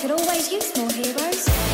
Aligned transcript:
could 0.00 0.12
always 0.12 0.50
use 0.50 0.74
more 0.78 0.90
heroes. 0.90 1.69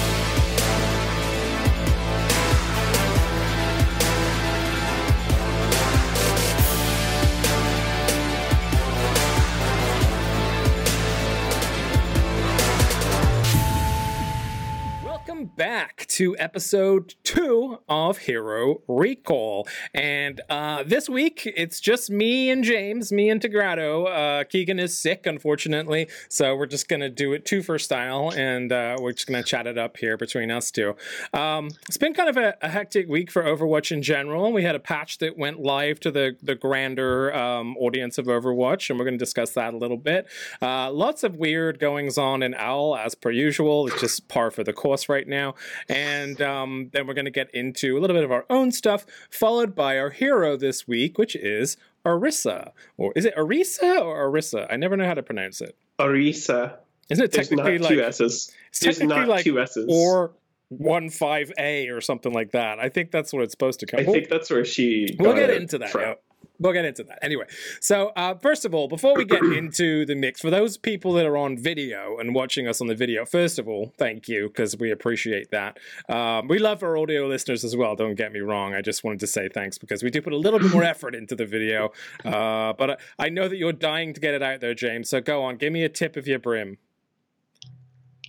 To 16.16 16.34
episode 16.38 17.14
two 17.24 17.78
of 17.90 18.16
Hero 18.16 18.80
Recall. 18.88 19.68
And 19.92 20.40
uh, 20.48 20.82
this 20.82 21.10
week, 21.10 21.42
it's 21.54 21.78
just 21.78 22.08
me 22.08 22.48
and 22.48 22.64
James, 22.64 23.12
me 23.12 23.28
and 23.28 23.38
Tigrado. 23.38 24.40
Uh, 24.40 24.44
Keegan 24.44 24.78
is 24.78 24.96
sick, 24.96 25.26
unfortunately. 25.26 26.08
So 26.30 26.56
we're 26.56 26.64
just 26.64 26.88
going 26.88 27.00
to 27.00 27.10
do 27.10 27.34
it 27.34 27.44
two 27.44 27.62
for 27.62 27.78
style 27.78 28.32
and 28.34 28.72
uh, 28.72 28.96
we're 28.98 29.12
just 29.12 29.26
going 29.26 29.44
to 29.44 29.46
chat 29.46 29.66
it 29.66 29.76
up 29.76 29.98
here 29.98 30.16
between 30.16 30.50
us 30.50 30.70
two. 30.70 30.96
Um, 31.34 31.68
it's 31.86 31.98
been 31.98 32.14
kind 32.14 32.30
of 32.30 32.38
a, 32.38 32.56
a, 32.62 32.70
hectic 32.70 33.10
week 33.10 33.30
for 33.30 33.42
Overwatch 33.42 33.92
in 33.92 34.00
general. 34.00 34.54
We 34.54 34.62
had 34.62 34.74
a 34.74 34.80
patch 34.80 35.18
that 35.18 35.36
went 35.36 35.60
live 35.60 36.00
to 36.00 36.10
the, 36.10 36.34
the 36.42 36.54
grander 36.54 37.34
um, 37.34 37.76
audience 37.76 38.16
of 38.16 38.24
Overwatch, 38.24 38.88
and 38.88 38.98
we're 38.98 39.04
going 39.04 39.18
to 39.18 39.22
discuss 39.22 39.50
that 39.50 39.74
a 39.74 39.76
little 39.76 39.98
bit. 39.98 40.26
Uh, 40.62 40.90
lots 40.90 41.24
of 41.24 41.36
weird 41.36 41.78
goings 41.78 42.16
on 42.16 42.42
in 42.42 42.54
OWL, 42.54 42.96
as 42.96 43.14
per 43.14 43.30
usual. 43.30 43.86
It's 43.88 44.00
just 44.00 44.28
par 44.28 44.50
for 44.50 44.64
the 44.64 44.72
course 44.72 45.10
right 45.10 45.28
now. 45.28 45.54
And 45.90 46.05
um, 46.40 46.90
then 46.92 47.06
we're 47.06 47.14
going 47.14 47.24
to 47.26 47.30
get 47.30 47.50
into 47.54 47.96
a 47.96 48.00
little 48.00 48.14
bit 48.16 48.24
of 48.24 48.32
our 48.32 48.44
own 48.50 48.72
stuff, 48.72 49.06
followed 49.30 49.74
by 49.74 49.98
our 49.98 50.10
hero 50.10 50.56
this 50.56 50.86
week, 50.86 51.18
which 51.18 51.34
is 51.36 51.76
Orisa. 52.04 52.70
Or 52.96 53.12
is 53.16 53.24
it 53.24 53.34
Orisa 53.36 54.00
or 54.00 54.30
Arissa? 54.30 54.66
I 54.70 54.76
never 54.76 54.96
know 54.96 55.06
how 55.06 55.14
to 55.14 55.22
pronounce 55.22 55.60
it. 55.60 55.76
Orisa. 55.98 56.76
Isn't 57.08 57.24
it 57.24 57.32
technically 57.32 57.78
like 57.78 57.88
two 57.90 58.02
S's. 58.02 58.52
it's 58.68 58.80
There's 58.80 58.98
technically 58.98 59.20
not 59.20 59.28
like 59.28 59.44
two 59.44 59.60
S's. 59.60 59.86
or 59.88 60.32
one 60.68 61.08
five 61.10 61.52
A 61.58 61.88
or 61.88 62.00
something 62.00 62.32
like 62.32 62.52
that? 62.52 62.78
I 62.80 62.88
think 62.88 63.10
that's 63.12 63.32
what 63.32 63.42
it's 63.42 63.52
supposed 63.52 63.80
to 63.80 63.86
come. 63.86 64.00
I 64.00 64.04
think 64.04 64.28
that's 64.28 64.50
where 64.50 64.64
she. 64.64 65.16
we'll 65.18 65.34
get 65.34 65.50
into 65.50 65.78
that. 65.78 65.90
from. 65.90 66.16
We'll 66.58 66.72
get 66.72 66.84
into 66.84 67.04
that. 67.04 67.18
Anyway, 67.22 67.46
so 67.80 68.08
uh, 68.16 68.34
first 68.34 68.64
of 68.64 68.74
all, 68.74 68.88
before 68.88 69.14
we 69.14 69.24
get 69.24 69.42
into 69.56 70.06
the 70.06 70.14
mix, 70.14 70.40
for 70.40 70.50
those 70.50 70.76
people 70.76 71.12
that 71.14 71.26
are 71.26 71.36
on 71.36 71.58
video 71.58 72.18
and 72.18 72.34
watching 72.34 72.66
us 72.66 72.80
on 72.80 72.86
the 72.86 72.94
video, 72.94 73.24
first 73.24 73.58
of 73.58 73.68
all, 73.68 73.92
thank 73.98 74.28
you 74.28 74.48
because 74.48 74.76
we 74.76 74.90
appreciate 74.90 75.50
that. 75.50 75.78
Um, 76.08 76.48
we 76.48 76.58
love 76.58 76.82
our 76.82 76.96
audio 76.96 77.26
listeners 77.26 77.64
as 77.64 77.76
well. 77.76 77.94
Don't 77.94 78.14
get 78.14 78.32
me 78.32 78.40
wrong. 78.40 78.74
I 78.74 78.80
just 78.80 79.04
wanted 79.04 79.20
to 79.20 79.26
say 79.26 79.48
thanks 79.48 79.78
because 79.78 80.02
we 80.02 80.10
do 80.10 80.22
put 80.22 80.32
a 80.32 80.38
little 80.38 80.58
bit 80.58 80.72
more 80.72 80.84
effort 80.84 81.14
into 81.14 81.34
the 81.34 81.46
video. 81.46 81.92
Uh, 82.24 82.72
but 82.72 82.90
I, 82.90 82.96
I 83.18 83.28
know 83.28 83.48
that 83.48 83.56
you're 83.56 83.72
dying 83.72 84.14
to 84.14 84.20
get 84.20 84.34
it 84.34 84.42
out 84.42 84.60
there, 84.60 84.74
James. 84.74 85.10
So 85.10 85.20
go 85.20 85.42
on, 85.42 85.56
give 85.56 85.72
me 85.72 85.84
a 85.84 85.88
tip 85.88 86.16
of 86.16 86.26
your 86.26 86.38
brim. 86.38 86.78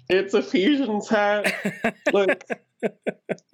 It's 0.09 0.33
a 0.33 0.41
fusions 0.41 1.09
hat. 1.09 1.53
Look, 2.13 2.43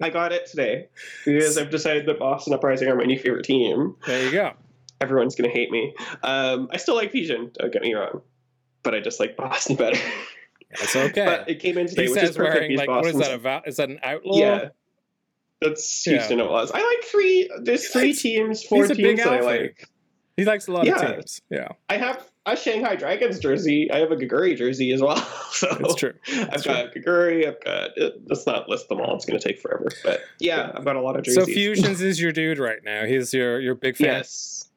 I 0.00 0.10
got 0.10 0.32
it 0.32 0.46
today 0.46 0.88
because 1.24 1.58
I've 1.58 1.70
decided 1.70 2.06
that 2.06 2.18
Boston 2.18 2.54
Uprising 2.54 2.88
are 2.88 2.94
my 2.94 3.04
new 3.04 3.18
favorite 3.18 3.44
team. 3.44 3.96
There 4.06 4.24
you 4.24 4.30
go. 4.30 4.52
Everyone's 5.00 5.34
gonna 5.34 5.48
hate 5.50 5.70
me. 5.70 5.94
Um, 6.22 6.68
I 6.72 6.76
still 6.78 6.94
like 6.94 7.10
Fusion. 7.10 7.50
Don't 7.58 7.72
get 7.72 7.82
me 7.82 7.94
wrong, 7.94 8.22
but 8.82 8.94
I 8.94 9.00
just 9.00 9.20
like 9.20 9.36
Boston 9.36 9.76
better. 9.76 9.98
That's 10.78 10.96
okay. 10.96 11.24
But 11.24 11.48
it 11.50 11.60
came 11.60 11.78
in 11.78 11.86
today, 11.86 12.06
he 12.06 12.12
which 12.12 12.22
is 12.22 12.36
perfect. 12.36 12.54
wearing 12.54 12.76
like 12.76 12.88
what 12.88 13.06
is 13.06 13.16
that? 13.18 13.32
A 13.32 13.38
va- 13.38 13.62
is 13.66 13.76
that 13.76 13.90
an 13.90 14.00
outlaw? 14.02 14.36
Yeah, 14.38 14.68
that's 15.60 16.06
Yeah. 16.06 16.14
Houston. 16.14 16.40
It 16.40 16.48
was. 16.48 16.70
I 16.72 16.78
like 16.82 17.04
three. 17.04 17.50
There's 17.62 17.88
three 17.88 18.12
teams, 18.12 18.62
four 18.64 18.82
he's 18.82 18.90
a 18.90 18.94
big 18.94 19.16
teams 19.16 19.24
that 19.24 19.32
I 19.32 19.40
like. 19.40 19.88
He 20.36 20.44
likes 20.44 20.66
a 20.66 20.72
lot 20.72 20.84
Yeah. 20.86 20.98
of 21.00 21.14
teams. 21.16 21.40
Yeah, 21.50 21.68
I 21.88 21.96
have 21.96 22.28
a 22.46 22.56
Shanghai 22.56 22.96
Dragons 22.96 23.38
jersey. 23.38 23.88
I 23.90 23.98
have 23.98 24.10
a 24.10 24.16
Gaguri 24.16 24.56
jersey 24.56 24.92
as 24.92 25.00
well. 25.02 25.16
So 25.54 25.68
it's 25.78 25.94
true. 25.94 26.14
I've 26.32 26.64
true. 26.64 26.72
got 26.72 26.92
Gaguri. 26.92 27.46
I've 27.46 27.62
got. 27.62 27.90
It, 27.96 28.14
let's 28.26 28.44
not 28.44 28.68
list 28.68 28.88
them 28.88 29.00
all. 29.00 29.14
It's 29.14 29.24
going 29.24 29.38
to 29.38 29.48
take 29.48 29.60
forever. 29.60 29.88
But 30.02 30.20
yeah, 30.40 30.72
I've 30.74 30.84
got 30.84 30.96
a 30.96 31.00
lot 31.00 31.14
of 31.16 31.22
jerseys. 31.22 31.44
So. 31.44 31.52
Fusions 31.52 32.00
is 32.00 32.20
your 32.20 32.32
dude 32.32 32.58
right 32.58 32.80
now. 32.84 33.04
He's 33.04 33.32
your 33.32 33.60
your 33.60 33.76
big 33.76 33.96
fan. 33.96 34.08
yes. 34.08 34.68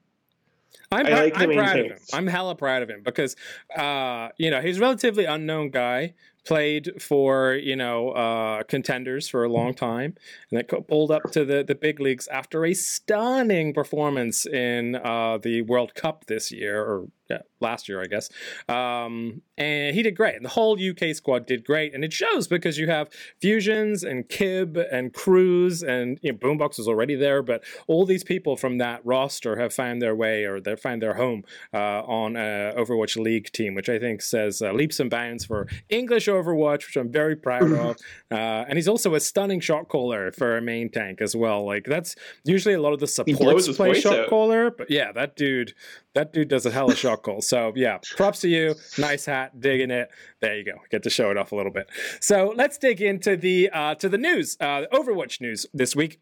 I'm, 0.91 1.05
I 1.05 1.09
like 1.09 1.37
I'm 1.37 1.51
proud 1.51 1.79
of 1.79 1.85
him. 1.87 1.97
I'm 2.13 2.27
hella 2.27 2.55
proud 2.55 2.81
of 2.81 2.89
him 2.89 3.01
because, 3.03 3.35
uh, 3.77 4.29
you 4.37 4.49
know, 4.49 4.61
he's 4.61 4.77
a 4.77 4.81
relatively 4.81 5.25
unknown 5.25 5.69
guy. 5.69 6.13
Played 6.45 7.01
for 7.01 7.55
you 7.55 7.75
know 7.75 8.11
uh, 8.11 8.63
contenders 8.63 9.27
for 9.27 9.43
a 9.43 9.49
long 9.49 9.73
time, 9.73 10.15
and 10.49 10.65
then 10.69 10.81
pulled 10.83 11.11
up 11.11 11.29
to 11.31 11.43
the, 11.43 11.61
the 11.61 11.75
big 11.75 11.99
leagues 11.99 12.25
after 12.29 12.63
a 12.63 12.73
stunning 12.73 13.73
performance 13.73 14.45
in 14.45 14.95
uh, 14.95 15.39
the 15.39 15.63
World 15.63 15.93
Cup 15.93 16.27
this 16.27 16.49
year 16.49 16.81
or 16.81 17.07
yeah, 17.29 17.39
last 17.59 17.89
year, 17.89 18.01
I 18.01 18.05
guess. 18.05 18.29
Um, 18.69 19.41
and 19.57 19.95
he 19.95 20.03
did 20.03 20.15
great, 20.15 20.35
and 20.35 20.45
the 20.45 20.49
whole 20.49 20.77
UK 20.79 21.15
squad 21.15 21.45
did 21.45 21.65
great, 21.65 21.93
and 21.93 22.03
it 22.03 22.13
shows 22.13 22.47
because 22.47 22.77
you 22.77 22.87
have 22.87 23.09
Fusions 23.41 24.03
and 24.03 24.27
Kyb 24.29 24.83
and 24.91 25.13
Kruise 25.13 25.83
and 25.87 26.19
you 26.21 26.31
know, 26.31 26.37
Boombox 26.37 26.77
was 26.77 26.87
already 26.87 27.15
there, 27.15 27.41
but 27.41 27.63
all 27.87 28.05
these 28.05 28.23
people 28.23 28.55
from 28.55 28.77
that 28.77 29.01
roster 29.05 29.57
have 29.57 29.73
found 29.73 30.01
their 30.01 30.15
way 30.15 30.45
or 30.45 30.59
they 30.59 30.75
found 30.75 31.01
their 31.01 31.15
home 31.15 31.43
uh, 31.73 32.01
on 32.03 32.35
a 32.35 32.73
Overwatch 32.77 33.17
League 33.17 33.51
team, 33.51 33.75
which 33.75 33.89
I 33.89 33.99
think 33.99 34.21
says 34.21 34.61
uh, 34.61 34.71
leaps 34.71 34.99
and 34.99 35.09
bounds 35.09 35.45
for 35.45 35.67
English 35.89 36.27
Overwatch, 36.27 36.85
which 36.85 36.97
I'm 36.97 37.11
very 37.11 37.35
proud 37.35 37.71
of. 37.71 37.97
Uh, 38.29 38.65
and 38.67 38.77
he's 38.77 38.87
also 38.87 39.15
a 39.15 39.19
stunning 39.19 39.59
shot 39.59 39.87
caller 39.87 40.31
for 40.31 40.57
a 40.57 40.61
main 40.61 40.89
tank 40.89 41.21
as 41.21 41.35
well. 41.35 41.65
Like 41.65 41.85
that's 41.85 42.15
usually 42.43 42.73
a 42.73 42.81
lot 42.81 42.91
of 42.91 42.99
the 42.99 43.07
supports 43.07 43.69
play 43.69 43.99
shot 43.99 44.19
out. 44.19 44.29
caller, 44.29 44.69
but 44.69 44.89
yeah, 44.89 45.11
that 45.13 45.35
dude, 45.35 45.73
that 46.13 46.33
dude 46.33 46.49
does 46.49 46.65
a 46.65 46.71
hell 46.71 46.87
of 46.87 46.93
a 46.93 46.95
shot 46.95 47.16
So 47.41 47.73
yeah, 47.75 47.99
props 48.15 48.41
to 48.41 48.49
you. 48.49 48.75
Nice 48.97 49.25
hat, 49.25 49.59
digging 49.59 49.91
it. 49.91 50.09
There 50.39 50.57
you 50.57 50.63
go. 50.63 50.79
Get 50.89 51.03
to 51.03 51.09
show 51.09 51.31
it 51.31 51.37
off 51.37 51.51
a 51.51 51.55
little 51.55 51.71
bit. 51.71 51.89
So 52.19 52.53
let's 52.55 52.77
dig 52.77 53.01
into 53.01 53.35
the 53.35 53.69
uh, 53.69 53.95
to 53.95 54.09
the 54.09 54.17
news, 54.17 54.57
uh, 54.59 54.81
the 54.81 54.87
Overwatch 54.87 55.41
news 55.41 55.65
this 55.73 55.95
week. 55.95 56.19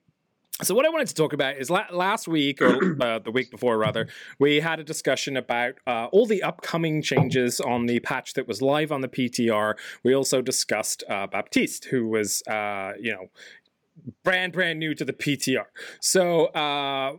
So 0.61 0.73
what 0.73 0.85
I 0.85 0.89
wanted 0.89 1.09
to 1.09 1.15
talk 1.15 1.33
about 1.33 1.57
is 1.57 1.69
la- 1.69 1.87
last 1.91 2.29
week 2.29 2.61
or 2.61 2.97
uh, 3.01 3.19
the 3.19 3.31
week 3.31 3.51
before 3.51 3.77
rather, 3.77 4.07
we 4.39 4.61
had 4.61 4.79
a 4.79 4.85
discussion 4.85 5.35
about 5.35 5.75
uh, 5.85 6.05
all 6.13 6.25
the 6.25 6.43
upcoming 6.43 7.01
changes 7.01 7.59
on 7.59 7.87
the 7.87 7.99
patch 7.99 8.35
that 8.35 8.47
was 8.47 8.61
live 8.61 8.89
on 8.91 9.01
the 9.01 9.09
PTR. 9.09 9.73
We 10.03 10.15
also 10.15 10.41
discussed 10.41 11.03
uh, 11.09 11.27
Baptiste, 11.27 11.85
who 11.85 12.07
was 12.07 12.41
uh, 12.47 12.93
you 12.97 13.11
know 13.11 13.27
brand 14.23 14.53
brand 14.53 14.79
new 14.79 14.95
to 14.95 15.03
the 15.03 15.13
PTR. 15.13 15.65
So 15.99 16.45
uh, 16.47 17.17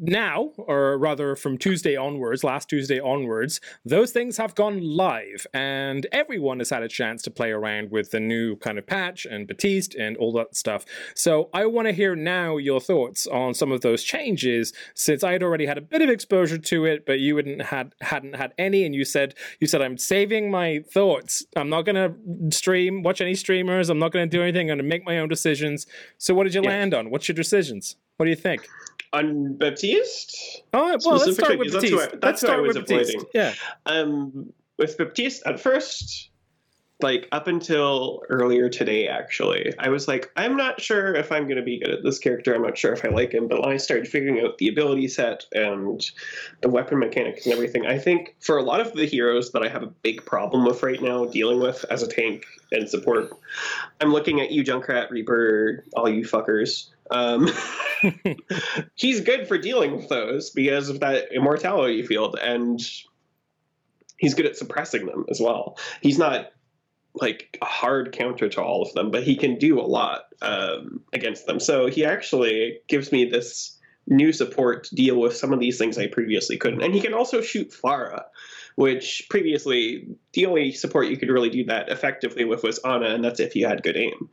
now, 0.00 0.52
or 0.56 0.98
rather 0.98 1.36
from 1.36 1.58
Tuesday 1.58 1.96
onwards, 1.96 2.44
last 2.44 2.68
Tuesday 2.68 3.00
onwards, 3.00 3.60
those 3.84 4.12
things 4.12 4.36
have 4.36 4.54
gone 4.54 4.80
live, 4.82 5.46
and 5.52 6.06
everyone 6.12 6.58
has 6.58 6.70
had 6.70 6.82
a 6.82 6.88
chance 6.88 7.22
to 7.22 7.30
play 7.30 7.50
around 7.50 7.90
with 7.90 8.10
the 8.10 8.20
new 8.20 8.56
kind 8.56 8.78
of 8.78 8.86
patch 8.86 9.26
and 9.26 9.46
Baptiste 9.46 9.94
and 9.94 10.16
all 10.16 10.32
that 10.32 10.56
stuff. 10.56 10.84
So 11.14 11.50
I 11.52 11.66
want 11.66 11.88
to 11.88 11.92
hear 11.92 12.14
now 12.16 12.56
your 12.56 12.80
thoughts 12.80 13.26
on 13.26 13.54
some 13.54 13.72
of 13.72 13.80
those 13.80 14.02
changes, 14.02 14.72
since 14.94 15.22
I 15.24 15.32
had 15.32 15.42
already 15.42 15.66
had 15.66 15.78
a 15.78 15.82
bit 15.82 16.02
of 16.02 16.08
exposure 16.08 16.58
to 16.58 16.84
it, 16.84 17.06
but 17.06 17.20
you 17.20 17.36
hadn't 17.36 17.62
had 17.62 17.94
hadn't 18.00 18.36
had 18.36 18.52
any, 18.58 18.84
and 18.84 18.94
you 18.94 19.04
said 19.04 19.34
you 19.60 19.66
said 19.66 19.82
I'm 19.82 19.98
saving 19.98 20.50
my 20.50 20.80
thoughts. 20.90 21.44
I'm 21.56 21.68
not 21.68 21.82
going 21.82 21.96
to 21.96 22.56
stream, 22.56 23.02
watch 23.02 23.20
any 23.20 23.34
streamers. 23.34 23.90
I'm 23.90 23.98
not 23.98 24.12
going 24.12 24.28
to 24.28 24.36
do 24.36 24.42
anything. 24.42 24.70
I'm 24.70 24.78
going 24.78 24.78
to 24.78 24.84
make 24.84 25.04
my 25.04 25.18
own 25.18 25.28
decisions. 25.28 25.86
So 26.18 26.34
what 26.34 26.44
did 26.44 26.54
you 26.54 26.62
Yeah. 26.62 26.68
land 26.70 26.94
on? 26.94 27.10
What's 27.10 27.28
your 27.28 27.34
decisions? 27.34 27.96
What 28.16 28.26
do 28.26 28.30
you 28.30 28.36
think? 28.36 28.66
On 29.14 29.54
Baptiste, 29.56 30.62
Oh, 30.72 30.98
well, 31.04 31.16
let's 31.18 31.34
start 31.34 31.58
with 31.58 31.72
that's 31.72 31.90
let's 31.90 32.16
that's 32.20 32.42
I 32.42 32.46
start 32.46 32.62
was 32.62 32.76
with 32.76 32.90
avoiding. 32.90 33.22
Yeah. 33.32 33.54
um, 33.86 34.52
with 34.76 34.98
Baptiste, 34.98 35.42
at 35.46 35.60
first, 35.60 36.30
like 37.04 37.28
up 37.32 37.48
until 37.48 38.22
earlier 38.30 38.70
today, 38.70 39.06
actually, 39.06 39.74
I 39.78 39.90
was 39.90 40.08
like, 40.08 40.32
I'm 40.36 40.56
not 40.56 40.80
sure 40.80 41.14
if 41.14 41.30
I'm 41.30 41.44
going 41.44 41.58
to 41.58 41.62
be 41.62 41.78
good 41.78 41.90
at 41.90 42.02
this 42.02 42.18
character. 42.18 42.54
I'm 42.54 42.62
not 42.62 42.78
sure 42.78 42.94
if 42.94 43.04
I 43.04 43.08
like 43.08 43.34
him. 43.34 43.46
But 43.46 43.60
when 43.60 43.68
I 43.68 43.76
started 43.76 44.08
figuring 44.08 44.42
out 44.42 44.56
the 44.56 44.68
ability 44.68 45.08
set 45.08 45.44
and 45.52 46.02
the 46.62 46.70
weapon 46.70 46.98
mechanics 46.98 47.44
and 47.44 47.52
everything, 47.52 47.84
I 47.86 47.98
think 47.98 48.34
for 48.40 48.56
a 48.56 48.62
lot 48.62 48.80
of 48.80 48.94
the 48.94 49.04
heroes 49.04 49.52
that 49.52 49.62
I 49.62 49.68
have 49.68 49.82
a 49.82 49.88
big 49.88 50.24
problem 50.24 50.64
with 50.64 50.82
right 50.82 51.00
now 51.00 51.26
dealing 51.26 51.60
with 51.60 51.84
as 51.90 52.02
a 52.02 52.08
tank 52.08 52.46
and 52.72 52.88
support, 52.88 53.28
I'm 54.00 54.10
looking 54.10 54.40
at 54.40 54.50
you, 54.50 54.64
Junkrat, 54.64 55.10
Reaper, 55.10 55.84
all 55.94 56.08
you 56.08 56.24
fuckers. 56.24 56.88
Um, 57.10 57.50
he's 58.94 59.20
good 59.20 59.46
for 59.46 59.58
dealing 59.58 59.94
with 59.94 60.08
those 60.08 60.48
because 60.48 60.88
of 60.88 61.00
that 61.00 61.30
immortality 61.34 62.02
field, 62.02 62.38
and 62.40 62.80
he's 64.16 64.32
good 64.32 64.46
at 64.46 64.56
suppressing 64.56 65.04
them 65.04 65.26
as 65.28 65.38
well. 65.38 65.76
He's 66.00 66.18
not 66.18 66.53
like 67.14 67.58
a 67.62 67.66
hard 67.66 68.12
counter 68.12 68.48
to 68.48 68.62
all 68.62 68.82
of 68.82 68.92
them, 68.94 69.10
but 69.10 69.22
he 69.22 69.36
can 69.36 69.56
do 69.56 69.80
a 69.80 69.82
lot 69.82 70.22
um, 70.42 71.00
against 71.12 71.46
them. 71.46 71.60
So 71.60 71.86
he 71.86 72.04
actually 72.04 72.80
gives 72.88 73.12
me 73.12 73.24
this 73.24 73.78
new 74.06 74.32
support 74.32 74.84
to 74.84 74.94
deal 74.94 75.18
with 75.18 75.36
some 75.36 75.52
of 75.52 75.60
these 75.60 75.78
things 75.78 75.96
I 75.96 76.08
previously 76.08 76.56
couldn't. 76.56 76.82
And 76.82 76.94
he 76.94 77.00
can 77.00 77.14
also 77.14 77.40
shoot 77.40 77.70
Pharah, 77.70 78.24
which 78.74 79.26
previously 79.30 80.08
the 80.32 80.46
only 80.46 80.72
support 80.72 81.06
you 81.06 81.16
could 81.16 81.30
really 81.30 81.48
do 81.48 81.64
that 81.66 81.88
effectively 81.88 82.44
with 82.44 82.62
was 82.62 82.78
Ana, 82.80 83.14
and 83.14 83.24
that's 83.24 83.40
if 83.40 83.54
you 83.54 83.66
had 83.66 83.82
good 83.82 83.96
aim. 83.96 84.28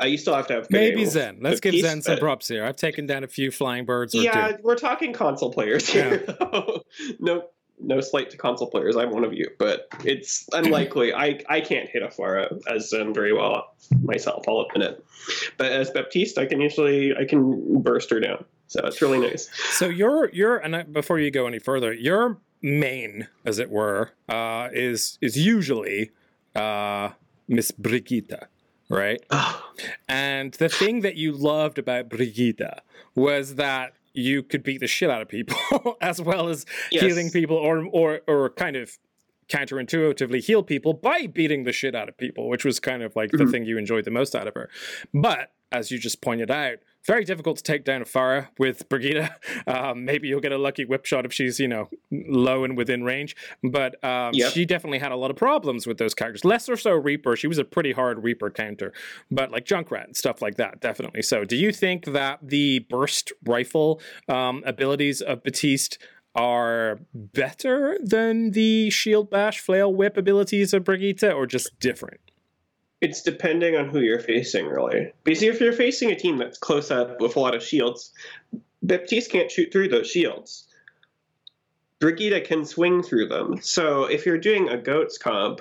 Uh, 0.00 0.06
you 0.06 0.16
still 0.16 0.34
have 0.34 0.46
to 0.46 0.54
have 0.54 0.68
good 0.68 0.78
Maybe. 0.78 1.04
Zen. 1.04 1.38
Let's 1.42 1.60
give 1.60 1.74
he's- 1.74 1.86
Zen 1.86 2.02
some 2.02 2.18
props 2.18 2.48
here. 2.48 2.64
I've 2.64 2.76
taken 2.76 3.06
down 3.06 3.24
a 3.24 3.28
few 3.28 3.50
flying 3.50 3.84
birds 3.84 4.14
or 4.14 4.22
yeah, 4.22 4.52
two. 4.52 4.62
we're 4.62 4.76
talking 4.76 5.12
console 5.12 5.52
players 5.52 5.88
here. 5.88 6.24
no, 7.18 7.48
no 7.82 8.00
slight 8.00 8.30
to 8.30 8.36
console 8.36 8.70
players. 8.70 8.96
I'm 8.96 9.10
one 9.10 9.24
of 9.24 9.32
you, 9.32 9.50
but 9.58 9.88
it's 10.04 10.48
unlikely. 10.52 11.12
I 11.12 11.40
I 11.48 11.60
can't 11.60 11.88
hit 11.88 12.02
a 12.02 12.58
as 12.70 12.90
Zen 12.90 13.12
very 13.14 13.32
well 13.32 13.74
myself. 14.02 14.44
I'll 14.48 14.66
admit 14.70 14.90
it. 14.90 15.04
But 15.56 15.72
as 15.72 15.90
Baptiste, 15.90 16.38
I 16.38 16.46
can 16.46 16.60
usually 16.60 17.14
I 17.16 17.24
can 17.24 17.82
burst 17.82 18.10
her 18.10 18.20
down. 18.20 18.44
So 18.68 18.80
it's 18.84 19.02
really 19.02 19.18
nice. 19.18 19.50
So 19.72 19.86
your 19.86 20.30
your 20.30 20.56
and 20.56 20.76
I, 20.76 20.82
before 20.84 21.18
you 21.18 21.30
go 21.30 21.46
any 21.46 21.58
further, 21.58 21.92
your 21.92 22.38
main, 22.62 23.28
as 23.44 23.58
it 23.58 23.70
were, 23.70 24.12
uh, 24.28 24.68
is 24.72 25.18
is 25.20 25.36
usually 25.36 26.10
uh, 26.54 27.10
Miss 27.48 27.70
Brigitte, 27.70 28.48
right? 28.88 29.22
and 30.08 30.54
the 30.54 30.68
thing 30.68 31.00
that 31.00 31.16
you 31.16 31.32
loved 31.32 31.78
about 31.78 32.08
Brigitte 32.08 32.80
was 33.14 33.56
that 33.56 33.92
you 34.14 34.42
could 34.42 34.62
beat 34.62 34.80
the 34.80 34.86
shit 34.86 35.08
out 35.10 35.22
of 35.22 35.28
people 35.28 35.56
as 36.00 36.20
well 36.20 36.48
as 36.48 36.66
Yes. 36.90 37.02
healing 37.02 37.30
people 37.30 37.56
or 37.56 37.84
or 37.86 38.20
or 38.26 38.50
kind 38.50 38.76
of 38.76 38.98
counterintuitively 39.48 40.42
heal 40.42 40.62
people 40.62 40.94
by 40.94 41.26
beating 41.26 41.64
the 41.64 41.72
shit 41.72 41.94
out 41.94 42.08
of 42.08 42.16
people, 42.16 42.48
which 42.48 42.64
was 42.64 42.80
kind 42.80 43.02
of 43.02 43.14
like 43.16 43.30
the 43.32 43.38
Mhm. 43.44 43.50
thing 43.50 43.64
you 43.64 43.76
enjoyed 43.78 44.04
the 44.04 44.10
most 44.10 44.34
out 44.34 44.46
of 44.46 44.54
her. 44.54 44.70
But 45.12 45.52
as 45.70 45.90
you 45.90 45.98
just 45.98 46.20
pointed 46.22 46.50
out, 46.50 46.78
very 47.06 47.24
difficult 47.24 47.56
to 47.58 47.62
take 47.62 47.84
down 47.84 48.02
a 48.02 48.04
Pharah 48.04 48.48
with 48.58 48.88
Brigida. 48.88 49.36
Um, 49.64 50.04
maybe 50.04 50.26
you'll 50.28 50.40
get 50.40 50.50
a 50.52 50.58
lucky 50.58 50.84
whip 50.84 51.04
shot 51.06 51.24
if 51.24 51.32
she's, 51.32 51.60
you 51.60 51.68
know, 51.68 51.88
low 52.10 52.64
and 52.64 52.76
within 52.76 53.04
range. 53.04 53.36
But 53.62 54.02
um, 54.04 54.32
Yep. 54.34 54.52
she 54.52 54.64
definitely 54.64 54.98
had 54.98 55.12
a 55.12 55.16
lot 55.16 55.30
of 55.30 55.36
problems 55.36 55.86
with 55.86 55.98
those 55.98 56.14
characters. 56.14 56.44
Less 56.44 56.68
or 56.68 56.76
so 56.76 56.92
Reaper. 56.92 57.36
She 57.36 57.46
was 57.46 57.58
a 57.58 57.64
pretty 57.64 57.92
hard 57.92 58.22
Reaper 58.24 58.50
counter. 58.50 58.92
But 59.30 59.50
like 59.52 59.64
Junkrat 59.64 60.04
and 60.04 60.16
stuff 60.16 60.42
like 60.42 60.56
that, 60.56 60.80
definitely. 60.80 61.22
So 61.22 61.44
do 61.44 61.56
you 61.56 61.70
think 61.72 62.06
that 62.06 62.40
the 62.42 62.80
burst 62.80 63.32
rifle 63.44 64.00
um, 64.28 64.62
abilities 64.66 65.20
of 65.20 65.42
Baptiste 65.44 65.98
are 66.34 66.98
better 67.14 67.98
than 68.02 68.50
the 68.52 68.90
shield 68.90 69.30
bash 69.30 69.60
flail 69.60 69.92
whip 69.94 70.16
abilities 70.16 70.72
of 70.74 70.82
Brigitte 70.84 71.32
or 71.32 71.46
just 71.46 71.78
different? 71.78 72.20
It's 73.02 73.20
depending 73.20 73.76
on 73.76 73.88
who 73.88 74.00
you're 74.00 74.20
facing, 74.20 74.66
really. 74.66 75.12
Because 75.24 75.42
if 75.42 75.60
you're 75.60 75.72
facing 75.72 76.12
a 76.12 76.16
team 76.16 76.38
that's 76.38 76.56
close 76.56 76.90
up 76.90 77.20
with 77.20 77.34
a 77.36 77.40
lot 77.40 77.54
of 77.54 77.62
shields, 77.62 78.12
Baptiste 78.82 79.30
can't 79.30 79.50
shoot 79.50 79.72
through 79.72 79.88
those 79.88 80.08
shields. 80.08 80.68
Brigida 81.98 82.40
can 82.40 82.64
swing 82.64 83.02
through 83.02 83.28
them. 83.28 83.60
So 83.60 84.04
if 84.04 84.24
you're 84.24 84.38
doing 84.38 84.68
a 84.68 84.76
goats 84.76 85.18
comp, 85.18 85.60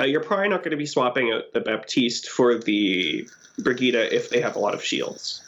uh, 0.00 0.04
you're 0.04 0.22
probably 0.22 0.48
not 0.48 0.62
going 0.62 0.72
to 0.72 0.78
be 0.78 0.86
swapping 0.86 1.32
out 1.32 1.52
the 1.52 1.60
Baptiste 1.60 2.28
for 2.28 2.58
the 2.58 3.28
Brigida 3.58 4.14
if 4.14 4.30
they 4.30 4.40
have 4.40 4.56
a 4.56 4.58
lot 4.58 4.74
of 4.74 4.82
shields. 4.82 5.42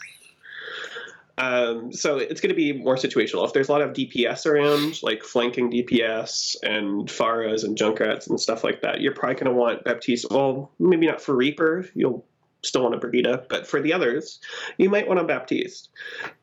Um, 1.37 1.91
so 1.93 2.17
it's 2.17 2.41
going 2.41 2.49
to 2.49 2.55
be 2.55 2.73
more 2.73 2.95
situational. 2.95 3.45
If 3.45 3.53
there's 3.53 3.69
a 3.69 3.71
lot 3.71 3.81
of 3.81 3.91
DPS 3.93 4.45
around, 4.45 5.01
like 5.03 5.23
flanking 5.23 5.71
DPS 5.71 6.55
and 6.63 7.07
Pharahs 7.07 7.63
and 7.63 7.77
Junkrats 7.77 8.27
and 8.29 8.39
stuff 8.39 8.63
like 8.63 8.81
that, 8.81 9.01
you're 9.01 9.13
probably 9.13 9.35
going 9.35 9.45
to 9.45 9.51
want 9.51 9.83
Baptiste. 9.83 10.27
Well, 10.31 10.71
maybe 10.79 11.05
not 11.05 11.21
for 11.21 11.35
Reaper. 11.35 11.85
You'll 11.93 12.25
still 12.63 12.81
want 12.83 12.95
a 12.95 12.97
Brigitte, 12.97 13.47
but 13.49 13.67
for 13.67 13.81
the 13.81 13.93
others, 13.93 14.39
you 14.77 14.89
might 14.89 15.07
want 15.07 15.19
a 15.19 15.23
Baptiste. 15.23 15.89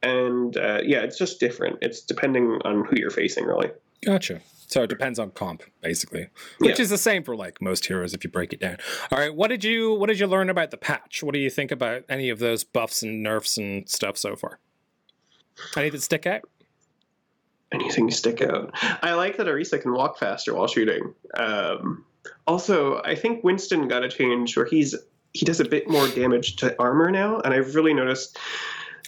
And 0.02 0.56
uh, 0.56 0.80
yeah, 0.84 1.00
it's 1.00 1.18
just 1.18 1.40
different. 1.40 1.78
It's 1.82 2.00
depending 2.00 2.60
on 2.64 2.84
who 2.84 2.96
you're 2.96 3.10
facing, 3.10 3.44
really. 3.46 3.70
Gotcha. 4.04 4.40
So 4.66 4.82
it 4.84 4.88
depends 4.88 5.18
on 5.18 5.30
comp, 5.32 5.62
basically, 5.82 6.28
which 6.58 6.78
Yeah. 6.78 6.82
is 6.82 6.90
the 6.90 6.98
same 6.98 7.22
for 7.22 7.36
like 7.36 7.60
most 7.60 7.86
heroes 7.86 8.14
if 8.14 8.24
you 8.24 8.30
break 8.30 8.52
it 8.52 8.60
down. 8.60 8.78
All 9.12 9.18
right, 9.18 9.34
what 9.34 9.48
did 9.48 9.62
you 9.64 9.92
what 9.94 10.06
did 10.08 10.18
you 10.18 10.26
learn 10.26 10.48
about 10.50 10.70
the 10.70 10.76
patch? 10.76 11.22
What 11.22 11.34
do 11.34 11.38
you 11.40 11.50
think 11.50 11.70
about 11.70 12.04
any 12.08 12.30
of 12.30 12.38
those 12.38 12.64
buffs 12.64 13.02
and 13.02 13.22
nerfs 13.22 13.56
and 13.58 13.88
stuff 13.88 14.16
so 14.16 14.36
far? 14.36 14.58
Any 15.76 15.90
that 15.90 16.02
stick 16.02 16.26
out? 16.26 16.42
anything 17.72 18.08
stick 18.10 18.40
out. 18.40 18.70
I 19.02 19.14
like 19.14 19.36
that 19.38 19.46
Arisa 19.48 19.80
can 19.82 19.92
walk 19.94 20.16
faster 20.18 20.54
while 20.54 20.68
shooting. 20.68 21.12
Um, 21.36 22.04
also, 22.46 23.02
I 23.02 23.16
think 23.16 23.42
Winston 23.42 23.88
got 23.88 24.04
a 24.04 24.08
change 24.08 24.56
where 24.56 24.66
he's 24.66 24.94
he 25.32 25.44
does 25.44 25.58
a 25.58 25.64
bit 25.64 25.88
more 25.88 26.06
damage 26.08 26.54
to 26.56 26.76
armor 26.80 27.10
now, 27.10 27.40
and 27.40 27.52
I've 27.52 27.74
really 27.74 27.92
noticed. 27.92 28.38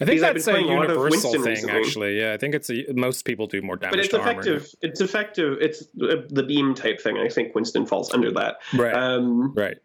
I 0.00 0.04
think 0.04 0.20
that's 0.20 0.46
a 0.46 0.60
universal 0.60 1.32
thing, 1.32 1.42
recently. 1.42 1.72
actually. 1.80 2.20
Yeah, 2.20 2.32
I 2.34 2.36
think 2.36 2.54
it's 2.54 2.68
a, 2.68 2.84
most 2.92 3.24
people 3.24 3.46
do 3.46 3.62
more 3.62 3.76
damage 3.76 3.92
But 3.92 4.00
it's 4.00 4.08
to 4.10 4.18
armor. 4.20 4.32
effective. 4.32 4.74
It's 4.82 5.00
effective. 5.00 5.58
It's 5.60 5.86
the 5.94 6.26
the 6.28 6.42
beam 6.42 6.74
type 6.74 7.00
thing. 7.00 7.16
I 7.18 7.28
think 7.28 7.54
Winston 7.54 7.86
falls 7.86 8.12
under 8.12 8.30
that. 8.32 8.56
Right, 8.74 8.92
Um, 8.94 9.54
right. 9.54 9.76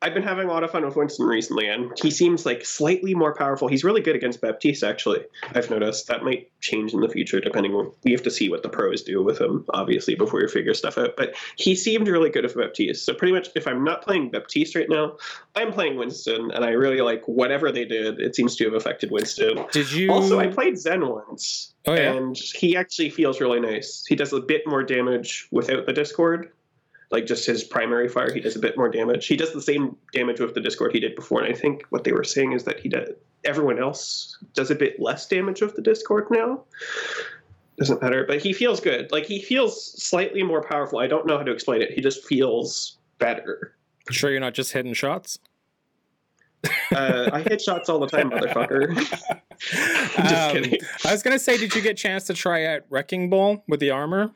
I've 0.00 0.14
been 0.14 0.22
having 0.22 0.46
a 0.48 0.52
lot 0.52 0.62
of 0.62 0.70
fun 0.70 0.84
with 0.84 0.94
Winston 0.94 1.26
recently, 1.26 1.66
and 1.66 1.90
he 2.00 2.12
seems 2.12 2.46
like 2.46 2.64
slightly 2.64 3.16
more 3.16 3.34
powerful. 3.34 3.66
He's 3.66 3.82
really 3.82 4.00
good 4.00 4.14
against 4.14 4.40
Baptiste, 4.40 4.84
actually. 4.84 5.24
I've 5.54 5.70
noticed 5.70 6.06
that 6.06 6.22
might 6.22 6.52
change 6.60 6.94
in 6.94 7.00
the 7.00 7.08
future, 7.08 7.40
depending 7.40 7.72
on 7.74 7.90
we 8.04 8.12
have 8.12 8.22
to 8.22 8.30
see 8.30 8.48
what 8.48 8.62
the 8.62 8.68
pros 8.68 9.02
do 9.02 9.24
with 9.24 9.40
him, 9.40 9.64
obviously, 9.70 10.14
before 10.14 10.40
we 10.40 10.46
figure 10.46 10.72
stuff 10.72 10.98
out. 10.98 11.16
But 11.16 11.34
he 11.56 11.74
seemed 11.74 12.06
really 12.06 12.30
good 12.30 12.44
with 12.44 12.54
Baptiste. 12.54 13.04
So 13.04 13.12
pretty 13.12 13.32
much, 13.32 13.48
if 13.56 13.66
I'm 13.66 13.82
not 13.82 14.02
playing 14.02 14.30
Baptiste 14.30 14.76
right 14.76 14.88
now, 14.88 15.16
I'm 15.56 15.72
playing 15.72 15.96
Winston, 15.96 16.52
and 16.52 16.64
I 16.64 16.70
really 16.70 17.00
like 17.00 17.24
whatever 17.26 17.72
they 17.72 17.84
did. 17.84 18.20
It 18.20 18.36
seems 18.36 18.54
to 18.56 18.64
have 18.66 18.74
affected 18.74 19.10
Winston. 19.10 19.64
Did 19.72 19.90
you 19.90 20.12
Also, 20.12 20.38
I 20.38 20.46
played 20.46 20.78
Zen 20.78 21.08
once, 21.08 21.74
Oh, 21.88 21.94
yeah? 21.94 22.12
and 22.12 22.36
he 22.36 22.76
actually 22.76 23.10
feels 23.10 23.40
really 23.40 23.58
nice. 23.58 24.04
He 24.06 24.14
does 24.14 24.32
a 24.32 24.40
bit 24.40 24.62
more 24.64 24.84
damage 24.84 25.48
without 25.50 25.86
the 25.86 25.92
Discord. 25.92 26.52
Like 27.10 27.24
just 27.26 27.46
his 27.46 27.64
primary 27.64 28.08
fire, 28.08 28.32
he 28.32 28.40
does 28.40 28.54
a 28.54 28.58
bit 28.58 28.76
more 28.76 28.88
damage. 28.90 29.26
He 29.26 29.36
does 29.36 29.52
the 29.54 29.62
same 29.62 29.96
damage 30.12 30.40
with 30.40 30.54
the 30.54 30.60
Discord 30.60 30.92
he 30.92 31.00
did 31.00 31.14
before, 31.16 31.42
and 31.42 31.52
I 31.54 31.56
think 31.58 31.84
what 31.88 32.04
they 32.04 32.12
were 32.12 32.24
saying 32.24 32.52
is 32.52 32.64
that 32.64 32.80
he 32.80 32.88
does. 32.90 33.08
Everyone 33.44 33.78
else 33.78 34.36
does 34.52 34.70
a 34.70 34.74
bit 34.74 35.00
less 35.00 35.26
damage 35.26 35.62
with 35.62 35.74
the 35.74 35.80
Discord 35.82 36.26
now. 36.30 36.64
Doesn't 37.78 38.02
matter, 38.02 38.24
but 38.26 38.42
he 38.42 38.52
feels 38.52 38.80
good. 38.80 39.10
Like 39.12 39.24
he 39.24 39.40
feels 39.40 40.02
slightly 40.02 40.42
more 40.42 40.62
powerful. 40.62 40.98
I 40.98 41.06
don't 41.06 41.26
know 41.26 41.38
how 41.38 41.44
to 41.44 41.52
explain 41.52 41.80
it. 41.80 41.92
He 41.92 42.00
just 42.02 42.26
feels 42.26 42.98
better. 43.18 43.74
sure 44.10 44.30
you're 44.30 44.40
not 44.40 44.54
just 44.54 44.72
hitting 44.72 44.92
shots? 44.94 45.38
Uh, 46.92 47.30
I 47.32 47.40
hit 47.42 47.60
shots 47.62 47.88
all 47.88 48.00
the 48.00 48.08
time, 48.08 48.30
motherfucker. 48.32 48.94
Just 49.60 50.18
Um, 50.18 50.52
kidding. 50.52 50.80
I 51.04 51.12
was 51.12 51.22
gonna 51.22 51.38
say, 51.38 51.56
did 51.56 51.74
you 51.74 51.82
get 51.82 51.92
a 51.92 51.94
chance 51.94 52.24
to 52.28 52.34
try 52.34 52.64
out 52.66 52.82
Wrecking 52.90 53.28
Ball 53.30 53.62
with 53.68 53.80
the 53.80 53.90
armor? 53.90 54.30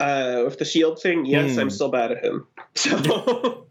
Uh, 0.00 0.42
with 0.44 0.58
the 0.58 0.64
shield 0.64 1.00
thing, 1.02 1.24
yes, 1.26 1.54
Hmm. 1.54 1.60
I'm 1.60 1.70
still 1.70 1.90
bad 1.90 2.12
at 2.12 2.24
him. 2.24 2.46
So 2.76 3.66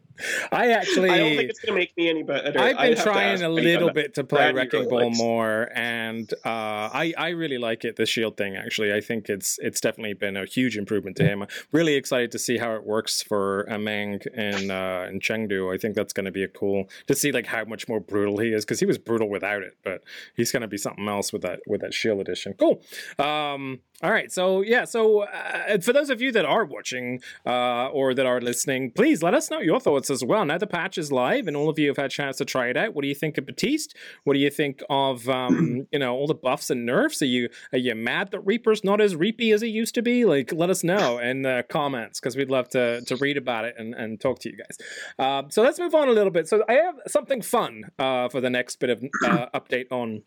I 0.51 0.71
actually 0.71 1.09
I 1.09 1.17
don't 1.17 1.35
think 1.35 1.49
it's 1.49 1.59
going 1.59 1.73
to 1.73 1.79
make 1.79 1.95
me 1.97 2.09
any 2.09 2.23
better. 2.23 2.59
I've 2.59 2.77
been 2.77 2.97
trying 2.97 3.43
a 3.43 3.49
little 3.49 3.91
bit 3.91 4.15
to 4.15 4.23
play 4.23 4.51
Wrecking 4.51 4.89
Ball 4.89 5.07
likes. 5.07 5.17
more, 5.17 5.69
and 5.75 6.31
uh, 6.45 6.89
I 6.93 7.13
I 7.17 7.29
really 7.29 7.57
like 7.57 7.85
it. 7.85 7.95
The 7.95 8.05
shield 8.05 8.37
thing, 8.37 8.55
actually, 8.55 8.93
I 8.93 9.01
think 9.01 9.29
it's 9.29 9.59
it's 9.59 9.81
definitely 9.81 10.13
been 10.13 10.37
a 10.37 10.45
huge 10.45 10.77
improvement 10.77 11.17
to 11.17 11.23
him. 11.23 11.43
I'm 11.43 11.49
really 11.71 11.95
excited 11.95 12.31
to 12.31 12.39
see 12.39 12.57
how 12.57 12.73
it 12.73 12.85
works 12.85 13.21
for 13.21 13.65
Ameng 13.69 14.25
in 14.27 14.71
uh, 14.71 15.07
in 15.09 15.19
Chengdu. 15.19 15.73
I 15.73 15.77
think 15.77 15.95
that's 15.95 16.13
going 16.13 16.25
to 16.25 16.31
be 16.31 16.43
a 16.43 16.47
cool 16.47 16.89
to 17.07 17.15
see 17.15 17.31
like 17.31 17.47
how 17.47 17.65
much 17.65 17.87
more 17.87 17.99
brutal 17.99 18.37
he 18.37 18.53
is 18.53 18.65
because 18.65 18.79
he 18.79 18.85
was 18.85 18.97
brutal 18.97 19.29
without 19.29 19.61
it, 19.61 19.77
but 19.83 20.03
he's 20.35 20.51
going 20.51 20.61
to 20.61 20.67
be 20.67 20.77
something 20.77 21.07
else 21.07 21.31
with 21.33 21.41
that 21.41 21.61
with 21.67 21.81
that 21.81 21.93
shield 21.93 22.19
edition. 22.21 22.53
Cool. 22.53 22.81
Um, 23.19 23.79
all 24.03 24.11
right, 24.11 24.31
so 24.31 24.61
yeah, 24.61 24.85
so 24.85 25.21
uh, 25.21 25.79
for 25.79 25.91
those 25.91 26.11
of 26.11 26.21
you 26.21 26.31
that 26.33 26.45
are 26.45 26.63
watching 26.65 27.19
uh, 27.47 27.87
or 27.87 28.13
that 28.13 28.27
are 28.27 28.39
listening, 28.39 28.91
please 28.91 29.23
let 29.23 29.33
us 29.33 29.49
know 29.49 29.59
your 29.59 29.79
thoughts 29.79 30.06
as 30.09 30.23
well. 30.23 30.45
Now 30.45 30.57
the 30.57 30.67
patch 30.67 30.97
is 30.97 31.11
live, 31.11 31.47
and 31.47 31.55
all 31.55 31.69
of 31.69 31.79
you 31.79 31.87
have 31.89 31.97
had 31.97 32.05
a 32.07 32.09
chance 32.09 32.37
to 32.37 32.45
try 32.45 32.67
it 32.67 32.77
out. 32.77 32.93
What 32.93 33.01
do 33.01 33.07
you 33.07 33.15
think 33.15 33.37
of 33.37 33.45
Baptiste? 33.45 33.95
What 34.23 34.33
do 34.33 34.39
you 34.39 34.49
think 34.49 34.81
of 34.89 35.27
um, 35.29 35.87
you 35.91 35.99
know 35.99 36.15
all 36.15 36.27
the 36.27 36.35
buffs 36.35 36.69
and 36.69 36.85
nerfs? 36.85 37.21
Are 37.21 37.25
you 37.25 37.49
are 37.71 37.77
you 37.77 37.95
mad 37.95 38.31
that 38.31 38.41
Reaper's 38.41 38.83
not 38.83 39.01
as 39.01 39.15
reapy 39.15 39.53
as 39.53 39.61
he 39.61 39.69
used 39.69 39.95
to 39.95 40.01
be? 40.01 40.25
Like, 40.25 40.51
let 40.53 40.69
us 40.69 40.83
know 40.83 41.17
in 41.29 41.41
the 41.41 41.65
comments 41.69 42.19
because 42.19 42.35
we'd 42.35 42.51
love 42.51 42.69
to 42.69 43.01
to 43.01 43.15
read 43.17 43.37
about 43.37 43.65
it 43.65 43.75
and, 43.77 43.93
and 43.93 44.19
talk 44.19 44.39
to 44.39 44.49
you 44.49 44.57
guys. 44.57 44.77
Um, 45.19 45.51
so 45.51 45.61
let's 45.61 45.79
move 45.79 45.95
on 45.95 46.07
a 46.07 46.11
little 46.11 46.31
bit. 46.31 46.47
So 46.47 46.63
I 46.67 46.73
have 46.73 46.95
something 47.07 47.41
fun 47.41 47.83
uh, 47.99 48.29
for 48.29 48.41
the 48.41 48.49
next 48.49 48.79
bit 48.79 48.89
of 48.89 49.03
uh, 49.25 49.47
update 49.53 49.91
on 49.91 50.23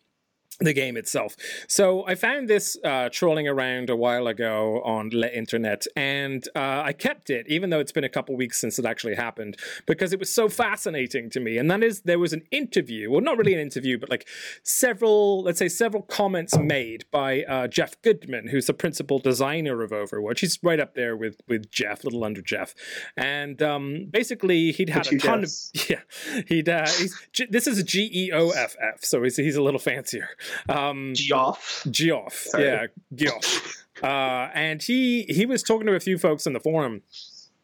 the 0.61 0.73
game 0.73 0.97
itself. 0.97 1.37
So 1.69 2.07
I 2.07 2.15
found 2.15 2.49
this 2.49 2.77
uh, 2.85 3.09
trolling 3.11 3.49
around 3.49 3.91
a 3.91 3.97
while 3.97 4.27
ago 4.27 4.83
on 4.85 5.09
the 5.11 5.37
internet, 5.37 5.87
and 5.97 6.47
uh, 6.55 6.83
I 6.85 6.93
kept 6.93 7.31
it, 7.31 7.47
even 7.49 7.71
though 7.71 7.81
it's 7.81 7.93
been 7.93 8.05
a 8.05 8.09
couple 8.09 8.37
weeks 8.37 8.59
since 8.61 8.79
it 8.79 8.85
actually 8.85 9.15
happened, 9.15 9.57
because 9.87 10.13
it 10.13 10.19
was 10.19 10.31
so 10.31 10.49
fascinating 10.49 11.31
to 11.31 11.41
me. 11.41 11.57
And 11.59 11.71
that 11.71 11.83
is, 11.83 12.03
there 12.03 12.19
was 12.19 12.33
an 12.33 12.43
interview, 12.51 13.11
well, 13.11 13.21
not 13.21 13.39
really 13.39 13.55
an 13.55 13.61
interview, 13.61 13.99
but 13.99 14.11
like 14.11 14.29
several, 14.63 15.43
let's 15.43 15.59
say, 15.59 15.69
several 15.69 16.03
comments 16.03 16.57
made 16.59 17.05
by 17.11 17.43
uh, 17.45 17.67
Geoff 17.67 18.01
Goodman, 18.03 18.49
who's 18.49 18.67
the 18.67 18.75
principal 18.75 19.19
designer 19.19 19.83
of 19.83 19.91
Overwatch. 19.91 20.41
He's 20.41 20.59
right 20.63 20.81
up 20.81 20.95
there 20.95 21.17
with 21.17 21.41
with 21.49 21.71
Jeff, 21.71 22.05
little 22.05 22.25
under 22.25 22.43
Jeff, 22.43 22.75
and 23.17 23.63
um, 23.63 24.07
basically 24.11 24.73
he'd 24.73 24.91
had 24.91 25.05
The 25.07 25.17
a 25.17 25.19
ton 25.19 25.41
Jeffs. 25.41 25.71
of 25.75 25.91
yeah. 25.91 26.43
He'd 26.47 26.69
uh, 26.69 26.87
he's, 26.87 27.17
this 27.49 27.67
is 27.67 27.79
a 27.79 27.85
G 27.85 28.11
E 28.13 28.33
O 28.33 28.51
F 28.51 28.77
F, 28.81 29.03
so 29.05 29.23
he's 29.23 29.37
he's 29.37 29.57
a 29.57 29.63
little 29.63 29.81
fancier. 29.81 30.29
Um, 30.69 31.13
Geoff. 31.15 31.87
Geoff, 31.91 32.35
Sorry. 32.35 32.65
yeah, 32.65 32.87
Geoff. 33.15 33.85
Uh, 34.03 34.49
and 34.55 34.83
he 34.83 35.25
he 35.25 35.47
was 35.47 35.63
talking 35.63 35.87
to 35.87 35.95
a 35.95 36.01
few 36.01 36.17
folks 36.19 36.47
in 36.47 36.53
the 36.53 36.61
forum, 36.61 37.03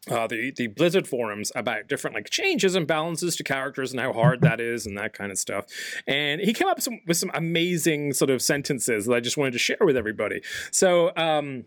uh, 0.09 0.27
the 0.27 0.51
the 0.51 0.67
Blizzard 0.67 1.07
forums 1.07 1.51
about 1.55 1.87
different 1.87 2.15
like 2.15 2.29
changes 2.29 2.75
and 2.75 2.87
balances 2.87 3.35
to 3.37 3.43
characters 3.43 3.91
and 3.91 3.99
how 3.99 4.13
hard 4.13 4.41
that 4.41 4.59
is 4.59 4.85
and 4.85 4.97
that 4.97 5.13
kind 5.13 5.31
of 5.31 5.37
stuff. 5.37 5.65
And 6.05 6.41
he 6.41 6.53
came 6.53 6.67
up 6.67 6.81
some, 6.81 7.01
with 7.07 7.17
some 7.17 7.31
amazing 7.33 8.13
sort 8.13 8.29
of 8.29 8.41
sentences 8.41 9.05
that 9.05 9.13
I 9.13 9.19
just 9.19 9.37
wanted 9.37 9.51
to 9.51 9.59
share 9.59 9.77
with 9.81 9.97
everybody. 9.97 10.41
So. 10.71 11.11
Um, 11.15 11.65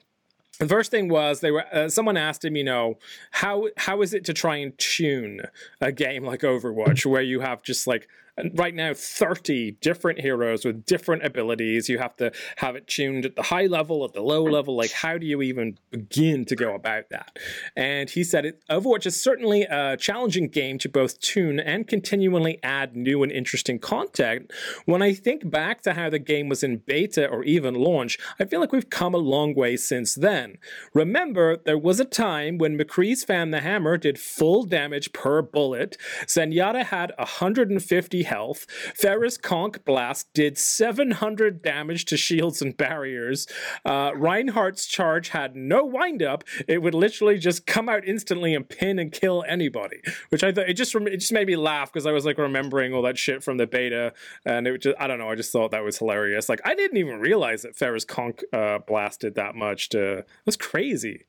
the 0.58 0.68
first 0.68 0.90
thing 0.90 1.08
was 1.08 1.40
they 1.40 1.50
were 1.50 1.64
uh, 1.74 1.88
someone 1.88 2.18
asked 2.18 2.44
him 2.44 2.54
you 2.54 2.64
know 2.64 2.98
how 3.30 3.68
how 3.78 4.02
is 4.02 4.12
it 4.12 4.26
to 4.26 4.34
try 4.34 4.56
and 4.56 4.76
tune 4.76 5.40
a 5.80 5.90
game 5.90 6.22
like 6.22 6.42
overwatch 6.42 7.06
where 7.06 7.22
you 7.22 7.40
have 7.40 7.62
just 7.62 7.86
like 7.86 8.08
right 8.54 8.74
now 8.74 8.92
30 8.94 9.72
different 9.80 10.20
heroes 10.20 10.64
with 10.64 10.84
different 10.84 11.24
abilities. 11.24 11.88
You 11.88 11.98
have 11.98 12.16
to 12.16 12.32
have 12.56 12.76
it 12.76 12.86
tuned 12.86 13.24
at 13.24 13.36
the 13.36 13.42
high 13.42 13.66
level 13.66 14.04
at 14.04 14.12
the 14.12 14.22
low 14.22 14.42
level. 14.44 14.76
Like 14.76 14.92
how 14.92 15.18
do 15.18 15.26
you 15.26 15.42
even 15.42 15.78
begin 15.90 16.44
to 16.46 16.56
go 16.56 16.74
about 16.74 17.10
that? 17.10 17.38
And 17.76 18.10
he 18.10 18.24
said 18.24 18.44
it, 18.44 18.62
overwatch 18.70 19.06
is 19.06 19.20
certainly 19.20 19.62
a 19.62 19.96
challenging 19.96 20.48
game 20.48 20.78
to 20.78 20.88
both 20.88 21.20
tune 21.20 21.60
and 21.60 21.86
continually 21.86 22.58
add 22.62 22.96
new 22.96 23.22
and 23.22 23.32
interesting 23.32 23.78
content. 23.78 24.50
When 24.84 25.02
i 25.02 25.12
think 25.12 25.50
back 25.50 25.82
to 25.82 25.94
how 25.94 26.10
the 26.10 26.18
game 26.18 26.48
was 26.48 26.62
in 26.62 26.78
beta 26.78 27.26
or 27.26 27.42
even 27.44 27.74
launch 27.74 28.18
i 28.38 28.44
feel 28.44 28.60
like 28.60 28.72
we've 28.72 28.90
come 28.90 29.14
a 29.14 29.18
long 29.18 29.54
way 29.54 29.76
since 29.76 30.14
then. 30.14 30.58
Remember 30.94 31.56
there 31.56 31.78
was 31.78 32.00
a 32.00 32.04
time 32.04 32.58
when 32.58 32.78
mccree's 32.78 33.24
fan 33.24 33.50
the 33.50 33.60
hammer 33.60 33.96
did 33.96 34.18
full 34.18 34.64
damage 34.64 35.12
per 35.12 35.42
bullet. 35.42 35.96
Zenyatta 36.26 36.84
had 36.84 37.12
150 37.18 38.19
health. 38.24 38.66
Pharah's 38.94 39.38
Conc 39.38 39.84
Blast 39.84 40.32
did 40.34 40.58
700 40.58 41.62
damage 41.62 42.04
to 42.06 42.16
shields 42.16 42.62
and 42.62 42.76
barriers. 42.76 43.46
Uh, 43.84 44.12
Reinhardt's 44.14 44.86
charge 44.86 45.30
had 45.30 45.56
no 45.56 45.84
windup. 45.84 46.44
It 46.68 46.82
would 46.82 46.94
literally 46.94 47.38
just 47.38 47.66
come 47.66 47.88
out 47.88 48.06
instantly 48.06 48.54
and 48.54 48.68
pin 48.68 48.98
and 48.98 49.12
kill 49.12 49.44
anybody, 49.46 50.00
which 50.30 50.44
I 50.44 50.52
thought 50.52 50.68
it 50.68 50.74
just 50.74 50.94
it 50.94 51.16
just 51.18 51.32
made 51.32 51.46
me 51.46 51.56
laugh 51.56 51.92
because 51.92 52.06
I 52.06 52.12
was 52.12 52.24
like 52.24 52.38
remembering 52.38 52.94
all 52.94 53.02
that 53.02 53.18
shit 53.18 53.42
from 53.42 53.56
the 53.56 53.66
beta, 53.66 54.12
and 54.44 54.66
it 54.66 54.82
just 54.82 54.96
I 55.00 55.06
don't 55.06 55.18
know 55.18 55.30
I 55.30 55.34
just 55.34 55.52
thought 55.52 55.70
that 55.70 55.84
was 55.84 55.98
hilarious. 55.98 56.48
Like 56.48 56.60
I 56.64 56.74
didn't 56.74 56.98
even 56.98 57.20
realize 57.20 57.62
that 57.62 57.76
Pharah's 57.76 58.04
Conc 58.04 58.42
uh, 58.52 58.78
blasted 58.78 59.34
that 59.34 59.54
much. 59.54 59.88
To 59.90 60.24
was 60.44 60.56
crazy. 60.56 61.26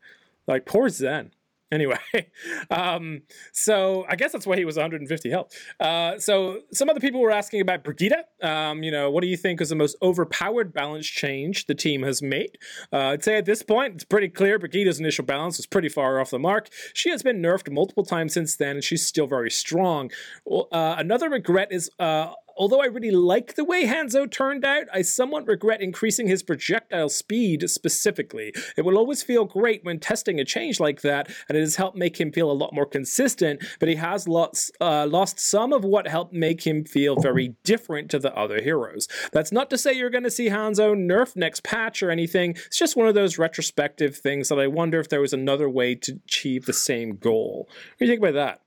Like 0.48 0.66
poor 0.66 0.90
Zen. 0.90 1.32
Anyway, 1.72 1.98
um, 2.70 3.22
so 3.54 4.06
I 4.10 4.16
guess 4.16 4.32
that's 4.32 4.46
why 4.46 4.58
he 4.58 4.66
was 4.66 4.76
150 4.76 5.30
health. 5.30 5.56
Uh, 5.80 6.20
so 6.20 6.60
some 6.74 6.90
other 6.90 7.00
people 7.00 7.22
were 7.22 7.32
asking 7.32 7.62
about 7.62 7.84
Brigida. 7.84 8.26
Um, 8.42 8.84
you 8.84 8.92
know, 8.92 9.10
what 9.10 9.22
do 9.22 9.28
you 9.28 9.38
think 9.38 9.62
is 9.62 9.70
the 9.70 9.76
most 9.76 9.96
overpowered 10.02 10.74
balance 10.74 11.08
change 11.08 11.68
the 11.68 11.76
team 11.76 12.04
has 12.04 12.22
made? 12.22 12.58
Uh, 12.92 13.12
I'd 13.12 13.24
say 13.24 13.38
at 13.38 13.46
this 13.46 13.64
point, 13.64 13.96
it's 13.96 14.04
pretty 14.04 14.28
clear 14.28 14.60
Brigida's 14.60 15.00
initial 15.00 15.26
balance 15.26 15.58
was 15.58 15.66
pretty 15.66 15.90
far 15.90 16.20
off 16.20 16.30
the 16.30 16.40
mark. 16.40 16.70
She 16.94 17.10
has 17.10 17.24
been 17.24 17.42
nerfed 17.42 17.72
multiple 17.72 18.04
times 18.04 18.34
since 18.34 18.56
then, 18.56 18.78
and 18.78 18.84
she's 18.84 19.06
still 19.06 19.28
very 19.28 19.52
strong. 19.52 20.12
Uh, 20.50 20.96
another 20.98 21.30
regret 21.30 21.70
is 21.72 21.90
uh, 22.00 22.34
although 22.58 22.82
I 22.82 22.86
really 22.86 23.12
like 23.12 23.56
the 23.56 23.64
way 23.64 23.86
Hanzo 23.86 24.30
turned 24.30 24.66
out, 24.66 24.88
I 24.94 25.02
somewhat 25.02 25.48
regret 25.48 25.82
increasing 25.82 26.28
his 26.28 26.44
projectile 26.44 27.10
speed 27.10 27.70
specifically. 27.70 28.54
It 28.78 28.84
will 28.84 28.98
always 28.98 29.24
feel 29.24 29.46
great 29.46 29.84
when 29.84 30.00
testing 30.00 30.40
a 30.40 30.46
change 30.46 30.80
like 30.80 31.02
that, 31.02 31.30
and 31.48 31.58
it 31.58 31.62
has 31.62 31.76
helped 31.76 31.98
make 31.98 32.20
him 32.20 32.32
feel 32.32 32.52
a 32.52 32.54
lot 32.54 32.74
more 32.74 32.86
consistent, 32.86 33.64
but 33.80 33.90
he 33.90 33.96
has 33.96 34.28
lost, 34.28 34.72
uh, 34.80 35.08
lost 35.08 35.40
some 35.40 35.74
of 35.74 35.84
what 35.84 36.08
helped 36.08 36.34
make 36.34 36.66
him 36.66 36.84
feel 36.84 37.16
very 37.16 37.56
different 37.64 38.10
to 38.12 38.20
the 38.20 38.36
other 38.36 38.62
heroes. 38.62 39.08
That's 39.32 39.52
not 39.52 39.70
to 39.70 39.78
say 39.78 39.94
you're 39.94 40.10
going 40.10 40.24
to 40.24 40.32
see 40.32 40.50
Hanzo 40.50 40.96
nerf 40.96 41.36
next 41.36 41.64
patch 41.64 42.04
or 42.04 42.12
anything, 42.12 42.52
it's 42.66 42.78
just 42.78 42.96
one 42.96 43.08
of 43.08 43.16
those 43.16 43.38
retrospective 43.38 44.18
things 44.18 44.50
that 44.50 44.60
I 44.60 44.68
wonder 44.68 45.00
if 45.00 45.10
there 45.10 45.22
was 45.22 45.34
another 45.34 45.70
way 45.70 45.96
to 45.96 46.20
achieve 46.26 46.66
the 46.66 46.74
same 46.74 47.16
goal. 47.16 47.68
What 47.68 48.00
do 48.00 48.06
you 48.06 48.12
think 48.12 48.20
about 48.20 48.34
that? 48.34 48.62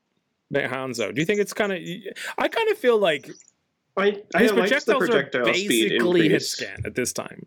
Hanzo. 0.52 1.14
Do 1.14 1.20
you 1.20 1.26
think 1.26 1.40
it's 1.40 1.52
kind 1.52 1.72
of? 1.72 1.80
I 2.38 2.48
kind 2.48 2.70
of 2.70 2.78
feel 2.78 2.98
like 2.98 3.28
I, 3.96 4.22
I 4.34 4.42
his 4.42 4.52
liked 4.52 4.86
the 4.86 4.96
projectiles 4.96 5.08
projectile 5.08 5.48
are 5.48 5.54
speed 5.54 5.90
basically 5.90 6.28
hit 6.28 6.42
scan 6.42 6.82
at 6.84 6.94
this 6.94 7.12
time. 7.12 7.46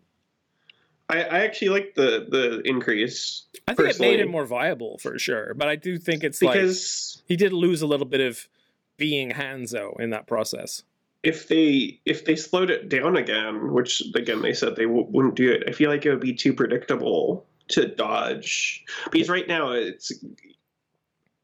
I, 1.10 1.22
I 1.22 1.38
actually 1.40 1.68
like 1.68 1.94
the 1.94 2.26
the 2.28 2.60
increase. 2.64 3.44
I 3.66 3.74
think 3.74 3.90
it 3.90 4.00
made 4.00 4.20
it 4.20 4.28
more 4.28 4.46
viable 4.46 4.98
for 4.98 5.18
sure, 5.18 5.54
but 5.54 5.68
I 5.68 5.76
do 5.76 5.98
think 5.98 6.24
it's 6.24 6.40
like 6.42 6.54
because 6.54 7.22
he 7.26 7.36
did 7.36 7.52
lose 7.52 7.82
a 7.82 7.86
little 7.86 8.06
bit 8.06 8.20
of 8.20 8.48
being 8.96 9.30
Hanzo 9.30 9.98
in 10.00 10.10
that 10.10 10.26
process. 10.26 10.82
if 11.22 11.48
they 11.48 12.00
if 12.04 12.24
they 12.24 12.36
slowed 12.36 12.70
it 12.70 12.88
down 12.88 13.16
again, 13.16 13.72
which 13.72 14.02
again 14.14 14.42
they 14.42 14.52
said 14.54 14.76
they 14.76 14.84
w- 14.84 15.06
wouldn't 15.08 15.34
do 15.34 15.50
it, 15.52 15.64
I 15.68 15.72
feel 15.72 15.90
like 15.90 16.04
it 16.04 16.10
would 16.10 16.20
be 16.20 16.34
too 16.34 16.52
predictable 16.52 17.46
to 17.68 17.86
dodge. 17.86 18.84
Because 19.10 19.28
right 19.28 19.46
now 19.48 19.72
it's 19.72 20.12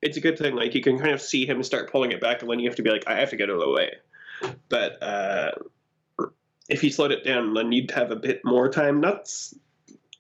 it's 0.03 0.17
a 0.17 0.21
good 0.21 0.39
thing. 0.39 0.55
Like 0.55 0.75
you 0.75 0.83
can 0.83 0.99
kind 0.99 1.13
of 1.13 1.21
see 1.23 1.47
him 1.47 1.63
start 1.63 1.91
pulling 1.91 2.13
it 2.13 2.21
back, 2.21 2.43
and 2.43 2.51
then 2.51 2.59
you 2.59 2.69
have 2.69 2.77
to 2.77 2.83
be 2.83 2.91
like, 2.91 3.05
I 3.07 3.19
have 3.21 3.31
to 3.31 3.37
get 3.37 3.49
out 3.51 3.55
of 3.55 3.61
the 3.61 3.71
way. 3.71 3.93
But 4.69 5.03
uh, 5.03 5.53
if 6.69 6.81
he 6.81 6.91
slowed 6.91 7.13
it 7.13 7.25
down, 7.25 7.55
then 7.55 7.73
you'd 7.73 7.91
have 7.93 8.11
a 8.11 8.17
bit 8.17 8.41
more 8.45 8.69
time. 8.69 9.01
That's 9.01 9.55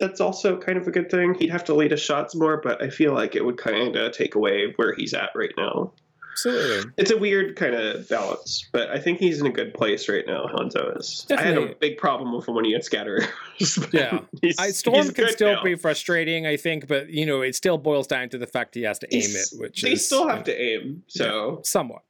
that's 0.00 0.20
also 0.20 0.58
kind 0.58 0.76
of 0.78 0.86
a 0.88 0.90
good 0.90 1.10
thing. 1.10 1.34
He'd 1.34 1.50
have 1.50 1.64
to 1.64 1.74
lead 1.74 1.92
his 1.92 2.00
shots 2.00 2.34
more, 2.34 2.56
but 2.62 2.82
I 2.82 2.90
feel 2.90 3.14
like 3.14 3.36
it 3.36 3.44
would 3.44 3.56
kind 3.58 3.96
of 3.96 4.12
take 4.12 4.34
away 4.34 4.72
where 4.76 4.94
he's 4.94 5.14
at 5.14 5.30
right 5.34 5.52
now. 5.56 5.92
Absolutely. 6.32 6.90
It's 6.96 7.12
a 7.12 7.16
weird 7.16 7.54
kind 7.54 7.76
of 7.76 8.08
balance, 8.08 8.68
but 8.72 8.90
I 8.90 8.98
think 8.98 9.20
he's 9.20 9.38
in 9.38 9.46
a 9.46 9.52
good 9.52 9.72
place 9.72 10.08
right 10.08 10.24
now. 10.26 10.46
Hanzo 10.52 10.98
is. 10.98 11.24
I 11.30 11.40
had 11.40 11.56
a 11.56 11.76
big 11.76 11.96
problem 11.96 12.34
with 12.34 12.48
him 12.48 12.56
when 12.56 12.64
he 12.64 12.72
had 12.72 12.82
scatter. 12.84 13.22
Yeah. 13.92 14.18
I, 14.58 14.72
Storm 14.72 15.10
can 15.12 15.28
still 15.28 15.52
now. 15.52 15.62
be 15.62 15.76
frustrating, 15.76 16.44
I 16.44 16.56
think, 16.56 16.88
but 16.88 17.08
you 17.08 17.24
know, 17.24 17.42
it 17.42 17.54
still 17.54 17.78
boils 17.78 18.08
down 18.08 18.30
to 18.30 18.38
the 18.38 18.48
fact 18.48 18.74
he 18.74 18.82
has 18.82 18.98
to 18.98 19.14
aim 19.14 19.20
He's- 19.20 19.52
it, 19.52 19.60
which 19.60 19.82
they 19.82 19.92
is 19.92 20.04
still 20.04 20.26
have 20.26 20.42
to 20.44 20.60
aim, 20.60 21.04
so 21.06 21.60
somewhat. 21.62 22.02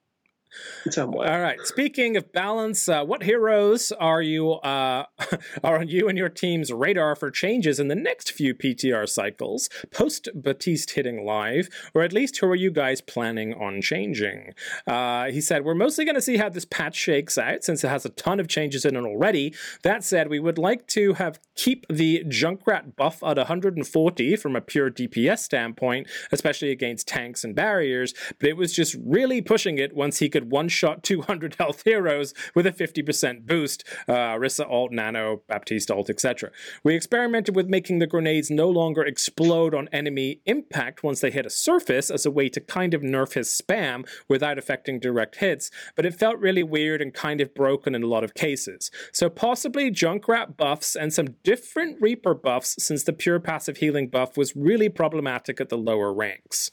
Somewhat. 0.91 1.29
All 1.29 1.41
right. 1.41 1.61
Speaking 1.65 2.17
of 2.17 2.33
balance, 2.33 2.89
uh, 2.89 3.05
what 3.05 3.23
heroes 3.23 3.93
are 3.93 4.23
you 4.23 4.53
uh, 4.53 5.07
are 5.65 5.79
on 5.79 5.89
you 5.89 6.09
and 6.09 6.19
your 6.19 6.29
team's 6.29 6.73
radar 6.73 7.17
for 7.17 7.31
changes 7.31 7.81
in 7.81 7.89
the 7.89 7.95
next 7.95 8.33
few 8.33 8.55
PTR 8.55 9.09
cycles 9.09 9.69
post 9.91 10.29
Baptiste 10.35 10.93
hitting 10.93 11.25
live, 11.25 11.69
or 11.95 12.03
at 12.03 12.13
least 12.13 12.39
who 12.39 12.47
are 12.47 12.55
you 12.55 12.71
guys 12.71 13.01
planning 13.01 13.55
on 13.55 13.81
changing? 13.81 14.53
Uh, 14.87 15.27
he 15.27 15.41
said 15.41 15.65
we're 15.65 15.75
mostly 15.75 16.05
going 16.05 16.15
to 16.15 16.23
see 16.23 16.37
how 16.37 16.49
this 16.49 16.65
patch 16.65 16.97
shakes 16.97 17.39
out 17.39 17.65
since 17.65 17.83
it 17.85 17.89
has 17.89 18.05
a 18.05 18.11
ton 18.11 18.41
of 18.41 18.49
changes 18.49 18.85
in 18.85 18.97
it 18.97 19.05
already. 19.05 19.55
That 19.83 20.05
said, 20.05 20.29
we 20.29 20.41
would 20.41 20.59
like 20.59 20.87
to 20.89 21.15
have 21.15 21.41
keep 21.55 21.87
the 21.89 22.25
Junkrat 22.25 22.97
buff 22.97 23.23
at 23.23 23.37
140 23.37 24.37
from 24.37 24.57
a 24.57 24.61
pure 24.61 24.91
DPS 24.91 25.39
standpoint, 25.39 26.09
especially 26.33 26.71
against 26.71 27.09
tanks 27.09 27.45
and 27.45 27.55
barriers. 27.55 28.15
But 28.39 28.49
it 28.49 28.57
was 28.57 28.73
just 28.73 28.97
really 29.05 29.41
pushing 29.41 29.79
it 29.79 29.95
once 29.95 30.19
he 30.19 30.29
could 30.29 30.44
one-shot 30.51 31.03
200 31.05 31.57
health 31.59 31.83
heroes 31.85 32.35
with 32.55 32.67
a 32.67 32.73
50% 32.73 33.47
boost. 33.47 33.85
Uh, 34.09 34.37
Rissa 34.37 34.71
ult, 34.71 34.93
Nano, 34.93 35.43
Baptiste 35.49 35.91
alt, 35.91 36.11
etc. 36.11 36.51
We 36.83 36.95
experimented 36.95 37.57
with 37.57 37.69
making 37.69 37.99
the 37.99 38.07
grenades 38.07 38.51
no 38.51 38.69
longer 38.69 39.05
explode 39.05 39.75
on 39.75 39.89
enemy 39.93 40.41
impact 40.47 41.03
once 41.03 41.21
they 41.21 41.31
hit 41.31 41.47
a 41.47 41.51
surface 41.51 42.11
as 42.11 42.27
a 42.27 42.31
way 42.31 42.49
to 42.49 42.61
kind 42.61 42.95
of 42.95 43.03
nerf 43.03 43.35
his 43.35 43.49
spam 43.49 44.07
without 44.29 44.59
affecting 44.59 45.01
direct 45.01 45.37
hits, 45.37 45.71
but 45.97 46.07
it 46.07 46.15
felt 46.15 46.39
really 46.39 46.63
weird 46.63 47.01
and 47.01 47.15
kind 47.15 47.41
of 47.41 47.55
broken 47.55 47.95
in 47.95 48.03
a 48.03 48.07
lot 48.07 48.25
of 48.25 48.35
cases. 48.35 48.91
So 49.13 49.29
possibly 49.29 49.91
Junkrat 49.91 50.57
buffs 50.57 50.97
and 50.97 51.13
some 51.13 51.37
different 51.43 52.01
Reaper 52.01 52.35
buffs 52.35 52.77
since 52.79 53.05
the 53.05 53.13
pure 53.13 53.41
passive 53.41 53.79
healing 53.79 54.09
buff 54.09 54.37
was 54.37 54.57
really 54.57 54.89
problematic 54.89 55.61
at 55.61 55.69
the 55.69 55.79
lower 55.79 56.13
ranks. 56.13 56.71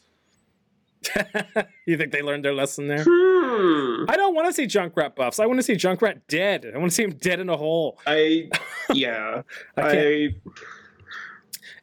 you 1.86 1.98
think 1.98 2.12
they 2.12 2.22
learned 2.22 2.46
their 2.46 2.54
lesson 2.54 2.88
there? 2.88 3.04
Hmm. 3.08 4.06
I 4.10 4.16
don't 4.18 4.36
want 4.36 4.48
to 4.48 4.54
see 4.54 4.66
Junkrat 4.66 5.16
buffs. 5.16 5.40
I 5.40 5.46
want 5.46 5.60
to 5.60 5.64
see 5.64 5.74
Junkrat 5.74 6.22
dead. 6.28 6.72
I 6.74 6.78
want 6.78 6.92
to 6.92 6.96
see 6.96 7.04
him 7.04 7.12
dead 7.14 7.40
in 7.40 7.50
a 7.50 7.58
hole. 7.58 8.00
I 8.06 8.50
yeah. 8.94 9.42
I 9.78 9.82
I. 9.82 9.86
I, 9.92 10.30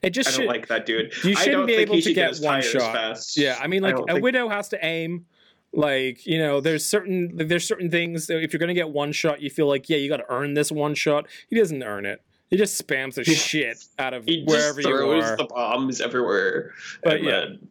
It 0.03 0.11
just 0.11 0.37
don't 0.37 0.47
like 0.47 0.69
that 0.69 0.87
dude. 0.87 1.13
you 1.25 1.35
shouldn't 1.35 1.67
be 1.67 1.75
able 1.75 2.01
to 2.01 2.15
get 2.15 2.39
one 2.39 2.63
shot. 2.63 2.95
Fast. 2.95 3.37
Yeah, 3.37 3.59
I 3.61 3.67
mean, 3.67 3.83
like 3.83 3.97
don't 3.97 4.09
a 4.09 4.15
think- 4.15 4.23
widow 4.25 4.49
has 4.49 4.69
to 4.69 4.85
aim. 4.85 5.27
Like 5.73 6.25
you 6.25 6.39
know, 6.39 6.61
there's 6.61 6.85
certain 6.85 7.33
there's 7.37 7.67
certain 7.67 7.91
things. 7.91 8.31
If 8.31 8.53
you're 8.53 8.61
gonna 8.61 8.75
get 8.75 8.89
one 8.91 9.13
shot, 9.13 9.43
you 9.43 9.51
feel 9.51 9.67
like 9.67 9.89
yeah, 9.91 9.99
you 9.99 10.09
got 10.09 10.19
to 10.19 10.31
earn 10.31 10.55
this 10.55 10.73
one 10.73 10.95
shot. 10.95 11.27
He 11.51 11.57
doesn't 11.57 11.83
earn 11.83 12.07
it. 12.07 12.23
He 12.49 12.57
just 12.57 12.81
spams 12.83 13.15
the 13.15 13.25
shit 13.25 13.85
out 13.99 14.15
of 14.15 14.25
He 14.25 14.45
wherever 14.47 14.81
just 14.81 14.89
you 14.89 14.97
throws 14.97 15.37
the 15.37 15.45
bombs 15.45 16.01
everywhere. 16.01 16.73
But 17.03 17.23
yeah, 17.23 17.41
then 17.41 17.69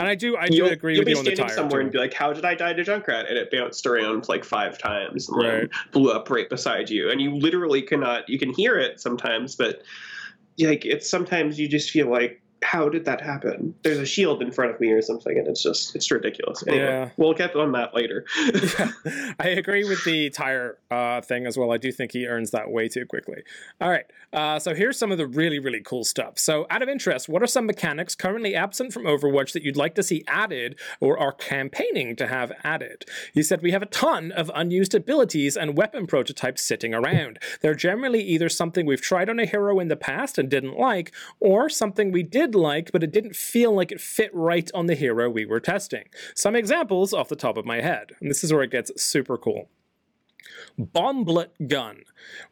And 0.00 0.08
I 0.08 0.14
do 0.16 0.36
I 0.36 0.48
do 0.48 0.56
you'll, 0.56 0.68
agree 0.70 0.94
you'll 0.94 1.00
with 1.02 1.08
you 1.08 1.18
on 1.18 1.24
the 1.24 1.30
standing 1.30 1.46
tire. 1.46 1.54
somewhere 1.56 1.80
too. 1.80 1.84
and 1.84 1.92
be 1.92 1.98
like, 1.98 2.12
"How 2.14 2.32
did 2.32 2.44
I 2.44 2.54
die 2.54 2.72
to 2.72 2.82
Junkrat?" 2.82 3.28
And 3.28 3.38
it 3.38 3.50
bounced 3.50 3.86
around 3.86 4.28
like 4.28 4.44
five 4.44 4.76
times 4.76 5.28
and 5.28 5.38
Right. 5.38 5.50
then 5.60 5.70
blew 5.92 6.10
up 6.10 6.28
right 6.30 6.48
beside 6.48 6.90
you, 6.90 7.10
and 7.10 7.20
you 7.20 7.30
literally 7.34 7.80
cannot. 7.80 8.28
You 8.28 8.38
can 8.38 8.50
hear 8.50 8.76
it 8.76 9.00
sometimes, 9.00 9.54
but 9.54 9.82
like 10.58 10.84
it's 10.84 11.08
sometimes 11.08 11.58
you 11.60 11.68
just 11.68 11.90
feel 11.90 12.08
like 12.10 12.42
how 12.64 12.88
did 12.88 13.04
that 13.04 13.20
happen? 13.20 13.74
There's 13.82 13.98
a 13.98 14.06
shield 14.06 14.40
in 14.42 14.50
front 14.50 14.70
of 14.74 14.80
me 14.80 14.90
or 14.90 15.02
something, 15.02 15.38
and 15.38 15.46
it's 15.46 15.62
just 15.62 15.94
it's 15.94 16.10
ridiculous. 16.10 16.66
Anyway, 16.66 16.82
Yeah. 16.84 17.10
we'll 17.18 17.34
get 17.34 17.54
on 17.54 17.72
that 17.72 17.94
later. 17.94 18.24
I 19.38 19.48
agree 19.48 19.84
with 19.84 20.02
the 20.04 20.30
tire 20.30 20.78
uh, 20.90 21.20
thing 21.20 21.46
as 21.46 21.58
well. 21.58 21.72
I 21.72 21.76
do 21.76 21.92
think 21.92 22.12
he 22.12 22.26
earns 22.26 22.50
that 22.52 22.70
way 22.70 22.88
too 22.88 23.04
quickly. 23.06 23.42
All 23.80 23.90
right. 23.90 24.06
Uh, 24.32 24.58
so 24.58 24.74
here's 24.74 24.98
some 24.98 25.12
of 25.12 25.18
the 25.18 25.26
really, 25.26 25.58
really 25.58 25.80
cool 25.80 26.04
stuff. 26.04 26.38
So, 26.38 26.66
out 26.70 26.82
of 26.82 26.88
interest, 26.88 27.28
what 27.28 27.42
are 27.42 27.46
some 27.46 27.66
mechanics 27.66 28.14
currently 28.16 28.54
absent 28.56 28.92
from 28.92 29.04
Overwatch 29.04 29.52
that 29.52 29.62
you'd 29.62 29.76
like 29.76 29.94
to 29.94 30.02
see 30.02 30.24
added 30.26 30.76
or 31.00 31.16
are 31.18 31.32
campaigning 31.32 32.16
to 32.16 32.26
have 32.26 32.50
added? 32.64 33.04
He 33.32 33.42
said, 33.42 33.62
We 33.62 33.70
have 33.72 33.82
a 33.82 33.86
ton 33.86 34.32
of 34.32 34.50
unused 34.54 34.94
abilities 34.94 35.56
and 35.56 35.76
weapon 35.76 36.06
prototypes 36.06 36.62
sitting 36.62 36.94
around. 36.94 37.38
They're 37.60 37.74
generally 37.74 38.22
either 38.22 38.48
something 38.48 38.86
we've 38.86 39.00
tried 39.00 39.28
on 39.28 39.38
a 39.38 39.46
hero 39.46 39.78
in 39.78 39.88
the 39.88 39.96
past 39.96 40.38
and 40.38 40.48
didn't 40.50 40.78
like, 40.78 41.12
or 41.38 41.68
something 41.68 42.10
we 42.10 42.22
did 42.22 42.53
like, 42.54 42.92
but 42.92 43.02
it 43.02 43.12
didn't 43.12 43.36
feel 43.36 43.72
like 43.72 43.92
it 43.92 44.00
fit 44.00 44.30
right 44.34 44.70
on 44.74 44.86
the 44.86 44.94
hero 44.94 45.28
we 45.28 45.44
were 45.44 45.60
testing. 45.60 46.04
Some 46.34 46.56
examples 46.56 47.12
off 47.12 47.28
the 47.28 47.36
top 47.36 47.56
of 47.56 47.64
my 47.64 47.80
head, 47.80 48.12
and 48.20 48.30
this 48.30 48.44
is 48.44 48.52
where 48.52 48.62
it 48.62 48.70
gets 48.70 48.90
super 49.00 49.36
cool. 49.36 49.68
Bomblet 50.78 51.68
gun. 51.68 52.02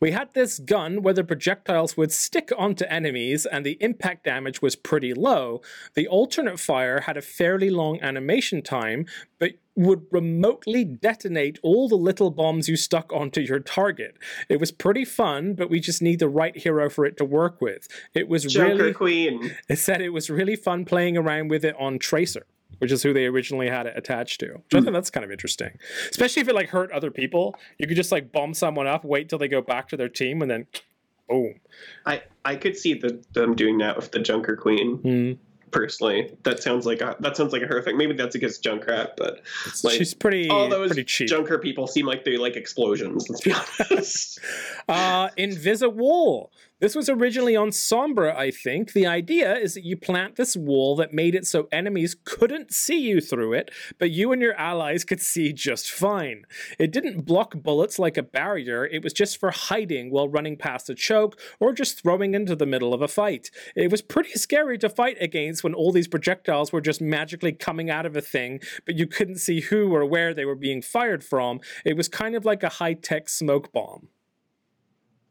We 0.01 0.13
had 0.13 0.33
this 0.35 0.59
gun 0.59 1.03
where 1.03 1.15
the 1.15 1.25
projectiles 1.25 1.97
would 1.97 2.13
stick 2.13 2.51
onto 2.57 2.85
enemies 2.87 3.47
and 3.47 3.67
the 3.67 3.79
impact 3.81 4.25
damage 4.25 4.63
was 4.63 4.77
pretty 4.77 5.15
low. 5.15 5.61
The 5.95 6.07
alternate 6.07 6.61
fire 6.61 7.01
had 7.01 7.17
a 7.17 7.23
fairly 7.23 7.71
long 7.71 8.01
animation 8.01 8.63
time, 8.63 9.07
but 9.39 9.53
would 9.75 10.05
remotely 10.11 10.85
detonate 10.85 11.59
all 11.63 11.89
the 11.89 11.97
little 11.97 12.31
bombs 12.31 12.69
you 12.69 12.77
stuck 12.77 13.13
onto 13.13 13.41
your 13.41 13.61
target. 13.61 14.17
It 14.49 14.61
was 14.61 14.71
pretty 14.71 15.05
fun, 15.05 15.55
but 15.55 15.71
we 15.71 15.81
just 15.81 16.03
need 16.03 16.19
the 16.19 16.29
right 16.29 16.57
hero 16.57 16.91
for 16.91 17.07
it 17.07 17.17
to 17.17 17.25
work 17.25 17.61
with. 17.61 17.89
It 18.15 18.29
was 18.29 18.45
Joker 18.45 18.75
really 18.75 18.93
Queen. 18.93 19.57
it 19.69 19.77
said 19.77 20.03
it 20.03 20.11
was 20.11 20.29
really 20.29 20.57
fun 20.57 20.85
playing 20.85 21.17
around 21.17 21.49
with 21.49 21.65
it 21.65 21.75
on 21.79 21.99
Tracer, 21.99 22.47
which 22.79 22.93
is 22.93 23.03
who 23.03 23.13
they 23.13 23.27
originally 23.27 23.69
had 23.69 23.87
it 23.87 23.95
attached 23.97 24.41
to. 24.41 24.47
Which 24.55 24.75
I 24.75 24.81
think 24.81 24.93
that's 24.93 25.11
kind 25.11 25.25
of 25.25 25.31
interesting, 25.31 25.79
especially 26.11 26.43
if 26.43 26.49
it 26.49 26.55
like 26.55 26.69
hurt 26.71 26.91
other 26.93 27.11
people. 27.11 27.55
You 27.79 27.87
could 27.87 27.97
just 27.97 28.13
like 28.13 28.33
bomb 28.33 28.55
someone 28.55 28.87
up, 28.87 29.05
wait 29.05 29.29
till 29.29 29.39
they 29.39 29.49
go 29.49 29.61
back 29.63 29.89
to 29.89 29.97
their 29.97 30.09
team, 30.09 30.43
and 30.43 30.51
then 30.51 30.67
boom. 31.29 31.61
I 32.07 32.23
I 32.45 32.57
could 32.57 32.77
see 32.77 32.95
the, 32.95 33.23
them 33.33 33.55
doing 33.55 33.79
that 33.79 33.97
with 33.97 34.11
the 34.11 34.19
Junker 34.19 34.57
Queen. 34.57 34.97
Hmm. 34.99 35.33
Personally, 35.71 36.31
that 36.43 36.63
sounds 36.63 36.85
like 36.85 37.01
a 37.01 37.17
that 37.21 37.35
sounds 37.35 37.55
like 37.55 37.63
a 37.63 37.67
horrific. 37.67 37.97
Maybe 37.97 38.13
that's 38.13 38.35
against 38.35 38.63
Junkrat, 38.63 39.13
but 39.17 39.41
Like, 39.83 39.95
She's 39.95 40.13
pretty 40.13 40.51
all 40.51 40.69
those 40.69 40.89
pretty 40.89 41.05
cheap. 41.05 41.29
Junker 41.29 41.59
people 41.59 41.87
seem 41.87 42.05
like 42.05 42.27
they 42.27 42.37
like 42.37 42.57
explosions. 42.57 43.31
Let's 43.31 43.41
be 43.41 43.55
honest. 43.91 44.39
Uh, 44.89 45.31
Invisiwall. 45.39 46.49
This 46.83 46.97
was 46.97 47.09
originally 47.09 47.55
on 47.55 47.71
Sombra, 47.71 48.35
I 48.35 48.51
think. 48.51 48.93
The 48.93 49.07
idea 49.07 49.55
is 49.55 49.75
that 49.75 49.85
you 49.85 49.97
plant 49.97 50.35
this 50.35 50.57
wall 50.57 50.97
that 50.97 51.13
made 51.13 51.37
it 51.37 51.47
so 51.47 51.69
enemies 51.71 52.17
couldn't 52.25 52.75
see 52.75 52.99
you 52.99 53.21
through 53.21 53.53
it, 53.53 53.71
but 54.01 54.11
you 54.11 54.33
and 54.33 54.43
your 54.43 54.55
allies 54.55 55.05
could 55.05 55.21
see 55.21 55.53
just 55.53 55.93
fine. 55.93 56.43
It 56.81 56.91
didn't 56.91 57.25
block 57.25 57.55
bullets 57.55 58.01
like 58.01 58.17
a 58.17 58.23
barrier, 58.25 58.85
it 58.85 59.05
was 59.05 59.13
just 59.13 59.39
for 59.39 59.53
hiding 59.53 60.11
while 60.11 60.29
running 60.29 60.57
past 60.57 60.91
a 60.91 60.97
choke 60.97 61.39
or 61.61 61.73
just 61.73 62.03
throwing 62.03 62.35
into 62.35 62.57
the 62.57 62.67
middle 62.67 62.93
of 62.93 63.01
a 63.01 63.07
fight. 63.07 63.53
It 63.77 63.93
was 63.93 64.03
pretty 64.03 64.33
scary 64.33 64.77
to 64.79 64.89
fight 64.89 65.19
against 65.21 65.63
when 65.63 65.75
all 65.75 65.93
these 65.93 66.09
projectiles 66.09 66.73
were 66.73 66.81
just 66.81 67.01
magically 67.01 67.53
coming 67.53 67.91
out 67.91 68.07
of 68.07 68.17
a 68.17 68.21
thing, 68.21 68.59
but 68.87 68.99
you 68.99 69.07
couldn't 69.07 69.39
see 69.39 69.61
who 69.61 69.95
or 69.95 70.05
where 70.05 70.35
they 70.35 70.45
were 70.45 70.57
being 70.57 70.83
fired 70.83 71.23
from. 71.23 71.61
It 71.85 71.97
was 71.97 72.09
kind 72.09 72.35
of 72.35 72.45
like 72.45 72.65
a 72.65 72.69
high 72.81 72.95
tech 72.95 73.29
smoke 73.29 73.73
bomb. 73.73 74.09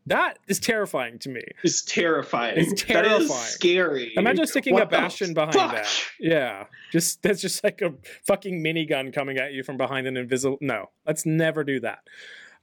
That 0.08 0.40
is 0.48 0.60
terrifying 0.60 1.20
to 1.20 1.30
me. 1.30 1.44
It's 1.64 1.84
terrifying. 1.84 2.56
It's 2.58 2.82
terrifying. 2.82 3.20
That 3.20 3.22
is 3.22 3.32
scary. 3.54 4.14
Imagine 4.16 4.48
sticking 4.48 4.74
What 4.74 4.84
a 4.84 4.88
bastion 4.88 5.34
behind 5.34 5.54
fuck? 5.54 5.72
that. 5.74 6.04
Yeah, 6.20 6.66
just 6.92 7.22
that's 7.22 7.42
just 7.42 7.64
like 7.64 7.82
a 7.82 7.94
fucking 8.26 8.64
minigun 8.64 9.14
coming 9.14 9.38
at 9.38 9.54
you 9.54 9.64
from 9.64 9.78
behind 9.78 10.08
an 10.08 10.18
invisible. 10.18 10.58
No, 10.60 10.90
let's 11.06 11.26
never 11.26 11.64
do 11.64 11.80
that. 11.82 12.00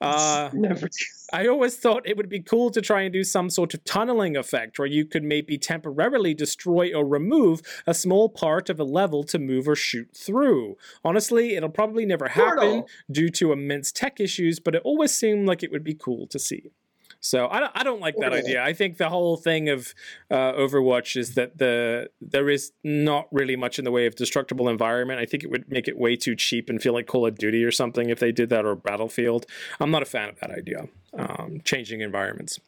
Uh, 0.00 0.49
Never. 0.52 0.88
I 1.33 1.49
always 1.49 1.76
thought 1.76 2.09
it 2.09 2.16
would 2.16 2.28
be 2.28 2.40
cool 2.40 2.71
to 2.71 2.80
try 2.80 3.02
and 3.02 3.12
do 3.12 3.25
some 3.25 3.50
sort 3.50 3.75
of 3.75 3.83
tunneling 3.83 4.37
effect 4.37 4.78
where 4.78 4.87
you 4.87 5.04
could 5.04 5.25
maybe 5.25 5.59
temporarily 5.59 6.35
destroy 6.35 6.95
or 6.95 7.04
remove 7.04 7.62
a 7.85 7.92
small 7.95 8.28
part 8.28 8.71
of 8.71 8.78
a 8.78 8.85
level 8.85 9.25
to 9.25 9.40
move 9.40 9.66
or 9.66 9.75
shoot 9.75 10.16
through. 10.16 10.76
Honestly, 11.04 11.57
it'll 11.57 11.68
probably 11.68 12.07
never 12.07 12.28
happen 12.28 12.59
Portal. 12.59 12.88
due 13.11 13.28
to 13.30 13.50
immense 13.52 13.90
tech 13.90 14.21
issues, 14.21 14.61
but 14.61 14.76
it 14.76 14.83
always 14.85 15.12
seemed 15.12 15.49
like 15.49 15.64
it 15.64 15.73
would 15.73 15.85
be 15.85 15.95
cool 15.95 16.28
to 16.28 16.38
see. 16.38 16.71
So 17.20 17.48
I 17.48 17.60
don't, 17.60 17.72
I 17.75 17.82
don't 17.82 18.00
like 18.00 18.16
that 18.18 18.32
idea. 18.32 18.62
I 18.62 18.72
think 18.72 18.96
the 18.96 19.08
whole 19.08 19.37
thing 19.37 19.68
of 19.68 19.92
uh, 20.30 20.52
Overwatch 20.52 21.16
is 21.16 21.34
that 21.34 21.58
the 21.58 22.10
there 22.20 22.48
is 22.48 22.72
not 22.84 23.26
really 23.32 23.56
much 23.56 23.78
in 23.78 23.84
the 23.84 23.90
way 23.90 24.06
of 24.06 24.14
destructible 24.14 24.68
environment. 24.68 25.20
I 25.20 25.26
think 25.26 25.42
it 25.42 25.50
would 25.50 25.70
make 25.70 25.88
it 25.88 25.98
way 25.98 26.14
too 26.16 26.37
cheap 26.37 26.70
and 26.70 26.80
feel 26.80 26.92
like 26.92 27.06
Call 27.06 27.26
of 27.26 27.37
Duty 27.37 27.64
or 27.64 27.72
something 27.72 28.08
if 28.08 28.20
they 28.20 28.30
did 28.30 28.50
that 28.50 28.64
or 28.64 28.76
Battlefield. 28.76 29.46
I'm 29.80 29.90
not 29.90 30.02
a 30.02 30.06
fan 30.06 30.28
of 30.28 30.38
that 30.40 30.50
idea. 30.50 30.88
Um, 31.12 31.61
changing 31.64 32.00
environments. 32.02 32.61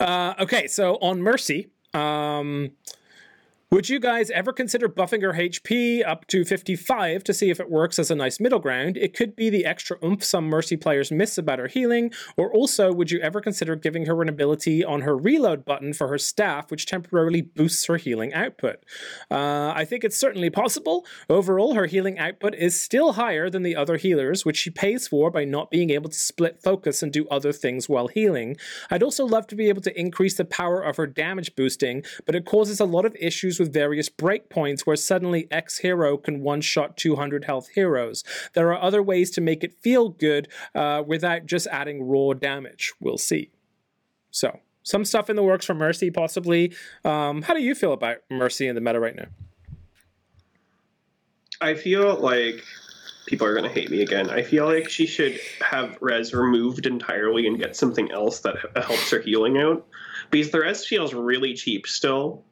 Uh, 0.00 0.34
okay, 0.40 0.66
so 0.66 0.94
on 0.96 1.22
Mercy, 1.22 1.68
um, 1.94 2.72
would 3.70 3.88
you 3.88 4.00
guys 4.00 4.32
ever 4.32 4.52
consider 4.52 4.88
buffing 4.88 5.22
her 5.22 5.32
HP 5.32 6.04
up 6.04 6.26
to 6.26 6.44
55 6.44 7.22
to 7.22 7.32
see 7.32 7.50
if 7.50 7.60
it 7.60 7.70
works 7.70 8.00
as 8.00 8.10
a 8.10 8.16
nice 8.16 8.40
middle 8.40 8.58
ground? 8.58 8.96
It 8.96 9.14
could 9.14 9.36
be 9.36 9.48
the 9.48 9.64
extra 9.64 9.96
oomph 10.04 10.24
some 10.24 10.46
Mercy 10.46 10.76
players 10.76 11.12
miss 11.12 11.38
about 11.38 11.60
her 11.60 11.68
healing, 11.68 12.10
or 12.36 12.52
also 12.52 12.92
would 12.92 13.12
you 13.12 13.20
ever 13.20 13.40
consider 13.40 13.76
giving 13.76 14.06
her 14.06 14.20
an 14.22 14.28
ability 14.28 14.84
on 14.84 15.02
her 15.02 15.16
reload 15.16 15.64
button 15.64 15.92
for 15.92 16.08
her 16.08 16.18
staff, 16.18 16.68
which 16.68 16.84
temporarily 16.84 17.42
boosts 17.42 17.84
her 17.84 17.96
healing 17.96 18.34
output? 18.34 18.80
Uh, 19.30 19.72
I 19.72 19.84
think 19.84 20.02
it's 20.02 20.16
certainly 20.16 20.50
possible. 20.50 21.06
Overall, 21.28 21.74
her 21.74 21.86
healing 21.86 22.18
output 22.18 22.56
is 22.56 22.80
still 22.80 23.12
higher 23.12 23.48
than 23.48 23.62
the 23.62 23.76
other 23.76 23.98
healers, 23.98 24.44
which 24.44 24.56
she 24.56 24.70
pays 24.70 25.06
for 25.06 25.30
by 25.30 25.44
not 25.44 25.70
being 25.70 25.90
able 25.90 26.10
to 26.10 26.18
split 26.18 26.60
focus 26.60 27.04
and 27.04 27.12
do 27.12 27.28
other 27.28 27.52
things 27.52 27.88
while 27.88 28.08
healing. 28.08 28.56
I'd 28.90 29.04
also 29.04 29.24
love 29.24 29.46
to 29.46 29.54
be 29.54 29.68
able 29.68 29.82
to 29.82 29.96
increase 29.96 30.34
the 30.34 30.44
power 30.44 30.80
of 30.82 30.96
her 30.96 31.06
damage 31.06 31.54
boosting, 31.54 32.02
but 32.26 32.34
it 32.34 32.44
causes 32.44 32.80
a 32.80 32.84
lot 32.84 33.04
of 33.04 33.14
issues 33.20 33.59
with 33.60 33.72
various 33.72 34.08
breakpoints 34.08 34.80
where 34.80 34.96
suddenly 34.96 35.46
X 35.52 35.78
hero 35.78 36.16
can 36.16 36.40
one 36.40 36.60
shot 36.60 36.96
200 36.96 37.44
health 37.44 37.68
heroes. 37.68 38.24
There 38.54 38.72
are 38.72 38.82
other 38.82 39.02
ways 39.02 39.30
to 39.32 39.40
make 39.40 39.62
it 39.62 39.78
feel 39.80 40.08
good 40.08 40.48
uh, 40.74 41.04
without 41.06 41.46
just 41.46 41.68
adding 41.68 42.02
raw 42.02 42.32
damage. 42.32 42.92
We'll 42.98 43.18
see. 43.18 43.50
So, 44.32 44.58
some 44.82 45.04
stuff 45.04 45.30
in 45.30 45.36
the 45.36 45.42
works 45.42 45.66
for 45.66 45.74
Mercy, 45.74 46.10
possibly. 46.10 46.72
Um, 47.04 47.42
how 47.42 47.54
do 47.54 47.62
you 47.62 47.74
feel 47.74 47.92
about 47.92 48.18
Mercy 48.30 48.66
in 48.66 48.74
the 48.74 48.80
meta 48.80 48.98
right 48.98 49.14
now? 49.14 49.26
I 51.60 51.74
feel 51.74 52.18
like 52.18 52.64
people 53.26 53.46
are 53.46 53.54
going 53.54 53.64
to 53.64 53.70
hate 53.70 53.90
me 53.90 54.02
again. 54.02 54.30
I 54.30 54.42
feel 54.42 54.66
like 54.66 54.88
she 54.88 55.06
should 55.06 55.38
have 55.60 55.98
res 56.00 56.32
removed 56.32 56.86
entirely 56.86 57.46
and 57.46 57.58
get 57.58 57.76
something 57.76 58.10
else 58.10 58.40
that 58.40 58.56
helps 58.74 59.10
her 59.10 59.20
healing 59.20 59.58
out. 59.58 59.86
Because 60.30 60.50
the 60.50 60.60
res 60.60 60.86
feels 60.86 61.12
really 61.12 61.54
cheap 61.54 61.86
still. 61.86 62.44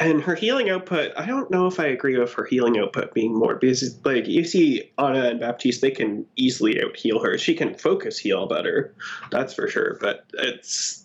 And 0.00 0.22
her 0.22 0.36
healing 0.36 0.70
output, 0.70 1.12
I 1.16 1.26
don't 1.26 1.50
know 1.50 1.66
if 1.66 1.80
I 1.80 1.86
agree 1.86 2.16
with 2.16 2.32
her 2.34 2.44
healing 2.44 2.78
output 2.78 3.14
being 3.14 3.34
more 3.34 3.56
because, 3.56 3.98
like, 4.04 4.28
you 4.28 4.44
see 4.44 4.92
Anna 4.96 5.24
and 5.24 5.40
Baptiste, 5.40 5.80
they 5.80 5.90
can 5.90 6.24
easily 6.36 6.80
out 6.80 6.96
heal 6.96 7.18
her. 7.18 7.36
She 7.36 7.54
can 7.54 7.74
focus 7.74 8.16
heal 8.16 8.46
better, 8.46 8.94
that's 9.32 9.54
for 9.54 9.66
sure. 9.66 9.98
But 10.00 10.24
it's 10.34 11.04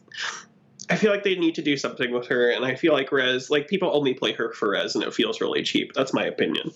I 0.90 0.96
feel 0.96 1.12
like 1.12 1.24
they 1.24 1.36
need 1.36 1.56
to 1.56 1.62
do 1.62 1.78
something 1.78 2.12
with 2.12 2.28
her, 2.28 2.50
and 2.50 2.66
I 2.66 2.76
feel 2.76 2.94
like 2.94 3.12
Res, 3.12 3.50
like 3.50 3.68
people 3.68 3.90
only 3.94 4.14
play 4.14 4.34
her 4.34 4.52
for 4.54 4.72
Res, 4.72 4.96
and 4.96 5.04
it 5.04 5.14
feels 5.14 5.42
really 5.42 5.64
cheap. 5.64 5.94
That's 5.94 6.14
my 6.14 6.26
opinion. 6.26 6.72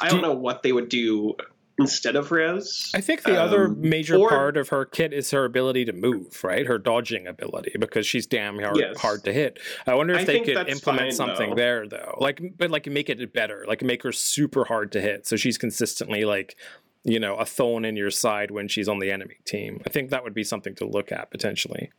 I 0.00 0.08
Do- 0.08 0.14
don't 0.14 0.22
know 0.22 0.32
what 0.32 0.62
they 0.62 0.72
would 0.72 0.88
do 0.88 1.36
instead 1.82 2.16
of 2.16 2.30
Res. 2.32 2.90
I 2.94 3.00
think 3.00 3.22
the 3.22 3.40
other 3.40 3.66
Um, 3.66 3.80
major 3.80 4.16
or- 4.16 4.28
part 4.28 4.56
of 4.56 4.70
her 4.70 4.84
kit 4.84 5.12
is 5.12 5.30
her 5.32 5.44
ability 5.44 5.84
to 5.84 5.92
move, 5.92 6.42
right? 6.42 6.66
Her 6.66 6.78
dodging 6.78 7.26
ability, 7.26 7.72
because 7.78 8.06
she's 8.06 8.26
damn 8.26 8.58
hard, 8.58 8.76
Yes. 8.78 8.98
hard 8.98 9.24
to 9.24 9.32
hit. 9.32 9.58
I 9.86 9.94
wonder 9.94 10.14
if 10.14 10.20
I 10.20 10.24
they 10.24 10.40
could 10.40 10.68
implement 10.68 11.00
fine, 11.00 11.12
something 11.12 11.50
though. 11.50 11.56
there, 11.56 11.86
though. 11.88 12.16
Like, 12.20 12.40
but 12.56 12.70
like 12.70 12.86
make 12.86 13.10
it 13.10 13.32
better, 13.32 13.64
like 13.68 13.82
make 13.82 14.02
her 14.02 14.12
super 14.12 14.64
hard 14.64 14.90
to 14.92 15.00
hit, 15.00 15.26
so 15.26 15.36
she's 15.36 15.58
consistently 15.58 16.24
like, 16.24 16.56
you 17.04 17.18
know, 17.18 17.36
a 17.36 17.44
thorn 17.44 17.84
in 17.84 17.96
your 17.96 18.10
side 18.10 18.50
when 18.52 18.68
she's 18.68 18.88
on 18.88 18.98
the 19.00 19.10
enemy 19.10 19.36
team. 19.44 19.82
I 19.84 19.90
think 19.90 20.10
that 20.10 20.22
would 20.24 20.34
be 20.34 20.44
something 20.44 20.74
to 20.76 20.86
look 20.86 21.10
at 21.12 21.30
potentially. 21.30 21.90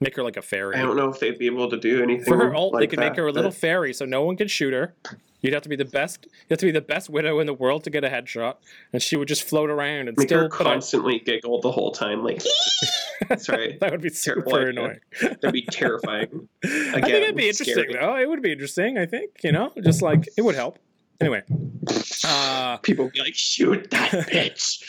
Make 0.00 0.14
her 0.16 0.22
like 0.22 0.36
a 0.36 0.42
fairy. 0.42 0.76
I 0.76 0.82
don't 0.82 0.96
know 0.96 1.08
if 1.08 1.18
they'd 1.18 1.38
be 1.38 1.46
able 1.46 1.68
to 1.70 1.76
do 1.76 2.02
anything. 2.02 2.24
For 2.24 2.36
her 2.36 2.54
ult, 2.54 2.72
they 2.74 2.80
like 2.80 2.90
could 2.90 3.00
make 3.00 3.16
her 3.16 3.26
a 3.26 3.32
little 3.32 3.50
but 3.50 3.58
fairy, 3.58 3.92
so 3.92 4.04
no 4.04 4.22
one 4.22 4.36
could 4.36 4.50
shoot 4.50 4.72
her. 4.72 4.94
You'd 5.40 5.52
have 5.54 5.62
to 5.62 5.68
be 5.68 5.76
the 5.76 5.84
best. 5.84 6.24
You 6.26 6.30
have 6.50 6.58
to 6.60 6.66
be 6.66 6.72
the 6.72 6.80
best 6.80 7.10
widow 7.10 7.40
in 7.40 7.46
the 7.46 7.54
world 7.54 7.82
to 7.84 7.90
get 7.90 8.04
a 8.04 8.08
headshot, 8.08 8.56
and 8.92 9.02
she 9.02 9.16
would 9.16 9.26
just 9.28 9.42
float 9.42 9.70
around 9.70 10.08
and 10.08 10.16
Make 10.16 10.28
still 10.28 10.42
her 10.42 10.48
constantly 10.48 11.18
giggle 11.18 11.60
the 11.60 11.70
whole 11.72 11.90
time, 11.92 12.22
like. 12.24 12.42
Sorry, 13.38 13.76
that 13.80 13.90
would 13.90 14.00
be 14.00 14.10
Terrible 14.10 14.50
super 14.52 14.68
idea. 14.68 14.70
annoying. 14.70 14.98
that'd 15.20 15.52
be 15.52 15.62
terrifying. 15.62 16.48
I 16.64 16.68
think 16.92 17.08
it'd 17.08 17.36
be 17.36 17.48
interesting 17.48 17.74
scary. 17.74 17.92
though. 17.94 18.16
It 18.16 18.28
would 18.28 18.42
be 18.42 18.52
interesting. 18.52 18.98
I 18.98 19.06
think 19.06 19.30
you 19.42 19.50
know, 19.50 19.72
just 19.82 20.00
like 20.02 20.28
it 20.36 20.42
would 20.42 20.54
help. 20.54 20.78
Anyway, 21.20 21.42
uh, 22.24 22.76
People 22.78 23.10
be 23.10 23.18
like, 23.18 23.34
shoot 23.34 23.90
that 23.90 24.10
bitch. 24.30 24.80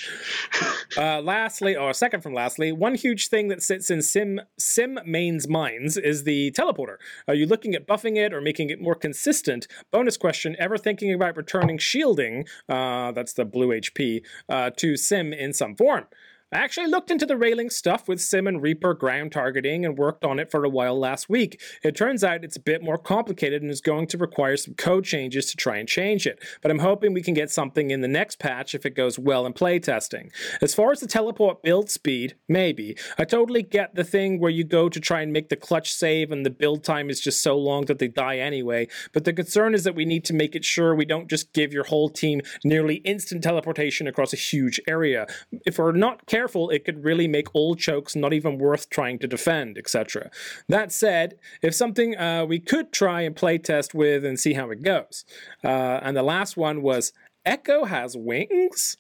uh, 0.96 1.22
lastly, 1.22 1.76
or 1.76 1.92
second 1.92 2.22
from 2.22 2.36
lastly, 2.36 2.72
one 2.72 2.94
huge 2.94 3.30
thing 3.30 3.48
that 3.48 3.63
sits 3.63 3.89
in 3.89 4.04
Sym 4.04 4.39
Sym 4.60 5.00
Main's 5.06 5.48
minds 5.48 5.98
is 5.98 6.26
the 6.26 6.52
teleporter. 6.52 6.98
Are 7.28 7.34
you 7.34 7.48
looking 7.48 7.74
at 7.74 7.88
buffing 7.88 8.15
it 8.15 8.32
or 8.32 8.42
making 8.42 8.70
it 8.70 8.80
more 8.80 8.94
consistent? 8.94 9.68
Bonus 9.92 10.18
question: 10.18 10.56
Ever 10.60 10.78
thinking 10.78 11.12
about 11.13 11.36
returning 11.36 11.80
shielding? 11.80 12.46
Uh, 12.68 13.12
that's 13.12 13.34
the 13.34 13.46
blue 13.46 13.70
HP 13.70 14.24
uh, 14.48 14.70
to 14.78 14.98
Sym 14.98 15.34
in 15.34 15.52
some 15.52 15.76
form. 15.76 16.06
I 16.51 16.57
actually 16.57 16.88
looked 16.88 17.12
into 17.12 17.27
the 17.27 17.38
railing 17.38 17.69
stuff 17.69 18.07
with 18.07 18.19
Sym 18.19 18.47
and 18.47 18.59
Reaper 18.59 18.95
ground 18.95 19.31
targeting 19.31 19.85
and 19.85 19.95
worked 19.95 20.25
on 20.25 20.39
it 20.39 20.49
for 20.49 20.63
a 20.63 20.69
while 20.69 20.97
last 20.97 21.29
week. 21.29 21.62
It 21.83 21.95
turns 21.95 22.23
out 22.23 22.43
it's 22.43 22.55
a 22.55 22.59
bit 22.59 22.81
more 22.81 22.97
complicated 22.97 23.62
and 23.62 23.69
is 23.69 23.81
going 23.81 24.07
to 24.07 24.17
require 24.17 24.57
some 24.57 24.73
code 24.73 25.05
changes 25.05 25.51
to 25.51 25.57
try 25.57 25.77
and 25.77 25.88
change 25.88 26.25
it, 26.25 26.43
but 26.63 26.71
I'm 26.71 26.79
hoping 26.79 27.13
we 27.13 27.21
can 27.21 27.35
get 27.35 27.51
something 27.51 27.91
in 27.91 28.01
the 28.01 28.07
next 28.07 28.39
patch 28.39 28.73
if 28.73 28.83
it 28.83 28.95
goes 28.95 29.19
well 29.19 29.45
in 29.45 29.53
playtesting. 29.53 30.31
As 30.59 30.73
far 30.73 30.91
as 30.91 31.01
the 31.01 31.05
teleport 31.05 31.62
build 31.62 31.91
speed, 31.91 32.35
maybe. 32.47 32.97
I 33.19 33.25
totally 33.25 33.62
get 33.62 33.93
the 33.93 34.03
thing 34.03 34.39
where 34.39 34.49
you 34.49 34.63
go 34.63 34.89
to 34.89 34.99
try 34.99 35.21
and 35.21 35.31
make 35.31 35.49
the 35.49 35.55
clutch 35.55 35.93
save 35.93 36.31
and 36.31 36.43
the 36.43 36.49
build 36.49 36.83
time 36.83 37.12
is 37.12 37.21
just 37.21 37.43
so 37.43 37.59
long 37.59 37.85
that 37.85 37.99
they 37.99 38.07
die 38.07 38.38
anyway, 38.38 38.88
but 39.13 39.23
the 39.23 39.33
concern 39.33 39.75
is 39.75 39.83
that 39.83 39.93
we 39.93 40.03
need 40.03 40.25
to 40.25 40.33
make 40.33 40.55
it 40.55 40.65
sure 40.65 40.95
we 40.95 41.05
don't 41.05 41.29
just 41.29 41.53
give 41.53 41.73
your 41.73 41.83
whole 41.83 42.09
team 42.09 42.41
nearly 42.63 42.95
instant 42.95 43.43
teleportation 43.43 44.07
across 44.07 44.33
a 44.33 44.35
huge 44.35 44.81
area. 44.88 45.27
If 45.63 45.77
we're 45.77 45.91
not 45.91 46.25
careful, 46.25 46.38
it 46.47 46.86
could 46.86 47.04
really 47.04 47.28
make 47.28 47.47
old 47.54 47.80
chokes 47.80 48.15
not 48.15 48.34
even 48.34 48.58
worth 48.58 48.89
trying 48.89 49.19
to 49.19 49.28
defend, 49.28 49.78
etc. 49.78 50.30
That 50.67 50.91
said, 50.91 51.38
if 51.62 51.73
something 51.75 52.15
uh, 52.17 52.45
we 52.45 52.60
could 52.60 52.91
try 52.91 53.21
and 53.21 53.36
play 53.36 53.58
test 53.58 53.93
with 53.93 54.23
and 54.23 54.39
see 54.39 54.54
how 54.54 54.69
it 54.71 54.84
goes. 54.84 55.25
Uh, 55.63 55.99
and 56.02 56.15
the 56.15 56.23
last 56.23 56.56
one 56.58 56.82
was 56.82 57.12
Echo 57.45 57.86
has 57.86 58.15
wings? 58.15 58.97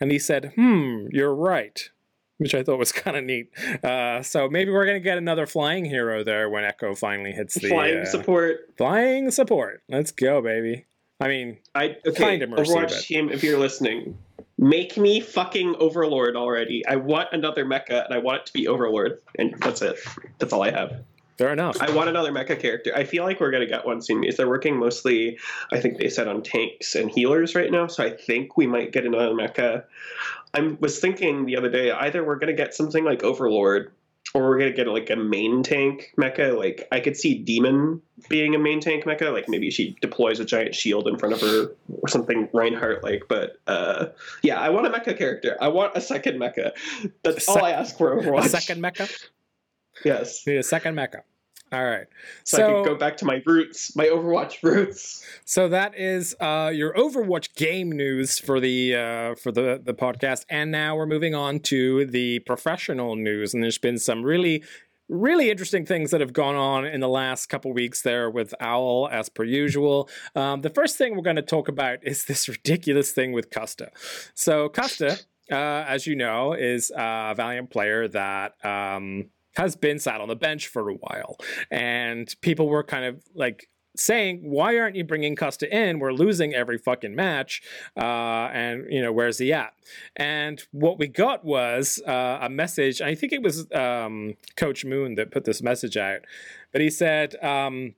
And 0.00 0.10
he 0.10 0.18
said, 0.18 0.52
hmm, 0.56 1.06
you're 1.10 1.34
right. 1.34 1.88
Which 2.38 2.54
I 2.54 2.62
thought 2.64 2.78
was 2.78 2.90
kind 3.04 3.16
of 3.16 3.22
neat. 3.24 3.50
Uh, 3.84 4.22
so 4.22 4.48
maybe 4.48 4.72
we're 4.72 4.84
going 4.86 4.96
to 4.96 5.04
get 5.04 5.16
another 5.18 5.46
flying 5.46 5.84
hero 5.84 6.24
there 6.24 6.50
when 6.50 6.64
Echo 6.64 6.94
finally 6.94 7.30
hits 7.32 7.54
the 7.54 7.68
Flying 7.68 7.98
uh, 8.00 8.04
support. 8.04 8.68
flying 8.76 9.30
support. 9.30 9.82
Let's 9.88 10.10
go, 10.10 10.42
baby. 10.42 10.86
I 11.20 11.28
mean, 11.28 11.58
I 11.76 11.96
okay. 12.04 12.38
Kinda 12.38 12.48
mercy, 12.48 12.72
Overwatch 12.72 12.88
but- 12.88 13.02
team, 13.04 13.30
if 13.30 13.44
you're 13.44 13.58
listening, 13.60 14.18
make 14.62 14.96
me 14.96 15.20
fucking 15.20 15.74
Overlord 15.80 16.36
already. 16.36 16.86
I 16.86 16.94
want 16.94 17.28
another 17.32 17.66
mecha, 17.66 18.04
and 18.04 18.14
I 18.14 18.18
want 18.18 18.42
it 18.42 18.46
to 18.46 18.52
be 18.52 18.68
Overlord, 18.68 19.20
and 19.36 19.54
that's 19.58 19.82
it. 19.82 19.96
That's 20.38 20.52
all 20.52 20.62
I 20.62 20.70
have. 20.70 21.02
fair 21.36 21.52
enough. 21.52 21.82
I 21.82 21.90
want 21.90 22.08
another 22.08 22.30
mecha 22.30 22.60
character. 22.60 22.92
I 22.94 23.02
feel 23.02 23.24
like 23.24 23.40
we're 23.40 23.50
gonna 23.50 23.66
get 23.66 23.84
one 23.84 24.00
soon 24.00 24.20
because 24.20 24.36
they're 24.36 24.48
working 24.48 24.76
mostly. 24.76 25.38
I 25.72 25.80
think 25.80 25.98
they 25.98 26.08
said 26.08 26.28
on 26.28 26.42
tanks 26.42 26.94
and 26.94 27.10
healers 27.10 27.56
right 27.56 27.72
now, 27.72 27.88
so 27.88 28.04
I 28.04 28.10
think 28.10 28.56
we 28.56 28.68
might 28.68 28.92
get 28.92 29.04
another 29.04 29.34
mecha. 29.34 29.82
I 30.54 30.76
was 30.78 31.00
thinking 31.00 31.46
the 31.46 31.56
other 31.56 31.70
day 31.70 31.90
either 31.90 32.24
we're 32.24 32.36
gonna 32.36 32.52
get 32.52 32.72
something 32.74 33.02
like 33.04 33.24
Overlord, 33.24 33.90
or 34.34 34.42
we're 34.48 34.58
gonna 34.58 34.72
get 34.72 34.86
like 34.88 35.10
a 35.10 35.16
main 35.16 35.62
tank 35.62 36.12
mecha. 36.18 36.56
Like 36.56 36.88
I 36.90 37.00
could 37.00 37.16
see 37.16 37.36
Demon 37.38 38.00
being 38.28 38.54
a 38.54 38.58
main 38.58 38.80
tank 38.80 39.04
mecha. 39.04 39.32
Like 39.32 39.48
maybe 39.48 39.70
she 39.70 39.96
deploys 40.00 40.40
a 40.40 40.44
giant 40.44 40.74
shield 40.74 41.06
in 41.08 41.18
front 41.18 41.34
of 41.34 41.40
her 41.42 41.72
or 42.00 42.08
something 42.08 42.48
Reinhardt 42.52 43.02
like. 43.02 43.24
But 43.28 43.56
uh, 43.66 44.06
yeah, 44.42 44.58
I 44.60 44.70
want 44.70 44.86
a 44.86 44.90
mecha 44.90 45.16
character. 45.18 45.56
I 45.60 45.68
want 45.68 45.92
a 45.96 46.00
second 46.00 46.38
mecha. 46.38 46.72
That's 47.22 47.46
A 47.46 47.50
all 47.50 47.54
sec- 47.56 47.64
I 47.64 47.70
ask 47.72 47.96
for 47.98 48.16
a 48.18 48.22
Overwatch. 48.22 48.48
second 48.48 48.82
mecha? 48.82 49.10
yes. 50.04 50.46
Need 50.46 50.56
a 50.56 50.62
second 50.62 50.94
mecha. 50.94 51.22
All 51.72 51.84
right. 51.84 52.06
So, 52.44 52.58
I 52.58 52.72
can 52.72 52.84
go 52.84 52.94
back 52.94 53.16
to 53.18 53.24
my 53.24 53.42
roots, 53.46 53.96
my 53.96 54.04
Overwatch 54.04 54.62
roots. 54.62 55.24
So 55.46 55.68
that 55.70 55.98
is 55.98 56.36
uh, 56.38 56.70
your 56.72 56.92
Overwatch 56.92 57.54
game 57.54 57.90
news 57.90 58.38
for 58.38 58.60
the 58.60 58.94
uh, 58.94 59.34
for 59.36 59.50
the 59.50 59.80
the 59.82 59.94
podcast, 59.94 60.44
and 60.50 60.70
now 60.70 60.94
we're 60.96 61.06
moving 61.06 61.34
on 61.34 61.60
to 61.60 62.04
the 62.04 62.40
professional 62.40 63.16
news. 63.16 63.54
And 63.54 63.62
there's 63.62 63.78
been 63.78 63.98
some 63.98 64.22
really 64.22 64.62
really 65.08 65.50
interesting 65.50 65.84
things 65.84 66.10
that 66.10 66.20
have 66.20 66.32
gone 66.32 66.54
on 66.54 66.84
in 66.86 67.00
the 67.00 67.08
last 67.08 67.46
couple 67.46 67.72
weeks 67.72 68.02
there 68.02 68.30
with 68.30 68.54
Owl, 68.60 69.08
as 69.10 69.28
per 69.28 69.44
usual. 69.44 70.08
Um, 70.34 70.62
the 70.62 70.70
first 70.70 70.96
thing 70.96 71.16
we're 71.16 71.22
going 71.22 71.36
to 71.36 71.42
talk 71.42 71.68
about 71.68 71.98
is 72.02 72.24
this 72.26 72.48
ridiculous 72.48 73.12
thing 73.12 73.32
with 73.32 73.50
Custa. 73.50 73.88
So 74.34 74.68
Custa, 74.68 75.22
uh, 75.50 75.54
as 75.54 76.06
you 76.06 76.16
know, 76.16 76.52
is 76.52 76.90
a 76.94 77.34
Valiant 77.34 77.70
player 77.70 78.08
that. 78.08 78.62
Um, 78.64 79.30
has 79.54 79.76
been 79.76 79.98
sat 79.98 80.20
on 80.20 80.28
the 80.28 80.36
bench 80.36 80.68
for 80.68 80.88
a 80.88 80.94
while, 80.94 81.36
and 81.70 82.34
people 82.40 82.68
were 82.68 82.82
kind 82.82 83.04
of 83.04 83.22
like 83.34 83.68
saying, 83.96 84.40
"Why 84.42 84.78
aren't 84.78 84.96
you 84.96 85.04
bringing 85.04 85.36
Custa 85.36 85.68
in? 85.68 85.98
We're 85.98 86.12
losing 86.12 86.54
every 86.54 86.78
fucking 86.78 87.14
match, 87.14 87.62
uh, 87.96 88.48
and 88.52 88.86
you 88.90 89.02
know 89.02 89.12
where's 89.12 89.38
he 89.38 89.52
at?" 89.52 89.74
And 90.16 90.62
what 90.72 90.98
we 90.98 91.08
got 91.08 91.44
was 91.44 92.00
uh, 92.06 92.38
a 92.40 92.48
message. 92.48 93.00
I 93.00 93.14
think 93.14 93.32
it 93.32 93.42
was 93.42 93.70
um, 93.72 94.34
Coach 94.56 94.84
Moon 94.84 95.14
that 95.16 95.30
put 95.30 95.44
this 95.44 95.62
message 95.62 95.96
out, 95.96 96.20
but 96.72 96.80
he 96.80 96.90
said. 96.90 97.42
Um, 97.42 97.94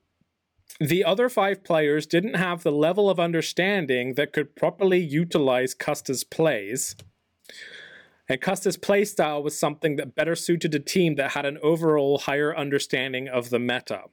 the 0.80 1.04
other 1.04 1.28
five 1.28 1.62
players 1.62 2.04
didn't 2.04 2.34
have 2.34 2.64
the 2.64 2.72
level 2.72 3.08
of 3.08 3.20
understanding 3.20 4.14
that 4.14 4.32
could 4.32 4.56
properly 4.56 4.98
utilize 4.98 5.72
Custa's 5.72 6.24
plays. 6.24 6.96
And 8.28 8.40
Custa's 8.40 8.76
playstyle 8.76 9.42
was 9.42 9.58
something 9.58 9.96
that 9.96 10.14
better 10.14 10.34
suited 10.34 10.74
a 10.74 10.80
team 10.80 11.16
that 11.16 11.32
had 11.32 11.44
an 11.44 11.58
overall 11.62 12.18
higher 12.18 12.56
understanding 12.56 13.28
of 13.28 13.50
the 13.50 13.58
meta. 13.58 14.04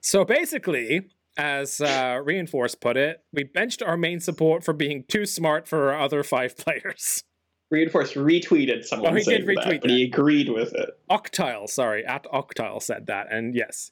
so 0.00 0.24
basically, 0.24 1.10
as 1.36 1.80
uh, 1.80 2.20
Reinforce 2.24 2.74
put 2.74 2.96
it, 2.96 3.22
we 3.32 3.44
benched 3.44 3.82
our 3.82 3.96
main 3.96 4.20
support 4.20 4.64
for 4.64 4.72
being 4.72 5.04
too 5.06 5.26
smart 5.26 5.68
for 5.68 5.92
our 5.92 6.00
other 6.00 6.22
five 6.22 6.56
players. 6.58 7.22
Reinforce 7.70 8.14
retweeted 8.14 8.84
someone 8.84 9.12
Oh, 9.12 9.16
he 9.16 9.22
saying 9.22 9.46
did 9.46 9.56
that, 9.58 9.66
retweet 9.66 9.80
but 9.82 9.90
he 9.90 10.02
agreed 10.04 10.48
with 10.48 10.74
it. 10.74 10.98
Octile, 11.10 11.68
sorry, 11.68 12.04
at 12.06 12.24
Octile 12.24 12.82
said 12.82 13.06
that, 13.06 13.30
and 13.30 13.54
yes, 13.54 13.90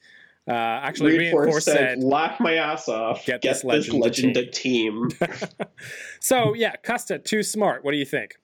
uh, 0.49 0.53
actually, 0.53 1.19
Reinforce, 1.19 1.65
said, 1.65 1.75
said. 1.75 2.05
"Laugh 2.05 2.39
my 2.39 2.55
ass 2.55 2.89
off. 2.89 3.27
Get 3.27 3.41
Get, 3.41 3.55
this 3.55 3.63
this 3.63 3.93
legend 3.93 4.01
legend, 4.03 4.37
a 4.37 4.47
team." 4.47 5.09
so 6.21 6.55
yeah, 6.55 6.75
Custa 6.85 7.23
too 7.25 7.43
smart. 7.43 7.85
What 7.85 7.93
do 7.93 7.99
you 7.99 8.05
think? 8.05 8.37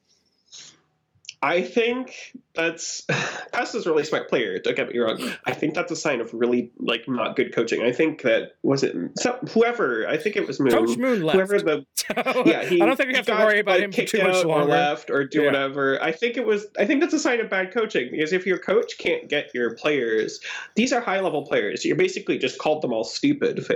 I 1.43 1.63
think 1.63 2.37
that's 2.55 3.05
Custa's 3.53 3.87
a 3.87 3.91
really 3.91 4.05
smart 4.05 4.29
player. 4.29 4.61
Don't 4.61 4.77
get 4.77 4.89
me 4.89 4.99
wrong. 4.99 5.19
I 5.45 5.53
think 5.53 5.75
that's 5.75 5.91
a 5.91 5.97
sign 5.97 6.21
of 6.21 6.33
really 6.33 6.71
like 6.79 7.09
not 7.09 7.35
good 7.35 7.53
coaching. 7.53 7.83
I 7.83 7.91
think 7.91 8.23
that 8.23 8.53
was 8.63 8.85
it 8.85 8.95
so, 9.17 9.39
whoever. 9.53 10.07
I 10.07 10.19
think 10.19 10.37
it 10.37 10.47
was 10.47 10.61
Moon. 10.61 10.71
Coach 10.71 10.97
Moon 10.97 11.23
left. 11.23 11.37
Whoever 11.37 11.59
the 11.59 11.87
yeah, 12.47 12.65
he, 12.65 12.81
I 12.81 12.87
don't 12.87 12.97
think 12.97 13.09
we 13.09 13.17
have 13.17 13.27
to 13.27 13.33
worry 13.33 13.59
about 13.59 13.81
like, 13.81 13.95
him 13.95 14.07
too 14.07 14.23
much 14.23 14.37
out 14.37 14.47
or 14.47 14.65
left 14.65 15.11
or 15.11 15.25
do 15.25 15.41
Yeah. 15.41 15.47
whatever. 15.47 16.01
I 16.01 16.13
think 16.13 16.37
it 16.37 16.47
was. 16.47 16.67
I 16.79 16.85
think 16.85 17.01
that's 17.01 17.15
a 17.15 17.19
sign 17.19 17.41
of 17.41 17.51
bad 17.51 17.73
coaching 17.75 18.11
because 18.13 18.33
if 18.33 18.47
your 18.47 18.59
coach 18.59 18.99
can't 18.99 19.29
get 19.29 19.53
your 19.53 19.75
players, 19.75 20.41
these 20.77 20.93
are 20.93 21.01
high 21.01 21.21
level 21.21 21.45
players. 21.45 21.85
You're 21.85 21.97
basically 21.97 22.39
just 22.39 22.59
called 22.59 22.83
them 22.83 22.93
all 22.93 23.05
stupid. 23.05 23.67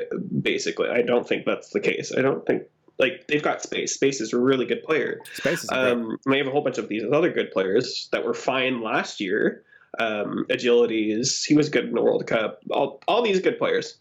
Basically, 0.40 0.88
I 0.88 1.02
don't 1.02 1.26
think 1.26 1.46
that's 1.46 1.70
the 1.70 1.80
case. 1.80 2.12
I 2.16 2.22
don't 2.22 2.46
think 2.46 2.62
like 2.98 3.26
they've 3.28 3.42
got 3.42 3.62
space. 3.62 3.94
Space 3.94 4.20
is 4.20 4.32
a 4.32 4.38
really 4.38 4.66
good 4.66 4.82
player. 4.82 5.20
Space 5.34 5.64
is 5.64 5.68
great. 5.68 5.80
Um, 5.80 6.18
and 6.24 6.34
they 6.34 6.38
have 6.38 6.46
a 6.46 6.50
whole 6.50 6.62
bunch 6.62 6.78
of 6.78 6.88
these 6.88 7.04
other 7.10 7.30
good 7.30 7.50
players 7.50 8.08
that 8.12 8.24
were 8.24 8.34
fine 8.34 8.82
last 8.82 9.20
year. 9.20 9.62
Um, 9.98 10.46
Agilities, 10.50 11.44
he 11.44 11.54
was 11.54 11.68
good 11.68 11.84
in 11.84 11.94
the 11.94 12.02
World 12.02 12.26
Cup. 12.26 12.60
All, 12.70 13.00
all 13.08 13.22
these 13.22 13.40
good 13.40 13.58
players. 13.58 13.96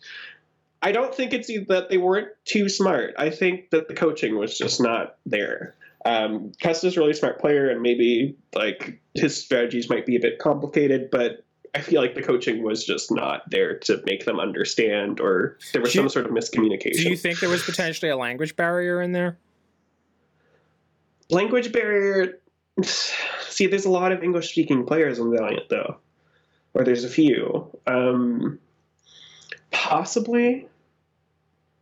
I 0.81 0.91
don't 0.91 1.13
think 1.15 1.34
it's 1.34 1.47
that 1.47 1.88
they 1.89 1.97
weren't 1.97 2.29
too 2.45 2.69
smart. 2.69 3.15
I 3.17 3.29
think 3.29 3.71
that 3.71 3.88
the 3.88 3.93
coaching 3.93 4.38
was 4.38 4.58
just 4.58 4.81
not 4.81 5.15
there. 5.25 5.73
Um, 6.05 6.51
Custa's 6.62 6.95
a 6.95 6.99
really 6.99 7.13
smart 7.13 7.39
player, 7.39 7.69
and 7.69 7.81
maybe 7.81 8.38
like 8.53 8.99
his 9.15 9.36
strategies 9.36 9.89
might 9.89 10.05
be 10.05 10.15
a 10.15 10.19
bit 10.19 10.38
complicated, 10.38 11.10
but 11.10 11.43
I 11.76 11.82
feel 11.82 12.02
like 12.02 12.16
the 12.16 12.24
coaching 12.24 12.64
was 12.64 12.86
just 12.86 13.12
not 13.12 13.50
there 13.50 13.78
to 13.80 14.02
make 14.06 14.24
them 14.26 14.40
understand, 14.40 15.20
or 15.20 15.58
there 15.74 15.82
was 15.82 15.92
Do 15.92 16.00
you- 16.00 16.04
some 16.04 16.10
sort 16.10 16.26
of 16.26 16.32
miscommunication. 16.32 17.04
Do 17.04 17.10
you 17.10 17.18
think 17.18 17.40
there 17.42 17.50
was 17.50 17.64
potentially 17.64 18.10
a 18.10 18.16
language 18.18 18.56
barrier 18.56 19.02
in 19.02 19.12
there? 19.12 19.38
language 21.32 21.72
barrier 21.72 22.40
see 22.84 23.66
there's 23.66 23.86
a 23.86 23.90
lot 23.90 24.12
of 24.12 24.24
english 24.24 24.52
speaking 24.52 24.86
players 24.86 25.18
in 25.18 25.32
valiant 25.36 25.68
though 25.70 25.98
or 26.76 26.84
there's 26.84 27.04
a 27.04 27.10
few 27.10 27.68
um 27.88 28.60
possibly 29.72 30.68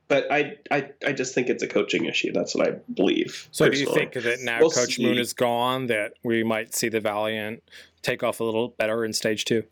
but 0.07 0.31
I, 0.31 0.57
I 0.71 0.91
i 1.05 1.11
just 1.11 1.33
think 1.35 1.49
it's 1.49 1.61
a 1.61 1.67
coaching 1.67 2.05
issue 2.05 2.31
that's 2.31 2.55
what 2.55 2.67
i 2.69 2.71
believe 2.93 3.49
So 3.51 3.67
do 3.67 3.77
you 3.77 3.93
think 3.93 4.13
that 4.13 4.39
now 4.41 4.59
We'll 4.61 4.69
Coach 4.71 4.95
see. 4.95 5.03
Moon 5.05 5.17
is 5.17 5.33
gone, 5.33 5.87
that 5.87 6.13
we 6.23 6.43
might 6.43 6.73
see 6.73 6.87
the 6.87 7.01
Valiant 7.01 7.63
take 8.01 8.23
off 8.23 8.39
a 8.39 8.43
little 8.45 8.69
better 8.69 9.03
in 9.03 9.11
stage 9.11 9.43
two? 9.43 9.63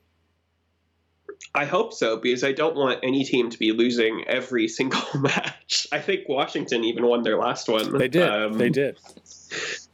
I 1.55 1.65
hope 1.65 1.93
so 1.93 2.17
because 2.17 2.43
i 2.43 2.51
don't 2.51 2.75
want 2.75 2.99
any 3.03 3.23
team 3.23 3.49
to 3.49 3.57
be 3.59 3.71
losing 3.71 4.23
every 4.27 4.67
single 4.67 5.01
match 5.19 5.87
i 5.91 5.99
think 5.99 6.27
washington 6.29 6.83
even 6.83 7.05
won 7.05 7.23
their 7.23 7.37
last 7.37 7.67
one 7.67 7.97
They 7.97 8.07
did. 8.07 8.29
Um, 8.29 8.57
they 8.57 8.69
did. 8.69 8.97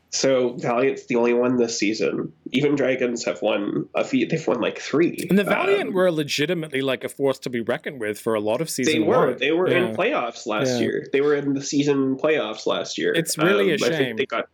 So 0.09 0.53
Valiant's 0.53 1.05
the 1.07 1.15
only 1.17 1.33
one 1.33 1.57
this 1.57 1.77
season. 1.77 2.31
Even 2.51 2.75
Dragons 2.75 3.25
have 3.25 3.41
won 3.41 3.87
a 3.93 4.03
few. 4.05 4.25
They've 4.25 4.47
won 4.47 4.61
like 4.61 4.79
three. 4.79 5.27
And 5.29 5.37
the 5.37 5.43
Valiant 5.43 5.89
Um, 5.89 5.93
were 5.93 6.09
legitimately 6.11 6.81
like 6.81 7.03
a 7.03 7.09
force 7.09 7.37
to 7.39 7.49
be 7.49 7.59
reckoned 7.59 7.99
with 7.99 8.17
for 8.17 8.33
a 8.33 8.39
lot 8.39 8.61
of 8.61 8.69
season 8.69 8.93
They 8.93 8.99
were. 8.99 9.27
one. 9.27 9.37
They 9.37 9.51
were 9.51 9.69
Yeah. 9.69 9.89
in 9.89 9.95
playoffs 9.95 10.47
last 10.47 10.75
Yeah. 10.79 10.79
year. 10.87 11.07
They 11.11 11.21
were 11.21 11.35
in 11.35 11.53
the 11.53 11.61
season 11.61 12.15
playoffs 12.17 12.65
last 12.65 12.97
year. 12.97 13.13
It's 13.13 13.37
really 13.37 13.71
a 13.71 13.73
I 13.75 13.77
think 13.77 13.93
shame. 13.93 14.15
they 14.15 14.25
got. 14.25 14.47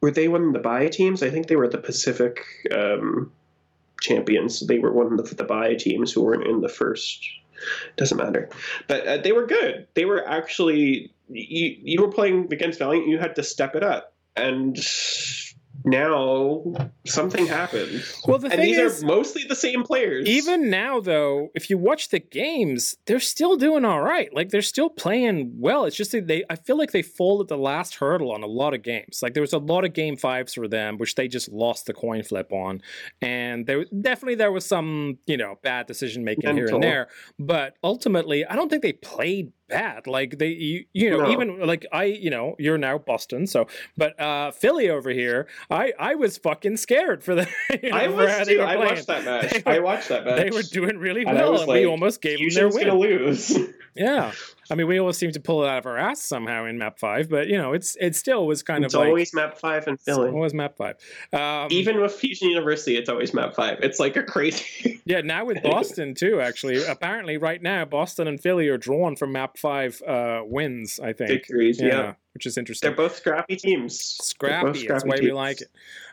Were 0.00 0.10
they 0.10 0.26
one 0.28 0.44
of 0.44 0.52
the 0.54 0.58
bye 0.60 0.88
teams? 0.88 1.22
I 1.22 1.28
think 1.30 1.46
they 1.46 1.56
were 1.56 1.68
the 1.68 1.78
Pacific 1.78 2.42
um, 2.74 3.30
champions. 4.00 4.66
They 4.66 4.78
were 4.78 4.92
one 4.92 5.18
of 5.18 5.36
the 5.36 5.44
bye 5.44 5.74
teams 5.74 6.12
who 6.12 6.22
weren't 6.22 6.46
in 6.46 6.60
the 6.60 6.68
first. 6.68 7.24
Doesn't 7.96 8.16
matter, 8.16 8.48
but 8.88 9.06
uh, 9.06 9.16
they 9.18 9.32
were 9.32 9.46
good. 9.46 9.86
They 9.94 10.06
were 10.06 10.26
actually 10.26 11.12
you. 11.28 11.76
You 11.82 12.00
were 12.00 12.10
playing 12.10 12.50
against 12.52 12.78
Valiant. 12.78 13.06
You 13.06 13.18
had 13.18 13.36
to 13.36 13.42
step 13.42 13.76
it 13.76 13.82
up, 13.82 14.14
and 14.34 14.78
now 15.84 16.62
something 17.06 17.46
happened. 17.46 18.04
Well, 18.26 18.38
the 18.38 18.46
and 18.48 18.56
thing 18.56 18.72
these 18.72 18.78
is, 18.78 19.02
are 19.02 19.06
mostly 19.06 19.44
the 19.44 19.54
same 19.56 19.82
players. 19.82 20.28
even 20.28 20.70
now 20.70 21.00
though 21.00 21.48
if 21.54 21.70
you 21.70 21.78
watch 21.78 22.08
the 22.08 22.18
games 22.18 22.96
they're 23.06 23.20
still 23.20 23.56
doing 23.56 23.84
all 23.84 24.02
right. 24.02 24.32
Like 24.34 24.50
they're 24.50 24.62
still 24.62 24.90
playing 24.90 25.54
well. 25.58 25.84
It's 25.84 25.96
just 25.96 26.12
that 26.12 26.26
they 26.26 26.44
i 26.50 26.56
feel 26.56 26.76
like 26.76 26.92
they 26.92 27.02
folded 27.02 27.48
the 27.48 27.58
last 27.58 27.96
hurdle 27.96 28.32
on 28.32 28.42
a 28.42 28.46
lot 28.46 28.74
of 28.74 28.82
games. 28.82 29.20
Like 29.22 29.34
there 29.34 29.42
was 29.42 29.52
a 29.52 29.58
lot 29.58 29.84
of 29.84 29.92
game 29.92 30.16
fives 30.16 30.54
for 30.54 30.68
them 30.68 30.98
which 30.98 31.14
they 31.14 31.28
just 31.28 31.50
lost 31.50 31.86
the 31.86 31.94
coin 31.94 32.22
flip 32.22 32.52
on. 32.52 32.82
And 33.22 33.66
there 33.66 33.84
definitely 33.86 34.36
there 34.36 34.52
was 34.52 34.66
some 34.66 35.18
you 35.26 35.36
know 35.36 35.56
bad 35.62 35.86
decision 35.86 36.24
making 36.24 36.54
here 36.54 36.66
and 36.66 36.82
there. 36.82 37.08
But 37.38 37.76
ultimately 37.82 38.44
i 38.46 38.54
don't 38.56 38.68
think 38.68 38.82
they 38.82 38.92
played 38.92 39.52
bad 39.70 40.06
like 40.06 40.38
they 40.38 40.48
you, 40.48 40.84
you 40.92 41.10
know 41.10 41.20
No. 41.22 41.30
even 41.30 41.60
like 41.66 41.86
i 41.92 42.04
you 42.04 42.30
know 42.30 42.56
you're 42.58 42.78
now 42.78 42.98
boston 42.98 43.46
so 43.46 43.66
but 43.96 44.18
uh 44.20 44.50
philly 44.50 44.90
over 44.90 45.10
here 45.10 45.46
i 45.70 45.92
i 45.98 46.14
was 46.14 46.36
fucking 46.38 46.76
scared 46.76 47.22
for 47.22 47.34
the 47.34 47.48
you 47.82 47.90
know, 47.90 47.96
I 47.96 48.08
was 48.08 48.46
too. 48.48 48.60
I 48.60 48.76
watched 48.76 49.06
that 49.06 49.24
match. 49.24 49.64
Were- 49.64 49.72
I 49.72 49.78
watched 49.78 50.08
that 50.08 50.24
match. 50.24 50.36
they 50.36 50.50
were 50.50 50.62
doing 50.62 50.98
really 50.98 51.24
well, 51.24 51.52
was 51.52 51.62
and 51.62 51.70
we 51.70 51.86
almost 51.86 52.20
gave 52.20 52.38
them 52.38 52.48
their 52.54 52.68
win. 52.68 52.86
gonna 52.86 52.98
lose. 52.98 53.56
Yeah, 53.96 54.32
I 54.70 54.74
mean, 54.76 54.86
we 54.86 54.98
always 54.98 55.16
seem 55.16 55.32
to 55.32 55.40
pull 55.40 55.64
it 55.64 55.68
out 55.68 55.78
of 55.78 55.86
our 55.86 55.98
ass 55.98 56.22
somehow 56.22 56.64
in 56.66 56.78
map 56.78 56.98
five, 56.98 57.28
but 57.28 57.48
you 57.48 57.58
know, 57.58 57.72
it's 57.72 57.96
it 58.00 58.14
still 58.14 58.46
was 58.46 58.62
kind 58.62 58.84
it's 58.84 58.94
of 58.94 59.00
like 59.00 59.08
always 59.08 59.34
map 59.34 59.58
five 59.58 59.86
and 59.86 60.00
Philly. 60.00 60.30
always 60.30 60.54
map 60.54 60.76
five. 60.76 60.96
Um, 61.32 61.68
Even 61.70 62.00
with 62.00 62.14
Fusion 62.14 62.48
University, 62.48 62.96
it's 62.96 63.08
always 63.08 63.34
map 63.34 63.54
five. 63.54 63.78
It's 63.82 63.98
like 63.98 64.16
a 64.16 64.22
crazy. 64.22 65.00
yeah, 65.04 65.20
now 65.22 65.44
with 65.44 65.62
Boston 65.62 66.14
too. 66.14 66.40
Actually, 66.40 66.84
apparently, 66.84 67.36
right 67.36 67.60
now, 67.60 67.84
Boston 67.84 68.28
and 68.28 68.40
Philly 68.40 68.68
are 68.68 68.78
drawn 68.78 69.16
for 69.16 69.26
map 69.26 69.58
five 69.58 70.00
uh, 70.02 70.42
wins. 70.44 71.00
I 71.00 71.12
think. 71.12 71.30
victories. 71.30 71.80
Yeah. 71.80 72.14
Which 72.34 72.46
is 72.46 72.56
interesting. 72.56 72.88
they're 72.88 72.96
both 72.96 73.16
scrappy 73.16 73.56
teams. 73.56 74.16
They're 74.40 74.62
both 74.62 74.76
Scrappy. 74.76 74.86
That's 74.86 75.02
the 75.02 75.08
way 75.10 75.18
we 75.20 75.32
like 75.32 75.60
it. 75.60 75.68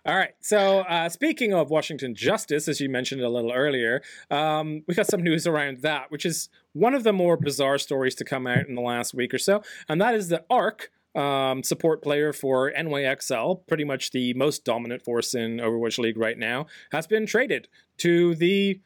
All 0.06 0.16
right. 0.16 0.34
So, 0.40 0.80
uh, 0.80 1.10
speaking 1.10 1.54
of 1.54 1.70
Washington 1.70 2.16
Justice, 2.16 2.68
as 2.68 2.82
you 2.82 2.90
mentioned 2.90 3.22
a 3.22 3.30
little 3.30 3.52
earlier, 3.52 4.02
um, 4.32 4.84
we 4.88 4.96
got 4.96 5.06
some 5.06 5.22
news 5.22 5.46
around 5.46 5.80
that, 5.84 6.10
which 6.10 6.26
is 6.26 6.50
one 6.74 6.96
of 6.96 7.04
the 7.04 7.14
more 7.14 7.38
bizarre 7.38 7.78
stories 7.78 8.16
to 8.16 8.26
come 8.26 8.48
out 8.48 8.68
in 8.68 8.74
the 8.74 8.82
last 8.82 9.14
week 9.14 9.32
or 9.34 9.38
so, 9.38 9.62
and 9.88 10.02
that 10.02 10.16
is 10.16 10.30
that 10.30 10.46
Ark. 10.50 10.92
Um, 11.16 11.64
support 11.64 12.04
player 12.04 12.32
for 12.32 12.72
NYXL, 12.72 13.66
pretty 13.66 13.84
much 13.84 14.12
the 14.12 14.36
most 14.36 14.64
dominant 14.64 15.02
force 15.02 15.34
in 15.34 15.58
Overwatch 15.58 15.98
League 15.98 16.18
right 16.18 16.38
now, 16.38 16.68
has 16.92 17.08
been 17.08 17.26
traded 17.26 17.68
to 17.98 18.36
the 18.36 18.80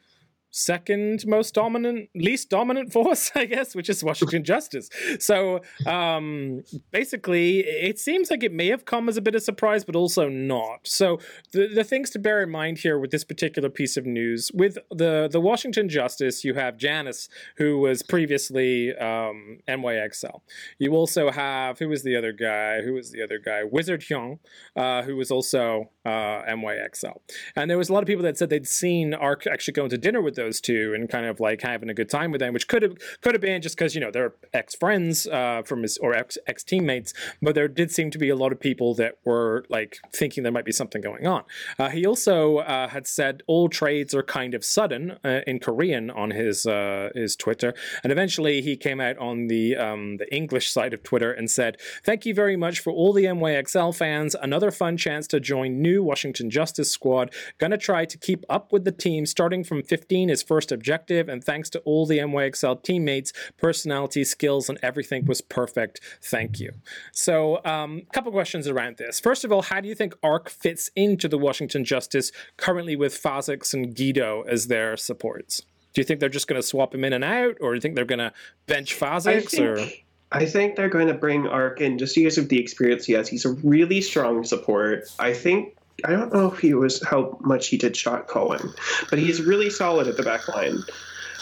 second 0.52 1.26
most 1.26 1.54
dominant, 1.54 2.10
least 2.14 2.50
dominant 2.50 2.92
force, 2.92 3.32
I 3.34 3.46
guess, 3.46 3.74
which 3.74 3.88
is 3.88 4.04
Washington 4.04 4.44
Justice. 4.44 4.88
So 5.18 5.62
um, 5.86 6.62
basically, 6.90 7.60
it 7.60 7.98
seems 7.98 8.30
like 8.30 8.44
it 8.44 8.52
may 8.52 8.68
have 8.68 8.84
come 8.84 9.08
as 9.08 9.16
a 9.16 9.22
bit 9.22 9.34
of 9.34 9.42
surprise, 9.42 9.84
but 9.84 9.96
also 9.96 10.28
not. 10.28 10.80
So 10.86 11.18
the 11.52 11.66
the 11.66 11.84
things 11.84 12.10
to 12.10 12.18
bear 12.18 12.42
in 12.42 12.50
mind 12.50 12.78
here 12.78 12.98
with 12.98 13.10
this 13.10 13.24
particular 13.24 13.70
piece 13.70 13.96
of 13.96 14.06
news, 14.06 14.50
with 14.54 14.78
the 14.90 15.28
the 15.30 15.40
Washington 15.40 15.88
Justice, 15.88 16.44
you 16.44 16.54
have 16.54 16.76
Janus, 16.76 17.28
who 17.56 17.78
was 17.78 18.02
previously 18.02 18.94
um, 18.96 19.58
NYXL. 19.66 20.40
You 20.78 20.92
also 20.92 21.30
have 21.30 21.78
who 21.78 21.88
was 21.88 22.02
the 22.02 22.14
other 22.14 22.32
guy? 22.32 22.82
Who 22.82 22.92
was 22.92 23.10
the 23.10 23.22
other 23.22 23.38
guy? 23.38 23.62
Wizardhyeong, 23.62 24.38
uh, 24.76 25.02
who 25.02 25.16
was 25.16 25.30
also 25.30 25.90
uh, 26.04 26.42
NYXL. 26.44 27.16
And 27.56 27.70
there 27.70 27.78
was 27.78 27.88
a 27.88 27.92
lot 27.92 28.02
of 28.02 28.06
people 28.06 28.22
that 28.24 28.36
said 28.36 28.50
they'd 28.50 28.66
seen 28.66 29.14
Ark 29.14 29.46
actually 29.46 29.74
going 29.74 29.90
to 29.90 29.98
dinner 29.98 30.20
with 30.20 30.34
those 30.42 30.60
two 30.60 30.92
and 30.94 31.08
kind 31.08 31.26
of 31.26 31.40
like 31.40 31.62
having 31.62 31.88
a 31.88 31.94
good 31.94 32.10
time 32.10 32.30
with 32.30 32.40
them, 32.40 32.52
which 32.52 32.68
could 32.68 32.82
have 32.82 32.96
could 33.20 33.34
have 33.34 33.40
been 33.40 33.62
just 33.62 33.76
because 33.76 33.94
you 33.94 34.00
know 34.00 34.10
they're 34.10 34.34
ex 34.52 34.74
friends 34.74 35.26
uh, 35.26 35.62
from 35.64 35.82
his 35.82 35.98
or 35.98 36.14
ex 36.14 36.36
ex 36.46 36.64
teammates. 36.64 37.14
But 37.40 37.54
there 37.54 37.68
did 37.68 37.90
seem 37.90 38.10
to 38.10 38.18
be 38.18 38.28
a 38.28 38.36
lot 38.36 38.52
of 38.52 38.60
people 38.60 38.94
that 38.94 39.18
were 39.24 39.64
like 39.68 39.98
thinking 40.12 40.42
there 40.42 40.52
might 40.52 40.64
be 40.64 40.72
something 40.72 41.00
going 41.00 41.26
on. 41.26 41.44
Uh, 41.78 41.90
he 41.90 42.04
also 42.06 42.58
uh, 42.58 42.88
had 42.88 43.06
said 43.06 43.42
all 43.46 43.68
trades 43.68 44.14
are 44.14 44.22
kind 44.22 44.54
of 44.54 44.64
sudden 44.64 45.18
uh, 45.24 45.40
in 45.46 45.58
Korean 45.58 46.10
on 46.10 46.30
his 46.32 46.66
uh, 46.66 47.10
his 47.14 47.36
Twitter, 47.36 47.74
and 48.02 48.12
eventually 48.12 48.60
he 48.62 48.76
came 48.76 49.00
out 49.00 49.16
on 49.18 49.46
the 49.46 49.76
um, 49.76 50.16
the 50.16 50.32
English 50.34 50.72
side 50.72 50.92
of 50.92 51.02
Twitter 51.02 51.32
and 51.32 51.50
said, 51.50 51.78
"Thank 52.04 52.26
you 52.26 52.34
very 52.34 52.56
much 52.56 52.80
for 52.80 52.92
all 52.92 53.12
the 53.12 53.24
NYXL 53.24 53.94
fans. 53.94 54.34
Another 54.34 54.70
fun 54.70 54.96
chance 54.96 55.26
to 55.28 55.40
join 55.40 55.80
new 55.80 56.02
Washington 56.02 56.50
Justice 56.50 56.90
squad. 56.90 57.32
Gonna 57.58 57.78
try 57.78 58.04
to 58.04 58.18
keep 58.18 58.44
up 58.48 58.72
with 58.72 58.84
the 58.84 58.92
team. 58.92 59.26
Starting 59.26 59.62
from 59.64 59.82
15 59.82 60.30
is 60.32 60.42
first 60.42 60.72
objective, 60.72 61.28
and 61.28 61.44
thanks 61.44 61.70
to 61.70 61.78
all 61.80 62.06
the 62.06 62.18
NYXL 62.18 62.82
teammates, 62.82 63.32
personality, 63.56 64.24
skills, 64.24 64.68
and 64.68 64.78
everything 64.82 65.26
was 65.26 65.40
perfect. 65.40 66.00
Thank 66.20 66.58
you." 66.58 66.72
So, 67.12 67.60
a 67.64 67.68
um, 67.68 68.02
couple 68.12 68.32
questions 68.32 68.66
around 68.66 68.96
this. 68.96 69.20
First 69.20 69.44
of 69.44 69.52
all, 69.52 69.62
how 69.62 69.80
do 69.80 69.88
you 69.88 69.94
think 69.94 70.14
Ark 70.22 70.48
fits 70.48 70.90
into 70.96 71.28
the 71.28 71.38
Washington 71.38 71.84
Justice 71.84 72.32
currently 72.56 72.96
with 72.96 73.20
Fahzix 73.20 73.72
and 73.72 73.94
Gido 73.94 74.46
as 74.48 74.66
their 74.66 74.96
supports? 74.96 75.62
Do 75.94 76.00
you 76.00 76.04
think 76.04 76.20
they're 76.20 76.28
just 76.28 76.48
going 76.48 76.60
to 76.60 76.66
swap 76.66 76.94
him 76.94 77.04
in 77.04 77.12
and 77.12 77.24
out, 77.24 77.56
or 77.60 77.72
do 77.72 77.76
you 77.76 77.80
think 77.80 77.94
they're 77.94 78.04
going 78.04 78.18
to 78.18 78.32
bench 78.66 79.00
I 79.00 79.06
Fahzix? 79.06 79.58
Or 79.60 79.92
I 80.32 80.46
think 80.46 80.76
they're 80.76 80.88
going 80.88 81.08
to 81.08 81.14
bring 81.14 81.46
Ark 81.46 81.80
in 81.80 81.98
just 81.98 82.14
because 82.14 82.38
of 82.38 82.48
the 82.48 82.58
experience 82.58 83.04
he 83.04 83.12
has. 83.12 83.28
He's 83.28 83.44
a 83.44 83.52
really 83.52 84.00
strong 84.00 84.44
support. 84.44 85.04
I 85.18 85.34
think 85.34 85.76
I 86.04 86.10
don't 86.10 86.32
know 86.32 86.50
if 86.52 86.58
he 86.58 86.74
was 86.74 87.02
how 87.04 87.38
much 87.40 87.68
he 87.68 87.76
did 87.76 87.96
shot 87.96 88.28
calling, 88.28 88.72
but 89.10 89.18
he's 89.18 89.40
really 89.40 89.70
solid 89.70 90.08
at 90.08 90.16
the 90.16 90.22
back 90.22 90.48
line. 90.48 90.78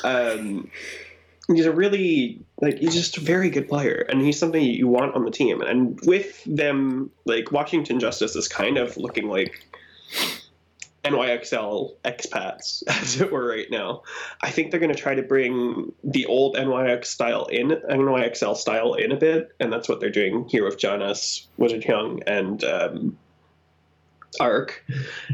Um, 0.04 0.70
he's 1.48 1.66
a 1.66 1.72
really 1.72 2.44
like 2.60 2.78
he's 2.78 2.94
just 2.94 3.16
a 3.16 3.20
very 3.20 3.50
good 3.50 3.68
player, 3.68 4.06
and 4.08 4.20
he's 4.20 4.38
something 4.38 4.62
you 4.62 4.88
want 4.88 5.14
on 5.14 5.24
the 5.24 5.30
team. 5.30 5.62
And 5.62 5.98
with 6.04 6.42
them, 6.44 7.10
like 7.24 7.52
Washington 7.52 8.00
Justice 8.00 8.36
is 8.36 8.48
kind 8.48 8.78
of 8.78 8.96
looking 8.96 9.28
like 9.28 9.66
NYXL 11.04 11.94
expats, 12.04 12.82
as 12.88 13.20
it 13.20 13.32
were, 13.32 13.46
right 13.46 13.70
now. 13.70 14.02
I 14.40 14.50
think 14.50 14.70
they're 14.70 14.80
going 14.80 14.94
to 14.94 15.00
try 15.00 15.14
to 15.14 15.22
bring 15.22 15.92
the 16.04 16.26
old 16.26 16.56
NYX 16.56 17.06
style 17.06 17.46
in, 17.46 17.68
NYXL 17.68 18.56
style 18.56 18.94
in 18.94 19.12
a 19.12 19.16
bit, 19.16 19.52
and 19.58 19.72
that's 19.72 19.88
what 19.88 20.00
they're 20.00 20.10
doing 20.10 20.46
here 20.48 20.64
with 20.64 20.78
Janus, 20.78 21.48
Wizard 21.56 21.84
Young, 21.84 22.22
and 22.26 22.62
um, 22.64 23.18
Ark. 24.38 24.84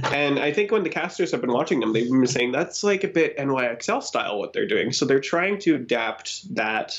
And 0.04 0.38
I 0.38 0.52
think 0.52 0.70
when 0.72 0.82
the 0.82 0.88
casters 0.88 1.30
have 1.32 1.40
been 1.40 1.52
watching 1.52 1.80
them, 1.80 1.92
they've 1.92 2.08
been 2.10 2.26
saying 2.26 2.52
that's 2.52 2.82
like 2.82 3.04
a 3.04 3.08
bit 3.08 3.36
NYXL 3.36 4.02
style 4.02 4.38
what 4.38 4.52
they're 4.52 4.66
doing. 4.66 4.92
So 4.92 5.04
they're 5.04 5.20
trying 5.20 5.58
to 5.60 5.74
adapt 5.74 6.54
that 6.54 6.98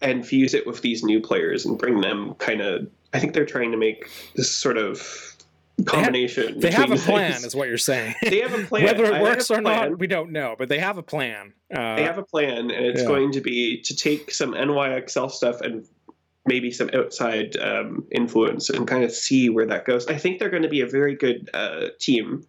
and 0.00 0.24
fuse 0.26 0.54
it 0.54 0.66
with 0.66 0.80
these 0.82 1.02
new 1.02 1.20
players 1.20 1.66
and 1.66 1.76
bring 1.78 2.00
them 2.00 2.34
kind 2.34 2.60
of. 2.60 2.88
I 3.12 3.18
think 3.18 3.32
they're 3.32 3.46
trying 3.46 3.70
to 3.72 3.76
make 3.78 4.08
this 4.36 4.54
sort 4.54 4.76
of 4.76 5.34
combination. 5.86 6.60
they 6.60 6.70
have 6.70 6.90
a 6.90 6.96
plan, 6.96 7.32
things. 7.32 7.44
is 7.44 7.56
what 7.56 7.68
you're 7.68 7.78
saying. 7.78 8.14
They 8.22 8.40
have 8.40 8.52
a 8.52 8.64
plan. 8.66 8.84
Whether 8.84 9.04
it 9.06 9.12
have 9.14 9.22
works 9.22 9.50
or 9.50 9.60
not, 9.60 9.98
we 9.98 10.06
don't 10.06 10.30
know. 10.30 10.54
But 10.58 10.68
they 10.68 10.78
have 10.78 10.98
a 10.98 11.02
plan. 11.02 11.54
Uh, 11.74 11.96
They 11.96 12.02
have 12.02 12.18
a 12.18 12.22
plan, 12.22 12.70
and 12.70 12.86
it's 12.86 13.00
Yeah. 13.02 13.06
going 13.08 13.32
to 13.32 13.40
be 13.40 13.80
to 13.82 13.96
take 13.96 14.30
some 14.30 14.52
NYXL 14.54 15.30
stuff 15.30 15.60
and 15.60 15.86
maybe 16.48 16.70
some 16.70 16.90
outside 16.92 17.56
um, 17.58 18.06
influence 18.10 18.70
and 18.70 18.88
kind 18.88 19.04
of 19.04 19.12
see 19.12 19.48
where 19.48 19.66
that 19.66 19.84
goes. 19.84 20.06
I 20.08 20.16
think 20.16 20.38
they're 20.38 20.50
going 20.50 20.64
to 20.64 20.68
be 20.68 20.80
a 20.80 20.86
very 20.86 21.14
good 21.14 21.50
uh, 21.54 21.88
team 22.00 22.46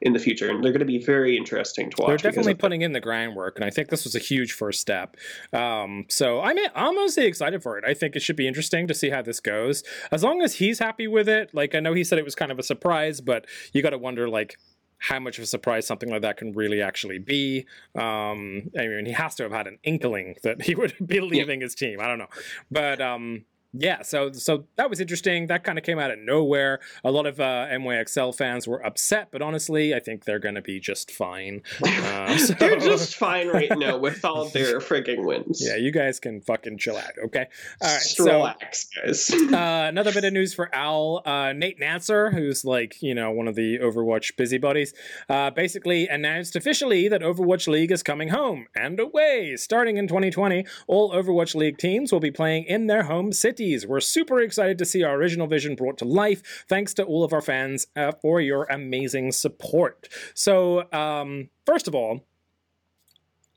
in 0.00 0.12
the 0.12 0.18
future, 0.18 0.48
and 0.48 0.62
they're 0.62 0.70
going 0.70 0.80
to 0.80 0.86
be 0.86 1.04
very 1.04 1.36
interesting 1.36 1.90
to 1.90 1.96
watch. 1.98 2.08
They're 2.08 2.30
definitely 2.30 2.52
of 2.52 2.58
that. 2.58 2.62
putting 2.62 2.82
in 2.82 2.92
the 2.92 3.00
groundwork, 3.00 3.56
and 3.56 3.64
I 3.64 3.70
think 3.70 3.88
this 3.88 4.04
was 4.04 4.14
a 4.14 4.20
huge 4.20 4.52
first 4.52 4.80
step. 4.80 5.16
Um, 5.52 6.06
so 6.08 6.40
I'm 6.40 6.56
I'm 6.74 6.96
honestly 6.96 7.26
excited 7.26 7.62
for 7.62 7.78
it. 7.78 7.84
I 7.84 7.94
think 7.94 8.14
it 8.14 8.20
should 8.20 8.36
be 8.36 8.46
interesting 8.46 8.86
to 8.86 8.94
see 8.94 9.10
how 9.10 9.22
this 9.22 9.40
goes. 9.40 9.82
As 10.12 10.22
long 10.22 10.42
as 10.42 10.56
he's 10.56 10.78
happy 10.78 11.08
with 11.08 11.28
it, 11.28 11.52
like 11.52 11.74
I 11.74 11.80
know 11.80 11.94
he 11.94 12.04
said 12.04 12.18
it 12.18 12.24
was 12.24 12.36
kind 12.36 12.52
of 12.52 12.58
a 12.58 12.62
surprise, 12.62 13.20
but 13.20 13.46
you 13.72 13.82
got 13.82 13.90
to 13.90 13.98
wonder 13.98 14.28
like 14.28 14.56
how 14.98 15.18
much 15.18 15.38
of 15.38 15.44
a 15.44 15.46
surprise 15.46 15.86
something 15.86 16.10
like 16.10 16.22
that 16.22 16.36
can 16.36 16.52
really 16.52 16.82
actually 16.82 17.18
be. 17.18 17.66
Um, 17.94 18.70
I 18.78 18.86
mean, 18.88 19.06
he 19.06 19.12
has 19.12 19.34
to 19.36 19.44
have 19.44 19.52
had 19.52 19.66
an 19.66 19.78
inkling 19.84 20.36
that 20.42 20.62
he 20.62 20.74
would 20.74 20.94
be 21.06 21.20
leaving 21.20 21.60
his 21.60 21.74
team. 21.74 22.00
I 22.00 22.06
don't 22.06 22.18
know, 22.18 22.28
but 22.70 23.00
um, 23.00 23.44
yeah, 23.72 24.02
so 24.02 24.32
so 24.32 24.64
that 24.76 24.88
was 24.90 25.00
interesting. 25.00 25.46
That 25.48 25.64
kind 25.64 25.78
of 25.78 25.84
came 25.84 25.98
out 25.98 26.10
of 26.10 26.18
nowhere. 26.18 26.80
A 27.04 27.10
lot 27.10 27.26
of 27.26 27.38
uh, 27.40 27.66
NYXL 27.70 28.34
fans 28.36 28.66
were 28.66 28.84
upset, 28.84 29.28
but 29.30 29.42
honestly, 29.42 29.94
I 29.94 30.00
think 30.00 30.24
they're 30.24 30.38
going 30.38 30.54
to 30.54 30.62
be 30.62 30.80
just 30.80 31.10
fine. 31.10 31.62
Uh, 32.08 32.36
so- 32.38 32.54
They're 32.54 32.78
just 32.78 33.16
fine 33.16 33.48
right 33.48 33.70
now 33.76 33.96
with 33.98 34.24
all 34.24 34.48
their 34.50 34.80
frigging 34.80 35.24
wins. 35.24 35.62
yeah, 35.64 35.76
you 35.76 35.90
guys 35.90 36.18
can 36.20 36.40
fucking 36.40 36.78
chill 36.78 36.96
out, 36.96 37.12
okay? 37.26 37.46
All 37.82 37.88
right, 37.92 38.00
so 38.00 38.24
relax, 38.24 38.88
guys. 38.94 39.30
uh, 39.52 39.86
another 39.88 40.12
bit 40.12 40.24
of 40.24 40.32
news 40.32 40.54
for 40.54 40.72
Al. 40.74 41.22
Uh, 41.24 41.52
Nate 41.52 41.78
Nanzer, 41.80 42.32
who's 42.32 42.64
like, 42.64 43.00
you 43.02 43.14
know, 43.14 43.30
one 43.30 43.46
of 43.48 43.54
the 43.56 43.78
Overwatch 43.78 44.36
busybodies, 44.36 44.94
uh, 45.28 45.50
basically 45.50 46.08
announced 46.08 46.56
officially 46.56 47.08
that 47.08 47.20
Overwatch 47.22 47.68
League 47.68 47.90
is 47.92 48.02
coming 48.02 48.28
home 48.28 48.66
and 48.74 48.98
away. 49.00 49.54
Starting 49.56 49.96
in 49.96 50.06
2020, 50.08 50.64
all 50.86 51.12
Overwatch 51.12 51.54
League 51.54 51.78
teams 51.78 52.12
will 52.12 52.20
be 52.20 52.30
playing 52.30 52.64
in 52.64 52.86
their 52.86 53.04
home 53.04 53.32
cities. 53.58 53.86
We're 53.86 54.00
super 54.00 54.40
excited 54.40 54.78
to 54.78 54.84
see 54.84 55.02
our 55.02 55.16
original 55.16 55.48
vision 55.48 55.74
brought 55.74 55.98
to 55.98 56.04
life. 56.04 56.64
Thanks 56.68 56.94
to 56.94 57.02
all 57.04 57.24
of 57.24 57.32
our 57.32 57.40
fans 57.40 57.88
uh, 57.96 58.12
for 58.22 58.40
your 58.40 58.64
amazing 58.64 59.32
support. 59.32 60.08
So, 60.34 60.90
um, 60.92 61.50
first 61.66 61.88
of 61.88 61.94
all, 61.94 62.24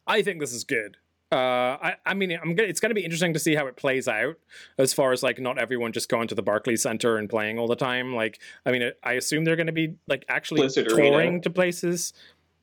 I 0.08 0.24
think 0.24 0.40
this 0.40 0.54
is 0.54 0.64
good. 0.64 0.98
Uh, 1.32 1.78
I, 1.82 1.96
I 2.06 2.14
mean, 2.14 2.32
I'm 2.32 2.56
gonna, 2.56 2.68
it's 2.68 2.82
going 2.82 2.90
to 2.90 2.96
be 2.96 3.06
interesting 3.06 3.32
to 3.34 3.40
see 3.40 3.56
how 3.56 3.68
it 3.68 3.78
plays 3.78 4.08
out 4.08 4.36
as 4.78 4.92
far 4.92 5.14
as 5.14 5.24
like 5.24 5.40
not 5.40 5.58
everyone 5.58 5.94
just 5.94 6.10
going 6.10 6.28
to 6.28 6.36
the 6.36 6.42
Barclays 6.42 6.82
Center 6.82 7.18
and 7.18 7.30
playing 7.30 7.58
all 7.58 7.68
the 7.68 7.76
time. 7.76 8.16
Like, 8.16 8.42
I 8.66 8.72
mean, 8.72 8.92
I 9.04 9.14
assume 9.14 9.46
they're 9.46 9.56
going 9.56 9.68
to 9.68 9.72
be 9.72 9.96
like 10.08 10.26
actually 10.28 10.62
Blizzard 10.62 10.90
touring 10.90 11.14
Arena. 11.14 11.40
to 11.42 11.50
places. 11.52 12.12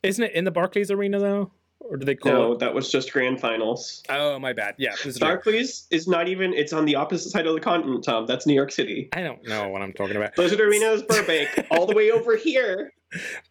Isn't 0.02 0.24
it 0.24 0.32
in 0.34 0.44
the 0.44 0.50
Barclays 0.50 0.90
Arena 0.90 1.18
though, 1.18 1.52
or 1.80 1.96
do 1.96 2.04
they 2.04 2.14
call 2.14 2.32
no, 2.32 2.52
it? 2.52 2.58
that 2.58 2.74
was 2.74 2.90
just 2.90 3.12
grand 3.12 3.40
finals. 3.40 4.02
Oh, 4.08 4.38
my 4.38 4.52
bad. 4.52 4.74
Yeah. 4.78 4.94
Barclays 5.20 5.86
is 5.90 6.06
not 6.08 6.28
even. 6.28 6.52
It's 6.52 6.72
on 6.72 6.84
the 6.84 6.96
opposite 6.96 7.30
side 7.30 7.46
of 7.46 7.54
the 7.54 7.60
continent, 7.60 8.04
Tom. 8.04 8.26
That's 8.26 8.46
New 8.46 8.54
York 8.54 8.72
City. 8.72 9.08
I 9.12 9.22
don't 9.22 9.46
know 9.46 9.68
what 9.68 9.82
I'm 9.82 9.92
talking 9.92 10.16
about. 10.16 10.34
Blizzard 10.34 10.60
Arena 10.60 10.86
is 10.86 11.02
Burbank, 11.02 11.66
all 11.70 11.86
the 11.86 11.94
way 11.94 12.10
over 12.10 12.36
here. 12.36 12.92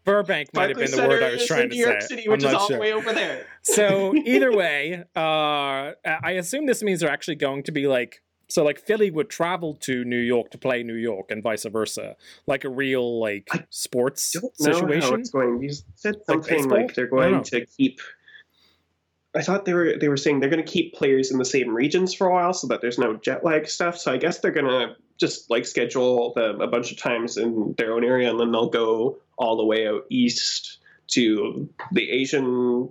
Burbank 0.04 0.54
might 0.54 0.70
have 0.70 0.78
been 0.78 0.92
the 0.92 0.98
Center 0.98 1.10
word 1.10 1.24
I 1.24 1.32
was 1.32 1.48
trying 1.48 1.63
in 1.63 1.70
to 1.70 1.76
New 1.76 1.82
York 1.82 2.02
say. 2.02 2.08
City, 2.08 2.30
which 2.30 2.44
is 2.44 2.54
all 2.54 2.68
sure. 2.68 2.78
the 2.78 2.82
way 2.82 2.94
over 2.94 3.12
there. 3.12 3.48
so 3.63 4.13
either 4.26 4.56
way, 4.56 5.04
uh, 5.16 5.92
I 6.06 6.32
assume 6.38 6.68
this 6.68 6.84
means 6.84 7.00
they're 7.00 7.10
actually 7.10 7.36
going 7.36 7.63
to 7.63 7.72
be 7.72 7.88
like 7.88 8.22
so 8.50 8.63
like 8.63 8.80
Philly 8.80 9.12
would 9.12 9.30
travel 9.30 9.76
to 9.82 10.06
New 10.06 10.20
York 10.20 10.52
to 10.52 10.58
play 10.58 10.84
New 10.84 10.96
York 10.96 11.32
and 11.32 11.44
vice 11.44 11.66
versa, 11.66 12.16
like 12.46 12.63
a 12.63 12.70
real 12.70 13.20
like 13.20 13.48
I 13.52 13.66
sports 13.70 14.32
don't 14.32 14.44
know 14.60 14.74
how 14.74 14.80
situation. 14.80 15.20
it's 15.20 15.30
going. 15.30 15.62
You 15.62 15.74
said 15.96 16.16
something 16.26 16.58
baseball? 16.58 16.78
like, 16.78 16.94
they're 16.96 17.06
I 17.06 17.10
don't 17.10 17.20
know. 17.20 17.32
going 17.32 17.44
to 17.44 17.66
keep. 17.66 18.00
I 19.36 19.42
thought 19.42 19.66
they 19.66 19.74
were 19.74 19.98
they 20.00 20.10
were 20.10 20.18
saying 20.18 20.40
they're 20.40 20.50
going 20.50 20.63
to 20.63 20.72
keep 20.72 20.94
players 20.94 21.32
in 21.32 21.38
the 21.38 21.46
same 21.46 21.74
regions 21.74 22.13
for 22.13 22.28
a 22.28 22.34
while 22.34 22.54
so 22.54 22.68
that 22.68 22.82
there's 22.82 22.98
no 22.98 23.16
jet 23.16 23.44
lag 23.44 23.68
stuff. 23.68 23.98
So 23.98 24.12
I 24.12 24.18
guess 24.18 24.40
they're 24.40 24.52
going 24.52 24.66
to 24.66 24.96
just 25.18 25.50
like 25.50 25.66
schedule 25.66 26.34
them 26.34 26.62
a 26.62 26.68
bunch 26.68 26.92
of 26.92 26.98
times 26.98 27.38
in 27.38 27.76
their 27.78 27.94
own 27.94 28.04
area, 28.04 28.30
and 28.30 28.40
then 28.40 28.52
they'll 28.52 28.70
go 28.70 29.18
all 29.38 29.58
the 29.58 29.66
way 29.66 29.88
out 29.88 30.06
east 30.10 30.80
to 31.08 31.70
the 31.91 32.10
Asian 32.10 32.89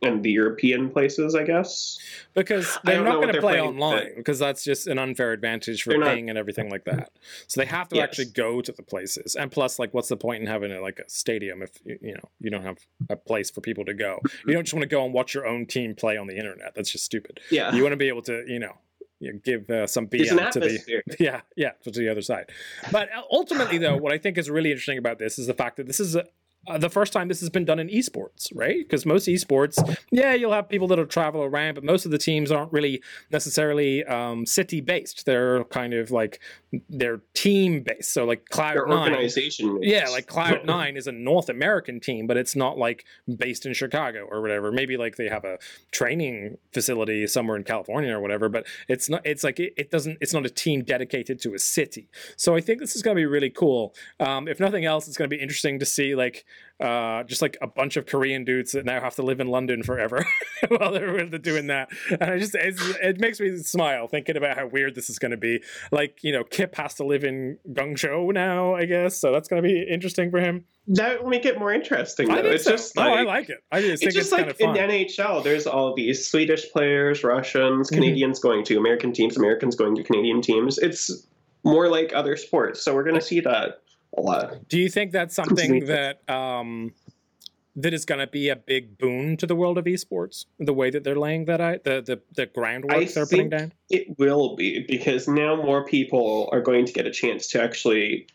and 0.00 0.22
the 0.22 0.30
European 0.30 0.88
places. 0.90 1.34
I 1.34 1.44
guess. 1.44 1.98
because 2.34 2.78
they're 2.84 3.04
don't 3.04 3.20
going 3.20 3.34
to 3.34 3.40
play 3.40 3.60
online 3.60 4.14
because 4.16 4.38
that's 4.38 4.64
just 4.64 4.86
an 4.86 4.98
unfair 4.98 5.32
advantage 5.32 5.82
for 5.82 5.90
They're 5.90 5.98
not- 5.98 6.16
and 6.18 6.38
everything 6.38 6.70
like 6.70 6.84
that. 6.84 7.10
So 7.48 7.60
they 7.60 7.66
have 7.66 7.88
to 7.88 7.96
Yes. 7.96 8.04
actually 8.04 8.26
go 8.26 8.62
to 8.62 8.72
the 8.72 8.82
places. 8.82 9.34
And 9.34 9.50
plus, 9.50 9.78
like, 9.78 9.92
what's 9.92 10.08
the 10.08 10.16
point 10.16 10.40
in 10.40 10.46
having 10.48 10.72
a, 10.72 10.80
like 10.80 10.98
a 11.00 11.08
stadium 11.08 11.62
if 11.62 11.72
you 11.84 11.98
you 12.00 12.14
know 12.14 12.28
you 12.40 12.50
don't 12.50 12.62
have 12.62 12.78
a 13.10 13.16
place 13.16 13.50
for 13.50 13.60
people 13.60 13.84
to 13.84 13.94
go? 13.94 14.20
You 14.46 14.54
don't 14.54 14.64
just 14.64 14.74
want 14.74 14.82
to 14.84 14.88
go 14.88 15.04
and 15.04 15.12
watch 15.12 15.34
your 15.34 15.46
own 15.46 15.66
team 15.66 15.94
play 15.94 16.16
on 16.16 16.26
the 16.26 16.36
internet. 16.36 16.74
That's 16.74 16.90
just 16.90 17.04
stupid. 17.04 17.40
Yeah. 17.50 17.74
You 17.74 17.82
want 17.82 17.92
to 17.92 17.96
be 17.96 18.08
able 18.08 18.22
to 18.22 18.44
you 18.46 18.58
know 18.60 18.78
you 19.20 19.32
give 19.44 19.68
uh, 19.68 19.86
some 19.86 20.06
BM 20.06 20.50
to 20.52 20.60
the 20.60 21.02
yeah, 21.18 21.40
yeah, 21.56 21.72
to 21.82 21.90
the 21.90 22.08
other 22.08 22.22
side. 22.22 22.46
But 22.92 23.08
uh, 23.12 23.22
ultimately, 23.32 23.76
though, 23.78 23.96
what 23.96 24.12
I 24.12 24.18
think 24.18 24.38
is 24.38 24.48
really 24.48 24.70
interesting 24.70 24.96
about 24.96 25.18
this 25.18 25.38
is 25.38 25.46
the 25.48 25.54
fact 25.54 25.76
that 25.76 25.86
this 25.86 26.00
is. 26.00 26.16
Uh, 26.66 26.76
the 26.76 26.90
first 26.90 27.12
time 27.12 27.28
this 27.28 27.40
has 27.40 27.48
been 27.48 27.64
done 27.64 27.78
in 27.78 27.88
esports, 27.88 28.48
right? 28.54 28.78
Because 28.78 29.06
most 29.06 29.26
esports, 29.26 29.78
yeah, 30.10 30.34
you'll 30.34 30.52
have 30.52 30.68
people 30.68 30.86
that'll 30.88 31.06
travel 31.06 31.42
around, 31.42 31.74
but 31.74 31.84
most 31.84 32.04
of 32.04 32.10
the 32.10 32.18
teams 32.18 32.50
aren't 32.50 32.72
really 32.72 33.02
necessarily 33.30 34.04
um, 34.04 34.44
city 34.44 34.80
based. 34.80 35.24
They're 35.24 35.64
kind 35.64 35.94
of 35.94 36.10
like 36.10 36.40
they're 36.90 37.22
team 37.32 37.82
based. 37.82 38.12
So 38.12 38.24
like 38.24 38.46
Cloud 38.50 38.76
Their 38.76 38.86
Nine, 38.86 39.12
organization. 39.12 39.78
yeah, 39.82 40.08
like 40.08 40.26
Cloud 40.26 40.64
Nine 40.66 40.96
is 40.96 41.06
a 41.06 41.12
North 41.12 41.48
American 41.48 42.00
team, 42.00 42.26
but 42.26 42.36
it's 42.36 42.54
not 42.54 42.76
like 42.76 43.04
based 43.36 43.64
in 43.64 43.72
Chicago 43.72 44.26
or 44.30 44.42
whatever. 44.42 44.70
Maybe 44.70 44.96
like 44.96 45.16
they 45.16 45.28
have 45.28 45.44
a 45.44 45.58
training 45.90 46.58
facility 46.72 47.26
somewhere 47.26 47.56
in 47.56 47.64
California 47.64 48.14
or 48.14 48.20
whatever, 48.20 48.48
but 48.48 48.66
it's 48.88 49.08
not. 49.08 49.22
It's 49.24 49.42
like 49.44 49.58
it, 49.58 49.72
it 49.76 49.90
doesn't. 49.90 50.18
It's 50.20 50.34
not 50.34 50.44
a 50.44 50.50
team 50.50 50.82
dedicated 50.84 51.40
to 51.42 51.54
a 51.54 51.58
city. 51.58 52.08
So 52.36 52.54
I 52.54 52.60
think 52.60 52.80
this 52.80 52.94
is 52.94 53.02
going 53.02 53.16
to 53.16 53.20
be 53.20 53.26
really 53.26 53.50
cool. 53.50 53.94
Um, 54.20 54.48
if 54.48 54.60
nothing 54.60 54.84
else, 54.84 55.08
it's 55.08 55.16
going 55.16 55.30
to 55.30 55.34
be 55.34 55.40
interesting 55.40 55.78
to 55.78 55.86
see 55.86 56.14
like 56.14 56.44
uh, 56.80 57.24
just 57.24 57.42
like 57.42 57.56
a 57.60 57.66
bunch 57.66 57.96
of 57.96 58.06
Korean 58.06 58.44
dudes 58.44 58.70
that 58.72 58.84
now 58.84 59.00
have 59.00 59.16
to 59.16 59.22
live 59.22 59.40
in 59.40 59.48
London 59.48 59.82
forever 59.82 60.24
while 60.68 60.92
they're 60.92 61.26
doing 61.26 61.66
that. 61.66 61.88
And 62.10 62.22
I 62.22 62.38
just 62.38 62.54
it's, 62.54 62.80
it 63.02 63.18
makes 63.20 63.40
me 63.40 63.56
smile 63.58 64.06
thinking 64.06 64.36
about 64.36 64.56
how 64.56 64.66
weird 64.68 64.94
this 64.94 65.10
is 65.10 65.18
going 65.18 65.32
to 65.32 65.36
be. 65.36 65.60
Like 65.90 66.22
you 66.22 66.30
know, 66.32 66.44
Kip 66.44 66.76
has 66.76 66.94
to 66.94 67.04
live 67.04 67.24
in 67.24 67.58
Guangzhou 67.72 68.32
now, 68.32 68.74
I 68.74 68.84
guess. 68.84 69.20
So 69.20 69.32
that's 69.32 69.48
going 69.48 69.60
to 69.62 69.68
be 69.68 69.82
interesting 69.82 70.30
for 70.30 70.38
him. 70.40 70.64
That 70.86 71.22
will 71.22 71.30
make 71.30 71.44
it 71.44 71.58
more 71.58 71.72
interesting. 71.72 72.30
I 72.30 72.36
Though. 72.36 72.42
think 72.42 72.54
It's 72.54 72.64
so. 72.64 72.70
just 72.70 72.96
like 72.96 73.10
I 73.12 73.22
like 73.22 73.48
it. 73.50 73.58
I 73.72 73.80
just 73.80 74.00
think 74.02 74.08
it's 74.08 74.14
just 74.14 74.32
it's 74.32 74.60
like 74.60 74.76
in. 74.78 74.88
NHL, 74.88 75.42
there's 75.42 75.66
all 75.66 75.94
these 75.94 76.26
Swedish 76.26 76.70
players, 76.72 77.24
Russians, 77.24 77.90
Mhm. 77.90 77.94
Canadians 77.94 78.38
going 78.38 78.64
to 78.66 78.76
American 78.78 79.12
teams, 79.12 79.36
Americans 79.36 79.74
going 79.76 79.96
to 79.96 80.02
Canadian 80.04 80.40
teams. 80.42 80.78
It's 80.78 81.26
more 81.64 81.88
like 81.88 82.12
other 82.14 82.36
sports, 82.36 82.80
so 82.82 82.94
we're 82.94 83.02
going 83.02 83.16
to 83.16 83.20
see 83.20 83.40
that 83.40 83.82
a 84.16 84.20
lot. 84.20 84.68
Do 84.68 84.78
you 84.78 84.88
think 84.88 85.12
that's 85.12 85.34
something 85.34 85.86
that 85.86 86.28
um, 86.28 86.92
that 87.76 87.94
is 87.94 88.04
going 88.04 88.20
to 88.20 88.26
be 88.26 88.48
a 88.48 88.56
big 88.56 88.98
boon 88.98 89.36
to 89.36 89.46
the 89.46 89.54
world 89.54 89.78
of 89.78 89.84
esports? 89.84 90.46
The 90.58 90.72
way 90.72 90.90
that 90.90 91.04
they're 91.04 91.18
laying 91.18 91.44
that 91.46 91.60
out, 91.60 91.84
the 91.84 92.02
the 92.04 92.20
the 92.34 92.46
groundwork 92.46 92.92
I 92.92 93.04
they're 93.04 93.26
putting 93.26 93.50
think- 93.50 93.50
down. 93.50 93.72
It 93.90 94.18
will 94.18 94.56
be 94.56 94.84
because 94.88 95.28
now 95.28 95.56
more 95.56 95.84
people 95.84 96.48
are 96.52 96.60
going 96.60 96.86
to 96.86 96.92
get 96.92 97.06
a 97.06 97.10
chance 97.10 97.46
to 97.48 97.62
actually 97.62 98.26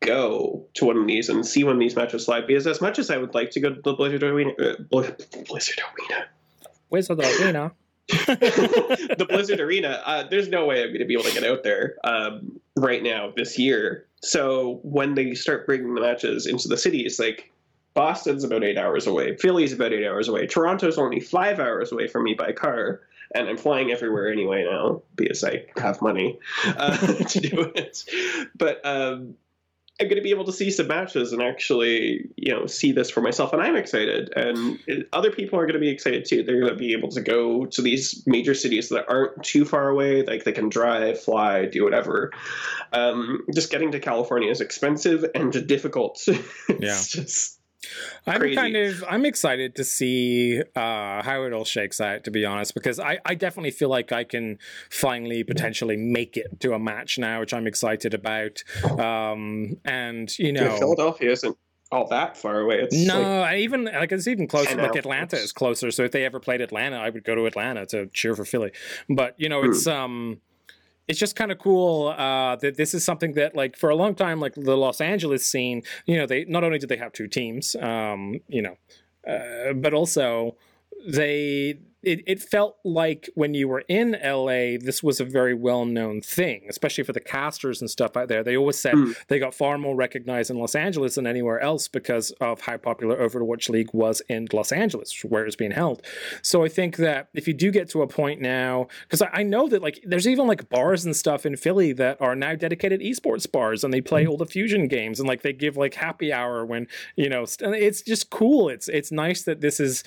go 0.00 0.66
to 0.74 0.84
one 0.84 0.96
of 0.96 1.06
these 1.06 1.28
and 1.28 1.46
see 1.46 1.64
one 1.64 1.74
of 1.74 1.80
these 1.80 1.96
matches 1.96 2.28
live. 2.28 2.46
Because 2.46 2.66
as 2.66 2.80
much 2.80 2.98
as 2.98 3.10
I 3.10 3.16
would 3.18 3.34
like 3.34 3.50
to 3.52 3.60
go 3.60 3.72
to 3.72 3.80
the 3.80 3.92
Blizzard 3.94 4.22
Arena, 4.22 4.50
uh, 4.60 4.74
Blizzard 4.90 5.80
Arena, 5.80 6.26
the 7.14 7.22
arena? 7.44 7.72
the 8.08 9.26
Blizzard 9.28 9.60
Arena, 9.60 10.02
uh, 10.04 10.24
there's 10.28 10.48
no 10.48 10.66
way 10.66 10.82
I'm 10.82 10.88
going 10.88 10.98
to 11.00 11.04
be 11.04 11.14
able 11.14 11.24
to 11.24 11.32
get 11.32 11.44
out 11.44 11.62
there 11.62 11.96
um, 12.04 12.60
right 12.76 13.02
now 13.02 13.32
this 13.34 13.58
year. 13.58 14.06
So 14.22 14.80
when 14.82 15.14
they 15.14 15.34
start 15.34 15.66
bringing 15.66 15.94
the 15.94 16.00
matches 16.00 16.46
into 16.46 16.68
the 16.68 16.76
cities, 16.76 17.18
like 17.18 17.50
Boston's 17.94 18.44
about 18.44 18.64
eight 18.64 18.78
hours 18.78 19.06
away, 19.06 19.36
Philly's 19.36 19.72
about 19.72 19.92
eight 19.92 20.06
hours 20.06 20.28
away, 20.28 20.46
Toronto's 20.46 20.98
only 20.98 21.20
five 21.20 21.58
hours 21.58 21.92
away 21.92 22.06
from 22.06 22.24
me 22.24 22.34
by 22.34 22.52
car, 22.52 23.00
and 23.34 23.48
I'm 23.48 23.56
flying 23.56 23.90
everywhere 23.90 24.30
anyway 24.30 24.64
now 24.64 25.02
because 25.16 25.42
I 25.42 25.64
have 25.76 26.00
money 26.00 26.38
uh, 26.64 26.96
to 27.28 27.40
do 27.40 27.72
it. 27.74 28.04
But 28.54 28.80
um, 28.84 29.34
I'm 30.02 30.08
going 30.08 30.16
to 30.16 30.22
be 30.22 30.30
able 30.30 30.44
to 30.46 30.52
see 30.52 30.68
some 30.72 30.88
matches 30.88 31.32
and 31.32 31.40
actually, 31.40 32.28
you 32.36 32.52
know, 32.52 32.66
see 32.66 32.90
this 32.90 33.08
for 33.08 33.20
myself, 33.20 33.52
and 33.52 33.62
I'm 33.62 33.76
excited. 33.76 34.32
And 34.34 34.78
other 35.12 35.30
people 35.30 35.60
are 35.60 35.62
going 35.64 35.74
to 35.74 35.78
be 35.80 35.90
excited 35.90 36.24
too. 36.24 36.42
They're 36.42 36.58
going 36.58 36.72
to 36.72 36.78
be 36.78 36.92
able 36.92 37.08
to 37.10 37.20
go 37.20 37.66
to 37.66 37.80
these 37.82 38.24
major 38.26 38.52
cities 38.52 38.88
that 38.88 39.04
aren't 39.08 39.44
too 39.44 39.64
far 39.64 39.88
away. 39.88 40.24
Like 40.24 40.42
they 40.42 40.50
can 40.50 40.68
drive, 40.68 41.20
fly, 41.20 41.66
do 41.66 41.84
whatever. 41.84 42.32
Um, 42.92 43.44
just 43.54 43.70
getting 43.70 43.92
to 43.92 44.00
California 44.00 44.50
is 44.50 44.60
expensive 44.60 45.24
and 45.36 45.52
difficult. 45.68 46.20
it's 46.26 46.68
Yeah. 46.68 47.22
just 47.22 47.60
I'm 48.26 48.40
crazy. 48.40 48.56
kind 48.56 48.76
of 48.76 49.04
I'm 49.08 49.26
excited 49.26 49.74
to 49.76 49.84
see 49.84 50.60
uh, 50.76 51.22
how 51.22 51.42
it 51.44 51.52
all 51.52 51.64
shakes 51.64 52.00
out. 52.00 52.24
To 52.24 52.30
be 52.30 52.44
honest, 52.44 52.74
because 52.74 53.00
I, 53.00 53.18
I 53.24 53.34
definitely 53.34 53.72
feel 53.72 53.88
like 53.88 54.12
I 54.12 54.24
can 54.24 54.58
finally 54.90 55.42
potentially 55.44 55.96
make 55.96 56.36
it 56.36 56.60
to 56.60 56.74
a 56.74 56.78
match 56.78 57.18
now, 57.18 57.40
which 57.40 57.52
I'm 57.52 57.66
excited 57.66 58.14
about. 58.14 58.62
Um, 58.84 59.78
and 59.84 60.36
you 60.38 60.52
know, 60.52 60.76
Philadelphia 60.78 61.30
isn't 61.32 61.56
all 61.92 62.08
that 62.08 62.36
far 62.36 62.60
away. 62.60 62.80
It's 62.80 62.96
No, 62.96 63.20
like, 63.20 63.52
I 63.52 63.56
even 63.58 63.84
like 63.84 64.12
it's 64.12 64.26
even 64.26 64.48
closer. 64.48 64.76
Like. 64.76 64.96
Atlanta 64.96 65.36
is 65.36 65.52
closer, 65.52 65.90
so 65.90 66.04
if 66.04 66.12
they 66.12 66.24
ever 66.24 66.40
played 66.40 66.60
Atlanta, 66.60 66.96
I 66.96 67.10
would 67.10 67.24
go 67.24 67.34
to 67.34 67.46
Atlanta 67.46 67.86
to 67.86 68.06
cheer 68.06 68.34
for 68.34 68.44
Philly. 68.44 68.72
But 69.08 69.34
you 69.38 69.48
know, 69.48 69.62
it's 69.62 69.86
um, 69.86 70.40
it's 71.08 71.18
just 71.18 71.36
kind 71.36 71.50
of 71.50 71.58
cool 71.58 72.08
uh, 72.08 72.56
that 72.56 72.76
this 72.76 72.94
is 72.94 73.04
something 73.04 73.34
that 73.34 73.54
like 73.54 73.76
for 73.76 73.90
a 73.90 73.96
long 73.96 74.14
time, 74.14 74.40
like 74.40 74.54
the 74.54 74.76
Los 74.76 75.00
Angeles 75.00 75.46
scene, 75.46 75.82
you 76.06 76.16
know, 76.16 76.26
they 76.26 76.44
not 76.44 76.64
only 76.64 76.78
did 76.78 76.88
they 76.88 76.96
have 76.96 77.12
two 77.12 77.26
teams, 77.26 77.74
um, 77.76 78.40
you 78.48 78.62
know, 78.62 78.76
uh, 79.26 79.72
but 79.72 79.94
also 79.94 80.56
they 81.06 81.78
it, 82.02 82.22
it 82.26 82.42
felt 82.42 82.76
like 82.84 83.28
when 83.34 83.54
you 83.54 83.68
were 83.68 83.84
in 83.88 84.16
LA, 84.24 84.76
this 84.80 85.02
was 85.02 85.20
a 85.20 85.24
very 85.24 85.54
well 85.54 85.84
known 85.84 86.20
thing, 86.20 86.62
especially 86.68 87.04
for 87.04 87.12
the 87.12 87.20
casters 87.20 87.80
and 87.80 87.88
stuff 87.90 88.16
out 88.16 88.28
there. 88.28 88.42
They 88.42 88.56
always 88.56 88.78
said 88.78 88.94
Mm. 88.94 89.14
they 89.28 89.38
got 89.38 89.54
far 89.54 89.78
more 89.78 89.94
recognized 89.96 90.50
in 90.50 90.58
Los 90.58 90.74
Angeles 90.74 91.14
than 91.14 91.26
anywhere 91.26 91.60
else 91.60 91.88
because 91.88 92.30
of 92.40 92.60
how 92.62 92.76
popular 92.76 93.16
Overwatch 93.16 93.68
League 93.68 93.90
was 93.92 94.20
in 94.28 94.48
Los 94.52 94.72
Angeles, 94.72 95.22
where 95.24 95.46
it's 95.46 95.56
being 95.56 95.70
held. 95.70 96.02
So 96.42 96.64
I 96.64 96.68
think 96.68 96.96
that 96.96 97.28
if 97.34 97.46
you 97.48 97.54
do 97.54 97.70
get 97.70 97.88
to 97.90 98.02
a 98.02 98.06
point 98.06 98.40
now, 98.40 98.88
because 99.04 99.22
I, 99.22 99.30
I 99.32 99.42
know 99.42 99.68
that 99.68 99.80
like 99.82 100.00
there's 100.04 100.26
even 100.28 100.46
like 100.46 100.68
bars 100.68 101.04
and 101.04 101.14
stuff 101.16 101.46
in 101.46 101.56
Philly 101.56 101.92
that 101.94 102.20
are 102.20 102.34
now 102.36 102.54
dedicated 102.54 103.00
esports 103.00 103.50
bars 103.50 103.84
and 103.84 103.92
they 103.94 104.00
play 104.00 104.26
all 104.26 104.36
the 104.36 104.46
fusion 104.46 104.88
games 104.88 105.18
and 105.20 105.28
like 105.28 105.42
they 105.42 105.52
give 105.52 105.76
like 105.76 105.94
happy 105.94 106.32
hour 106.32 106.64
when 106.66 106.86
you 107.16 107.28
know 107.28 107.44
st- 107.44 107.74
it's 107.74 108.02
just 108.02 108.28
cool. 108.30 108.68
It's 108.68 108.88
it's 108.88 109.10
nice 109.12 109.42
that 109.44 109.60
this 109.60 109.80
is 109.80 110.02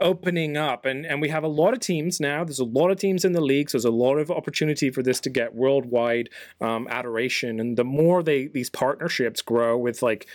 opening 0.00 0.56
up. 0.56 0.84
And 0.84 1.04
and 1.06 1.20
we 1.20 1.28
have 1.28 1.44
a 1.44 1.48
lot 1.48 1.74
of 1.74 1.80
teams 1.80 2.20
now. 2.20 2.44
There's 2.44 2.58
a 2.58 2.64
lot 2.64 2.90
of 2.90 2.98
teams 2.98 3.24
in 3.24 3.32
the 3.32 3.40
leagues. 3.40 3.72
There's 3.72 3.84
a 3.84 3.90
lot 3.90 4.16
of 4.16 4.30
opportunity 4.30 4.90
for 4.90 5.02
this 5.02 5.20
to 5.20 5.30
get 5.30 5.54
worldwide 5.54 6.28
um, 6.60 6.86
adoration. 6.88 7.60
And 7.60 7.76
the 7.76 7.84
more 7.84 8.22
they 8.22 8.46
these 8.46 8.70
partnerships 8.70 9.42
grow 9.42 9.76
with 9.76 10.02
like 10.02 10.26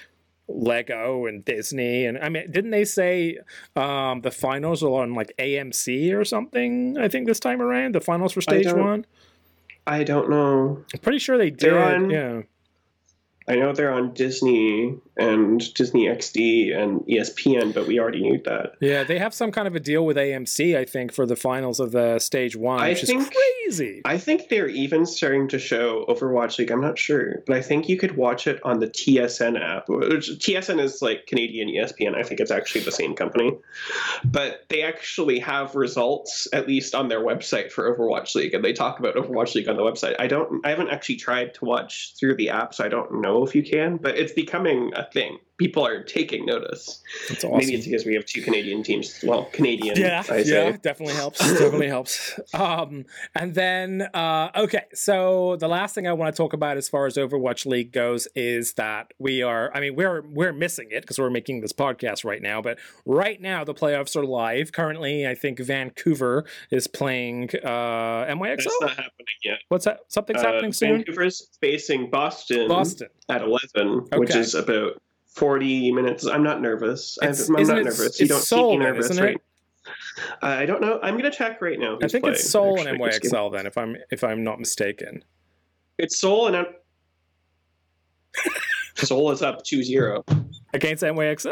lego 0.50 1.26
and 1.26 1.46
disney 1.46 2.06
and 2.06 2.18
i 2.18 2.28
mean 2.28 2.52
didn't 2.52 2.72
they 2.72 2.84
say 2.84 3.38
um 3.78 4.20
the 4.24 4.30
finals 4.30 4.84
are 4.84 5.02
on 5.02 5.14
like 5.14 5.34
amc 5.40 6.14
or 6.14 6.26
something 6.26 6.98
i 6.98 7.08
think 7.08 7.28
this 7.28 7.40
time 7.40 7.62
around? 7.62 7.96
The 7.96 8.02
finals 8.02 8.34
for 8.34 8.42
stage 8.42 8.66
don't- 8.66 8.80
one? 8.80 9.06
I 9.88 10.04
don't 10.04 10.30
know. 10.30 10.84
i'm 10.94 11.00
pretty 11.00 11.20
sure 11.20 11.38
they 11.38 11.50
did. 11.50 11.74
on- 11.74 12.10
yeah. 12.10 12.42
I 13.48 13.56
know 13.56 13.74
they're 13.74 13.94
on 13.94 14.14
Disney 14.14 14.96
and 15.18 15.74
Disney 15.76 16.08
XD 16.08 16.76
and 16.76 17.02
ESPN, 17.02 17.74
but 17.74 17.88
we 17.88 18.00
already 18.00 18.22
knew 18.22 18.42
that. 18.46 18.74
yeah 18.80 19.04
they 19.04 19.20
have 19.20 19.34
some 19.34 19.52
kind 19.52 19.68
of 19.68 19.76
a 19.76 19.80
deal 19.80 20.06
with 20.06 20.18
amc 20.18 20.76
i 20.78 20.86
think 20.86 21.12
for 21.14 21.26
the 21.26 21.36
finals 21.36 21.80
of 21.80 21.92
the 21.92 22.18
stage 22.20 22.56
one 22.56 22.80
I 22.80 22.90
which 22.90 23.04
is 23.04 23.10
think- 23.10 23.32
crazy 23.34 24.02
I 24.06 24.18
think 24.18 24.50
they're 24.50 24.68
even 24.68 25.06
starting 25.06 25.48
to 25.48 25.58
show 25.58 26.06
Overwatch 26.10 26.60
League. 26.60 26.70
I'm 26.70 26.82
not 26.82 26.98
sure, 27.00 27.42
but 27.48 27.56
I 27.56 27.62
think 27.62 27.88
you 27.88 27.98
could 27.98 28.18
watch 28.18 28.46
it 28.46 28.60
on 28.64 28.80
the 28.80 28.88
TSN 28.88 29.60
app. 29.60 29.88
Which, 29.88 30.28
TSN 30.30 30.80
is 30.82 31.02
like 31.02 31.26
Canadian 31.28 31.70
ESPN. 31.70 32.14
I 32.16 32.24
think 32.24 32.40
it's 32.42 32.52
actually 32.52 32.82
the 32.82 32.92
same 32.92 33.16
company, 33.16 33.54
but 34.26 34.66
they 34.70 34.84
actually 34.84 35.40
have 35.40 35.76
results 35.76 36.48
at 36.54 36.68
least 36.68 36.94
on 36.94 37.08
their 37.08 37.22
website 37.22 37.72
for 37.72 37.84
Overwatch 37.96 38.36
League, 38.36 38.54
and 38.54 38.64
they 38.64 38.74
talk 38.74 39.00
about 39.00 39.16
Overwatch 39.16 39.56
League 39.56 39.70
on 39.70 39.78
the 39.78 39.84
website. 39.84 40.16
I 40.20 40.28
don't. 40.28 40.64
I 40.66 40.70
haven't 40.70 40.90
actually 40.90 41.16
tried 41.16 41.54
to 41.56 41.66
watch 41.66 42.14
through 42.20 42.36
the 42.36 42.50
app, 42.50 42.74
so 42.74 42.84
I 42.84 42.90
don't 42.90 43.22
know 43.22 43.46
if 43.46 43.56
you 43.56 43.64
can. 43.64 43.98
But 43.98 44.18
it's 44.18 44.34
becoming 44.34 44.92
a 44.96 45.03
thing. 45.12 45.40
People 45.60 45.86
are 45.86 46.04
taking 46.04 46.46
notice. 46.46 47.02
it's 47.30 47.44
awesome 47.44 47.58
Maybe 47.60 47.76
it's 47.76 47.86
because 47.86 48.06
we 48.06 48.16
have 48.16 48.26
two 48.26 48.42
Canadian 48.42 48.82
teams. 48.84 49.20
Well, 49.24 49.46
Canadian. 49.54 49.96
yeah 49.98 50.24
I 50.30 50.38
yeah 50.38 50.44
say. 50.44 50.78
definitely 50.82 51.16
helps 51.16 51.40
definitely 51.60 51.88
helps 51.88 52.40
um 52.54 53.06
and 53.36 53.54
then 53.54 54.02
uh 54.14 54.50
okay 54.56 54.86
so 54.94 55.56
the 55.58 55.68
last 55.68 55.94
thing 55.96 56.08
i 56.08 56.14
want 56.14 56.34
to 56.36 56.38
talk 56.42 56.54
about 56.54 56.78
as 56.78 56.90
far 56.90 57.06
as 57.06 57.16
overwatch 57.16 57.66
league 57.66 57.92
goes 57.92 58.28
is 58.36 58.74
that 58.74 59.12
we 59.20 59.42
are 59.44 59.72
i 59.76 59.80
mean 59.80 59.96
we're 59.96 60.22
we're 60.22 60.54
missing 60.54 60.88
it 60.92 61.02
because 61.02 61.20
we're 61.20 61.30
making 61.30 61.62
this 61.62 61.72
podcast 61.74 62.26
right 62.26 62.42
now 62.42 62.62
but 62.62 62.78
right 63.06 63.40
now 63.42 63.64
the 63.64 63.74
playoffs 63.74 64.16
are 64.16 64.26
live 64.26 64.72
currently 64.72 65.28
i 65.28 65.36
think 65.36 65.60
vancouver 65.60 66.46
is 66.72 66.88
playing 66.88 67.50
uh 67.64 68.26
nyxl 68.26 68.54
It's 68.58 68.78
not 68.82 68.90
happening 68.90 69.38
yet. 69.44 69.60
what's 69.70 69.86
that 69.86 70.00
something's 70.08 70.42
Uh, 70.42 70.48
happening 70.52 70.74
soon 70.74 70.96
Vancouver's 71.04 71.48
facing 71.62 72.10
Boston, 72.10 72.68
boston 72.68 73.08
at 73.30 73.42
11, 73.42 74.08
which 74.16 74.36
is 74.36 74.56
about 74.56 75.02
40 75.36 75.92
minutes. 75.92 76.26
I'm 76.26 76.44
not 76.44 76.62
nervous. 76.62 77.18
I'm, 77.22 77.30
It's- 77.30 77.50
I'm 77.50 77.58
isn't 77.58 77.78
it- 77.78 77.86
nervous. 77.86 78.20
You 78.20 78.28
don't 78.28 78.42
Seoul 78.42 78.72
keep 78.72 78.80
me 78.80 78.86
nervous, 78.86 79.20
right? 79.20 79.38
Uh, 80.42 80.46
I 80.46 80.66
don't 80.66 80.82
know. 80.82 81.00
I'm 81.02 81.18
going 81.18 81.30
to 81.30 81.36
check 81.38 81.62
right 81.62 81.78
now. 81.80 81.98
i 82.02 82.08
think 82.08 82.26
it's 82.26 82.50
playing, 82.52 82.80
and 82.88 82.88
actually. 82.90 83.10
Just 83.10 83.22
give- 83.24 83.32
nyxl 83.32 83.52
then 83.52 83.66
if 83.66 83.78
i'm 83.78 83.98
if 84.12 84.24
i'm 84.24 84.44
not 84.44 84.58
mistaken 84.60 85.26
It's 85.98 86.18
Seoul 86.18 86.48
and 86.48 86.56
I'm... 86.56 86.66
Seoul 88.96 89.32
is 89.32 89.42
up 89.42 89.64
2-0 89.66 90.24
against 90.74 91.04
nyxl 91.04 91.52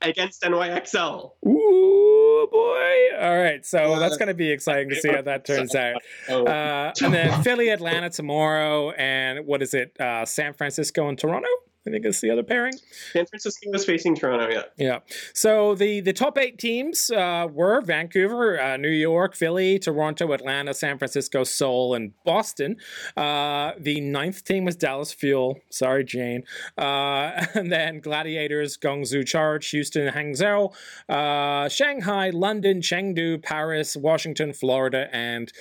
against 0.00 0.42
NYXL. 0.42 1.32
Ooh 1.46 2.48
boy! 2.50 2.94
All 3.20 3.36
right, 3.36 3.64
so 3.66 3.98
that's 3.98 4.16
going 4.16 4.28
to 4.28 4.34
be 4.34 4.50
exciting 4.50 4.88
to 4.90 4.96
see 4.96 5.08
how 5.08 5.22
that 5.22 5.44
turns 5.44 5.74
out. 5.74 6.00
Oh, 6.28 6.46
Uh, 6.46 6.92
and 7.02 7.12
then 7.12 7.42
Philly, 7.42 7.68
Atlanta 7.70 8.08
tomorrow, 8.10 8.92
and 8.92 9.44
what 9.44 9.60
is 9.62 9.74
it? 9.74 9.96
Uh, 10.00 10.24
San 10.24 10.52
Francisco 10.54 11.08
and 11.08 11.18
Toronto. 11.18 11.48
I 11.86 11.90
think 11.90 12.04
it's 12.04 12.20
the 12.20 12.30
other 12.30 12.42
pairing. 12.42 12.74
San 13.12 13.24
Francisco 13.26 13.70
is 13.72 13.84
facing 13.84 14.14
Toronto, 14.14 14.48
yeah. 14.48 14.62
Yeah. 14.76 14.98
So 15.32 15.74
the 15.74 16.00
the 16.00 16.12
top 16.12 16.36
eight 16.36 16.58
teams 16.58 17.10
uh, 17.10 17.46
were 17.50 17.80
Vancouver, 17.80 18.60
uh, 18.60 18.76
New 18.76 18.90
York, 18.90 19.34
Philly, 19.34 19.78
Toronto, 19.78 20.32
Atlanta, 20.32 20.74
San 20.74 20.98
Francisco, 20.98 21.44
Seoul, 21.44 21.94
and 21.94 22.12
Boston. 22.24 22.76
Uh, 23.16 23.72
the 23.78 24.00
ninth 24.00 24.44
team 24.44 24.64
was 24.64 24.76
Dallas 24.76 25.12
Fuel. 25.12 25.60
Sorry, 25.70 26.04
Jane. 26.04 26.44
Uh, 26.76 27.46
and 27.54 27.72
then 27.72 28.00
Gladiators, 28.00 28.76
Guangzhou 28.76 29.26
Charge, 29.26 29.70
Houston, 29.70 30.12
Hangzhou, 30.12 30.74
uh, 31.08 31.68
Shanghai, 31.68 32.30
London, 32.30 32.80
Chengdu, 32.80 33.42
Paris, 33.42 33.96
Washington, 33.96 34.52
Florida, 34.52 35.08
and 35.12 35.52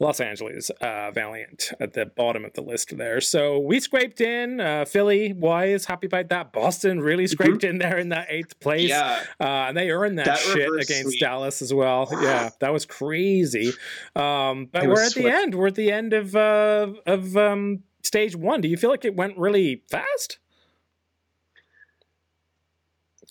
Los 0.00 0.20
Angeles 0.20 0.70
uh, 0.80 1.10
Valiant 1.12 1.72
at 1.78 1.92
the 1.92 2.06
bottom 2.06 2.44
of 2.44 2.52
the 2.54 2.62
list 2.62 2.96
there. 2.96 3.20
So 3.20 3.58
we 3.58 3.78
scraped 3.78 4.20
in. 4.20 4.60
Uh, 4.60 4.84
Philly, 4.84 5.32
wise, 5.32 5.84
happy 5.84 6.06
about 6.06 6.28
that. 6.30 6.52
Boston 6.52 7.00
really 7.00 7.26
scraped 7.26 7.62
in 7.62 7.78
there 7.78 7.96
in 7.98 8.08
that 8.08 8.26
eighth 8.28 8.58
place. 8.60 8.88
Yeah. 8.88 9.22
Uh, 9.40 9.44
and 9.68 9.76
they 9.76 9.90
earned 9.90 10.18
that, 10.18 10.26
That 10.26 10.38
shit 10.38 10.68
against 10.72 11.02
sweep. 11.02 11.20
Dallas 11.20 11.62
as 11.62 11.72
well. 11.72 12.08
Yeah, 12.24 12.48
that 12.60 12.72
was 12.72 12.86
crazy. 12.86 13.72
Um, 14.16 14.68
but 14.72 14.86
we're 14.86 15.04
at 15.04 15.12
the 15.12 15.28
end. 15.28 15.54
We're 15.54 15.66
at 15.66 15.74
the 15.74 15.92
end 15.92 16.14
of 16.14 16.34
uh, 16.34 16.88
of 17.04 17.36
um, 17.36 17.82
stage 18.02 18.34
one. 18.34 18.62
Do 18.62 18.68
you 18.68 18.78
feel 18.78 18.88
like 18.88 19.04
it 19.04 19.14
went 19.14 19.36
really 19.36 19.82
fast? 19.90 20.38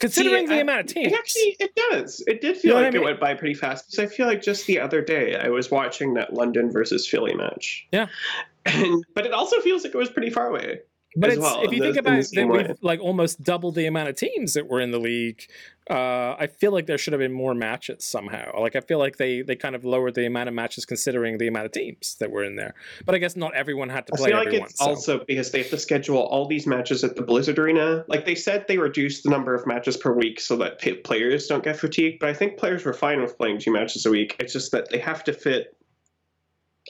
Considering 0.04 0.48
See, 0.48 0.54
the 0.54 0.60
I- 0.60 0.62
amount 0.62 0.80
of 0.82 0.88
teams. 0.88 1.12
It 1.14 1.18
actually, 1.18 1.56
it 1.60 1.76
does. 1.76 2.24
It 2.28 2.42
did 2.42 2.56
You 2.56 2.62
feel 2.62 2.76
know 2.76 2.82
like 2.82 2.88
I 2.88 2.92
mean? 2.92 3.02
it 3.02 3.06
went 3.06 3.20
by 3.20 3.34
pretty 3.36 3.54
fast 3.54 3.90
because 3.90 4.00
I 4.00 4.14
feel 4.14 4.28
like 4.28 4.42
just 4.42 4.68
the 4.68 4.80
other 4.80 5.02
day 5.02 5.36
I 5.38 5.50
was 5.50 5.72
watching 5.72 6.14
that 6.16 6.34
London 6.34 6.72
versus 6.72 7.08
Philly 7.08 7.34
match. 7.34 7.88
Yeah. 7.92 8.08
And, 8.66 9.04
but 9.16 9.26
it 9.26 9.34
also 9.34 9.60
feels 9.62 9.84
like 9.84 9.94
it 9.94 9.98
was 9.98 10.10
pretty 10.10 10.30
far 10.30 10.48
away. 10.50 10.80
But 11.16 11.32
it's, 11.32 11.40
well 11.40 11.64
if 11.64 11.72
you 11.72 11.80
think 11.80 11.98
about 11.98 12.20
it, 12.20 12.24
same 12.26 12.50
we've 12.50 12.78
like 12.82 13.00
almost 13.00 13.44
doubled 13.44 13.76
the 13.76 13.86
amount 13.86 14.10
of 14.10 14.16
teams 14.16 14.54
that 14.54 14.68
were 14.68 14.82
in 14.82 14.92
the 14.92 15.00
league. 15.00 15.48
Uh, 15.90 16.36
I 16.40 16.48
feel 16.48 16.72
like 16.72 16.86
there 16.86 16.98
should 16.98 17.12
have 17.12 17.20
been 17.20 17.34
more 17.34 17.54
matches 17.54 18.06
somehow. 18.06 18.60
Like 18.60 18.76
I 18.76 18.80
feel 18.80 19.00
like 19.00 19.18
they 19.18 19.42
they 19.42 19.56
kind 19.56 19.76
of 19.76 19.84
lowered 19.84 20.16
the 20.16 20.26
amount 20.26 20.48
of 20.50 20.56
matches 20.56 20.86
considering 20.86 21.38
the 21.38 21.48
amount 21.48 21.66
of 21.66 21.72
teams 21.74 22.16
that 22.20 22.32
were 22.32 22.44
in 22.44 22.56
there. 22.56 22.74
But 23.06 23.16
I 23.16 23.18
guess 23.18 23.36
not 23.36 23.54
everyone 23.54 23.90
had 23.90 24.08
to 24.08 24.14
I 24.14 24.18
play 24.18 24.30
feel 24.30 24.38
like 24.38 24.48
everyone. 24.48 24.70
it's 24.70 24.80
so. 24.80 24.86
also 24.86 25.26
because 25.26 25.52
they 25.52 25.60
have 25.60 25.70
to 25.72 25.78
schedule 25.78 26.20
all 26.20 26.48
these 26.48 26.66
matches 26.66 27.04
at 27.04 27.16
the 27.16 27.22
Blizzard 27.22 27.60
Arena. 27.60 28.06
Like 28.08 28.26
they 28.26 28.36
said, 28.36 28.66
they 28.68 28.78
reduced 28.78 29.24
the 29.24 29.30
number 29.30 29.54
of 29.54 29.68
matches 29.68 29.98
per 29.98 30.14
week 30.14 30.40
so 30.40 30.56
that 30.58 30.80
players 31.04 31.48
don't 31.48 31.64
get 31.64 31.78
fatigued. 31.78 32.20
But 32.20 32.30
I 32.30 32.34
think 32.34 32.58
players 32.58 32.86
were 32.86 32.94
fine 32.94 33.22
with 33.22 33.38
playing 33.38 33.60
two 33.60 33.72
matches 33.72 34.06
a 34.06 34.10
week. 34.10 34.38
It's 34.40 34.54
just 34.54 34.72
that 34.72 34.90
they 34.90 35.00
have 35.00 35.24
to 35.26 35.34
fit. 35.34 35.76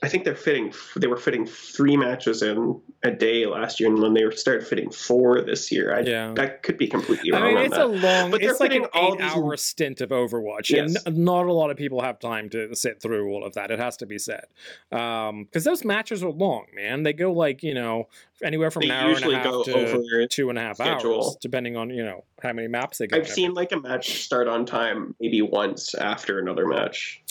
I 0.04 0.10
think 0.10 0.26
they're 0.26 0.36
fitting. 0.36 0.74
They 0.96 1.08
were 1.08 1.18
fitting 1.18 1.46
three 1.46 1.96
matches 1.98 2.42
in 2.42 2.80
a 3.04 3.12
day 3.12 3.46
last 3.46 3.80
year, 3.80 3.90
and 3.90 4.02
when 4.02 4.14
they 4.14 4.30
started 4.36 4.68
fitting 4.68 4.92
four 4.92 5.42
this 5.42 5.72
year, 5.72 5.96
I, 5.96 6.02
Yeah. 6.02 6.34
I 6.38 6.48
could 6.48 6.78
be 6.78 6.88
completely 6.88 7.32
wrong. 7.32 7.42
I 7.42 7.46
wrong 7.46 7.54
mean, 7.56 7.58
on 7.60 7.66
it's 7.66 7.76
that. 7.76 7.86
a 7.86 7.88
long. 7.88 8.32
But 8.32 8.42
they're 8.42 8.52
it's 8.52 8.60
like 8.60 8.72
an 8.74 8.82
putting 8.84 9.02
all 9.02 9.16
these- 9.16 9.26
eight-hour 9.32 9.58
stint 9.58 10.02
of 10.02 10.10
Overwatch, 10.10 10.70
Yes. 10.70 10.96
and 11.06 11.18
n- 11.18 11.24
not 11.24 11.46
a 11.46 11.54
lot 11.54 11.72
of 11.72 11.78
people 11.78 12.02
have 12.02 12.20
time 12.20 12.50
to 12.50 12.76
sit 12.76 13.02
through 13.02 13.30
all 13.32 13.44
of 13.46 13.54
that. 13.56 13.72
It 13.72 13.80
has 13.80 13.98
to 13.98 14.06
be 14.06 14.18
said, 14.20 14.46
um, 14.92 15.46
because 15.46 15.64
those 15.64 15.84
matches 15.84 16.24
are 16.24 16.30
long, 16.32 16.66
man. 16.76 17.04
They 17.04 17.14
go 17.14 17.32
like 17.32 17.64
you 17.64 17.74
know 17.74 18.08
anywhere 18.44 18.70
from 18.72 18.82
They 18.82 18.90
an 18.90 18.92
hour 18.96 19.16
and 19.16 19.24
a 19.26 19.36
half 19.36 19.44
go 19.46 19.64
to 19.64 19.74
over 19.76 20.28
two 20.28 20.50
and 20.50 20.58
a 20.58 20.62
half 20.62 20.76
schedule. 20.78 21.16
hours, 21.24 21.38
depending 21.42 21.78
on 21.78 21.90
you 21.90 22.04
know 22.04 22.26
how 22.42 22.52
many 22.54 22.68
maps 22.68 22.98
they 22.98 23.08
get. 23.08 23.20
I've 23.20 23.30
seen 23.30 23.54
like 23.54 23.72
a 23.72 23.80
match 23.80 24.24
start 24.24 24.48
on 24.50 24.66
time 24.66 25.16
maybe 25.22 25.42
once 25.42 25.96
after 25.96 26.40
another 26.40 26.68
match. 26.68 27.23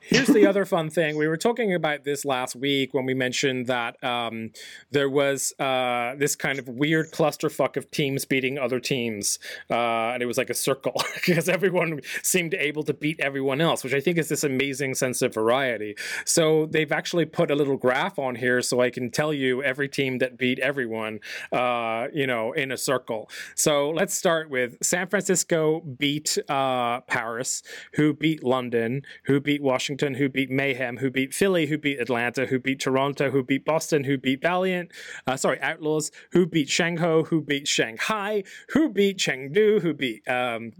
Here's 0.00 0.28
the 0.28 0.46
other 0.46 0.64
fun 0.64 0.90
thing. 0.90 1.16
We 1.16 1.26
were 1.26 1.36
talking 1.36 1.74
about 1.74 2.04
this 2.04 2.24
last 2.24 2.54
week 2.54 2.94
when 2.94 3.06
we 3.06 3.14
mentioned 3.14 3.66
that 3.66 4.02
um, 4.04 4.50
there 4.90 5.10
was 5.10 5.52
uh, 5.58 6.14
this 6.16 6.36
kind 6.36 6.58
of 6.58 6.68
weird 6.68 7.10
clusterfuck 7.10 7.76
of 7.76 7.90
teams 7.90 8.24
beating 8.24 8.58
other 8.58 8.78
teams, 8.78 9.38
uh, 9.70 10.12
and 10.12 10.22
it 10.22 10.26
was 10.26 10.38
like 10.38 10.50
a 10.50 10.54
circle 10.54 10.94
because 11.14 11.48
everyone 11.48 12.00
seemed 12.22 12.54
able 12.54 12.84
to 12.84 12.94
beat 12.94 13.18
everyone 13.20 13.60
else, 13.60 13.82
which 13.82 13.94
I 13.94 14.00
think 14.00 14.18
is 14.18 14.28
this 14.28 14.44
amazing 14.44 14.94
sense 14.94 15.22
of 15.22 15.34
variety. 15.34 15.96
So 16.24 16.66
they've 16.66 16.92
actually 16.92 17.26
put 17.26 17.50
a 17.50 17.56
little 17.56 17.76
graph 17.76 18.18
on 18.18 18.36
here 18.36 18.62
so 18.62 18.80
I 18.80 18.90
can 18.90 19.10
tell 19.10 19.32
you 19.32 19.62
every 19.62 19.88
team 19.88 20.18
that 20.18 20.38
beat 20.38 20.58
everyone, 20.60 21.20
uh, 21.52 22.06
you 22.12 22.26
know, 22.26 22.52
in 22.52 22.70
a 22.70 22.76
circle. 22.76 23.28
So 23.54 23.90
let's 23.90 24.14
start 24.14 24.50
with 24.50 24.76
San 24.82 25.08
Francisco 25.08 25.80
beat 25.80 26.38
uh, 26.48 27.00
Paris, 27.02 27.62
who 27.94 28.14
beat 28.14 28.44
London, 28.44 29.02
who 29.24 29.40
beat 29.40 29.62
Washington, 29.66 30.14
who 30.14 30.28
beat 30.28 30.50
Mayhem, 30.50 30.98
who 30.98 31.10
beat 31.10 31.34
Philly, 31.34 31.66
who 31.66 31.76
beat 31.76 32.00
Atlanta, 32.00 32.46
who 32.46 32.58
beat 32.58 32.80
Toronto, 32.80 33.30
who 33.30 33.42
beat 33.42 33.64
Boston, 33.64 34.04
who 34.04 34.16
beat 34.16 34.40
Valiant, 34.40 34.90
uh, 35.26 35.36
sorry, 35.36 35.60
Outlaws, 35.60 36.10
who 36.30 36.46
beat 36.46 36.68
Shanghai, 36.70 37.22
who 37.22 37.42
beat 37.42 37.68
Shanghai, 37.68 38.44
who 38.70 38.88
beat 38.88 39.18
Chengdu, 39.18 39.82
who 39.82 39.92
beat 39.92 40.26
um, 40.28 40.72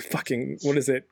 fucking 0.00 0.58
what 0.62 0.76
is 0.76 0.88
it? 0.88 1.08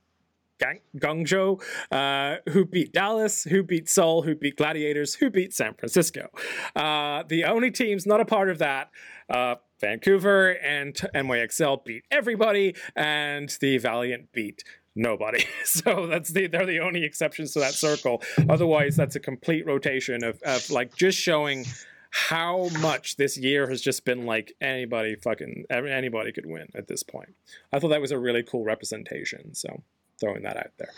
Gang- 0.58 0.80
Guangzhou, 0.96 1.62
uh, 1.90 2.36
who 2.50 2.64
beat 2.64 2.92
Dallas, 2.92 3.44
who 3.44 3.62
beat 3.62 3.88
Seoul, 3.88 4.22
who 4.22 4.34
beat 4.34 4.56
Gladiators, 4.56 5.14
who 5.16 5.30
beat 5.30 5.52
San 5.52 5.74
Francisco. 5.74 6.28
Uh, 6.74 7.24
the 7.28 7.44
only 7.44 7.70
teams 7.70 8.06
not 8.06 8.20
a 8.20 8.24
part 8.24 8.48
of 8.48 8.58
that, 8.58 8.90
uh, 9.28 9.56
Vancouver 9.80 10.52
and 10.52 10.94
NYXL 11.14 11.84
beat 11.84 12.04
everybody, 12.10 12.74
and 12.94 13.54
the 13.60 13.76
Valiant 13.78 14.32
beat 14.32 14.64
nobody. 14.97 15.44
So 15.64 16.07
that's 16.07 16.30
the 16.30 16.47
they're 16.47 16.64
the 16.64 16.80
only 16.80 17.05
exceptions 17.05 17.53
to 17.53 17.61
that 17.61 17.74
circle. 17.74 18.22
Otherwise, 18.49 18.97
that's 18.97 19.14
a 19.14 19.20
complete 19.20 19.66
rotation 19.66 20.24
of, 20.24 20.40
of 20.42 20.70
like 20.70 20.97
just 20.97 21.18
showing 21.18 21.66
how 22.11 22.68
much 22.80 23.16
this 23.16 23.36
year 23.36 23.68
has 23.68 23.82
just 23.82 24.05
been 24.05 24.24
like 24.24 24.55
anybody 24.61 25.16
fucking 25.16 25.64
anybody 25.70 26.32
could 26.32 26.47
win 26.47 26.68
at 26.74 26.88
this 26.88 27.03
point. 27.03 27.34
I 27.72 27.78
thought 27.78 27.88
that 27.88 28.01
was 28.01 28.12
a 28.12 28.18
really 28.18 28.42
cool 28.42 28.64
representation. 28.64 29.55
So 29.55 29.82
throwing 30.18 30.42
that 30.44 30.57
out 30.57 30.72
there. 30.78 30.92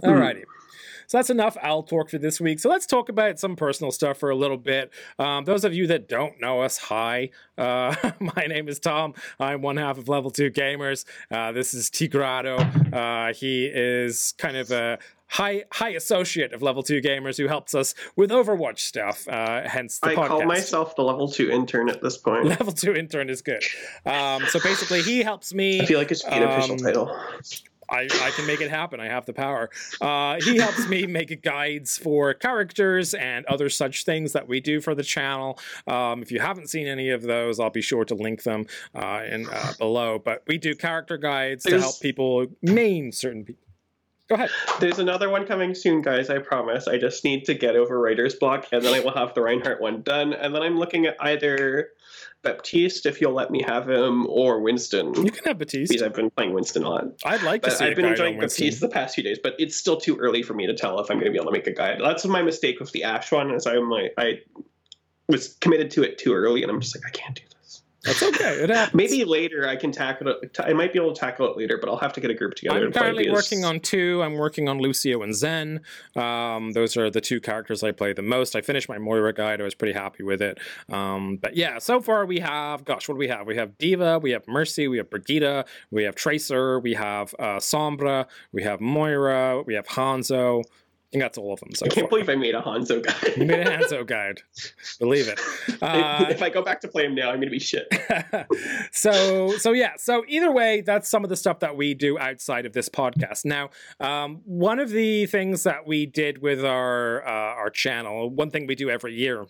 Hmm. 0.00 0.08
Alrighty. 0.08 0.44
So 1.06 1.18
that's 1.18 1.30
enough 1.30 1.56
Al 1.62 1.82
talk 1.82 2.10
for 2.10 2.18
this 2.18 2.40
week. 2.40 2.58
So 2.60 2.68
let's 2.68 2.86
talk 2.86 3.08
about 3.08 3.38
some 3.38 3.56
personal 3.56 3.92
stuff 3.92 4.18
for 4.18 4.30
a 4.30 4.34
little 4.36 4.56
bit. 4.56 4.90
Um, 5.18 5.44
those 5.44 5.64
of 5.64 5.72
you 5.74 5.86
that 5.88 6.08
don't 6.08 6.40
know 6.40 6.62
us, 6.62 6.78
hi. 6.78 7.30
Uh, 7.56 7.94
my 8.20 8.44
name 8.46 8.68
is 8.68 8.78
Tom. 8.78 9.14
I'm 9.38 9.62
one 9.62 9.76
half 9.76 9.98
of 9.98 10.08
Level 10.08 10.30
2 10.30 10.50
Gamers. 10.50 11.04
Uh, 11.30 11.52
this 11.52 11.74
is 11.74 11.90
Tigrado. 11.90 12.58
Uh, 12.92 13.32
he 13.34 13.66
is 13.66 14.34
kind 14.38 14.56
of 14.56 14.70
a 14.70 14.98
high 15.28 15.64
high 15.72 15.88
associate 15.90 16.52
of 16.52 16.62
level 16.62 16.84
2 16.84 17.00
gamers 17.00 17.36
who 17.36 17.48
helps 17.48 17.74
us 17.74 17.96
with 18.14 18.30
overwatch 18.30 18.78
stuff 18.78 19.26
uh, 19.26 19.62
hence 19.68 19.98
the 19.98 20.10
I 20.10 20.14
podcast. 20.14 20.28
call 20.28 20.44
myself 20.44 20.94
the 20.94 21.02
level 21.02 21.26
two 21.28 21.50
intern 21.50 21.88
at 21.88 22.00
this 22.00 22.16
point. 22.16 22.44
level 22.60 22.72
2 22.72 22.94
intern 22.94 23.28
is 23.28 23.42
good 23.42 23.60
um, 24.04 24.44
so 24.46 24.60
basically 24.60 25.02
he 25.02 25.24
helps 25.24 25.52
me 25.52 25.80
I 25.80 25.84
feel 25.86 25.98
like 25.98 26.12
it's 26.12 26.22
an 26.26 26.44
official 26.44 26.74
Um, 26.74 26.78
title. 26.78 27.18
I, 27.88 28.08
I 28.22 28.30
can 28.30 28.46
make 28.46 28.60
it 28.60 28.70
happen. 28.70 29.00
I 29.00 29.06
have 29.06 29.26
the 29.26 29.32
power. 29.32 29.70
Uh, 30.00 30.38
he 30.40 30.58
helps 30.58 30.88
me 30.88 31.06
make 31.06 31.42
guides 31.42 31.98
for 31.98 32.34
characters 32.34 33.14
and 33.14 33.44
other 33.46 33.68
such 33.68 34.04
things 34.04 34.32
that 34.32 34.48
we 34.48 34.60
do 34.60 34.80
for 34.80 34.94
the 34.94 35.02
channel. 35.02 35.58
Um, 35.86 36.22
if 36.22 36.30
you 36.30 36.40
haven't 36.40 36.68
seen 36.68 36.86
any 36.86 37.10
of 37.10 37.22
those, 37.22 37.60
I'll 37.60 37.70
be 37.70 37.82
sure 37.82 38.04
to 38.04 38.14
link 38.14 38.42
them 38.42 38.66
uh, 38.94 39.22
in 39.28 39.48
uh, 39.48 39.72
below. 39.78 40.18
But 40.18 40.42
we 40.46 40.58
do 40.58 40.74
character 40.74 41.16
guides 41.16 41.64
to 41.64 41.78
help 41.78 42.00
people 42.00 42.46
main 42.62 43.12
certain 43.12 43.44
people. 43.44 43.66
Go 44.28 44.34
ahead. 44.34 44.50
There's 44.80 44.98
another 44.98 45.30
one 45.30 45.46
coming 45.46 45.72
soon, 45.72 46.02
guys. 46.02 46.30
I 46.30 46.38
promise. 46.38 46.88
I 46.88 46.98
just 46.98 47.22
need 47.22 47.44
to 47.44 47.54
get 47.54 47.76
over 47.76 48.00
writer's 48.00 48.34
block, 48.34 48.66
and 48.72 48.84
then 48.84 48.92
I 48.92 48.98
will 48.98 49.14
have 49.14 49.34
the 49.34 49.40
Reinhardt 49.40 49.80
one 49.80 50.02
done. 50.02 50.32
And 50.32 50.52
then 50.52 50.62
I'm 50.62 50.76
looking 50.76 51.06
at 51.06 51.16
either 51.20 51.90
Baptiste, 52.42 53.06
if 53.06 53.20
you'll 53.20 53.32
let 53.32 53.50
me 53.50 53.62
have 53.62 53.88
him, 53.88 54.26
or 54.28 54.60
Winston. 54.60 55.14
You 55.14 55.30
can 55.30 55.44
have 55.44 55.58
Because 55.58 56.02
I've 56.02 56.14
been 56.14 56.30
playing 56.30 56.52
Winston 56.52 56.84
a 56.84 56.88
lot. 56.88 57.04
I'd 57.24 57.42
like 57.42 57.62
to 57.62 57.70
see 57.70 57.84
a 57.84 57.88
I've 57.88 57.96
been 57.96 58.04
enjoying. 58.04 58.38
Baptiste 58.38 58.80
the 58.80 58.88
past 58.88 59.16
few 59.16 59.24
days, 59.24 59.38
but 59.42 59.54
it's 59.58 59.76
still 59.76 59.96
too 59.96 60.16
early 60.16 60.42
for 60.42 60.54
me 60.54 60.66
to 60.66 60.74
tell 60.74 61.00
if 61.00 61.10
I'm 61.10 61.16
going 61.16 61.26
to 61.26 61.32
be 61.32 61.38
able 61.38 61.46
to 61.46 61.52
make 61.52 61.66
a 61.66 61.72
guide. 61.72 61.98
That's 62.00 62.24
my 62.24 62.42
mistake 62.42 62.78
with 62.78 62.92
the 62.92 63.02
Ashe 63.04 63.32
one, 63.32 63.50
is 63.50 63.66
I'm 63.66 63.90
like 63.90 64.14
I 64.16 64.40
was 65.28 65.56
committed 65.60 65.90
to 65.92 66.04
it 66.04 66.18
too 66.18 66.34
early, 66.34 66.62
and 66.62 66.70
I'm 66.70 66.80
just 66.80 66.96
like 66.96 67.04
I 67.06 67.10
can't 67.10 67.34
do. 67.34 67.42
That's 68.06 68.22
okay. 68.22 68.62
It 68.62 68.70
happens. 68.74 68.94
Maybe 68.94 69.24
later 69.24 69.68
I 69.68 69.76
can 69.76 69.92
tackle 69.92 70.28
it. 70.28 70.56
I 70.60 70.72
might 70.72 70.92
be 70.92 70.98
able 70.98 71.12
to 71.12 71.20
tackle 71.20 71.50
it 71.50 71.56
later, 71.56 71.78
but 71.78 71.90
I'll 71.90 71.98
have 71.98 72.12
to 72.14 72.20
get 72.20 72.30
a 72.30 72.34
group 72.34 72.54
together. 72.54 72.86
I'm 72.86 72.92
currently 72.92 73.30
working 73.30 73.64
on 73.64 73.80
two. 73.80 74.22
I'm 74.22 74.34
working 74.34 74.68
on 74.68 74.78
Lucio 74.78 75.22
and 75.22 75.34
Zen. 75.34 75.80
Um, 76.14 76.72
those 76.72 76.96
are 76.96 77.10
the 77.10 77.20
two 77.20 77.40
characters 77.40 77.82
I 77.82 77.92
play 77.92 78.12
the 78.12 78.22
most. 78.22 78.56
I 78.56 78.60
finished 78.60 78.88
my 78.88 78.98
Moira 78.98 79.32
guide. 79.32 79.60
I 79.60 79.64
was 79.64 79.74
pretty 79.74 79.94
happy 79.94 80.22
with 80.22 80.40
it. 80.40 80.58
Um, 80.90 81.36
but 81.36 81.56
yeah, 81.56 81.78
so 81.78 82.00
far 82.00 82.26
we 82.26 82.40
have, 82.40 82.84
gosh, 82.84 83.08
what 83.08 83.14
do 83.14 83.18
we 83.18 83.28
have? 83.28 83.46
We 83.46 83.56
have 83.56 83.76
D.Va, 83.78 84.18
we 84.20 84.30
have 84.30 84.46
Mercy, 84.46 84.88
we 84.88 84.98
have 84.98 85.10
Brigitte, 85.10 85.66
we 85.90 86.04
have 86.04 86.14
Tracer, 86.14 86.78
we 86.78 86.94
have 86.94 87.34
uh, 87.38 87.58
Sombra, 87.58 88.26
we 88.52 88.62
have 88.62 88.80
Moira, 88.80 89.62
we 89.62 89.74
have 89.74 89.86
Hanzo. 89.88 90.62
I 91.06 91.08
think 91.12 91.22
that's 91.22 91.38
all 91.38 91.52
of 91.52 91.60
them. 91.60 91.70
So 91.74 91.86
I 91.86 91.88
can't 91.88 92.10
far. 92.10 92.18
believe 92.18 92.28
I 92.28 92.34
made 92.34 92.54
a 92.54 92.60
Hanzo 92.60 93.02
guide. 93.02 93.36
You 93.36 93.46
made 93.46 93.66
a 93.66 93.70
Hanzo 93.70 94.04
guide. 94.04 94.42
Believe 94.98 95.28
it. 95.28 95.38
Uh, 95.80 96.26
if 96.28 96.42
I 96.42 96.50
go 96.50 96.62
back 96.62 96.80
to 96.80 96.88
play 96.88 97.04
him 97.04 97.14
now, 97.14 97.28
I'm 97.28 97.36
going 97.36 97.48
to 97.48 97.50
be 97.50 97.58
shit. 97.60 97.86
so 98.92 99.56
so 99.58 99.72
yeah 99.72 99.92
so 99.96 100.24
either 100.28 100.50
way 100.50 100.80
that's 100.80 101.08
some 101.08 101.24
of 101.24 101.30
the 101.30 101.36
stuff 101.36 101.60
that 101.60 101.76
we 101.76 101.94
do 101.94 102.18
outside 102.18 102.66
of 102.66 102.72
this 102.72 102.88
podcast 102.88 103.44
now 103.44 103.70
um, 104.00 104.40
one 104.44 104.78
of 104.78 104.90
the 104.90 105.26
things 105.26 105.62
that 105.64 105.86
we 105.86 106.06
did 106.06 106.38
with 106.38 106.64
our 106.64 107.26
uh, 107.26 107.30
our 107.30 107.70
channel 107.70 108.30
one 108.30 108.50
thing 108.50 108.66
we 108.66 108.74
do 108.74 108.90
every 108.90 109.14
year 109.14 109.46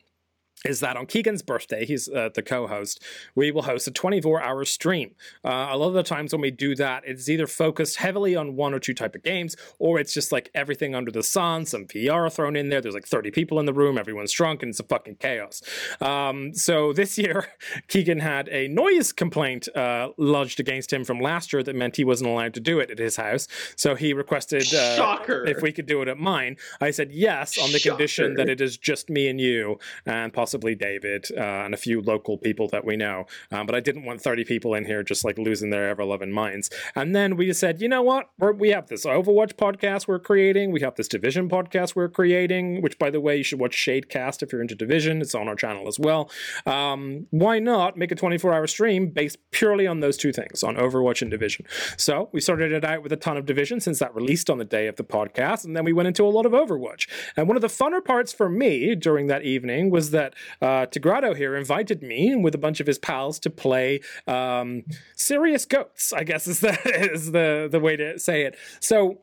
is 0.65 0.81
that 0.81 0.97
on 0.97 1.07
Keegan's 1.07 1.43
birthday, 1.43 1.85
he's 1.85 2.09
uh, 2.09 2.31
the 2.35 2.43
co-host, 2.43 3.03
we 3.35 3.51
will 3.51 3.63
host 3.63 3.87
a 3.87 3.91
24-hour 3.91 4.65
stream. 4.65 5.15
Uh, 5.45 5.69
a 5.71 5.77
lot 5.77 5.89
of 5.89 5.95
the 5.95 6.03
times 6.03 6.33
when 6.33 6.41
we 6.41 6.51
do 6.51 6.75
that, 6.77 7.03
it's 7.07 7.29
either 7.29 7.47
focused 7.47 7.97
heavily 7.97 8.35
on 8.35 8.57
one 8.57 8.73
or 8.73 8.79
two 8.79 8.95
type 8.95 9.15
of 9.15 9.23
games, 9.23 9.55
or 9.79 10.01
it's 10.01 10.15
just 10.15 10.33
like 10.33 10.51
everything 10.55 10.95
under 10.95 11.11
the 11.11 11.23
sun, 11.23 11.67
some 11.67 11.87
VR 11.87 12.33
thrown 12.33 12.57
in 12.57 12.71
there. 12.71 12.81
There's 12.81 12.95
like 12.95 13.07
30 13.07 13.31
people 13.31 13.61
in 13.61 13.67
the 13.67 13.75
room, 13.75 13.99
everyone's 13.99 14.33
drunk, 14.33 14.63
and 14.63 14.71
it's 14.71 14.81
a 14.81 14.85
fucking 14.85 15.17
chaos. 15.17 15.63
Um, 16.01 16.55
so 16.55 16.93
this 16.93 17.19
year, 17.19 17.49
Keegan 17.89 18.21
had 18.21 18.49
a 18.49 18.67
noise 18.69 19.13
complaint 19.13 19.69
uh, 19.77 20.11
lodged 20.17 20.59
against 20.59 20.93
him 20.93 21.05
from 21.05 21.21
last 21.21 21.53
year 21.53 21.63
that 21.63 21.77
meant 21.77 21.97
he 21.97 22.05
wasn't 22.05 22.31
allowed 22.31 22.55
to 22.55 22.61
do 22.61 22.81
it 22.81 22.91
at 22.91 22.99
his 22.99 23.17
house. 23.17 23.47
So 23.77 23.95
he 23.95 24.15
requested 24.15 24.73
uh, 24.75 24.97
Shocker. 24.97 25.45
if 25.47 25.61
we 25.61 25.71
could 25.71 25.87
do 25.87 26.01
it 26.03 26.09
at 26.09 26.19
mine. 26.19 26.57
I 26.81 26.91
said 26.91 27.13
yes 27.13 27.59
on 27.59 27.73
the 27.73 27.81
condition 27.81 28.35
that 28.35 28.49
it 28.49 28.61
is 28.61 28.79
just 28.79 29.11
me 29.11 29.29
and 29.29 29.41
you, 29.41 29.79
and 30.07 30.33
possibly 30.33 30.46
David 30.75 31.27
uh, 31.37 31.41
and 31.41 31.75
a 31.75 31.77
few 31.77 32.01
local 32.01 32.39
people 32.39 32.69
that 32.69 32.85
we 32.85 32.97
know. 32.97 33.27
Um, 33.51 33.67
but 33.67 33.75
I 33.75 33.81
didn't 33.81 34.05
want 34.05 34.21
30 34.21 34.45
people 34.45 34.75
in 34.75 34.85
here 34.85 35.03
just 35.03 35.25
like 35.25 35.39
losing 35.39 35.71
their 35.71 35.89
ever 35.89 36.05
loving 36.05 36.33
minds. 36.33 36.71
And 36.95 37.15
then 37.15 37.37
we 37.37 37.47
just 37.47 37.61
said, 37.61 37.81
you 37.81 37.89
know 37.89 38.03
what? 38.03 38.31
We're, 38.39 38.53
we 38.53 38.71
have 38.71 38.89
this 38.89 39.05
Overwatch 39.05 39.55
podcast 39.55 40.09
we're 40.09 40.19
creating. 40.19 40.73
We 40.73 40.81
have 40.81 40.95
this 40.95 41.09
Division 41.09 41.49
podcast 41.49 41.95
we're 41.95 42.09
creating, 42.09 42.83
which, 42.83 42.99
by 42.99 43.11
the 43.11 43.21
way, 43.21 43.37
you 43.37 43.43
should 43.43 43.61
watch 43.61 43.77
Shadecast 43.77 44.43
if 44.43 44.53
you're 44.53 44.63
into 44.63 44.75
Division. 44.75 45.21
It's 45.21 45.35
on 45.35 45.49
our 45.49 45.57
channel 45.57 45.89
as 45.89 45.99
well. 45.99 46.31
Um, 46.65 47.27
why 47.31 47.59
not 47.59 47.97
make 47.97 48.13
a 48.13 48.15
24 48.15 48.53
hour 48.53 48.67
stream 48.67 49.09
based 49.09 49.39
purely 49.51 49.87
on 49.87 50.01
those 50.01 50.17
two 50.17 50.33
things, 50.33 50.63
on 50.63 50.77
Overwatch 50.77 51.23
and 51.23 51.31
Division? 51.31 51.67
So 51.97 52.29
we 52.33 52.41
started 52.41 52.73
it 52.73 52.85
out 52.85 53.03
with 53.03 53.13
a 53.13 53.17
ton 53.17 53.37
of 53.37 53.47
Division 53.47 53.81
since 53.81 53.99
that 53.99 54.15
released 54.15 54.51
on 54.51 54.59
the 54.59 54.65
day 54.65 54.87
of 54.87 54.97
the 54.97 55.05
podcast, 55.05 55.65
and 55.65 55.77
then 55.77 55.85
we 55.85 55.93
went 55.93 56.09
into 56.09 56.25
a 56.25 56.29
lot 56.29 56.47
of 56.47 56.53
Overwatch. 56.53 57.09
And 57.37 57.49
one 57.49 57.57
of 57.57 57.63
the 57.63 57.69
funner 57.69 58.05
parts 58.05 58.33
for 58.33 58.49
me 58.49 58.95
during 58.95 59.27
that 59.29 59.43
evening 59.43 59.91
was 59.91 60.11
that 60.11 60.35
uh, 60.61 60.87
Tigrado 60.87 61.37
here 61.37 61.57
invited 61.57 62.03
me 62.03 62.34
with 62.37 62.55
a 62.55 62.59
bunch 62.59 62.80
of 62.80 62.87
his 62.87 62.99
pals 62.99 63.39
to 63.41 63.51
play 63.51 64.01
um, 64.26 64.84
Serious 65.14 65.64
Goats, 65.64 66.12
I 66.12 66.24
guess 66.24 66.47
is 66.47 66.61
the, 66.61 66.78
is 67.12 67.32
the, 67.32 67.68
the 67.70 67.80
way 67.80 67.97
to 67.97 68.18
say 68.18 68.43
it. 68.43 68.57
So 68.80 69.20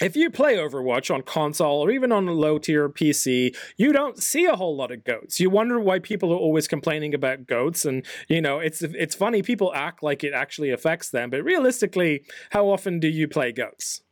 if 0.00 0.14
you 0.14 0.30
play 0.30 0.56
Overwatch 0.56 1.14
on 1.14 1.22
console 1.22 1.80
or 1.80 1.90
even 1.90 2.12
on 2.12 2.28
a 2.28 2.32
low 2.32 2.58
tier 2.58 2.88
PC, 2.88 3.56
you 3.76 3.92
don't 3.92 4.22
see 4.22 4.44
a 4.44 4.56
whole 4.56 4.76
lot 4.76 4.90
of 4.92 5.04
goats. 5.04 5.40
You 5.40 5.48
wonder 5.48 5.80
why 5.80 6.00
people 6.00 6.32
are 6.32 6.38
always 6.38 6.68
complaining 6.68 7.14
about 7.14 7.46
goats, 7.46 7.84
and 7.84 8.04
you 8.28 8.40
know 8.40 8.58
it's 8.58 8.82
it's 8.82 9.14
funny. 9.14 9.42
People 9.42 9.72
act 9.74 10.02
like 10.02 10.22
it 10.22 10.34
actually 10.34 10.70
affects 10.70 11.10
them, 11.10 11.30
but 11.30 11.42
realistically, 11.42 12.24
how 12.50 12.68
often 12.68 13.00
do 13.00 13.08
you 13.08 13.26
play 13.26 13.52
goats? 13.52 14.02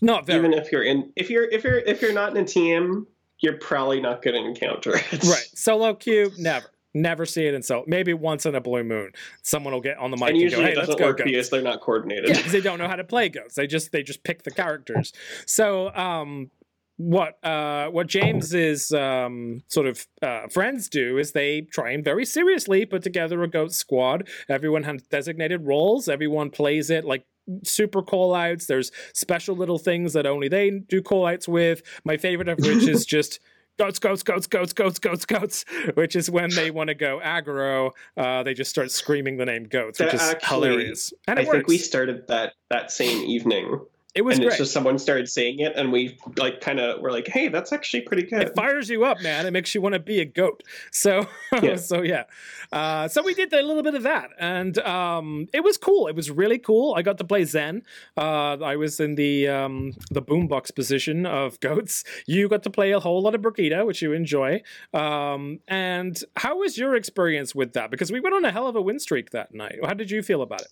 Not 0.00 0.26
very. 0.26 0.38
Even 0.38 0.54
if 0.54 0.72
you're 0.72 0.82
in, 0.82 1.12
if 1.16 1.28
you're 1.28 1.44
if 1.50 1.64
you're 1.64 1.78
if 1.78 2.00
you're 2.00 2.12
not 2.12 2.30
in 2.36 2.42
a 2.42 2.46
team, 2.46 3.06
you're 3.44 3.58
probably 3.58 4.00
not 4.00 4.22
going 4.22 4.42
to 4.42 4.48
encounter 4.48 4.96
it. 4.96 5.22
right. 5.24 5.48
Solo 5.54 5.94
queue, 5.94 6.32
never. 6.38 6.66
Never 6.96 7.26
see 7.26 7.44
it 7.44 7.54
in 7.54 7.62
solo. 7.62 7.84
Maybe 7.88 8.14
once 8.14 8.46
in 8.46 8.54
a 8.54 8.60
blue 8.60 8.84
moon, 8.84 9.10
someone 9.42 9.74
will 9.74 9.80
get 9.80 9.98
on 9.98 10.10
the 10.12 10.16
mic 10.16 10.30
And 10.30 10.42
and, 10.42 10.50
go, 10.52 10.56
"Hey, 10.62 10.74
let's 10.76 10.86
doesn't 10.86 10.98
go 10.98 11.06
work 11.06 11.18
because 11.24 11.50
they're 11.50 11.60
not 11.60 11.80
coordinated. 11.80 12.28
yeah, 12.28 12.36
because 12.36 12.52
they 12.52 12.60
don't 12.60 12.78
know 12.78 12.86
how 12.86 12.94
to 12.96 13.02
play 13.04 13.28
goats. 13.28 13.56
They 13.56 13.66
just 13.66 13.90
they 13.90 14.02
just 14.04 14.22
pick 14.22 14.44
the 14.44 14.52
characters. 14.52 15.12
So 15.44 15.92
um, 15.92 16.52
what 16.96 17.44
uh, 17.44 17.88
what 17.88 18.06
James's 18.06 18.92
um, 18.92 19.64
sort 19.66 19.88
of 19.88 20.06
uh, 20.22 20.46
friends 20.46 20.88
do 20.88 21.18
is 21.18 21.32
they 21.32 21.62
try 21.62 21.90
and 21.90 22.04
very 22.04 22.24
seriously, 22.24 22.86
put 22.86 23.02
together 23.02 23.42
a 23.42 23.48
goat 23.48 23.72
squad. 23.72 24.28
Everyone 24.48 24.84
has 24.84 25.02
designated 25.02 25.66
roles. 25.66 26.08
Everyone 26.08 26.50
plays 26.50 26.90
it 26.90 27.04
like 27.04 27.26
super 27.62 28.02
call 28.02 28.34
outs. 28.34 28.66
There's 28.66 28.90
special 29.12 29.56
little 29.56 29.78
things 29.78 30.12
that 30.12 30.26
only 30.26 30.48
they 30.48 30.70
do 30.70 31.02
call 31.02 31.26
outs 31.26 31.48
with. 31.48 31.82
My 32.04 32.16
favorite 32.16 32.48
of 32.48 32.58
which 32.58 32.86
is 32.88 33.04
just 33.14 33.40
goats, 33.78 33.98
goats, 33.98 34.22
goats, 34.22 34.46
goats, 34.46 34.72
goats, 34.72 34.98
goats, 34.98 35.24
goats, 35.24 35.64
which 35.94 36.16
is 36.16 36.30
when 36.30 36.50
they 36.50 36.70
want 36.70 36.88
to 36.88 36.94
go 36.94 37.20
aggro, 37.22 37.90
uh, 38.16 38.42
they 38.42 38.54
just 38.54 38.70
start 38.70 38.90
screaming 38.90 39.36
the 39.36 39.44
name 39.44 39.64
goats, 39.64 39.98
which 39.98 40.14
is 40.14 40.20
actually- 40.20 40.48
hilarious. 40.48 41.12
And 41.26 41.38
I 41.38 41.42
it 41.42 41.50
think 41.50 41.66
we 41.66 41.78
started 41.78 42.26
that 42.28 42.54
that 42.70 42.90
same 42.90 43.24
evening, 43.24 43.80
it 44.14 44.22
was 44.22 44.36
and 44.36 44.44
great. 44.44 44.52
it's 44.52 44.58
just 44.58 44.72
someone 44.72 44.98
started 44.98 45.28
saying 45.28 45.58
it, 45.58 45.72
and 45.74 45.90
we 45.90 46.16
like 46.36 46.60
kind 46.60 46.78
of 46.78 47.00
were 47.00 47.10
like, 47.10 47.26
"Hey, 47.26 47.48
that's 47.48 47.72
actually 47.72 48.02
pretty 48.02 48.22
good." 48.22 48.42
it 48.42 48.54
fires 48.54 48.88
you 48.88 49.04
up, 49.04 49.20
man. 49.22 49.44
It 49.44 49.50
makes 49.52 49.74
you 49.74 49.80
want 49.80 49.94
to 49.94 49.98
be 49.98 50.20
a 50.20 50.24
goat. 50.24 50.62
So, 50.92 51.26
Yeah. 51.62 51.76
so 51.76 52.02
yeah. 52.02 52.24
Uh, 52.72 53.08
so 53.08 53.22
we 53.22 53.34
did 53.34 53.52
a 53.52 53.62
little 53.62 53.82
bit 53.82 53.94
of 53.94 54.04
that, 54.04 54.30
and 54.38 54.78
um, 54.78 55.48
it 55.52 55.64
was 55.64 55.76
cool. 55.76 56.06
It 56.06 56.14
was 56.14 56.30
really 56.30 56.58
cool. 56.58 56.94
I 56.96 57.02
got 57.02 57.18
to 57.18 57.24
play 57.24 57.44
Zen. 57.44 57.82
Uh, 58.16 58.56
I 58.62 58.76
was 58.76 59.00
in 59.00 59.16
the 59.16 59.48
um, 59.48 59.92
the 60.10 60.22
boombox 60.22 60.74
position 60.74 61.26
of 61.26 61.58
goats. 61.68 62.04
You 62.26 62.48
got 62.48 62.62
to 62.64 62.70
play 62.70 62.92
a 62.92 63.00
whole 63.00 63.20
lot 63.20 63.34
of 63.34 63.42
Brigitte, 63.42 63.84
which 63.84 64.00
you 64.00 64.12
enjoy. 64.12 64.62
Um, 64.92 65.58
and 65.66 66.22
how 66.36 66.58
was 66.58 66.78
your 66.78 66.94
experience 66.94 67.54
with 67.54 67.72
that? 67.72 67.90
Because 67.90 68.12
we 68.12 68.20
went 68.20 68.34
on 68.36 68.44
a 68.44 68.52
hell 68.52 68.68
of 68.68 68.76
a 68.76 68.82
win 68.82 68.98
streak 69.00 69.30
that 69.30 69.52
night. 69.54 69.78
How 69.84 69.94
did 69.94 70.10
you 70.10 70.22
feel 70.22 70.40
about 70.42 70.62
it? 70.62 70.68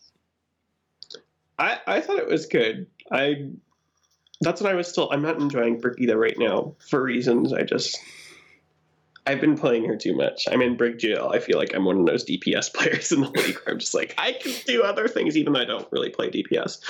I, 1.59 1.79
I 1.87 2.01
thought 2.01 2.19
it 2.19 2.27
was 2.27 2.47
good. 2.47 2.87
I 3.13 3.51
that's 4.41 4.61
what 4.61 4.71
I 4.73 4.75
was 4.75 4.89
still. 4.89 5.09
I'm 5.13 5.23
not 5.23 5.39
enjoying 5.41 5.81
Brigitte 5.81 6.17
right 6.17 6.37
now 6.39 6.75
for 6.89 7.03
reasons 7.03 7.53
I 7.53 7.63
just. 7.63 7.99
I've 9.25 9.41
been 9.41 9.57
playing 9.57 9.85
her 9.85 9.97
too 9.97 10.17
much. 10.17 10.49
I'm 10.51 10.61
in 10.63 10.77
Brig 10.77 10.99
Jill. 10.99 11.31
I 11.33 11.39
feel 11.39 11.57
like 11.57 11.77
I'm 11.77 11.85
one 11.85 12.01
of 12.01 12.07
those 12.07 12.25
DPS 12.25 12.75
players 12.75 13.13
in 13.13 13.21
the 13.21 13.29
league 13.29 13.55
where 13.55 13.75
I'm 13.75 13.79
just 13.79 13.95
like, 13.95 14.15
I 14.19 14.33
can 14.33 14.53
do 14.67 14.83
other 14.83 15.07
things 15.07 15.37
even 15.37 15.53
though 15.53 15.61
I 15.61 15.65
don't 15.65 15.87
really 15.93 16.11
play 16.11 16.29
DPS. 16.29 16.81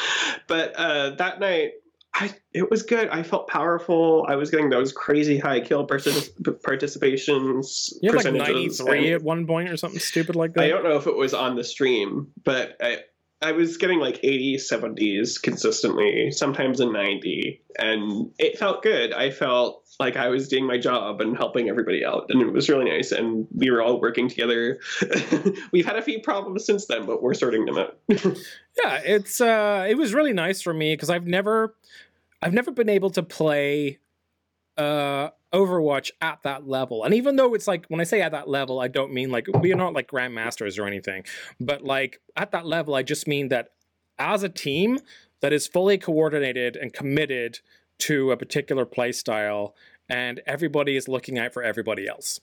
But 0.46 0.74
uh, 0.76 1.10
that 1.16 1.40
night, 1.40 1.72
I 2.14 2.32
it 2.54 2.70
was 2.70 2.82
good. 2.84 3.08
I 3.08 3.22
felt 3.22 3.48
powerful. 3.48 4.24
I 4.28 4.36
was 4.36 4.50
getting 4.50 4.70
those 4.70 4.92
crazy 4.92 5.36
high 5.38 5.60
kill 5.60 5.86
particip- 5.86 6.32
participations. 6.62 7.92
You 8.00 8.12
had 8.12 8.24
like 8.24 8.34
93 8.34 8.98
and- 8.98 9.14
at 9.14 9.22
one 9.22 9.46
point 9.46 9.68
or 9.68 9.76
something 9.76 10.00
stupid 10.00 10.36
like 10.36 10.54
that. 10.54 10.64
I 10.64 10.68
don't 10.68 10.84
know 10.84 10.96
if 10.96 11.06
it 11.06 11.16
was 11.16 11.34
on 11.34 11.56
the 11.56 11.64
stream, 11.64 12.28
but 12.44 12.76
I, 12.80 12.98
I 13.42 13.52
was 13.52 13.76
getting 13.76 13.98
like 13.98 14.20
80, 14.22 14.56
70s 14.56 15.42
consistently, 15.42 16.30
sometimes 16.30 16.80
a 16.80 16.86
90, 16.86 17.60
and 17.78 18.30
it 18.38 18.58
felt 18.58 18.82
good. 18.82 19.12
I 19.12 19.30
felt 19.30 19.82
like 19.98 20.16
I 20.16 20.28
was 20.28 20.48
doing 20.48 20.66
my 20.66 20.78
job 20.78 21.20
and 21.20 21.36
helping 21.36 21.68
everybody 21.68 22.04
out, 22.04 22.26
and 22.28 22.40
it 22.40 22.52
was 22.52 22.68
really 22.68 22.88
nice. 22.88 23.10
And 23.10 23.46
we 23.52 23.70
were 23.70 23.82
all 23.82 24.00
working 24.00 24.28
together. 24.28 24.80
We've 25.72 25.84
had 25.84 25.96
a 25.96 26.02
few 26.02 26.20
problems 26.20 26.64
since 26.64 26.86
then, 26.86 27.04
but 27.04 27.22
we're 27.22 27.34
sorting 27.34 27.66
them 27.66 27.78
out. 27.78 27.98
Yeah, 28.82 29.02
it's 29.04 29.38
uh 29.38 29.86
it 29.86 29.98
was 29.98 30.14
really 30.14 30.32
nice 30.32 30.62
for 30.62 30.72
me 30.72 30.94
because 30.94 31.10
I've 31.10 31.26
never 31.26 31.74
I've 32.40 32.54
never 32.54 32.70
been 32.70 32.88
able 32.88 33.10
to 33.10 33.22
play 33.22 33.98
uh 34.76 35.30
Overwatch 35.52 36.10
at 36.22 36.42
that 36.44 36.66
level. 36.66 37.04
And 37.04 37.12
even 37.12 37.36
though 37.36 37.52
it's 37.52 37.68
like 37.68 37.84
when 37.88 38.00
I 38.00 38.04
say 38.04 38.22
at 38.22 38.32
that 38.32 38.48
level, 38.48 38.80
I 38.80 38.88
don't 38.88 39.12
mean 39.12 39.30
like 39.30 39.46
we 39.60 39.70
are 39.72 39.76
not 39.76 39.92
like 39.92 40.10
grandmasters 40.10 40.78
or 40.78 40.86
anything, 40.86 41.24
but 41.60 41.84
like 41.84 42.20
at 42.36 42.52
that 42.52 42.64
level 42.64 42.94
I 42.94 43.02
just 43.02 43.28
mean 43.28 43.48
that 43.48 43.72
as 44.18 44.42
a 44.42 44.48
team 44.48 44.98
that 45.40 45.52
is 45.52 45.66
fully 45.66 45.98
coordinated 45.98 46.76
and 46.76 46.92
committed 46.92 47.58
to 47.98 48.30
a 48.30 48.36
particular 48.36 48.86
play 48.86 49.12
style 49.12 49.74
and 50.08 50.40
everybody 50.46 50.96
is 50.96 51.06
looking 51.06 51.38
out 51.38 51.52
for 51.52 51.62
everybody 51.62 52.08
else. 52.08 52.40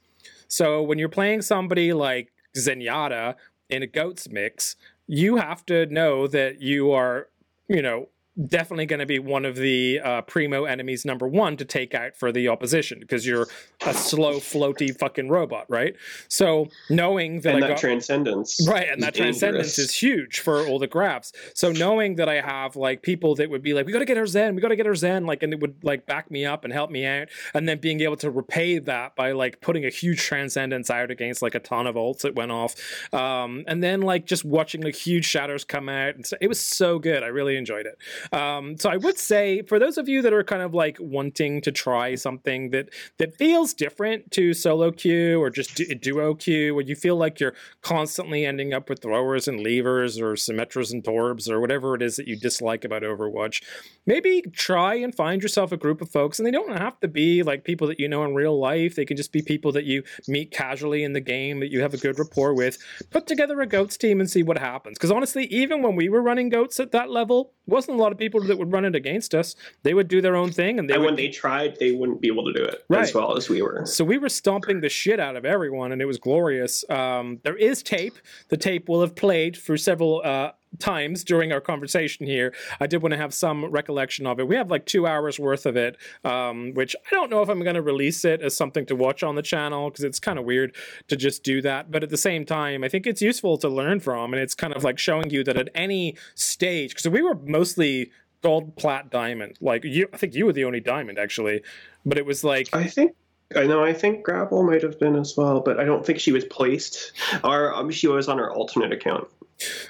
So 0.47 0.81
when 0.83 0.99
you're 0.99 1.09
playing 1.09 1.41
somebody 1.41 1.93
like 1.93 2.31
Zenyatta 2.55 3.35
in 3.69 3.83
a 3.83 3.87
goats 3.87 4.29
mix, 4.29 4.75
you 5.07 5.37
have 5.37 5.65
to 5.65 5.85
know 5.87 6.27
that 6.27 6.61
you 6.61 6.91
are, 6.91 7.29
you 7.67 7.81
know, 7.81 8.09
definitely 8.47 8.85
going 8.85 8.99
to 8.99 9.05
be 9.05 9.19
one 9.19 9.45
of 9.45 9.55
the 9.55 9.99
uh, 10.03 10.21
primo 10.21 10.65
enemies 10.65 11.05
number 11.05 11.27
one 11.27 11.57
to 11.57 11.65
take 11.65 11.93
out 11.93 12.15
for 12.15 12.31
the 12.31 12.47
opposition 12.47 12.99
because 12.99 13.25
you're 13.25 13.47
a 13.85 13.93
slow, 13.93 14.35
floaty 14.35 14.97
fucking 14.97 15.29
robot, 15.29 15.65
right? 15.69 15.95
So 16.27 16.67
knowing 16.89 17.41
that 17.41 17.55
and 17.55 17.63
I 17.63 17.67
that 17.67 17.73
got 17.75 17.79
transcendence. 17.79 18.67
right 18.67 18.87
and 18.89 19.01
that 19.03 19.15
transcendence 19.15 19.77
is 19.79 19.93
huge 19.93 20.39
for 20.39 20.65
all 20.67 20.79
the 20.79 20.87
graphs. 20.87 21.31
so 21.53 21.71
knowing 21.71 22.15
that 22.15 22.29
i 22.29 22.41
have 22.41 22.75
like 22.75 23.01
people 23.01 23.35
that 23.35 23.49
would 23.49 23.61
be 23.61 23.73
like 23.73 23.85
we 23.85 23.91
gotta 23.91 24.05
get 24.05 24.17
her 24.17 24.27
zen 24.27 24.55
we 24.55 24.61
gotta 24.61 24.75
get 24.75 24.85
her 24.85 24.95
zen 24.95 25.25
like 25.25 25.43
and 25.43 25.53
it 25.53 25.59
would 25.59 25.75
like 25.83 26.05
back 26.05 26.29
me 26.31 26.45
up 26.45 26.63
and 26.63 26.73
help 26.73 26.89
me 26.89 27.05
out 27.05 27.27
and 27.53 27.67
then 27.67 27.79
being 27.79 28.01
able 28.01 28.15
to 28.15 28.29
repay 28.29 28.79
that 28.79 29.15
by 29.15 29.31
like 29.31 29.61
putting 29.61 29.85
a 29.85 29.89
huge 29.89 30.19
transcendence 30.19 30.89
out 30.89 31.11
against 31.11 31.41
like 31.41 31.55
a 31.55 31.59
ton 31.59 31.87
of 31.87 31.95
ults 31.95 32.21
that 32.21 32.35
went 32.35 32.51
off 32.51 32.75
um 33.13 33.63
and 33.67 33.83
then 33.83 34.01
like 34.01 34.25
just 34.25 34.43
watching 34.45 34.81
like 34.81 34.95
huge 34.95 35.25
shadows 35.25 35.63
come 35.63 35.89
out 35.89 36.15
and 36.15 36.25
so 36.25 36.37
it 36.41 36.47
was 36.47 36.59
so 36.59 36.99
good 36.99 37.23
i 37.23 37.27
really 37.27 37.55
enjoyed 37.57 37.85
it 37.85 37.97
um 38.33 38.77
so 38.77 38.89
i 38.89 38.97
would 38.97 39.17
say 39.17 39.61
for 39.63 39.79
those 39.79 39.97
of 39.97 40.07
you 40.07 40.21
that 40.21 40.33
are 40.33 40.43
kind 40.43 40.61
of 40.61 40.73
like 40.73 40.97
wanting 40.99 41.61
to 41.61 41.71
try 41.71 42.15
something 42.15 42.69
that 42.71 42.89
that 43.17 43.35
feels 43.35 43.73
different 43.73 44.29
to 44.31 44.53
solo 44.53 44.91
queue 44.91 45.41
or 45.41 45.49
just 45.49 45.75
du- 45.75 45.95
duo 45.95 46.33
queue 46.35 46.75
where 46.75 46.85
you 46.85 46.95
feel 46.95 47.15
like 47.15 47.39
you're 47.39 47.55
constantly 47.81 48.45
ending 48.45 48.73
up 48.73 48.89
with 48.89 49.01
throwers 49.01 49.47
and 49.47 49.61
levers 49.61 50.19
or 50.19 50.33
symmetras 50.33 50.91
and 50.91 51.03
torbs 51.03 51.49
or 51.49 51.59
whatever 51.59 51.95
it 51.95 52.01
is 52.01 52.15
that 52.15 52.27
you 52.27 52.35
dislike 52.35 52.83
about 52.83 53.03
Overwatch, 53.03 53.63
maybe 54.05 54.41
try 54.53 54.95
and 54.95 55.13
find 55.13 55.41
yourself 55.41 55.71
a 55.71 55.77
group 55.77 56.01
of 56.01 56.09
folks. 56.09 56.39
And 56.39 56.45
they 56.45 56.51
don't 56.51 56.77
have 56.77 56.99
to 57.01 57.07
be 57.07 57.43
like 57.43 57.63
people 57.63 57.87
that 57.87 57.99
you 57.99 58.07
know 58.07 58.23
in 58.25 58.33
real 58.33 58.59
life. 58.59 58.95
They 58.95 59.05
can 59.05 59.17
just 59.17 59.31
be 59.31 59.41
people 59.41 59.71
that 59.73 59.85
you 59.85 60.03
meet 60.27 60.51
casually 60.51 61.03
in 61.03 61.13
the 61.13 61.21
game 61.21 61.59
that 61.59 61.71
you 61.71 61.81
have 61.81 61.93
a 61.93 61.97
good 61.97 62.19
rapport 62.19 62.53
with. 62.53 62.77
Put 63.09 63.27
together 63.27 63.59
a 63.61 63.67
goats 63.67 63.97
team 63.97 64.19
and 64.19 64.29
see 64.29 64.43
what 64.43 64.57
happens. 64.57 64.97
Because 64.97 65.11
honestly, 65.11 65.45
even 65.45 65.81
when 65.81 65.95
we 65.95 66.09
were 66.09 66.21
running 66.21 66.49
goats 66.49 66.79
at 66.79 66.91
that 66.91 67.09
level, 67.09 67.53
wasn't 67.65 67.97
a 67.97 68.01
lot 68.01 68.08
of 68.11 68.17
people 68.17 68.41
that 68.41 68.57
would 68.57 68.71
run 68.71 68.85
it 68.85 68.95
against 68.95 69.33
us. 69.35 69.55
They 69.83 69.93
would 69.93 70.07
do 70.07 70.21
their 70.21 70.35
own 70.35 70.51
thing 70.51 70.79
and 70.79 70.89
they 70.89 70.93
and 70.93 71.01
would 71.01 71.07
when 71.09 71.15
they 71.15 71.29
tried, 71.29 71.77
they 71.79 71.91
wouldn't 71.91 72.21
be 72.21 72.27
able 72.27 72.45
to 72.45 72.53
do 72.53 72.63
it 72.63 72.83
Right. 72.89 73.01
as 73.01 73.13
well 73.13 73.35
as 73.37 73.49
we 73.49 73.61
were. 73.61 73.85
so 73.85 74.03
we 74.03 74.17
were 74.17 74.29
stomping 74.29 74.81
the 74.81 74.89
shit 74.89 75.19
out 75.19 75.35
of 75.35 75.45
everyone, 75.45 75.91
and 75.91 76.01
it 76.01 76.05
was 76.05 76.17
glorious. 76.17 76.83
Um, 76.89 77.39
there 77.43 77.55
is 77.55 77.81
tape. 77.83 78.15
The 78.49 78.57
tape 78.57 78.87
will 78.89 79.01
have 79.01 79.15
played 79.15 79.57
for 79.57 79.77
several 79.77 80.21
uh, 80.23 80.51
times 80.77 81.23
during 81.23 81.51
our 81.51 81.61
conversation 81.61 82.25
here. 82.25 82.53
I 82.79 82.87
did 82.87 83.01
want 83.01 83.13
to 83.13 83.17
have 83.17 83.33
some 83.33 83.65
recollection 83.65 84.27
of 84.27 84.39
it. 84.39 84.47
We 84.47 84.55
have 84.55 84.69
like 84.69 84.85
two 84.85 85.07
hours 85.07 85.39
worth 85.39 85.65
of 85.65 85.75
it, 85.75 85.97
um, 86.23 86.73
which 86.73 86.95
I 87.09 87.15
don't 87.15 87.29
know 87.29 87.41
if 87.41 87.49
I'm 87.49 87.61
going 87.63 87.75
to 87.75 87.81
release 87.81 88.23
it 88.23 88.41
as 88.41 88.55
something 88.55 88.85
to 88.87 88.95
watch 88.95 89.23
on 89.23 89.35
the 89.35 89.41
channel 89.41 89.89
because 89.89 90.03
it's 90.03 90.19
kind 90.19 90.37
of 90.37 90.45
weird 90.45 90.75
to 91.07 91.15
just 91.15 91.43
do 91.43 91.61
that. 91.63 91.91
But 91.91 92.03
at 92.03 92.09
the 92.09 92.17
same 92.17 92.45
time, 92.45 92.83
I 92.83 92.89
think 92.89 93.07
it's 93.07 93.21
useful 93.21 93.57
to 93.57 93.69
learn 93.69 93.99
from, 93.99 94.33
and 94.33 94.41
it's 94.41 94.55
kind 94.55 94.75
of 94.75 94.83
like 94.83 94.99
showing 94.99 95.29
you 95.29 95.43
that 95.43 95.57
at 95.57 95.69
any 95.73 96.15
stage, 96.35 96.91
because 96.91 97.07
we 97.09 97.21
were 97.21 97.35
mostly 97.35 98.11
gold, 98.41 98.75
plat, 98.77 99.09
diamond. 99.09 99.57
Like 99.61 99.83
you, 99.83 100.07
I 100.13 100.17
think 100.17 100.35
you 100.35 100.45
were 100.45 100.53
the 100.53 100.65
only 100.65 100.79
diamond 100.79 101.17
actually, 101.17 101.61
but 102.05 102.17
it 102.17 102.25
was 102.25 102.43
like 102.43 102.69
I 102.73 102.85
think 102.85 103.15
I 103.55 103.65
know. 103.65 103.83
I 103.83 103.93
think 103.93 104.23
Grapple 104.23 104.63
might 104.63 104.83
have 104.83 104.99
been 104.99 105.15
as 105.15 105.35
well, 105.35 105.59
but 105.59 105.79
I 105.79 105.83
don't 105.83 106.05
think 106.05 106.19
she 106.19 106.31
was 106.31 106.45
placed, 106.45 107.13
or 107.43 107.73
um, 107.73 107.89
she 107.89 108.07
was 108.07 108.27
on 108.27 108.37
her 108.37 108.51
alternate 108.53 108.93
account. 108.93 109.27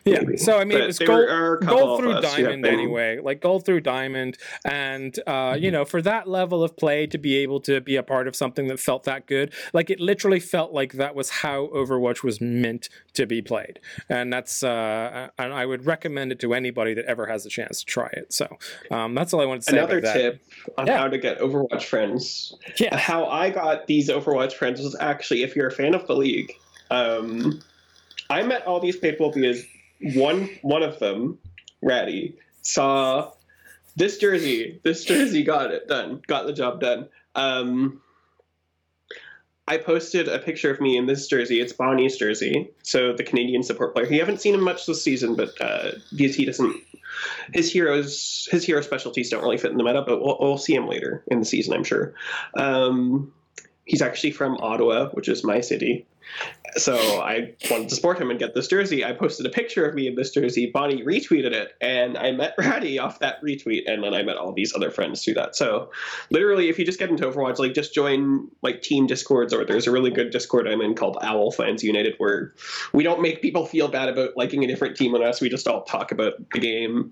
Yeah. 0.05 0.19
maybe. 0.21 0.37
So 0.37 0.57
I 0.57 0.63
mean, 0.65 0.77
But 0.77 0.81
it 0.83 0.87
was 0.87 0.99
gold, 0.99 1.29
are 1.29 1.55
a 1.55 1.59
couple 1.59 1.77
gold 1.79 1.99
through 1.99 2.21
diamond 2.21 2.63
been- 2.63 2.73
anyway, 2.73 3.19
like 3.21 3.41
gold 3.41 3.65
through 3.65 3.81
diamond, 3.81 4.37
and 4.65 5.17
uh, 5.27 5.31
Mm-hmm. 5.53 5.63
you 5.63 5.71
know, 5.71 5.85
for 5.85 6.01
that 6.01 6.27
level 6.27 6.63
of 6.63 6.75
play 6.77 7.07
to 7.07 7.17
be 7.17 7.37
able 7.37 7.59
to 7.61 7.81
be 7.81 7.95
a 7.95 8.03
part 8.03 8.27
of 8.27 8.35
something 8.35 8.67
that 8.67 8.79
felt 8.79 9.03
that 9.03 9.25
good, 9.27 9.53
like 9.73 9.89
it 9.89 9.99
literally 9.99 10.39
felt 10.39 10.73
like 10.73 10.93
that 10.93 11.15
was 11.15 11.29
how 11.29 11.67
Overwatch 11.67 12.23
was 12.23 12.39
meant 12.41 12.89
to 13.13 13.25
be 13.25 13.41
played, 13.41 13.79
and 14.09 14.31
that's 14.33 14.63
uh, 14.63 15.29
and 15.37 15.53
I 15.53 15.65
would 15.65 15.85
recommend 15.85 16.31
it 16.31 16.39
to 16.39 16.53
anybody 16.53 16.93
that 16.93 17.05
ever 17.05 17.25
has 17.27 17.45
a 17.45 17.49
chance 17.49 17.79
to 17.79 17.85
try 17.85 18.07
it. 18.13 18.33
So 18.33 18.47
um, 18.91 19.13
that's 19.15 19.33
all 19.33 19.41
I 19.41 19.45
wanted 19.45 19.63
to 19.63 19.71
say 19.71 19.77
Another 19.77 19.99
about 19.99 20.13
that. 20.13 20.19
tip 20.21 20.41
on 20.77 20.87
Yeah. 20.87 20.97
how 20.97 21.07
to 21.07 21.17
get 21.17 21.39
Overwatch 21.39 21.83
friends. 21.83 22.55
Yeah. 22.77 22.95
How 22.97 23.25
I 23.25 23.49
got 23.49 23.87
these 23.87 24.09
Overwatch 24.09 24.53
friends 24.53 24.81
was 24.81 24.95
actually, 24.99 25.43
if 25.43 25.55
you're 25.55 25.67
a 25.67 25.71
fan 25.71 25.93
of 25.93 26.05
the 26.07 26.15
league, 26.15 26.53
um, 26.91 27.61
I 28.29 28.43
met 28.43 28.65
all 28.65 28.79
these 28.79 28.97
people 28.97 29.31
because 29.31 29.63
one 30.15 30.49
one 30.61 30.83
of 30.83 30.99
them, 30.99 31.39
Ratty, 31.81 32.37
saw 32.61 33.31
this 33.95 34.17
jersey. 34.17 34.79
This 34.83 35.03
jersey 35.03 35.43
got 35.43 35.71
it 35.71 35.87
done. 35.87 36.21
Got 36.27 36.45
the 36.45 36.53
job 36.53 36.79
done. 36.79 37.09
Um, 37.35 38.01
I 39.67 39.77
posted 39.77 40.27
a 40.27 40.39
picture 40.39 40.71
of 40.71 40.81
me 40.81 40.97
in 40.97 41.05
this 41.05 41.27
jersey. 41.27 41.61
It's 41.61 41.73
Bonnie's 41.73 42.17
jersey, 42.17 42.71
so 42.81 43.13
the 43.13 43.23
Canadian 43.23 43.61
support 43.61 43.93
player. 43.93 44.11
You 44.11 44.19
haven't 44.19 44.41
seen 44.41 44.55
him 44.55 44.63
much 44.63 44.87
this 44.87 45.03
season, 45.03 45.35
but 45.35 45.49
uh, 45.61 45.91
because 46.15 46.35
he 46.35 46.45
doesn't, 46.45 46.75
his 47.53 47.71
heroes, 47.71 48.47
his 48.49 48.63
hero 48.63 48.81
specialties 48.81 49.29
don't 49.29 49.43
really 49.43 49.59
fit 49.59 49.69
in 49.69 49.77
the 49.77 49.83
meta. 49.83 50.01
But 50.01 50.21
we'll, 50.21 50.37
we'll 50.39 50.57
see 50.57 50.73
him 50.73 50.87
later 50.87 51.23
in 51.27 51.39
the 51.39 51.45
season, 51.45 51.75
I'm 51.75 51.83
sure. 51.83 52.15
Um, 52.57 53.31
he's 53.85 54.01
actually 54.01 54.31
from 54.31 54.57
Ottawa, 54.57 55.09
which 55.09 55.29
is 55.29 55.43
my 55.43 55.61
city. 55.61 56.07
So 56.77 56.95
I 56.95 57.53
wanted 57.69 57.89
to 57.89 57.95
support 57.95 58.19
him 58.19 58.29
and 58.29 58.39
get 58.39 58.53
this 58.53 58.67
jersey. 58.67 59.03
I 59.03 59.13
posted 59.13 59.45
a 59.45 59.49
picture 59.49 59.87
of 59.87 59.95
me 59.95 60.07
in 60.07 60.15
this 60.15 60.31
jersey. 60.31 60.69
Bonnie 60.71 61.03
retweeted 61.03 61.51
it, 61.51 61.73
and 61.81 62.17
I 62.17 62.31
met 62.31 62.53
Ratty 62.57 62.99
off 62.99 63.19
that 63.19 63.41
retweet, 63.41 63.83
and 63.87 64.03
then 64.03 64.13
I 64.13 64.23
met 64.23 64.37
all 64.37 64.53
these 64.53 64.75
other 64.75 64.91
friends 64.91 65.23
through 65.23 65.35
that. 65.35 65.55
So 65.55 65.91
literally, 66.29 66.69
if 66.69 66.77
you 66.77 66.85
just 66.85 66.99
get 66.99 67.09
into 67.09 67.27
Overwatch, 67.27 67.59
like 67.59 67.73
just 67.73 67.93
join 67.93 68.49
like 68.61 68.81
team 68.81 69.07
discords, 69.07 69.53
or 69.53 69.65
there's 69.65 69.87
a 69.87 69.91
really 69.91 70.11
good 70.11 70.31
Discord 70.31 70.67
I'm 70.67 70.81
in 70.81 70.95
called 70.95 71.17
Owl 71.21 71.51
Fans 71.51 71.83
United, 71.83 72.15
where 72.17 72.53
we 72.93 73.03
don't 73.03 73.21
make 73.21 73.41
people 73.41 73.65
feel 73.65 73.87
bad 73.87 74.09
about 74.09 74.37
liking 74.37 74.63
a 74.63 74.67
different 74.67 74.95
team 74.95 75.13
than 75.13 75.23
us. 75.23 75.41
We 75.41 75.49
just 75.49 75.67
all 75.67 75.83
talk 75.83 76.11
about 76.11 76.33
the 76.51 76.59
game 76.59 77.11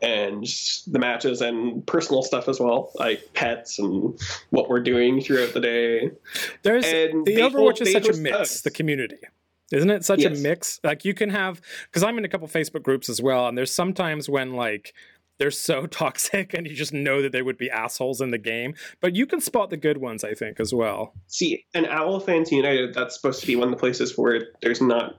and 0.00 0.46
the 0.86 0.98
matches 0.98 1.40
and 1.40 1.84
personal 1.86 2.22
stuff 2.22 2.48
as 2.48 2.60
well, 2.60 2.92
like 2.94 3.32
pets 3.34 3.78
and 3.78 4.18
what 4.50 4.68
we're 4.68 4.80
doing 4.80 5.20
throughout 5.20 5.54
the 5.54 5.60
day. 5.60 6.10
There's 6.62 6.84
And 6.84 7.26
the 7.26 7.38
Overwatch 7.38 7.80
is 7.80 7.92
such 7.92 8.08
a 8.08 8.32
host 8.32 8.51
mix. 8.54 8.60
The 8.62 8.70
community, 8.70 9.18
isn't 9.72 9.90
it? 9.90 10.04
Such 10.04 10.20
Yes. 10.20 10.38
a 10.38 10.42
mix. 10.42 10.80
Like 10.84 11.04
you 11.04 11.14
can 11.14 11.30
have 11.30 11.60
because 11.86 12.02
I'm 12.02 12.18
in 12.18 12.24
a 12.24 12.28
couple 12.28 12.48
Facebook 12.48 12.82
groups 12.82 13.08
as 13.08 13.20
well, 13.22 13.46
and 13.48 13.56
there's 13.56 13.72
sometimes 13.72 14.28
when 14.28 14.54
like 14.54 14.94
they're 15.38 15.50
so 15.50 15.86
toxic 16.02 16.54
and 16.54 16.66
you 16.66 16.74
just 16.74 16.92
know 16.92 17.22
that 17.22 17.32
they 17.32 17.42
would 17.42 17.56
be 17.58 17.70
assholes 17.70 18.20
in 18.20 18.30
the 18.30 18.38
game, 18.38 18.74
but 19.00 19.16
you 19.16 19.26
can 19.26 19.40
spot 19.40 19.70
the 19.70 19.76
good 19.76 19.98
ones, 19.98 20.22
I 20.24 20.34
think, 20.34 20.60
as 20.60 20.72
well. 20.74 21.14
See, 21.28 21.64
an 21.74 21.86
Owl 21.86 22.20
Fans 22.20 22.52
United, 22.52 22.94
that's 22.94 23.16
supposed 23.16 23.40
to 23.40 23.46
be 23.46 23.56
one 23.56 23.68
of 23.68 23.72
the 23.72 23.80
places 23.80 24.16
where 24.16 24.48
there's 24.60 24.80
not 24.80 25.18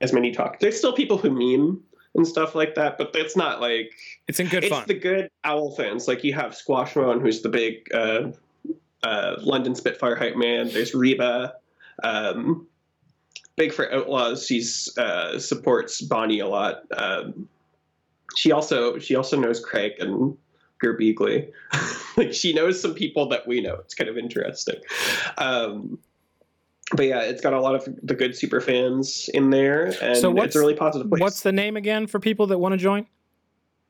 as 0.00 0.12
many 0.12 0.32
talk. 0.32 0.58
There's 0.58 0.76
still 0.76 0.92
people 0.94 1.16
who 1.18 1.30
meme 1.30 1.80
and 2.16 2.26
stuff 2.26 2.54
like 2.56 2.74
that, 2.74 2.98
but 2.98 3.10
it's 3.14 3.36
not 3.36 3.60
like 3.60 3.92
It's 4.26 4.40
in 4.40 4.48
good 4.48 4.64
it's 4.64 4.74
fun. 4.74 4.84
the 4.88 4.94
good 4.94 5.28
Owl 5.44 5.70
fans. 5.76 6.08
Like 6.08 6.24
you 6.24 6.32
have 6.34 6.52
Squashmon, 6.52 7.20
who's 7.22 7.42
the 7.42 7.48
big 7.48 7.86
uh, 7.94 8.32
uh, 9.04 9.36
London 9.38 9.74
Spitfire 9.74 10.16
hype 10.16 10.36
man. 10.36 10.68
There's 10.72 10.94
Reba, 10.94 11.54
um, 12.02 12.66
big 13.56 13.72
for 13.72 13.92
Outlaws. 13.92 14.46
She's 14.46 14.96
uh, 14.98 15.38
supports 15.38 16.00
Bonnie 16.00 16.40
a 16.40 16.46
lot. 16.46 16.82
Um, 16.96 17.48
she 18.36 18.52
also 18.52 18.98
she 18.98 19.14
also 19.14 19.38
knows 19.38 19.60
Craig 19.60 19.92
and 19.98 20.36
Gerbeagley. 20.82 21.50
like 22.16 22.32
she 22.32 22.52
knows 22.52 22.80
some 22.80 22.94
people 22.94 23.28
that 23.28 23.46
we 23.46 23.60
know. 23.60 23.74
It's 23.76 23.94
kind 23.94 24.10
of 24.10 24.18
interesting. 24.18 24.76
Um, 25.38 25.98
but 26.94 27.06
yeah, 27.06 27.20
it's 27.20 27.40
got 27.40 27.52
a 27.52 27.60
lot 27.60 27.74
of 27.74 27.88
the 28.02 28.14
good 28.14 28.36
super 28.36 28.60
fans 28.60 29.30
in 29.32 29.50
there, 29.50 29.94
and 30.02 30.16
So 30.16 30.36
it's 30.42 30.56
a 30.56 30.58
really 30.58 30.74
positive 30.74 31.08
place. 31.08 31.20
What's 31.20 31.42
the 31.42 31.52
name 31.52 31.76
again 31.76 32.06
for 32.06 32.20
people 32.20 32.46
that 32.48 32.58
want 32.58 32.72
to 32.72 32.78
join? 32.78 33.06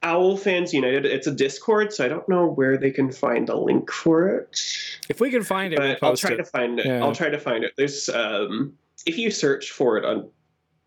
Owl 0.03 0.37
Fans 0.37 0.73
United? 0.75 1.07
It's 1.07 1.27
a 1.27 1.33
Discord, 1.33 1.93
so 1.93 2.05
I 2.05 2.09
don't 2.09 2.29
know 2.29 2.47
where 2.47 2.77
they 2.77 2.91
can 2.91 3.13
find 3.13 3.49
a 3.49 3.57
link 3.57 3.91
for 3.91 4.29
it. 4.29 4.61
If 5.09 5.21
we 5.21 5.31
can 5.31 5.43
find 5.45 5.73
it, 5.73 5.79
we'll 5.79 5.97
I'll 6.03 6.17
try 6.17 6.33
it. 6.33 6.37
to 6.37 6.45
find 6.45 6.79
it. 6.81 6.87
Yeah. 6.87 7.03
I'll 7.03 7.15
try 7.15 7.29
to 7.29 7.39
find 7.39 7.65
it. 7.65 7.75
There's 7.77 8.09
um, 8.09 8.75
if 9.07 9.19
you 9.19 9.31
search 9.31 9.71
for 9.71 9.97
it 9.99 10.05
on 10.05 10.29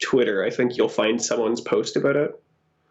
Twitter, 0.01 0.43
I 0.43 0.49
think 0.49 0.78
you'll 0.78 0.89
find 0.89 1.22
someone's 1.22 1.61
post 1.61 1.95
about 1.95 2.16
it. 2.16 2.41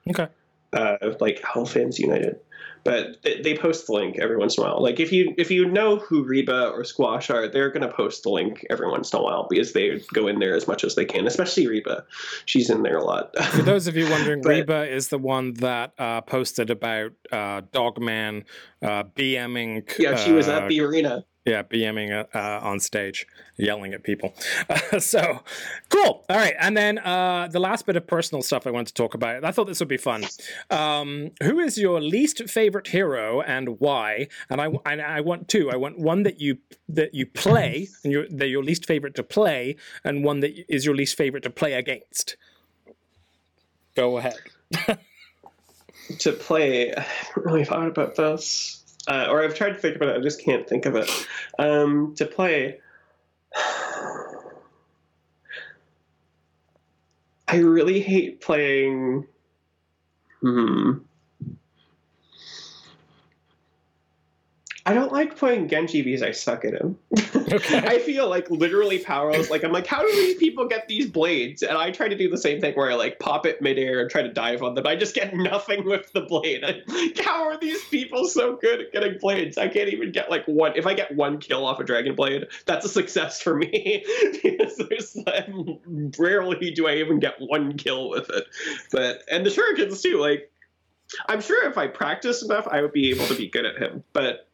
Okay. 0.09 0.27
uh, 0.72 0.97
like 1.20 1.43
Owl 1.55 1.66
Fans 1.66 1.99
United. 1.99 2.39
But 2.85 3.22
they, 3.22 3.41
they 3.41 3.57
post 3.57 3.87
the 3.87 3.95
link 3.95 4.18
every 4.18 4.37
once 4.37 4.59
in 4.59 4.62
a 4.62 4.66
while. 4.66 4.82
Like 4.82 5.01
if 5.01 5.11
you 5.11 5.35
if 5.39 5.51
you 5.51 5.64
know 5.64 5.97
who 5.97 6.22
Reba 6.22 6.68
or 6.68 6.85
Squash 6.85 7.30
are, 7.30 7.49
they're 7.49 7.70
gonna 7.70 7.93
post 7.93 8.22
the 8.24 8.28
link 8.30 8.64
every 8.68 8.91
once 8.91 9.12
in 9.12 9.18
a 9.18 9.22
while 9.22 9.47
because 9.49 9.72
they 9.72 10.01
go 10.12 10.26
in 10.28 10.39
there 10.39 10.55
as 10.55 10.68
much 10.68 10.85
as 10.85 10.95
they 10.95 11.05
can. 11.05 11.26
Especially 11.26 11.66
Reba, 11.66 12.05
she's 12.45 12.68
in 12.68 12.82
there 12.82 12.99
a 12.99 13.05
lot. 13.05 13.35
For 13.53 13.62
those 13.62 13.87
of 13.87 13.97
you 13.97 14.09
wondering, 14.11 14.43
But- 14.43 14.49
Reba 14.51 14.91
is 14.93 15.09
the 15.09 15.18
one 15.18 15.55
that 15.55 15.95
uh, 15.99 16.20
posted 16.20 16.68
about 16.70 17.12
uh, 17.32 17.62
Dogman 17.72 18.45
uh, 18.82 19.05
BMing. 19.05 19.99
yeah, 19.99 20.16
she 20.16 20.32
was 20.32 20.49
uh, 20.49 20.59
at 20.61 20.68
the 20.68 20.80
arena. 20.80 21.24
Yeah, 21.45 21.62
BMing 21.62 22.26
uh, 22.34 22.61
on 22.62 22.80
stage, 22.80 23.26
yelling 23.57 23.92
at 23.92 24.03
people. 24.03 24.34
So 24.99 25.40
cool. 25.88 26.24
All 26.28 26.36
right, 26.36 26.55
and 26.59 26.76
then 26.76 26.99
uh, 26.99 27.49
the 27.51 27.59
last 27.59 27.84
bit 27.84 27.97
of 27.97 28.07
personal 28.07 28.42
stuff 28.42 28.66
I 28.66 28.70
want 28.70 28.88
to 28.88 28.95
talk 28.95 29.14
about. 29.14 29.45
I 29.45 29.51
thought 29.51 29.66
this 29.66 29.80
would 29.80 29.88
be 29.88 29.97
fun. 29.97 30.24
Um, 30.70 31.32
who 31.42 31.59
is 31.59 31.76
your 31.76 32.01
least 32.01 32.49
favorite 32.49 32.86
hero 32.86 33.40
and 33.40 33.80
why? 33.80 34.28
And 34.49 34.61
I, 34.61 34.68
and 34.86 35.03
I 35.03 35.20
want 35.20 35.49
two. 35.49 35.70
I 35.70 35.76
want 35.76 35.99
one 35.99 36.22
that 36.22 36.40
you 36.40 36.59
that 36.88 37.14
you 37.14 37.26
play 37.26 37.88
and 38.05 38.12
you're, 38.12 38.26
your 38.26 38.62
least 38.62 38.86
favorite 38.86 39.14
to 39.16 39.22
play, 39.22 39.76
and 40.05 40.24
one 40.24 40.40
that 40.40 40.72
is 40.72 40.86
your 40.86 40.95
least 40.95 41.16
favorite 41.16 41.42
to 41.42 41.51
play 41.51 41.74
against. 41.74 42.36
Go 43.97 44.18
ahead. 44.18 44.38
to 46.18 46.32
play. 46.32 46.95
I 46.95 47.01
haven't 47.01 47.45
really 47.45 47.64
thought 47.64 47.88
about 47.88 48.16
this, 48.16 48.84
uh, 49.09 49.27
or 49.31 49.43
I've 49.43 49.55
tried 49.55 49.71
to 49.71 49.79
think 49.79 49.97
about 49.97 50.11
it. 50.11 50.17
I 50.19 50.21
just 50.21 50.43
can't 50.43 50.69
think 50.69 50.87
of 50.87 50.97
it. 50.97 51.11
Um, 51.59 52.15
to 52.17 52.27
play, 52.27 52.81
I 57.49 57.57
really 57.57 58.01
hate 58.01 58.41
playing. 58.41 59.27
Hmm. 60.41 60.93
I 64.87 64.93
don't 64.93 65.12
like 65.12 65.37
playing 65.37 65.68
Genji 65.68 66.03
because 66.03 66.22
I 66.22 66.32
suck 66.32 66.64
at 66.66 66.74
him. 66.74 66.99
Okay. 67.35 67.78
I 67.87 67.99
feel 68.01 68.28
like 68.28 68.51
literally 68.51 68.99
powerless. 68.99 69.49
Like 69.51 69.64
I'm 69.64 69.72
like, 69.72 69.87
how 69.87 70.03
do 70.03 70.12
these 70.12 70.37
people 70.37 70.68
get 70.68 70.89
these 70.89 71.11
blades? 71.11 71.62
And 71.62 71.78
I 71.78 71.91
try 71.91 72.09
to 72.09 72.16
do 72.16 72.28
the 72.28 72.37
same 72.37 72.61
thing 72.61 72.74
where 72.74 72.91
I 72.91 72.95
like 72.95 73.18
pop 73.18 73.47
it 73.47 73.62
midair 73.62 74.01
and 74.01 74.11
try 74.11 74.20
to 74.20 74.32
dive 74.32 74.62
on 74.62 74.74
them. 74.74 74.87
I 74.87 74.97
just 74.97 75.14
get 75.14 75.35
nothing 75.35 75.85
with 75.87 76.12
the 76.12 76.20
blade. 76.20 76.64
I, 76.64 76.82
like, 76.87 77.18
how 77.18 77.45
are 77.45 77.59
these 77.59 77.82
people 77.87 78.26
so 78.26 78.57
good 78.57 78.80
at 78.80 78.93
getting 78.93 79.18
blades? 79.18 79.57
I 79.57 79.68
can't 79.68 79.89
even 79.89 80.12
get 80.12 80.30
like 80.30 80.45
one. 80.45 80.72
If 80.76 80.87
I 80.87 80.93
get 80.93 81.16
one 81.16 81.39
kill 81.39 81.64
off 81.64 81.80
a 81.80 81.85
dragon 81.85 82.14
blade, 82.14 82.47
that's 82.66 82.85
a 82.85 82.91
success 82.91 83.41
for 83.41 83.57
me. 83.57 84.05
because 84.43 84.76
there's 84.76 85.16
like, 85.16 85.49
rarely 86.18 86.72
do 86.72 86.87
I 86.87 86.97
even 86.97 87.20
get 87.20 87.37
one 87.39 87.78
kill 87.78 88.11
with 88.11 88.28
it. 88.28 88.45
But 88.93 89.22
and 89.30 89.47
the 89.47 89.51
shurikens 89.51 90.03
too. 90.03 90.18
Like 90.18 90.51
I'm 91.29 91.41
sure 91.41 91.69
if 91.69 91.79
I 91.79 91.87
practice 91.87 92.43
enough, 92.43 92.67
I 92.71 92.83
would 92.83 92.93
be 92.93 93.11
able 93.11 93.27
to 93.27 93.35
be 93.35 93.49
good 93.49 93.65
at 93.65 93.77
him. 93.77 94.05
But 94.12 94.49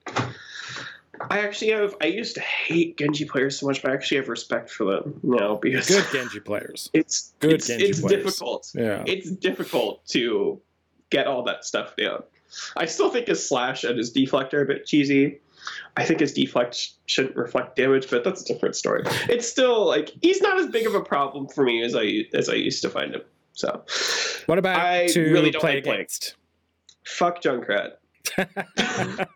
I 1.29 1.41
actually 1.41 1.73
have. 1.73 1.95
I 2.01 2.07
used 2.07 2.35
to 2.37 2.41
hate 2.41 2.97
Genji 2.97 3.25
players 3.25 3.59
so 3.59 3.67
much, 3.67 3.83
but 3.83 3.91
I 3.91 3.95
actually 3.95 4.19
have 4.19 4.29
respect 4.29 4.71
for 4.71 4.85
them 4.85 5.21
now 5.23 5.57
because 5.57 5.89
Good 5.89 6.07
Genji 6.13 6.41
players. 6.41 6.91
it's 6.95 7.35
Good 7.41 7.55
it's, 7.55 7.67
Genji 7.67 7.87
it's 7.87 8.01
players. 8.01 8.25
difficult. 8.25 8.71
Yeah. 8.75 9.05
It's 9.07 9.31
difficult 9.31 10.07
to 10.09 10.61
get 11.11 11.27
all 11.27 11.43
that 11.45 11.65
stuff 11.65 11.97
down. 11.97 12.23
I 12.77 12.87
still 12.87 13.11
think 13.11 13.29
his 13.29 13.47
slash 13.47 13.85
and 13.85 13.99
his 13.99 14.11
deflect 14.11 14.55
are 14.55 14.63
a 14.63 14.67
bit 14.67 14.87
cheesy. 14.87 15.41
I 15.97 16.05
think 16.05 16.21
his 16.21 16.33
deflect 16.33 16.93
shouldn't 17.07 17.37
reflect 17.37 17.77
damage, 17.77 18.09
but 18.11 18.25
that's 18.25 18.43
a 18.43 18.53
different 18.53 18.77
story. 18.77 19.03
It's 19.29 19.49
still 19.49 19.87
like 19.87 20.11
he's 20.23 20.41
not 20.41 20.59
as 20.59 20.69
big 20.69 20.87
of 20.87 20.95
a 20.95 21.03
problem 21.03 21.49
for 21.49 21.65
me 21.65 21.83
as 21.83 21.95
I 21.95 22.25
as 22.33 22.49
I 22.49 22.55
used 22.55 22.83
to 22.83 22.91
find 22.91 23.15
him. 23.15 23.23
So 23.53 23.85
What 24.47 24.59
about 24.59 24.81
I 24.81 25.09
to 25.09 25.33
really 25.33 25.51
don't 25.51 25.61
play 25.61 25.77
like 25.77 25.85
playing. 25.85 26.07
Fuck 27.11 27.43
Junkrat. 27.43 27.93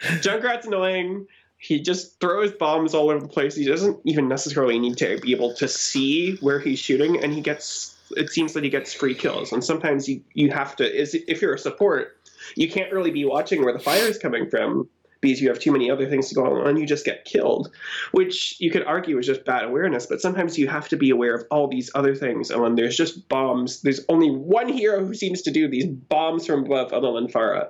Junkrat's 0.00 0.66
annoying. 0.66 1.26
He 1.58 1.80
just 1.80 2.20
throws 2.20 2.52
bombs 2.52 2.94
all 2.94 3.10
over 3.10 3.20
the 3.20 3.28
place. 3.28 3.56
He 3.56 3.66
doesn't 3.66 4.00
even 4.04 4.28
necessarily 4.28 4.78
need 4.78 4.96
to 4.98 5.18
be 5.18 5.32
able 5.32 5.54
to 5.54 5.66
see 5.66 6.36
where 6.36 6.60
he's 6.60 6.78
shooting, 6.78 7.22
and 7.22 7.32
he 7.32 7.40
gets. 7.40 7.96
It 8.16 8.30
seems 8.30 8.54
that 8.54 8.64
he 8.64 8.70
gets 8.70 8.94
free 8.94 9.14
kills, 9.14 9.52
and 9.52 9.62
sometimes 9.62 10.08
you 10.08 10.22
you 10.34 10.50
have 10.50 10.76
to. 10.76 10.84
Is 10.84 11.14
if 11.14 11.42
you're 11.42 11.54
a 11.54 11.58
support, 11.58 12.16
you 12.54 12.70
can't 12.70 12.92
really 12.92 13.10
be 13.10 13.24
watching 13.24 13.62
where 13.64 13.72
the 13.72 13.80
fire 13.80 14.04
is 14.04 14.18
coming 14.18 14.48
from 14.48 14.88
because 15.20 15.40
you 15.40 15.48
have 15.48 15.58
too 15.58 15.72
many 15.72 15.90
other 15.90 16.08
things 16.08 16.28
to 16.28 16.34
go 16.34 16.44
on. 16.44 16.76
You 16.76 16.86
just 16.86 17.04
get 17.04 17.24
killed, 17.24 17.72
which 18.12 18.56
you 18.60 18.70
could 18.70 18.84
argue 18.84 19.18
is 19.18 19.26
just 19.26 19.44
bad 19.44 19.64
awareness. 19.64 20.06
But 20.06 20.20
sometimes 20.20 20.58
you 20.58 20.68
have 20.68 20.88
to 20.88 20.96
be 20.96 21.10
aware 21.10 21.34
of 21.34 21.44
all 21.50 21.68
these 21.68 21.90
other 21.94 22.14
things, 22.14 22.50
and 22.50 22.62
when 22.62 22.74
there's 22.74 22.96
just 22.96 23.28
bombs, 23.28 23.82
there's 23.82 24.04
only 24.08 24.30
one 24.30 24.68
hero 24.68 25.04
who 25.04 25.14
seems 25.14 25.42
to 25.42 25.50
do 25.50 25.68
these 25.68 25.86
bombs 25.86 26.46
from 26.46 26.64
above, 26.64 26.92
other 26.92 27.12
than 27.12 27.28
Farah. 27.28 27.68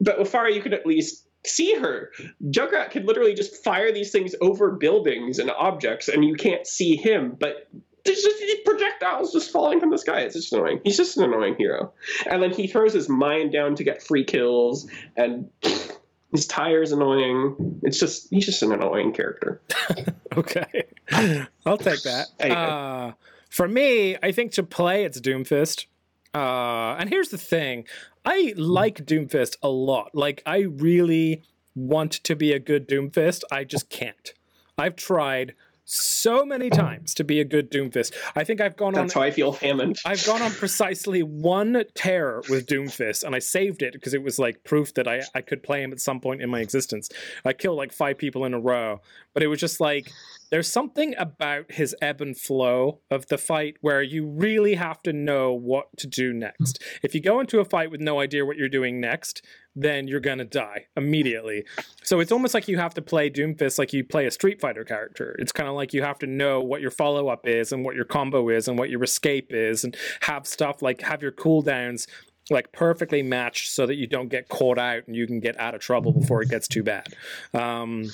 But 0.00 0.18
with 0.18 0.32
Farah, 0.32 0.54
you 0.54 0.62
could 0.62 0.74
at 0.74 0.86
least 0.86 1.26
see 1.46 1.74
her. 1.74 2.10
Junkrat 2.44 2.90
can 2.90 3.04
literally 3.06 3.34
just 3.34 3.62
fire 3.62 3.92
these 3.92 4.10
things 4.10 4.34
over 4.40 4.72
buildings 4.72 5.38
and 5.38 5.50
objects, 5.50 6.08
and 6.08 6.24
you 6.24 6.34
can't 6.34 6.66
see 6.66 6.96
him. 6.96 7.36
But 7.38 7.68
there's 8.04 8.22
just 8.22 8.38
these 8.38 8.60
projectiles 8.64 9.32
just 9.32 9.50
falling 9.50 9.80
from 9.80 9.90
the 9.90 9.98
sky. 9.98 10.20
It's 10.20 10.34
just 10.34 10.52
annoying. 10.52 10.80
He's 10.84 10.96
just 10.96 11.16
an 11.16 11.24
annoying 11.24 11.54
hero. 11.56 11.92
And 12.26 12.42
then 12.42 12.50
he 12.50 12.66
throws 12.66 12.92
his 12.92 13.08
mind 13.08 13.52
down 13.52 13.76
to 13.76 13.84
get 13.84 14.02
free 14.02 14.24
kills, 14.24 14.88
and 15.16 15.50
his 16.34 16.48
tire's 16.48 16.90
annoying. 16.90 17.78
It's 17.84 17.98
just 18.00 18.28
he's 18.28 18.44
just 18.44 18.60
an 18.62 18.72
annoying 18.72 19.12
character. 19.12 19.62
Okay. 20.36 20.82
I'll 21.64 21.78
take 21.78 22.02
that. 22.02 22.26
Anyway. 22.40 22.60
Uh, 22.60 23.12
for 23.48 23.68
me, 23.68 24.16
I 24.20 24.32
think 24.32 24.50
to 24.54 24.64
play, 24.64 25.04
it's 25.04 25.20
Doomfist. 25.20 25.86
Uh, 26.34 26.96
and 26.98 27.08
here's 27.08 27.28
the 27.28 27.38
thing 27.38 27.84
I 28.24 28.52
like 28.56 29.06
Doomfist 29.06 29.58
a 29.62 29.68
lot. 29.68 30.12
Like, 30.12 30.42
I 30.44 30.62
really 30.62 31.42
want 31.76 32.10
to 32.24 32.34
be 32.34 32.52
a 32.52 32.58
good 32.58 32.88
Doomfist. 32.88 33.42
I 33.52 33.62
just 33.62 33.90
can't. 33.90 34.32
I've 34.76 34.96
tried 34.96 35.54
so 35.84 36.44
many 36.44 36.70
times 36.70 37.14
to 37.14 37.24
be 37.24 37.40
a 37.40 37.44
good 37.44 37.70
Doomfist. 37.70 38.12
I 38.34 38.44
think 38.44 38.60
I've 38.60 38.76
gone 38.76 38.96
on 38.96 39.02
That's 39.02 39.14
how 39.14 39.22
I 39.22 39.30
feel 39.30 39.52
famine. 39.52 39.94
I've 40.04 40.24
gone 40.24 40.42
on 40.42 40.50
precisely 40.52 41.22
one 41.22 41.84
tear 41.94 42.42
with 42.48 42.66
Doomfist, 42.66 43.24
and 43.24 43.34
I 43.34 43.38
saved 43.38 43.82
it 43.82 43.92
because 43.92 44.14
it 44.14 44.22
was 44.22 44.38
like 44.38 44.64
proof 44.64 44.94
that 44.94 45.06
I, 45.06 45.22
I 45.34 45.40
could 45.40 45.62
play 45.62 45.82
him 45.82 45.92
at 45.92 46.00
some 46.00 46.20
point 46.20 46.42
in 46.42 46.50
my 46.50 46.60
existence. 46.60 47.10
I 47.44 47.52
killed 47.52 47.76
like 47.76 47.92
five 47.92 48.18
people 48.18 48.44
in 48.44 48.54
a 48.54 48.60
row, 48.60 49.00
but 49.34 49.42
it 49.42 49.48
was 49.48 49.60
just 49.60 49.80
like 49.80 50.10
there's 50.50 50.70
something 50.70 51.14
about 51.18 51.72
his 51.72 51.96
ebb 52.00 52.20
and 52.20 52.36
flow 52.36 53.00
of 53.10 53.26
the 53.26 53.38
fight 53.38 53.76
where 53.80 54.02
you 54.02 54.26
really 54.26 54.74
have 54.74 55.02
to 55.02 55.12
know 55.12 55.52
what 55.52 55.96
to 55.98 56.06
do 56.06 56.32
next. 56.32 56.82
If 57.02 57.14
you 57.14 57.20
go 57.20 57.40
into 57.40 57.60
a 57.60 57.64
fight 57.64 57.90
with 57.90 58.00
no 58.00 58.20
idea 58.20 58.46
what 58.46 58.56
you're 58.56 58.68
doing 58.68 59.00
next, 59.00 59.44
then 59.76 60.08
you're 60.08 60.20
gonna 60.20 60.44
die 60.44 60.86
immediately. 60.96 61.64
So 62.02 62.20
it's 62.20 62.32
almost 62.32 62.54
like 62.54 62.68
you 62.68 62.78
have 62.78 62.94
to 62.94 63.02
play 63.02 63.30
Doomfist 63.30 63.78
like 63.78 63.92
you 63.92 64.04
play 64.04 64.26
a 64.26 64.30
Street 64.30 64.60
Fighter 64.60 64.84
character. 64.84 65.36
It's 65.38 65.52
kind 65.52 65.68
of 65.68 65.74
like 65.74 65.92
you 65.92 66.02
have 66.02 66.18
to 66.20 66.26
know 66.26 66.60
what 66.60 66.80
your 66.80 66.90
follow 66.90 67.28
up 67.28 67.46
is 67.46 67.72
and 67.72 67.84
what 67.84 67.94
your 67.94 68.04
combo 68.04 68.48
is 68.48 68.68
and 68.68 68.78
what 68.78 68.90
your 68.90 69.02
escape 69.02 69.52
is 69.52 69.84
and 69.84 69.96
have 70.22 70.46
stuff 70.46 70.82
like 70.82 71.00
have 71.02 71.22
your 71.22 71.32
cooldowns 71.32 72.06
like 72.50 72.72
perfectly 72.72 73.22
matched 73.22 73.70
so 73.70 73.86
that 73.86 73.94
you 73.94 74.06
don't 74.06 74.28
get 74.28 74.48
caught 74.48 74.78
out 74.78 75.06
and 75.06 75.16
you 75.16 75.26
can 75.26 75.40
get 75.40 75.58
out 75.58 75.74
of 75.74 75.80
trouble 75.80 76.12
before 76.12 76.42
it 76.42 76.50
gets 76.50 76.68
too 76.68 76.82
bad. 76.82 77.06
Um, 77.54 78.10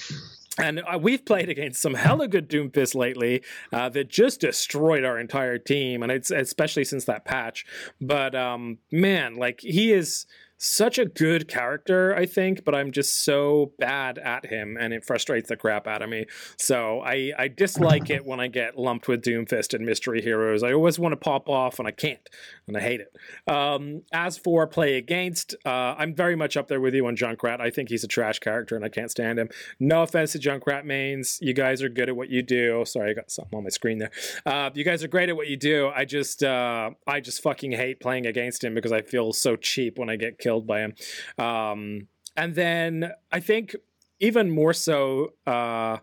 and 0.59 0.81
uh, 0.81 0.99
we've 0.99 1.25
played 1.25 1.49
against 1.49 1.81
some 1.81 1.95
hella 1.95 2.29
good 2.29 2.49
Doomfist 2.49 2.95
lately 2.95 3.43
uh, 3.73 3.89
that 3.91 4.09
just 4.09 4.41
destroyed 4.41 5.05
our 5.05 5.19
entire 5.19 5.59
team, 5.59 6.03
and 6.03 6.13
it's 6.13 6.31
especially 6.31 6.85
since 6.85 7.05
that 7.07 7.25
patch. 7.25 7.65
But 8.01 8.35
um, 8.35 8.79
man, 8.91 9.37
like 9.37 9.61
he 9.61 9.93
is 9.93 10.27
such 10.63 10.99
a 10.99 11.07
good 11.07 11.49
character, 11.49 12.15
I 12.15 12.27
think, 12.27 12.67
but 12.67 12.75
I'm 12.75 12.93
just 12.93 13.25
so 13.25 13.73
bad 13.79 14.19
at 14.19 14.45
him 14.45 14.77
and 14.79 14.93
it 14.93 15.07
frustrates 15.07 15.49
the 15.49 15.57
crap 15.57 15.87
out 15.87 16.03
of 16.03 16.11
me. 16.11 16.27
So 16.59 17.01
I, 17.01 17.33
I 17.39 17.49
dislike 17.49 18.11
it 18.11 18.27
when 18.27 18.41
I 18.41 18.49
get 18.49 18.79
lumped 18.79 19.09
with 19.09 19.23
Doomfist 19.23 19.73
and 19.73 19.87
mystery 19.87 20.21
heroes. 20.21 20.63
I 20.63 20.75
always 20.75 20.99
want 20.99 21.13
to 21.13 21.17
pop 21.17 21.49
off 21.49 21.79
and 21.79 21.89
I 21.89 21.93
can't, 21.93 22.29
and 22.69 22.77
I 22.77 22.81
hate 22.81 23.01
it. 23.01 23.17
Um, 23.51 24.03
as 24.13 24.37
for 24.37 24.67
play 24.67 24.99
against, 24.99 25.55
uh, 25.65 25.95
I'm 25.97 26.15
very 26.15 26.37
much 26.37 26.59
up 26.59 26.69
there 26.69 26.81
with 26.81 26.95
you 26.95 27.07
on 27.07 27.17
Junkrat. 27.17 27.59
I 27.59 27.71
think 27.71 27.89
he's 27.89 28.05
a 28.05 28.09
trash 28.09 28.39
character 28.39 28.77
and 28.77 28.85
I 28.85 28.91
can't 28.91 29.11
stand 29.11 29.39
him. 29.39 29.49
No 29.79 30.03
offense 30.03 30.33
to 30.33 30.39
Junkrat 30.39 30.85
mains. 30.85 31.39
You 31.41 31.55
guys 31.55 31.83
are 31.83 31.89
good 31.89 32.11
at 32.11 32.17
what 32.17 32.29
you 32.29 32.43
do. 32.43 32.85
Sorry, 32.85 33.13
I 33.13 33.15
got 33.15 33.31
something 33.31 33.57
on 33.57 33.65
my 33.65 33.71
screen 33.71 33.97
there. 33.97 34.11
Uh, 34.45 34.69
you 34.75 34.85
guys 34.85 35.03
are 35.03 35.09
great 35.09 35.31
at 35.31 35.37
what 35.37 35.49
you 35.49 35.57
do. 35.57 35.91
I 35.97 36.05
just, 36.05 36.43
uh, 36.43 36.91
I 37.07 37.21
just 37.21 37.43
fucking 37.43 37.73
hate 37.73 37.99
playing 37.99 38.27
against 38.27 38.63
him 38.63 38.75
because 38.75 38.93
I 38.93 39.01
feel 39.01 39.33
so 39.33 39.57
cheap 39.57 39.99
when 39.99 40.11
I 40.11 40.17
get 40.17 40.39
killed 40.39 40.50
killed 40.51 40.67
by 40.67 40.81
him. 40.81 40.95
Um, 41.39 42.09
and 42.37 42.55
then 42.55 43.13
I 43.31 43.41
think 43.41 43.77
even 44.19 44.51
more 44.51 44.73
so 44.73 45.35
uh, 45.47 45.99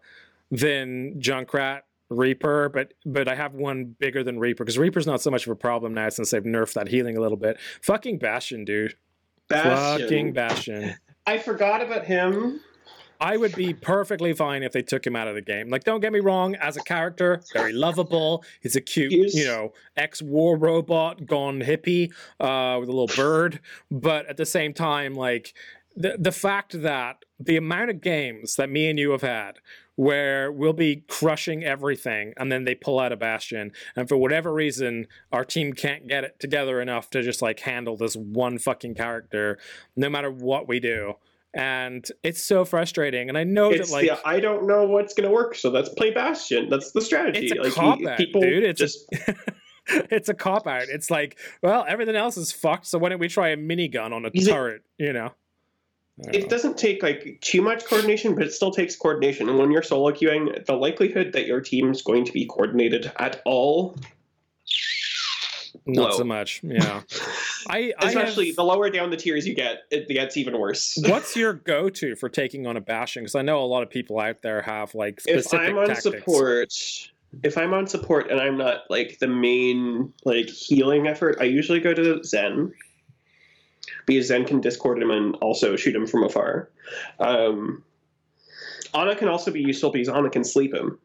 than 0.49 1.19
Junkrat, 1.19 1.81
Reaper, 2.09 2.69
but 2.69 2.93
but 3.05 3.27
I 3.27 3.35
have 3.35 3.53
one 3.53 3.95
bigger 3.99 4.23
than 4.23 4.39
Reaper 4.39 4.63
because 4.63 4.77
Reaper's 4.77 5.05
not 5.05 5.21
so 5.21 5.29
much 5.29 5.45
of 5.45 5.51
a 5.51 5.57
problem 5.57 5.93
now 5.93 6.07
since 6.07 6.31
they've 6.31 6.41
nerfed 6.41 6.73
that 6.73 6.87
healing 6.87 7.17
a 7.17 7.21
little 7.21 7.37
bit. 7.37 7.59
Fucking 7.81 8.17
Bastion, 8.19 8.63
dude. 8.63 8.95
Bastion. 9.49 10.07
Fucking 10.07 10.33
Bastion. 10.33 10.95
I 11.27 11.37
forgot 11.37 11.81
about 11.81 12.05
him. 12.05 12.61
I 13.19 13.37
would 13.37 13.55
be 13.55 13.73
perfectly 13.73 14.33
fine 14.33 14.63
if 14.63 14.71
they 14.71 14.81
took 14.81 15.05
him 15.05 15.15
out 15.15 15.27
of 15.27 15.35
the 15.35 15.41
game. 15.41 15.69
Like, 15.69 15.83
don't 15.83 15.99
get 15.99 16.11
me 16.11 16.19
wrong, 16.19 16.55
as 16.55 16.77
a 16.77 16.81
character, 16.81 17.41
very 17.53 17.73
lovable. 17.73 18.43
He's 18.61 18.75
a 18.75 18.81
cute, 18.81 19.11
you 19.11 19.45
know, 19.45 19.73
ex 19.95 20.21
war 20.21 20.57
robot 20.57 21.25
gone 21.25 21.61
hippie 21.61 22.11
uh, 22.39 22.79
with 22.79 22.89
a 22.89 22.91
little 22.91 23.15
bird. 23.15 23.59
But 23.91 24.25
at 24.27 24.37
the 24.37 24.45
same 24.45 24.73
time, 24.73 25.15
like, 25.15 25.53
the, 25.95 26.15
the 26.19 26.31
fact 26.31 26.81
that 26.83 27.25
the 27.39 27.57
amount 27.57 27.89
of 27.89 28.01
games 28.01 28.55
that 28.55 28.69
me 28.69 28.89
and 28.89 28.99
you 28.99 29.11
have 29.11 29.21
had 29.21 29.57
where 29.95 30.51
we'll 30.51 30.73
be 30.73 31.03
crushing 31.07 31.63
everything 31.63 32.31
and 32.37 32.51
then 32.51 32.65
they 32.65 32.75
pull 32.75 32.99
out 32.99 33.11
a 33.11 33.17
bastion 33.17 33.71
and 33.95 34.07
for 34.07 34.15
whatever 34.15 34.53
reason 34.53 35.07
our 35.31 35.43
team 35.43 35.73
can't 35.73 36.07
get 36.07 36.23
it 36.23 36.39
together 36.39 36.79
enough 36.79 37.09
to 37.09 37.23
just 37.23 37.41
like 37.41 37.61
handle 37.61 37.97
this 37.97 38.15
one 38.15 38.59
fucking 38.59 38.93
character 38.93 39.57
no 39.95 40.07
matter 40.07 40.29
what 40.29 40.67
we 40.67 40.79
do 40.79 41.15
and 41.57 42.07
it's 42.23 42.43
so 42.43 42.63
frustrating 42.65 43.29
and 43.29 43.37
i 43.37 43.43
know 43.43 43.71
It's 43.71 43.89
that 43.89 43.93
like 43.95 44.07
the 44.07 44.27
I 44.27 44.39
don't 44.39 44.67
know 44.67 44.85
what's 44.85 45.13
gonna 45.13 45.31
work, 45.31 45.55
so 45.55 45.69
let's 45.69 45.89
play 45.89 46.11
Bastion. 46.11 46.69
That's 46.69 46.91
the 46.91 47.01
strategy. 47.01 47.47
It's 47.47 47.57
a 47.59 47.63
like 47.63 47.73
cop 47.73 47.99
he- 47.99 48.07
out, 48.07 48.17
people 48.17 48.41
dude. 48.41 48.63
It's 48.63 48.79
a- 48.81 48.83
just 48.85 49.05
it's 49.87 50.29
a 50.29 50.33
cop 50.33 50.67
out. 50.67 50.83
It's 50.89 51.09
like, 51.09 51.37
well, 51.63 51.85
everything 51.87 52.15
else 52.15 52.37
is 52.37 52.51
fucked, 52.51 52.85
so 52.87 52.97
why 52.99 53.09
don't 53.09 53.19
we 53.19 53.27
try 53.29 53.49
a 53.49 53.57
minigun 53.57 54.11
on 54.13 54.25
a 54.25 54.29
He's 54.33 54.47
turret? 54.47 54.83
You 54.97 55.13
know. 55.13 55.31
I 56.19 56.23
don't 56.23 56.33
know. 56.33 56.39
it 56.39 56.49
doesn't 56.49 56.77
take 56.77 57.03
like 57.03 57.37
too 57.41 57.61
much 57.61 57.85
coordination, 57.85 58.33
but 58.35 58.43
it 58.45 58.51
still 58.51 58.71
takes 58.71 58.95
coordination. 58.95 59.49
And 59.49 59.57
when 59.59 59.71
you're 59.71 59.83
solo 59.83 60.11
queuing, 60.11 60.65
the 60.65 60.73
likelihood 60.73 61.33
that 61.33 61.45
your 61.45 61.61
team's 61.61 62.01
going 62.01 62.25
to 62.25 62.31
be 62.33 62.45
coordinated 62.45 63.11
at 63.17 63.41
all, 63.45 63.95
Not 65.87 66.11
low. 66.11 66.17
so 66.17 66.23
much. 66.23 66.61
Yeah. 66.63 67.01
I, 67.69 67.93
I 67.97 68.07
especially 68.07 68.47
have- 68.47 68.55
the 68.57 68.63
lower 68.63 68.89
down 68.89 69.09
the 69.09 69.17
tiers 69.17 69.47
you 69.47 69.55
get, 69.55 69.83
it 69.89 70.07
gets 70.07 70.37
even 70.37 70.59
worse. 70.59 70.97
What's 71.07 71.35
your 71.35 71.53
go-to 71.53 72.15
for 72.15 72.29
taking 72.29 72.67
on 72.67 72.77
a 72.77 72.81
bastion? 72.81 73.23
Because 73.23 73.35
I 73.35 73.41
know 73.41 73.63
a 73.63 73.65
lot 73.65 73.83
of 73.83 73.89
people 73.89 74.19
out 74.19 74.41
there 74.41 74.61
have 74.61 74.93
like 74.95 75.21
if 75.25 75.53
I'm 75.53 75.77
on 75.77 75.87
tactics. 75.87 76.03
support, 76.03 76.73
if 77.43 77.57
I'm 77.57 77.73
on 77.73 77.87
support 77.87 78.29
and 78.29 78.39
I'm 78.39 78.57
not 78.57 78.81
like 78.89 79.19
the 79.19 79.27
main 79.27 80.13
like 80.25 80.49
healing 80.49 81.07
effort, 81.07 81.37
I 81.39 81.45
usually 81.45 81.79
go 81.79 81.93
to 81.93 82.23
Zen 82.23 82.73
because 84.05 84.27
Zen 84.27 84.45
can 84.45 84.61
discord 84.61 85.01
him 85.01 85.11
and 85.11 85.35
also 85.35 85.75
shoot 85.75 85.95
him 85.95 86.07
from 86.07 86.23
afar. 86.23 86.69
Um, 87.19 87.83
Ana 88.93 89.15
can 89.15 89.27
also 89.27 89.51
be 89.51 89.61
useful 89.61 89.91
because 89.91 90.09
Ana 90.09 90.29
can 90.29 90.43
sleep 90.43 90.73
him. 90.73 90.99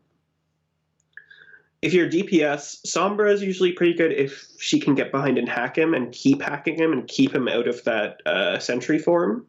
If 1.82 1.92
you're 1.92 2.08
DPS, 2.08 2.86
Sombra 2.86 3.32
is 3.32 3.42
usually 3.42 3.72
pretty 3.72 3.94
good 3.94 4.12
if 4.12 4.46
she 4.58 4.78
can 4.78 4.94
get 4.94 5.10
behind 5.10 5.36
and 5.36 5.48
hack 5.48 5.76
him 5.76 5.94
and 5.94 6.12
keep 6.12 6.40
hacking 6.40 6.76
him 6.76 6.92
and 6.92 7.08
keep 7.08 7.34
him 7.34 7.48
out 7.48 7.66
of 7.66 7.82
that 7.84 8.24
uh, 8.24 8.60
sentry 8.60 9.00
form. 9.00 9.44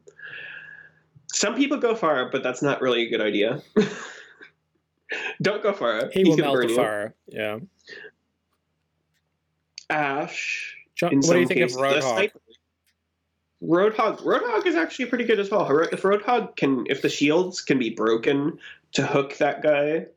Some 1.31 1.55
people 1.55 1.77
go 1.77 1.93
Pharah, 1.93 2.31
but 2.31 2.41
that's 2.41 2.63
not 2.63 2.81
really 2.81 3.03
a 3.03 3.09
good 3.09 3.21
idea. 3.21 3.61
Don't 5.41 5.61
go 5.61 5.73
Pharah. 5.73 6.11
He 6.11 6.23
He's 6.23 6.29
will 6.29 6.37
melt 6.37 6.67
the. 6.67 7.13
Yeah. 7.27 7.59
Ash. 9.89 10.75
In 11.01 11.19
what 11.19 11.33
do 11.33 11.39
you 11.39 11.47
think 11.47 11.59
cases. 11.59 11.75
of 11.77 11.83
Roadhog? 11.83 12.31
Roadhog. 13.63 14.23
Roadhog 14.23 14.65
is 14.65 14.75
actually 14.75 15.05
pretty 15.05 15.25
good 15.25 15.39
as 15.39 15.51
well. 15.51 15.65
If 15.91 16.01
Roadhog 16.01 16.55
can, 16.55 16.85
if 16.89 17.01
the 17.01 17.09
shields 17.09 17.61
can 17.61 17.77
be 17.77 17.89
broken 17.89 18.57
to 18.93 19.05
hook 19.05 19.37
that 19.37 19.61
guy, 19.61 20.07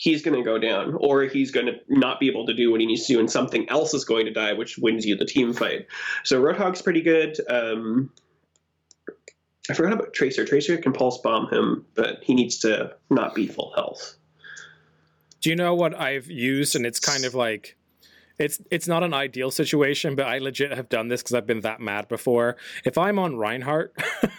he's 0.00 0.22
going 0.22 0.34
to 0.34 0.42
go 0.42 0.58
down, 0.58 0.96
or 0.98 1.24
he's 1.24 1.50
going 1.50 1.66
to 1.66 1.74
not 1.88 2.18
be 2.18 2.26
able 2.26 2.46
to 2.46 2.54
do 2.54 2.70
what 2.70 2.80
he 2.80 2.86
needs 2.86 3.06
to 3.06 3.12
do, 3.12 3.20
and 3.20 3.30
something 3.30 3.68
else 3.68 3.92
is 3.92 4.02
going 4.02 4.24
to 4.24 4.32
die, 4.32 4.54
which 4.54 4.78
wins 4.78 5.04
you 5.04 5.14
the 5.14 5.26
team 5.26 5.52
fight. 5.52 5.86
So 6.24 6.40
Roadhog's 6.40 6.80
pretty 6.80 7.02
good. 7.02 7.36
Um, 7.50 8.10
I 9.68 9.74
forgot 9.74 9.92
about 9.92 10.14
Tracer. 10.14 10.46
Tracer 10.46 10.78
can 10.78 10.94
pulse 10.94 11.18
bomb 11.18 11.50
him, 11.50 11.84
but 11.94 12.20
he 12.22 12.32
needs 12.32 12.56
to 12.60 12.96
not 13.10 13.34
be 13.34 13.46
full 13.46 13.74
health. 13.74 14.16
Do 15.42 15.50
you 15.50 15.56
know 15.56 15.74
what 15.74 15.94
I've 16.00 16.30
used? 16.30 16.74
And 16.74 16.86
it's 16.86 16.98
kind 16.98 17.26
of 17.26 17.34
like 17.34 17.76
it's 18.40 18.60
it's 18.70 18.88
not 18.88 19.02
an 19.04 19.12
ideal 19.12 19.50
situation, 19.50 20.14
but 20.16 20.26
I 20.26 20.38
legit 20.38 20.72
have 20.72 20.88
done 20.88 21.08
this 21.08 21.22
because 21.22 21.34
I've 21.34 21.46
been 21.46 21.60
that 21.60 21.78
mad 21.80 22.08
before. 22.08 22.56
If 22.84 22.96
I'm 22.96 23.18
on 23.18 23.36
Reinhardt 23.36 23.94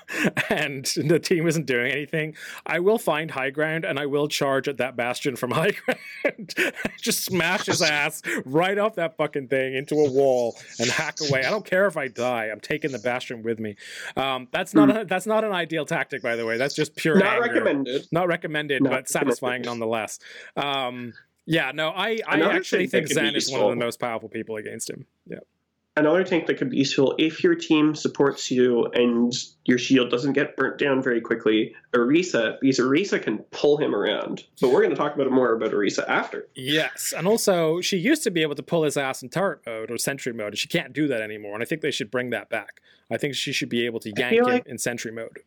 and 0.50 0.86
the 1.06 1.20
team 1.20 1.48
isn't 1.48 1.68
doing 1.68 1.92
anything, 1.92 2.36
I 2.66 2.80
will 2.80 2.98
find 2.98 3.30
high 3.30 3.52
ground 3.52 3.86
and 3.86 4.00
I 4.00 4.08
will 4.08 4.28
charge 4.28 4.68
at 4.68 4.78
that 4.78 4.96
bastion 4.96 5.36
from 5.36 5.52
high 5.62 5.72
ground. 5.72 6.54
Just 7.00 7.24
smash 7.24 7.68
his 7.68 7.82
ass 7.84 8.24
right 8.44 8.78
off 8.78 8.96
that 8.96 9.16
fucking 9.18 9.48
thing 9.50 9.76
into 9.76 9.96
a 9.96 10.10
wall 10.10 10.58
and 10.80 10.90
hack 10.90 11.18
away. 11.30 11.46
I 11.46 11.52
don't 11.52 11.66
care 11.66 11.86
if 11.86 11.96
I 11.96 12.08
die. 12.08 12.46
I'm 12.52 12.60
taking 12.60 12.92
the 12.92 13.00
bastion 13.00 13.44
with 13.44 13.60
me. 13.60 13.76
Um, 14.18 14.48
that's 14.52 14.74
not 14.74 14.90
a, 14.96 15.06
that's 15.06 15.28
not 15.28 15.44
an 15.44 15.52
ideal 15.52 15.86
tactic, 15.86 16.24
by 16.24 16.36
the 16.36 16.46
way. 16.46 16.58
That's 16.58 16.74
just 16.74 16.96
pure 16.96 17.18
Not 17.20 17.36
anger 17.36 17.54
recommended. 17.54 18.08
not 18.12 18.28
recommended, 18.28 18.82
Not 18.82 18.90
but 18.92 19.10
satisfying 19.10 19.62
recommended. 19.62 19.80
nonetheless. 19.80 20.20
Um, 20.58 21.14
yeah, 21.52 21.72
no, 21.74 21.90
I, 21.90 22.20
I 22.28 22.40
actually 22.42 22.88
think 22.88 23.08
Zen 23.08 23.36
is 23.36 23.52
one 23.52 23.62
of 23.62 23.70
the 23.70 23.76
most 23.76 24.00
powerful 24.00 24.30
people 24.30 24.56
against 24.56 24.90
him. 24.90 25.06
Yeah. 25.26 25.40
another 25.98 26.24
tank 26.24 26.48
that 26.48 26.58
could 26.58 26.70
be 26.70 26.78
useful 26.78 27.14
if 27.20 27.44
your 27.44 27.54
team 27.56 27.94
supports 27.96 28.50
you 28.50 28.86
and 28.94 29.34
your 29.66 29.78
shield 29.78 30.10
doesn't 30.10 30.34
get 30.34 30.56
burnt 30.56 30.78
down 30.80 31.02
very 31.04 31.20
quickly. 31.20 31.76
Orisa, 31.94 32.58
because 32.62 32.80
Orisa 32.80 33.22
can 33.22 33.40
pull 33.52 33.78
him 33.78 33.94
around. 33.94 34.46
But 34.62 34.70
we're 34.70 34.82
going 34.82 34.92
to 34.92 34.96
talk 34.96 35.14
about 35.14 35.30
more 35.30 35.54
about 35.54 35.72
Orisa 35.72 36.08
after. 36.08 36.48
Yes, 36.56 37.14
and 37.16 37.28
also 37.28 37.82
she 37.82 37.98
used 37.98 38.24
to 38.24 38.32
be 38.32 38.42
able 38.42 38.56
to 38.56 38.64
pull 38.64 38.84
his 38.84 38.96
ass 38.96 39.22
in 39.22 39.28
turret 39.30 39.60
mode 39.66 39.92
or 39.92 39.98
sentry 39.98 40.32
mode, 40.34 40.54
and 40.54 40.58
she 40.58 40.70
can't 40.70 40.94
do 40.94 41.08
that 41.10 41.22
anymore. 41.22 41.54
And 41.56 41.62
I 41.62 41.66
think 41.66 41.82
they 41.82 41.92
should 41.92 42.10
bring 42.10 42.30
that 42.30 42.50
back. 42.50 42.82
I 43.12 43.18
think 43.18 43.36
she 43.36 43.52
should 43.52 43.70
be 43.70 43.86
able 43.86 44.00
to 44.00 44.14
yank 44.18 44.38
him 44.38 44.44
like- 44.46 44.66
in 44.68 44.78
sentry 44.78 45.12
mode. 45.12 45.40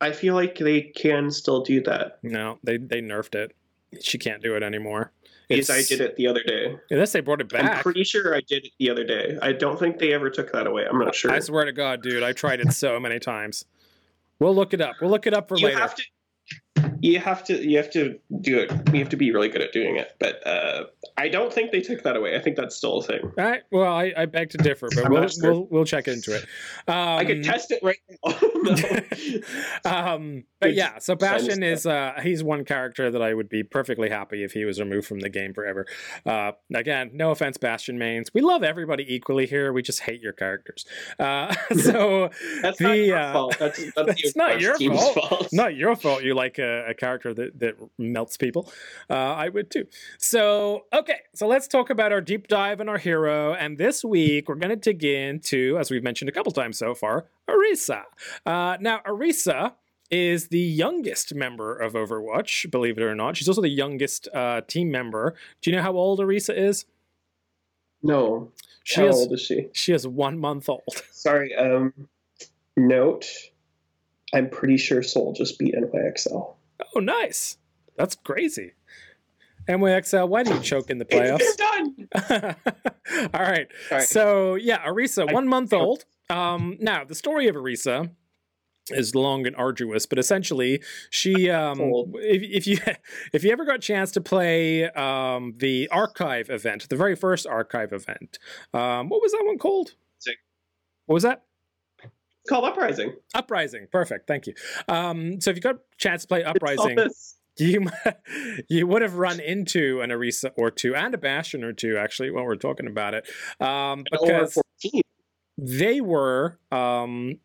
I 0.00 0.10
feel 0.10 0.34
like 0.34 0.56
they 0.58 0.80
can 0.80 1.30
still 1.30 1.62
do 1.62 1.80
that. 1.82 2.18
No, 2.24 2.58
they 2.64 2.76
they 2.76 3.00
nerfed 3.00 3.34
it. 3.36 3.54
She 4.00 4.18
can't 4.18 4.42
do 4.42 4.56
it 4.56 4.62
anymore. 4.62 5.12
I 5.52 5.82
did 5.82 6.00
it 6.00 6.16
the 6.16 6.26
other 6.26 6.42
day. 6.42 6.76
Unless 6.90 7.12
they 7.12 7.20
brought 7.20 7.40
it 7.40 7.48
back. 7.48 7.64
I'm 7.64 7.82
pretty 7.82 8.04
sure 8.04 8.34
I 8.34 8.40
did 8.40 8.66
it 8.66 8.72
the 8.78 8.90
other 8.90 9.04
day. 9.04 9.38
I 9.40 9.52
don't 9.52 9.78
think 9.78 9.98
they 9.98 10.12
ever 10.12 10.30
took 10.30 10.52
that 10.52 10.66
away. 10.66 10.86
I'm 10.88 10.98
not 10.98 11.14
sure. 11.14 11.30
I 11.30 11.40
swear 11.40 11.64
to 11.64 11.72
God, 11.72 12.02
dude, 12.02 12.22
I 12.22 12.32
tried 12.32 12.60
it 12.60 12.72
so 12.72 12.98
many 12.98 13.18
times. 13.18 13.64
We'll 14.38 14.54
look 14.54 14.74
it 14.74 14.80
up. 14.80 14.96
We'll 15.00 15.10
look 15.10 15.26
it 15.26 15.34
up 15.34 15.48
for 15.48 15.56
you 15.56 15.66
later. 15.66 15.78
have 15.78 15.94
to 15.94 16.02
you 17.02 17.18
have 17.18 17.42
to 17.42 17.68
you 17.68 17.76
have 17.76 17.90
to 17.90 18.18
do 18.40 18.58
it 18.58 18.70
you 18.92 19.00
have 19.00 19.08
to 19.08 19.16
be 19.16 19.32
really 19.32 19.48
good 19.48 19.60
at 19.60 19.72
doing 19.72 19.96
it 19.96 20.14
but 20.20 20.46
uh, 20.46 20.84
i 21.18 21.28
don't 21.28 21.52
think 21.52 21.72
they 21.72 21.80
took 21.80 22.02
that 22.04 22.16
away 22.16 22.36
i 22.36 22.38
think 22.38 22.56
that's 22.56 22.76
still 22.76 22.98
a 22.98 23.02
thing 23.02 23.20
All 23.22 23.32
right. 23.44 23.62
Well, 23.72 23.92
I, 23.92 24.12
I 24.16 24.26
beg 24.26 24.50
to 24.50 24.58
differ, 24.58 24.88
but 24.94 25.10
we'll, 25.10 25.28
sure. 25.28 25.52
we'll 25.52 25.66
we'll 25.70 25.84
check 25.84 26.06
into 26.06 26.34
it. 26.36 26.42
Um, 26.86 27.18
i 27.18 27.24
could 27.24 27.42
test 27.42 27.72
it 27.72 27.82
right 27.82 27.98
now 28.24 28.32
um, 29.84 30.44
but 30.60 30.74
yeah, 30.74 30.98
so 30.98 31.14
Bastion 31.14 31.62
is 31.62 31.86
uh, 31.86 32.20
he's 32.22 32.44
one 32.44 32.64
character 32.64 33.10
that 33.10 33.20
I 33.20 33.34
would 33.34 33.48
be 33.48 33.62
perfectly 33.62 34.08
happy 34.08 34.44
if 34.44 34.52
he 34.52 34.64
was 34.64 34.78
removed 34.78 35.06
from 35.06 35.20
the 35.20 35.28
game 35.28 35.52
forever. 35.54 35.86
Uh, 36.24 36.52
again, 36.74 37.10
no 37.14 37.30
offense, 37.30 37.56
Bastion 37.56 37.98
mains. 37.98 38.32
We 38.32 38.40
love 38.40 38.62
everybody 38.62 39.04
equally 39.12 39.46
here. 39.46 39.72
We 39.72 39.82
just 39.82 40.00
hate 40.00 40.20
your 40.20 40.32
characters. 40.32 40.84
Uh, 41.18 41.52
so 41.76 42.30
that's 42.62 42.78
The, 42.78 42.84
not 42.84 42.92
your 42.92 43.18
uh, 43.18 43.32
fault 43.32 43.56
that's, 43.58 43.78
that's, 43.78 44.06
that's 44.06 44.32
the 44.32 44.38
not 44.38 44.60
your 44.60 44.76
team's 44.76 45.08
fault. 45.08 45.48
not 45.52 45.74
your 45.74 45.96
fault. 45.96 46.22
You 46.22 46.34
like 46.34 46.58
a, 46.58 46.90
a 46.90 46.91
character 46.94 47.34
that 47.34 47.58
that 47.60 47.76
melts 47.98 48.36
people. 48.36 48.72
Uh, 49.08 49.14
I 49.14 49.48
would 49.48 49.70
too. 49.70 49.86
So 50.18 50.86
okay, 50.92 51.20
so 51.34 51.46
let's 51.46 51.68
talk 51.68 51.90
about 51.90 52.12
our 52.12 52.20
deep 52.20 52.48
dive 52.48 52.80
and 52.80 52.88
our 52.88 52.98
hero. 52.98 53.54
And 53.54 53.78
this 53.78 54.04
week 54.04 54.48
we're 54.48 54.56
going 54.56 54.70
to 54.70 54.76
dig 54.76 55.04
into, 55.04 55.76
as 55.78 55.90
we've 55.90 56.02
mentioned 56.02 56.28
a 56.28 56.32
couple 56.32 56.52
times 56.52 56.78
so 56.78 56.94
far, 56.94 57.26
Orisa. 57.48 58.02
Uh, 58.46 58.76
now 58.80 59.00
Orisa 59.06 59.74
is 60.10 60.48
the 60.48 60.60
youngest 60.60 61.34
member 61.34 61.74
of 61.74 61.94
Overwatch, 61.94 62.70
believe 62.70 62.98
it 62.98 63.02
or 63.02 63.14
not. 63.14 63.36
She's 63.36 63.48
also 63.48 63.62
the 63.62 63.68
youngest 63.68 64.28
uh, 64.34 64.60
team 64.60 64.90
member. 64.90 65.34
Do 65.62 65.70
you 65.70 65.76
know 65.76 65.82
how 65.82 65.92
old 65.92 66.20
Orisa 66.20 66.56
is? 66.56 66.84
no 68.02 68.50
She 68.84 69.00
how 69.00 69.06
is 69.08 69.16
old 69.16 69.32
is 69.32 69.40
she 69.40 69.68
she 69.72 69.92
is 69.92 70.06
one 70.06 70.38
month 70.38 70.68
old. 70.68 70.82
sorry 71.12 71.54
um 71.54 71.92
note, 72.76 73.26
I'm 74.34 74.48
pretty 74.48 74.76
sure 74.76 75.02
Seoul 75.02 75.32
just 75.32 75.58
beat 75.58 75.74
NYXL. 75.74 76.54
Oh, 76.94 77.00
nice. 77.00 77.58
That's 77.96 78.14
crazy. 78.14 78.72
NYXL, 79.68 80.28
why 80.28 80.42
do 80.42 80.52
you 80.54 80.60
choke 80.60 80.90
in 80.90 80.98
the 80.98 81.04
playoffs? 81.14 81.38
It's 81.40 81.56
done. 81.56 82.08
All 83.34 83.40
right. 83.42 83.68
All 83.90 83.98
right. 83.98 84.02
So 84.08 84.54
yeah, 84.56 84.84
Orisa, 84.86 85.28
I- 85.28 85.32
one 85.32 85.46
month 85.48 85.72
old. 85.72 86.04
Um, 86.30 86.76
now 86.80 87.04
the 87.04 87.14
story 87.14 87.46
of 87.48 87.56
Orisa 87.56 88.10
is 88.90 89.14
long 89.14 89.46
and 89.46 89.54
arduous, 89.54 90.06
but 90.06 90.18
essentially 90.18 90.82
she 91.10 91.48
um 91.60 91.78
if, 92.16 92.42
if 92.42 92.66
you 92.66 92.78
if 93.32 93.44
you 93.44 93.52
ever 93.52 93.64
got 93.64 93.76
a 93.76 93.78
chance 93.80 94.10
to 94.12 94.20
play 94.20 94.88
um 94.90 95.54
the 95.58 95.88
archive 95.92 96.50
event, 96.50 96.88
the 96.88 96.96
very 96.96 97.14
first 97.14 97.46
archive 97.46 97.92
event, 97.92 98.38
um 98.74 99.08
what 99.08 99.22
was 99.22 99.32
that 99.32 99.42
one 99.44 99.58
called? 99.58 99.94
Sick. 100.18 100.38
What 101.06 101.14
was 101.14 101.22
that? 101.22 101.44
It's 102.44 102.50
called 102.50 102.64
Uprising. 102.64 103.14
Uprising. 103.34 103.86
Perfect. 103.90 104.26
Thank 104.26 104.46
you. 104.46 104.54
Um 104.88 105.40
so 105.40 105.50
if 105.50 105.56
you 105.56 105.62
got 105.62 105.76
a 105.76 105.80
chance 105.98 106.22
to 106.22 106.28
play 106.28 106.44
Uprising, 106.44 106.98
you 107.58 107.86
you 108.68 108.86
would 108.86 109.02
have 109.02 109.14
run 109.14 109.40
into 109.40 110.00
an 110.00 110.10
Orisa 110.10 110.50
or 110.56 110.70
two 110.70 110.94
and 110.94 111.14
a 111.14 111.18
Bastion 111.18 111.64
or 111.64 111.72
two 111.72 111.96
actually 111.96 112.30
while 112.30 112.44
we're 112.44 112.56
talking 112.56 112.86
about 112.86 113.14
it, 113.14 113.28
um, 113.60 114.04
because 114.10 114.58
they 115.58 116.00
were 116.00 116.58
um, 116.70 117.38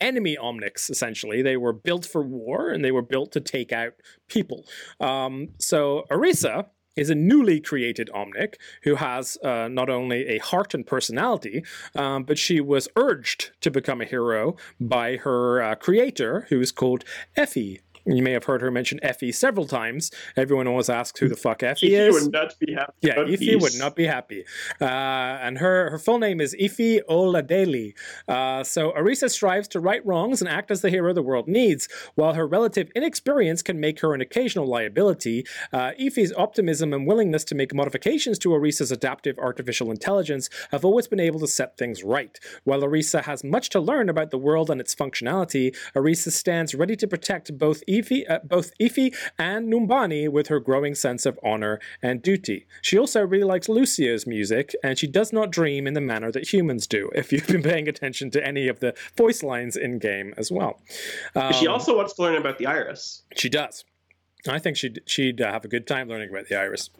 enemy 0.00 0.36
omnics 0.36 0.90
essentially. 0.90 1.42
They 1.42 1.56
were 1.56 1.72
built 1.72 2.04
for 2.04 2.22
war 2.22 2.70
and 2.70 2.84
they 2.84 2.92
were 2.92 3.02
built 3.02 3.32
to 3.32 3.40
take 3.40 3.72
out 3.72 3.92
people. 4.28 4.64
Um, 5.00 5.48
so 5.58 6.04
Orisa 6.10 6.66
is 6.96 7.10
a 7.10 7.14
newly 7.14 7.60
created 7.60 8.10
omnic 8.14 8.54
who 8.82 8.96
has 8.96 9.36
uh, 9.42 9.68
not 9.68 9.88
only 9.88 10.26
a 10.28 10.38
heart 10.38 10.74
and 10.74 10.86
personality, 10.86 11.64
um, 11.94 12.24
but 12.24 12.38
she 12.38 12.60
was 12.60 12.88
urged 12.96 13.50
to 13.60 13.70
become 13.70 14.00
a 14.00 14.04
hero 14.06 14.56
by 14.80 15.16
her 15.16 15.62
uh, 15.62 15.74
creator, 15.74 16.46
who 16.50 16.60
is 16.60 16.72
called 16.72 17.04
Efi. 17.36 17.80
You 18.04 18.22
may 18.22 18.32
have 18.32 18.44
heard 18.44 18.62
her 18.62 18.70
mention 18.70 18.98
Efi 19.04 19.34
several 19.34 19.66
times. 19.66 20.10
Everyone 20.36 20.66
always 20.66 20.88
asks 20.88 21.20
who 21.20 21.28
the 21.28 21.36
fuck 21.36 21.60
Efi 21.60 21.78
He 21.78 21.94
is. 21.94 22.12
would 22.24 22.32
not 22.32 22.58
be 22.58 22.72
happy. 22.72 22.92
Yeah, 23.00 23.14
Efi 23.16 23.38
these. 23.38 23.62
would 23.62 23.78
not 23.78 23.94
be 23.94 24.06
happy. 24.06 24.44
Uh, 24.80 24.84
and 24.84 25.58
her, 25.58 25.90
her 25.90 25.98
full 25.98 26.18
name 26.18 26.40
is 26.40 26.54
Efi 26.60 27.00
Oladele. 27.08 27.92
Uh, 28.28 28.64
so 28.64 28.92
Orisa 28.92 29.30
strives 29.30 29.68
to 29.68 29.80
right 29.80 30.04
wrongs 30.04 30.40
and 30.42 30.48
act 30.50 30.70
as 30.70 30.80
the 30.80 30.90
hero 30.90 31.12
the 31.12 31.22
world 31.22 31.46
needs. 31.48 31.88
While 32.14 32.34
her 32.34 32.46
relative 32.46 32.90
inexperience 32.96 33.62
can 33.62 33.78
make 33.80 34.00
her 34.00 34.14
an 34.14 34.20
occasional 34.20 34.66
liability, 34.66 35.46
uh, 35.72 35.92
Efi's 36.00 36.32
optimism 36.36 36.92
and 36.92 37.06
willingness 37.06 37.44
to 37.44 37.54
make 37.54 37.72
modifications 37.74 38.38
to 38.40 38.50
Orisa's 38.50 38.90
adaptive 38.92 39.38
artificial 39.38 39.90
intelligence 39.90 40.48
have 40.70 40.84
always 40.84 41.06
been 41.08 41.20
able 41.20 41.40
to 41.40 41.46
set 41.46 41.76
things 41.76 42.02
right. 42.02 42.38
While 42.64 42.80
Orisa 42.80 43.22
has 43.22 43.44
much 43.44 43.68
to 43.70 43.80
learn 43.80 44.08
about 44.08 44.30
the 44.30 44.38
world 44.38 44.70
and 44.70 44.80
its 44.80 44.94
functionality, 44.94 45.76
Orisa 45.94 46.32
stands 46.32 46.74
ready 46.74 46.96
to 46.96 47.06
protect 47.06 47.56
both 47.58 47.82
Efi, 47.92 48.28
uh, 48.30 48.38
both 48.44 48.72
Efi 48.78 49.14
and 49.38 49.72
Numbani 49.72 50.28
with 50.28 50.48
her 50.48 50.60
growing 50.60 50.94
sense 50.94 51.26
of 51.26 51.38
honor 51.44 51.78
and 52.02 52.22
duty. 52.22 52.66
She 52.80 52.98
also 52.98 53.20
really 53.26 53.44
likes 53.44 53.68
Lucio's 53.68 54.26
music, 54.26 54.74
and 54.82 54.98
she 54.98 55.06
does 55.06 55.32
not 55.32 55.50
dream 55.50 55.86
in 55.86 55.94
the 55.94 56.00
manner 56.00 56.30
that 56.32 56.52
humans 56.52 56.86
do. 56.86 57.10
If 57.14 57.32
you've 57.32 57.46
been 57.46 57.62
paying 57.62 57.88
attention 57.88 58.30
to 58.32 58.46
any 58.46 58.68
of 58.68 58.80
the 58.80 58.94
voice 59.16 59.42
lines 59.42 59.76
in 59.76 59.98
game 59.98 60.32
as 60.36 60.50
well, 60.50 60.80
she 61.58 61.66
Um, 61.66 61.74
also 61.74 61.96
wants 61.96 62.14
to 62.14 62.22
learn 62.22 62.36
about 62.36 62.58
the 62.58 62.66
iris. 62.66 63.22
she 63.36 63.48
does. 63.48 63.84
I 64.48 64.58
think 64.58 64.76
she'd 64.76 65.02
she'd 65.06 65.40
uh, 65.40 65.52
have 65.52 65.64
a 65.64 65.68
good 65.68 65.86
time 65.86 66.08
learning 66.08 66.30
about 66.30 66.48
the 66.48 66.56
iris. 66.56 66.90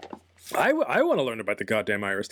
I, 0.57 0.69
w- 0.69 0.85
I 0.89 1.03
want 1.03 1.19
to 1.19 1.23
learn 1.25 1.41
about 1.41 1.59
the 1.59 1.65
goddamn 1.65 2.05
iris. 2.05 2.29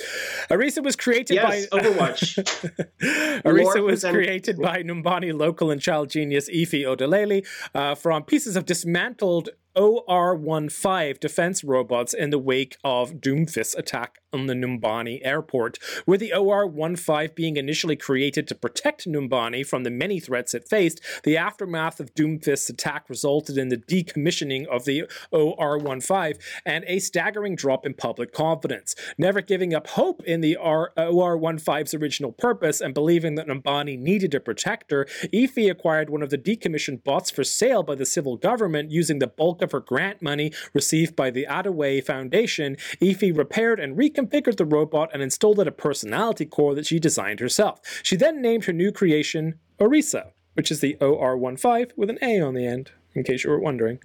Orisa 0.50 0.82
was 0.82 0.96
created 0.96 1.34
Yes, 1.34 1.66
by 1.68 1.78
Overwatch. 1.78 2.82
Orisa 3.44 3.64
Lore 3.64 3.82
was 3.82 4.04
created 4.04 4.58
by 4.58 4.82
Numbani 4.82 5.36
local 5.36 5.70
and 5.70 5.80
child 5.80 6.10
genius 6.10 6.48
Efi 6.50 6.82
Odalele 6.84 7.46
uh, 7.74 7.94
from 7.94 8.22
pieces 8.24 8.56
of 8.56 8.66
dismantled 8.66 9.50
OR-15 9.80 11.18
defense 11.18 11.64
robots 11.64 12.12
in 12.12 12.28
the 12.28 12.38
wake 12.38 12.76
of 12.84 13.14
Doomfist's 13.14 13.74
attack 13.74 14.18
on 14.30 14.46
the 14.46 14.52
Numbani 14.54 15.20
airport, 15.24 15.78
with 16.06 16.20
the 16.20 16.34
OR-15 16.34 17.34
being 17.34 17.56
initially 17.56 17.96
created 17.96 18.46
to 18.46 18.54
protect 18.54 19.08
Numbani 19.08 19.66
from 19.66 19.84
the 19.84 19.90
many 19.90 20.20
threats 20.20 20.52
it 20.52 20.68
faced. 20.68 21.00
The 21.24 21.38
aftermath 21.38 21.98
of 21.98 22.14
Doomfist's 22.14 22.68
attack 22.68 23.08
resulted 23.08 23.56
in 23.56 23.70
the 23.70 23.78
decommissioning 23.78 24.66
of 24.66 24.84
the 24.84 25.04
OR-15 25.32 26.38
and 26.66 26.84
a 26.86 26.98
staggering 26.98 27.56
drop 27.56 27.86
in 27.86 27.94
public 27.94 28.34
confidence. 28.34 28.94
Never 29.16 29.40
giving 29.40 29.72
up 29.72 29.86
hope 29.86 30.22
in 30.24 30.42
the 30.42 30.56
OR-15's 30.56 31.94
original 31.94 32.32
purpose 32.32 32.82
and 32.82 32.92
believing 32.92 33.36
that 33.36 33.48
Numbani 33.48 33.98
needed 33.98 34.34
a 34.34 34.40
protector, 34.40 35.06
Efi 35.32 35.70
acquired 35.70 36.10
one 36.10 36.22
of 36.22 36.28
the 36.28 36.38
decommissioned 36.38 37.02
bots 37.02 37.30
for 37.30 37.44
sale 37.44 37.82
by 37.82 37.94
the 37.94 38.04
civil 38.06 38.36
government 38.36 38.90
using 38.90 39.20
the 39.20 39.26
bulk 39.26 39.62
of 39.62 39.69
her 39.72 39.80
grant 39.80 40.22
money 40.22 40.52
received 40.74 41.16
by 41.16 41.30
the 41.30 41.46
Adawe 41.48 42.04
Foundation. 42.04 42.76
Efi 43.00 43.36
repaired 43.36 43.80
and 43.80 43.96
reconfigured 43.96 44.56
the 44.56 44.64
robot 44.64 45.10
and 45.12 45.22
installed 45.22 45.60
it 45.60 45.68
a 45.68 45.72
personality 45.72 46.46
core 46.46 46.74
that 46.74 46.86
she 46.86 46.98
designed 46.98 47.40
herself. 47.40 47.80
She 48.02 48.16
then 48.16 48.40
named 48.40 48.64
her 48.64 48.72
new 48.72 48.92
creation 48.92 49.58
Orisa, 49.78 50.32
which 50.54 50.70
is 50.70 50.80
the 50.80 50.96
OR-15 51.00 51.92
with 51.96 52.10
an 52.10 52.18
A 52.22 52.40
on 52.40 52.54
the 52.54 52.66
end, 52.66 52.92
in 53.14 53.24
case 53.24 53.44
you 53.44 53.50
were 53.50 53.58
wondering. 53.58 53.98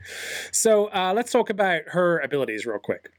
So 0.51 0.87
uh, 0.87 1.13
let's 1.15 1.31
talk 1.31 1.49
about 1.49 1.89
her 1.89 2.19
abilities 2.19 2.65
real 2.65 2.79
quick. 2.79 3.11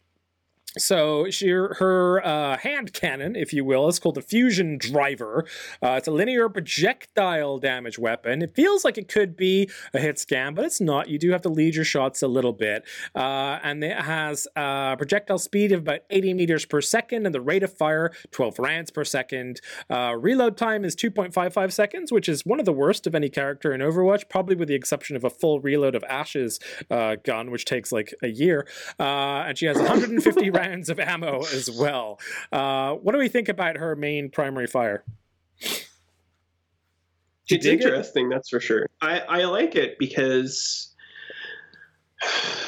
So 0.79 1.31
she, 1.31 1.49
her 1.49 2.25
uh, 2.25 2.59
hand 2.59 2.93
cannon, 2.93 3.35
if 3.35 3.53
you 3.53 3.65
will, 3.65 3.89
is 3.89 3.99
called 3.99 4.17
the 4.17 4.23
Fusion 4.23 4.77
Driver. 4.79 5.47
Uh, 5.83 5.93
it's 5.93 6.07
a 6.07 6.11
linear 6.11 6.49
projectile 6.49 7.59
damage 7.59 7.99
weapon. 7.99 8.43
It 8.43 8.55
feels 8.55 8.85
like 8.85 8.99
it 8.99 9.09
could 9.09 9.37
be 9.37 9.71
a 9.95 9.99
hit 9.99 10.19
scan, 10.19 10.55
but 10.55 10.65
it's 10.65 10.81
not. 10.81 11.09
You 11.09 11.19
do 11.19 11.31
have 11.31 11.43
to 11.43 11.49
lead 11.49 11.75
your 11.75 11.85
shots 11.85 12.23
a 12.23 12.29
little 12.29 12.53
bit. 12.53 12.85
Uh, 13.15 13.59
and 13.63 13.83
it 13.83 13.97
has 13.97 14.47
a 14.55 14.97
projectile 14.99 15.39
speed 15.39 15.73
of 15.73 15.81
about 15.81 16.01
80 16.11 16.35
meters 16.35 16.67
per 16.67 16.81
second 16.83 17.25
and 17.25 17.35
the 17.35 17.41
rate 17.41 17.63
of 17.63 17.73
fire 17.73 18.13
12 18.33 18.59
rounds 18.59 18.91
per 18.91 19.05
second. 19.05 19.61
Uh, 19.89 20.15
reload 20.19 20.57
time 20.57 20.85
is 20.85 20.95
2.55 20.95 21.73
seconds, 21.73 22.13
which 22.13 22.29
is 22.29 22.45
one 22.45 22.59
of 22.59 22.67
the 22.67 22.73
worst 22.73 23.07
of 23.07 23.15
any 23.15 23.31
character 23.31 23.73
in 23.73 23.81
Overwatch, 23.81 24.29
probably 24.29 24.57
with 24.57 24.69
the 24.69 24.75
exception 24.75 25.17
of 25.17 25.25
a 25.25 25.31
full 25.31 25.61
reload 25.61 25.95
of 25.95 26.05
Ashe's 26.05 26.61
uh, 26.91 27.17
gun, 27.25 27.51
which 27.51 27.65
takes 27.65 27.93
like 27.93 28.15
a 28.23 28.29
year. 28.29 28.67
Uh, 28.99 29.45
and 29.47 29.57
she 29.57 29.67
has 29.67 29.79
150 29.79 30.51
rounds 30.51 30.66
of 30.89 30.99
ammo 30.99 31.41
as 31.41 31.71
well. 31.71 32.19
Uh, 32.53 32.95
what 32.95 33.13
do 33.13 33.19
we 33.19 33.29
think 33.29 33.49
about 33.49 33.77
her 33.77 33.95
main 33.97 34.31
primary 34.31 34.67
fire? 34.67 35.05
Do 37.49 37.55
It's 37.55 37.65
dig 37.65 37.81
it? 37.81 37.85
interesting, 37.85 38.29
that's 38.29 38.49
for 38.49 38.59
sure. 38.61 38.89
I, 39.01 39.21
I 39.21 39.45
like 39.45 39.77
it 39.77 39.99
because 39.99 40.93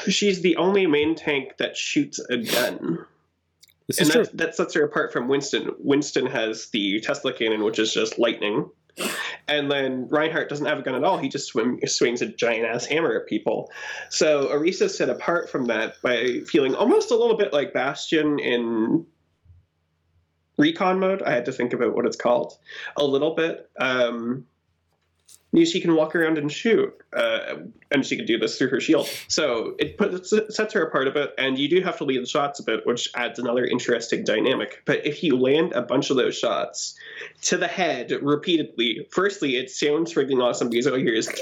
she's 0.07 0.41
the 0.41 0.55
only 0.55 0.87
main 0.87 1.15
tank 1.15 1.57
that 1.57 1.75
shoots 1.75 2.19
a 2.29 2.37
gun. 2.37 3.05
This 3.87 3.99
and 3.99 4.07
is 4.07 4.13
true. 4.13 4.23
that, 4.25 4.37
that 4.37 4.55
sets 4.55 4.73
her 4.75 4.83
apart 4.83 5.11
from 5.11 5.27
Winston. 5.27 5.71
Winston 5.79 6.25
has 6.27 6.67
the 6.69 7.01
Tesla 7.01 7.33
cannon, 7.33 7.63
which 7.63 7.79
is 7.79 7.93
just 7.93 8.17
lightning. 8.19 8.69
And 9.47 9.71
then 9.71 10.07
Reinhardt 10.09 10.49
doesn't 10.49 10.65
have 10.65 10.79
a 10.79 10.81
gun 10.81 10.95
at 10.95 11.03
all. 11.03 11.17
He 11.17 11.29
just 11.29 11.47
swim, 11.47 11.79
swings 11.85 12.21
a 12.21 12.27
giant 12.27 12.65
ass 12.65 12.85
hammer 12.85 13.19
at 13.19 13.27
people. 13.27 13.71
So 14.09 14.47
Orisa's 14.47 14.97
set 14.97 15.09
apart 15.09 15.49
from 15.49 15.65
that 15.65 15.95
by 16.03 16.41
feeling 16.45 16.75
almost 16.75 17.11
a 17.11 17.15
little 17.15 17.37
bit 17.37 17.51
like 17.51 17.73
Bastion 17.73 18.39
in 18.39 19.05
recon 20.57 20.99
mode. 20.99 21.23
I 21.23 21.31
had 21.31 21.45
to 21.45 21.51
think 21.51 21.73
about 21.73 21.95
what 21.95 22.05
it's 22.05 22.17
called 22.17 22.57
a 22.97 23.03
little 23.03 23.33
bit. 23.33 23.69
Um, 23.79 24.45
she 25.55 25.81
can 25.81 25.95
walk 25.95 26.15
around 26.15 26.37
and 26.37 26.51
shoot, 26.51 26.93
uh, 27.13 27.55
and 27.91 28.05
she 28.05 28.15
can 28.15 28.25
do 28.25 28.37
this 28.37 28.57
through 28.57 28.69
her 28.69 28.79
shield. 28.79 29.07
So 29.27 29.75
it 29.79 29.97
puts, 29.97 30.29
sets 30.55 30.73
her 30.73 30.83
apart 30.83 31.07
a 31.07 31.11
bit, 31.11 31.33
and 31.37 31.57
you 31.57 31.67
do 31.67 31.81
have 31.81 31.97
to 31.97 32.03
lead 32.03 32.21
the 32.21 32.27
shots 32.27 32.59
a 32.59 32.63
bit, 32.63 32.85
which 32.85 33.09
adds 33.15 33.39
another 33.39 33.65
interesting 33.65 34.23
dynamic. 34.23 34.81
But 34.85 35.05
if 35.05 35.23
you 35.23 35.37
land 35.37 35.73
a 35.73 35.81
bunch 35.81 36.09
of 36.09 36.17
those 36.17 36.37
shots 36.37 36.95
to 37.43 37.57
the 37.57 37.67
head 37.67 38.11
repeatedly, 38.21 39.07
firstly, 39.11 39.55
it 39.57 39.69
sounds 39.71 40.13
freaking 40.13 40.41
awesome 40.43 40.69
because 40.69 40.87
all 40.87 40.97
you 40.97 41.05
hear 41.05 41.15
is 41.15 41.27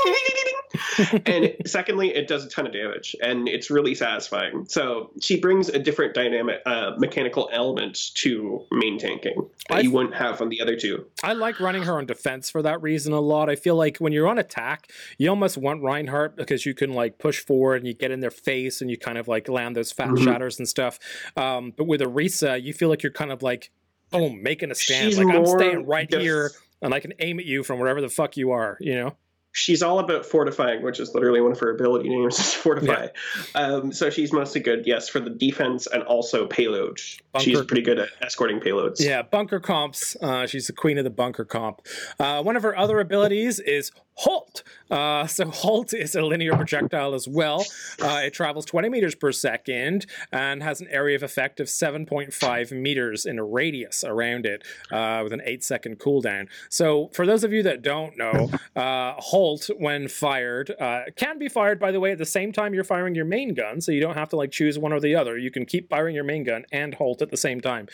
and 1.25 1.53
secondly, 1.65 2.13
it 2.13 2.27
does 2.27 2.45
a 2.45 2.49
ton 2.49 2.67
of 2.67 2.73
damage, 2.73 3.15
and 3.21 3.47
it's 3.47 3.69
really 3.69 3.95
satisfying. 3.95 4.65
So 4.67 5.11
she 5.21 5.39
brings 5.39 5.69
a 5.69 5.79
different 5.79 6.13
dynamic, 6.13 6.61
uh, 6.65 6.91
mechanical 6.97 7.49
element 7.51 8.13
to 8.15 8.65
main 8.71 8.97
tanking 8.99 9.49
that 9.69 9.77
I- 9.77 9.81
you 9.81 9.91
wouldn't 9.91 10.15
have 10.15 10.41
on 10.41 10.49
the 10.49 10.61
other 10.61 10.75
two. 10.75 11.05
I 11.23 11.33
like 11.33 11.59
running 11.59 11.83
her 11.83 11.97
on 11.97 12.05
defense 12.05 12.49
for 12.49 12.61
that 12.61 12.81
reason 12.81 13.13
a 13.13 13.19
lot. 13.19 13.49
I 13.49 13.55
feel 13.55 13.75
like 13.75 13.97
when 13.97 14.11
you're 14.13 14.27
on 14.27 14.37
attack, 14.37 14.91
you 15.17 15.29
almost 15.29 15.56
want 15.57 15.81
Reinhardt 15.83 16.35
because 16.35 16.65
you 16.65 16.73
can 16.73 16.93
like 16.93 17.17
push 17.17 17.39
forward 17.39 17.77
and 17.77 17.87
you 17.87 17.93
get 17.93 18.11
in 18.11 18.19
their 18.19 18.31
face 18.31 18.81
and 18.81 18.89
you 18.89 18.97
kind 18.97 19.17
of 19.17 19.27
like 19.27 19.49
land 19.49 19.75
those 19.75 19.91
fat 19.91 20.09
Mhm. 20.09 20.23
shatters 20.23 20.59
and 20.59 20.67
stuff. 20.67 20.99
Um, 21.35 21.73
but 21.75 21.85
with 21.85 22.01
Orisa, 22.01 22.61
you 22.61 22.73
feel 22.73 22.89
like 22.89 23.03
you're 23.03 23.11
kind 23.11 23.31
of 23.31 23.43
like, 23.43 23.71
boom, 24.11 24.41
making 24.41 24.71
a 24.71 24.75
stand. 24.75 25.05
She's 25.05 25.17
like 25.19 25.35
I'm 25.35 25.45
staying 25.45 25.85
right 25.85 26.09
def- 26.09 26.21
here 26.21 26.51
and 26.81 26.93
I 26.93 26.99
can 26.99 27.13
aim 27.19 27.39
at 27.39 27.45
you 27.45 27.63
from 27.63 27.79
wherever 27.79 28.01
the 28.01 28.09
fuck 28.09 28.37
you 28.37 28.51
are, 28.51 28.77
you 28.79 28.95
know? 28.95 29.15
she's 29.53 29.81
all 29.81 29.97
about 29.97 30.23
fortifying, 30.23 30.83
which 30.83 30.99
is 30.99 31.15
literally 31.15 31.41
one 31.41 31.51
of 31.51 31.57
her 31.59 31.71
ability 31.73 32.07
names 32.09 32.37
is 32.39 32.53
fortify. 32.53 33.07
Um, 33.55 33.91
so 33.91 34.11
she's 34.11 34.31
mostly 34.31 34.61
good, 34.61 34.85
yes, 34.85 35.09
for 35.09 35.19
the 35.19 35.31
defense 35.31 35.87
and 35.87 36.03
also 36.03 36.45
payload. 36.45 36.99
She's 37.39 37.63
pretty 37.63 37.81
good 37.81 37.97
at 37.97 38.09
escorting 38.21 38.59
payloads. 38.59 38.97
Yeah, 38.99 39.23
bunker 39.23 39.59
comps. 39.59 40.15
Uh, 40.21 40.45
she's 40.45 40.67
the 40.67 40.73
queen 40.73 40.99
of 40.99 41.05
the 41.05 41.09
bunker 41.09 41.43
comp. 41.43 41.81
Uh, 42.19 42.43
one 42.43 42.55
of 42.55 42.61
her 42.61 42.77
other 42.77 42.99
abilities 42.99 43.59
is 43.59 43.91
Halt. 44.17 44.63
Uh, 44.89 45.27
so 45.27 45.49
Halt 45.49 45.93
is 45.93 46.15
a 46.15 46.21
linear 46.23 46.55
projectile 46.55 47.13
as 47.13 47.27
well. 47.27 47.63
Uh, 48.01 48.21
it 48.23 48.33
travels 48.33 48.65
20 48.65 48.89
meters 48.89 49.13
per 49.13 49.31
second 49.31 50.07
and 50.31 50.63
has 50.63 50.81
an 50.81 50.87
area 50.89 51.15
of 51.15 51.21
effect 51.21 51.59
of 51.59 51.67
7.5 51.67 52.71
meters 52.71 53.25
in 53.25 53.37
a 53.37 53.43
radius 53.43 54.03
around 54.03 54.47
it 54.47 54.63
uh, 54.91 55.21
with 55.23 55.33
an 55.33 55.41
8 55.45 55.63
second 55.63 55.99
cooldown. 55.99 56.47
So 56.69 57.09
for 57.13 57.27
those 57.27 57.43
of 57.43 57.53
you 57.53 57.61
that 57.63 57.83
don't 57.83 58.17
know, 58.17 58.49
uh, 58.75 59.13
Halt, 59.17 59.69
when 59.77 60.07
fired, 60.07 60.71
uh, 60.79 61.03
can 61.15 61.37
be 61.37 61.47
fired, 61.47 61.79
by 61.79 61.91
the 61.91 61.99
way, 61.99 62.11
at 62.11 62.17
the 62.17 62.25
same 62.25 62.51
time 62.51 62.73
you're 62.73 62.83
firing 62.83 63.13
your 63.13 63.25
main 63.25 63.53
gun. 63.53 63.81
So 63.81 63.91
you 63.91 64.01
don't 64.01 64.17
have 64.17 64.29
to 64.29 64.35
like 64.35 64.51
choose 64.51 64.79
one 64.79 64.93
or 64.93 64.99
the 64.99 65.15
other. 65.15 65.37
You 65.37 65.51
can 65.51 65.65
keep 65.65 65.89
firing 65.89 66.15
your 66.15 66.23
main 66.23 66.43
gun 66.43 66.65
and 66.71 66.95
Halt 66.95 67.21
at 67.21 67.29
the 67.29 67.37
same 67.37 67.61
time. 67.61 67.87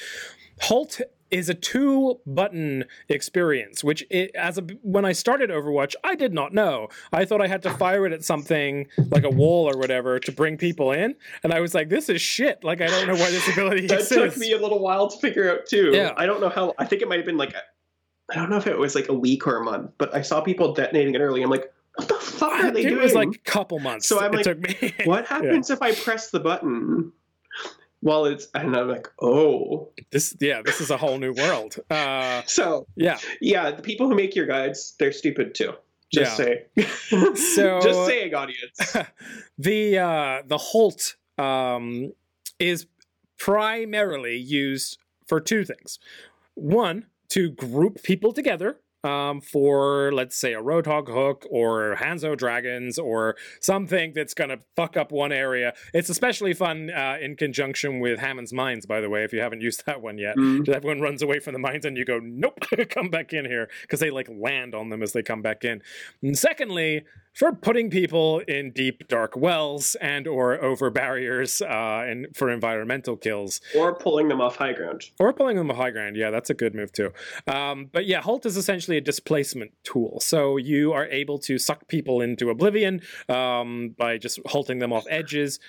Halt 0.61 1.01
is 1.34 1.49
a 1.49 1.53
two 1.53 2.19
button 2.25 2.86
experience 3.09 3.84
which 3.84 4.05
it, 4.09 4.31
as 4.36 4.57
a 4.57 4.61
when 4.81 5.03
i 5.03 5.11
started 5.11 5.49
overwatch 5.49 5.95
i 6.03 6.15
did 6.15 6.34
not 6.34 6.53
know 6.53 6.88
i 7.11 7.25
thought 7.25 7.41
i 7.41 7.47
had 7.47 7.61
to 7.61 7.69
fire 7.71 8.05
it 8.05 8.13
at 8.13 8.23
something 8.23 8.88
like 9.09 9.23
a 9.23 9.29
wall 9.29 9.69
or 9.69 9.77
whatever 9.77 10.19
to 10.19 10.31
bring 10.31 10.57
people 10.57 10.91
in 10.91 11.15
and 11.43 11.53
i 11.53 11.59
was 11.59 11.73
like 11.73 11.89
this 11.89 12.09
is 12.09 12.21
shit 12.21 12.63
like 12.63 12.81
i 12.81 12.88
don't 12.88 13.07
know 13.07 13.15
why 13.15 13.29
this 13.31 13.47
ability 13.51 13.86
exists. 13.86 14.09
That 14.13 14.31
took 14.31 14.38
me 14.38 14.51
a 14.53 14.59
little 14.59 14.79
while 14.79 15.07
to 15.09 15.17
figure 15.17 15.51
out 15.51 15.65
too. 15.65 15.91
Yeah. 15.93 16.13
I 16.17 16.25
don't 16.25 16.41
know 16.41 16.49
how. 16.49 16.73
I 16.77 16.86
think 16.86 17.01
it 17.01 17.07
might 17.07 17.17
have 17.17 17.25
been 17.25 17.38
like, 17.38 17.53
a, 17.53 17.61
I 18.31 18.36
don't 18.36 18.49
know 18.49 18.57
if 18.57 18.67
it 18.67 18.77
was 18.77 18.95
like 18.95 19.09
a 19.09 19.13
week 19.13 19.47
or 19.47 19.57
a 19.57 19.63
month, 19.63 19.91
but 19.97 20.13
I 20.13 20.21
saw 20.21 20.41
people 20.41 20.73
detonating 20.73 21.15
it 21.15 21.19
early. 21.19 21.41
I'm 21.43 21.49
like, 21.49 21.71
what 21.95 22.07
the 22.07 22.15
fuck 22.15 22.51
are 22.51 22.71
they 22.71 22.81
it 22.81 22.89
doing? 22.89 22.99
It 22.99 23.03
was 23.03 23.13
like 23.13 23.29
a 23.29 23.38
couple 23.39 23.79
months 23.79 24.07
So 24.07 24.19
I'm 24.19 24.34
it 24.34 24.38
like, 24.38 24.43
took 24.43 24.59
me 24.59 24.93
what 25.05 25.25
happens 25.25 25.69
if 25.69 25.81
I 25.81 25.93
press 25.93 26.31
the 26.31 26.39
button 26.39 27.11
while 28.04 28.26
it's? 28.26 28.47
And 28.54 28.76
I'm 28.76 28.89
like, 28.89 29.08
oh. 29.22 29.89
this 30.12 30.36
yeah 30.39 30.62
this 30.62 30.82
is 30.82 30.91
a 30.91 30.97
whole 30.97 31.18
new 31.18 31.34
world 31.34 31.76
uh 31.89 32.43
So 32.45 32.86
yeah 32.95 33.18
yeah, 33.41 33.72
the 33.72 33.82
people 33.82 34.08
who 34.08 34.16
make 34.16 34.36
your 34.36 34.45
guides, 34.45 34.95
they're 34.99 35.12
stupid 35.12 35.56
too. 35.56 35.74
Just 36.14 36.38
say. 36.38 36.66
So- 36.76 37.80
just 37.82 38.06
saying, 38.06 38.36
audience. 38.36 38.95
the 39.58 39.97
uh 39.97 40.41
the 40.45 40.58
Halt 40.58 41.16
um 41.38 42.12
is 42.60 42.86
primarily 43.39 44.38
used 44.38 44.97
for 45.26 45.39
two 45.39 45.66
things. 45.66 45.99
One, 46.56 47.08
to 47.30 47.49
group 47.49 48.04
people 48.04 48.32
together 48.32 48.80
um, 49.04 49.41
for, 49.41 50.12
let's 50.14 50.36
say, 50.36 50.54
a 50.54 50.62
Roadhog 50.62 51.08
hook 51.08 51.45
or 51.49 51.97
Hanzo 51.99 52.38
dragons 52.38 52.97
or 52.97 53.36
something 53.60 54.14
that's 54.14 54.34
going 54.34 54.49
to 54.49 54.60
fuck 54.76 54.95
up 54.95 55.12
one 55.12 55.32
area. 55.32 55.74
It's 55.93 56.10
especially 56.10 56.54
fun 56.54 56.89
uh, 56.89 57.18
in 57.22 57.36
conjunction 57.36 57.99
with 57.99 58.20
Hammond's 58.20 58.54
Mines, 58.54 58.86
by 58.86 59.01
the 59.01 59.10
way, 59.10 59.24
if 59.24 59.34
you 59.34 59.41
haven't 59.41 59.62
used 59.62 59.84
that 59.86 60.01
one 60.01 60.18
yet. 60.18 60.38
Mm. 60.38 60.60
Because 60.60 60.76
everyone 60.76 61.01
runs 61.01 61.22
away 61.22 61.39
from 61.39 61.54
the 61.54 61.60
mines 61.60 61.86
and 61.86 61.97
you 61.97 62.06
go, 62.06 62.20
nope, 62.20 62.60
come 62.89 63.10
back 63.10 63.34
in 63.34 63.45
here. 63.45 63.70
Because 63.82 63.99
they 63.99 64.10
like 64.10 64.30
land 64.30 64.74
on 64.74 64.89
them 64.89 65.04
as 65.04 65.14
they 65.14 65.24
come 65.24 65.41
back 65.41 65.64
in. 65.64 65.82
And 66.22 66.38
secondly, 66.38 67.04
for 67.34 67.51
putting 67.51 67.89
people 67.89 68.39
in 68.47 68.71
deep 68.71 69.07
dark 69.07 69.36
wells 69.36 69.95
and 69.95 70.27
or 70.27 70.63
over 70.63 70.89
barriers 70.89 71.61
uh, 71.61 72.03
and 72.07 72.27
for 72.36 72.49
environmental 72.49 73.17
kills. 73.17 73.59
Or 73.75 73.95
pulling 73.95 74.27
them 74.27 74.39
off 74.39 74.55
high 74.55 74.73
ground. 74.73 75.05
or 75.19 75.34
pulling 75.34 75.57
them 75.57 75.69
a 75.69 75.73
high 75.75 75.89
ground. 75.91 76.15
Yeah 76.15 76.29
that's 76.29 76.49
a 76.49 76.53
good 76.53 76.75
move 76.75 76.91
too. 76.91 77.11
Um, 77.47 77.89
but 77.91 78.05
yeah 78.05 78.21
halt 78.21 78.45
is 78.45 78.55
essentially 78.57 78.97
a 78.97 79.01
displacement 79.01 79.71
tool. 79.84 80.19
So 80.19 80.57
you 80.57 80.93
are 80.93 81.07
able 81.07 81.39
to 81.39 81.57
suck 81.57 81.88
people 81.88 82.21
into 82.21 82.49
oblivion 82.49 83.01
um, 83.29 83.95
by 83.97 84.17
just 84.17 84.39
halting 84.45 84.79
them 84.79 84.93
off 84.93 85.05
edges. 85.09 85.59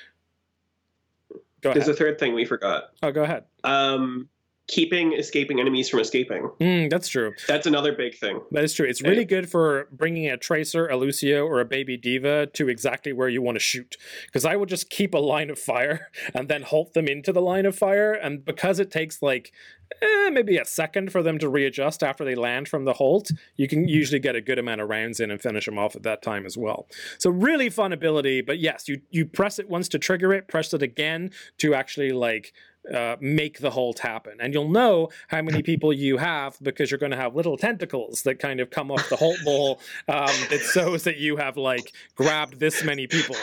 Go 1.62 1.72
There's 1.72 1.84
ahead. 1.88 1.94
a 1.94 1.98
third 1.98 2.18
thing 2.18 2.34
we 2.34 2.44
forgot. 2.44 2.90
oh 3.02 3.10
go 3.10 3.22
ahead. 3.24 3.44
Um, 3.64 4.28
keeping 4.66 5.12
escaping 5.12 5.60
enemies 5.60 5.88
from 5.88 6.00
escaping. 6.00 6.50
mm, 6.60 6.90
that's 6.90 7.08
true 7.08 7.32
That's 7.46 7.66
another 7.66 7.92
big 7.92 8.16
thing. 8.16 8.40
That 8.50 8.64
is 8.64 8.74
true. 8.74 8.86
It's 8.86 9.02
really 9.02 9.24
good 9.24 9.50
for 9.50 9.88
bringing 9.92 10.28
a 10.28 10.36
Tracer, 10.36 10.86
a 10.88 10.96
Lucio, 10.96 11.46
or 11.46 11.60
a 11.60 11.64
Baby 11.64 11.96
D.Va 11.96 12.46
to 12.54 12.68
exactly 12.68 13.12
where 13.12 13.28
you 13.28 13.42
want 13.42 13.56
to 13.56 13.60
shoot. 13.60 13.96
Because 14.26 14.44
I 14.44 14.56
will 14.56 14.66
just 14.66 14.90
keep 14.90 15.14
a 15.14 15.18
line 15.18 15.50
of 15.50 15.58
fire 15.58 16.10
and 16.34 16.48
then 16.48 16.62
halt 16.62 16.94
them 16.94 17.08
into 17.08 17.32
the 17.32 17.42
line 17.42 17.66
of 17.66 17.76
fire. 17.76 18.12
And 18.12 18.44
because 18.44 18.78
it 18.78 18.90
takes 18.90 19.20
like 19.22 19.52
eh, 20.00 20.30
maybe 20.30 20.56
a 20.56 20.64
second 20.64 21.12
for 21.12 21.22
them 21.22 21.38
to 21.38 21.48
readjust 21.48 22.02
after 22.02 22.24
they 22.24 22.34
land 22.34 22.68
from 22.68 22.84
the 22.84 22.94
halt, 22.94 23.30
you 23.56 23.68
can 23.68 23.86
usually 23.86 24.20
get 24.20 24.36
a 24.36 24.40
good 24.40 24.58
amount 24.58 24.80
of 24.80 24.88
rounds 24.88 25.20
in 25.20 25.30
and 25.30 25.40
finish 25.40 25.66
them 25.66 25.78
off 25.78 25.94
at 25.96 26.02
that 26.02 26.22
time 26.22 26.46
as 26.46 26.56
well. 26.56 26.88
So 27.18 27.30
really 27.30 27.70
fun 27.70 27.92
ability. 27.92 28.40
But 28.40 28.58
yes, 28.58 28.88
you 28.88 29.00
you 29.10 29.26
press 29.26 29.58
it 29.58 29.68
once 29.68 29.88
to 29.90 29.98
trigger 29.98 30.32
it, 30.32 30.48
press 30.48 30.72
it 30.72 30.82
again 30.82 31.30
to 31.58 31.74
actually 31.74 32.12
like 32.12 32.52
uh, 32.92 33.16
make 33.20 33.60
the 33.60 33.70
halt 33.70 34.00
happen. 34.00 34.34
And 34.40 34.52
you'll 34.52 34.68
know 34.68 35.08
how 35.28 35.42
many 35.42 35.62
people 35.62 35.92
you 35.92 36.18
have 36.18 36.58
because 36.62 36.90
you're 36.90 36.98
going 36.98 37.12
to 37.12 37.16
have 37.16 37.34
little 37.34 37.56
tentacles 37.56 38.22
that 38.22 38.38
kind 38.38 38.60
of 38.60 38.70
come 38.70 38.90
off 38.90 39.08
the 39.08 39.16
halt 39.16 39.38
ball 39.44 39.80
um, 40.08 40.34
that 40.50 40.60
shows 40.72 41.04
that 41.04 41.18
you 41.18 41.36
have 41.36 41.56
like 41.56 41.92
grabbed 42.14 42.60
this 42.60 42.84
many 42.84 43.06
people. 43.06 43.36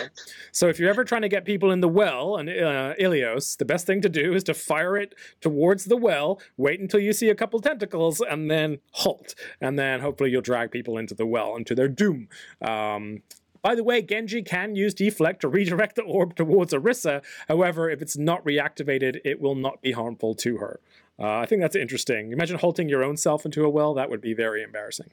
So 0.52 0.68
if 0.68 0.80
you're 0.80 0.90
ever 0.90 1.04
trying 1.04 1.24
to 1.24 1.30
get 1.30 1.46
people 1.46 1.72
in 1.72 1.82
the 1.82 1.88
well 1.88 2.38
and 2.38 2.50
uh, 2.50 2.94
Ilios, 3.00 3.58
the 3.58 3.66
best 3.66 3.86
thing 3.86 4.02
to 4.02 4.10
do 4.10 4.34
is 4.34 4.44
to 4.46 4.54
fire 4.54 4.98
it 4.98 5.16
towards 5.40 5.86
the 5.86 5.98
well, 5.98 6.40
wait 6.58 6.80
until 6.80 7.00
you 7.00 7.14
see 7.14 7.30
a 7.30 7.36
couple 7.36 7.60
tentacles, 7.60 8.22
and 8.22 8.50
then 8.50 8.80
halt. 8.92 9.36
And 9.60 9.78
then 9.78 10.02
hopefully 10.02 10.32
you'll 10.32 10.42
drag 10.42 10.72
people 10.72 10.98
into 10.98 11.16
the 11.16 11.26
well, 11.26 11.56
into 11.56 11.76
their 11.76 11.88
doom. 11.88 12.28
Um, 12.62 13.24
by 13.62 13.76
the 13.76 13.84
way, 13.84 14.02
Genji 14.02 14.42
can 14.42 14.76
use 14.76 14.94
deflect 14.94 15.42
to 15.42 15.48
redirect 15.48 15.96
the 15.96 16.04
orb 16.04 16.36
towards 16.36 16.74
Orisa. 16.74 17.24
However, 17.48 17.90
if 17.90 18.02
it's 18.02 18.18
not 18.18 18.44
reactivated, 18.44 19.20
it 19.24 19.40
will 19.40 19.56
not 19.56 19.82
be 19.82 19.92
harmful 19.92 20.36
to 20.36 20.58
her. 20.58 20.80
Uh, 21.20 21.38
I 21.38 21.46
think 21.46 21.62
that's 21.62 21.76
interesting. 21.76 22.32
Imagine 22.32 22.58
halting 22.58 22.90
your 22.90 23.04
own 23.04 23.18
self 23.18 23.46
into 23.46 23.64
a 23.64 23.70
well. 23.70 23.94
That 23.94 24.10
would 24.10 24.22
be 24.22 24.34
very 24.34 24.64
embarrassing. 24.64 25.12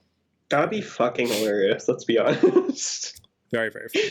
That'd 0.49 0.71
be 0.71 0.81
fucking 0.81 1.29
hilarious. 1.29 1.87
Let's 1.89 2.05
be 2.05 2.19
honest. 2.19 3.21
Very, 3.51 3.71
very 3.71 3.89
funny. 3.89 4.11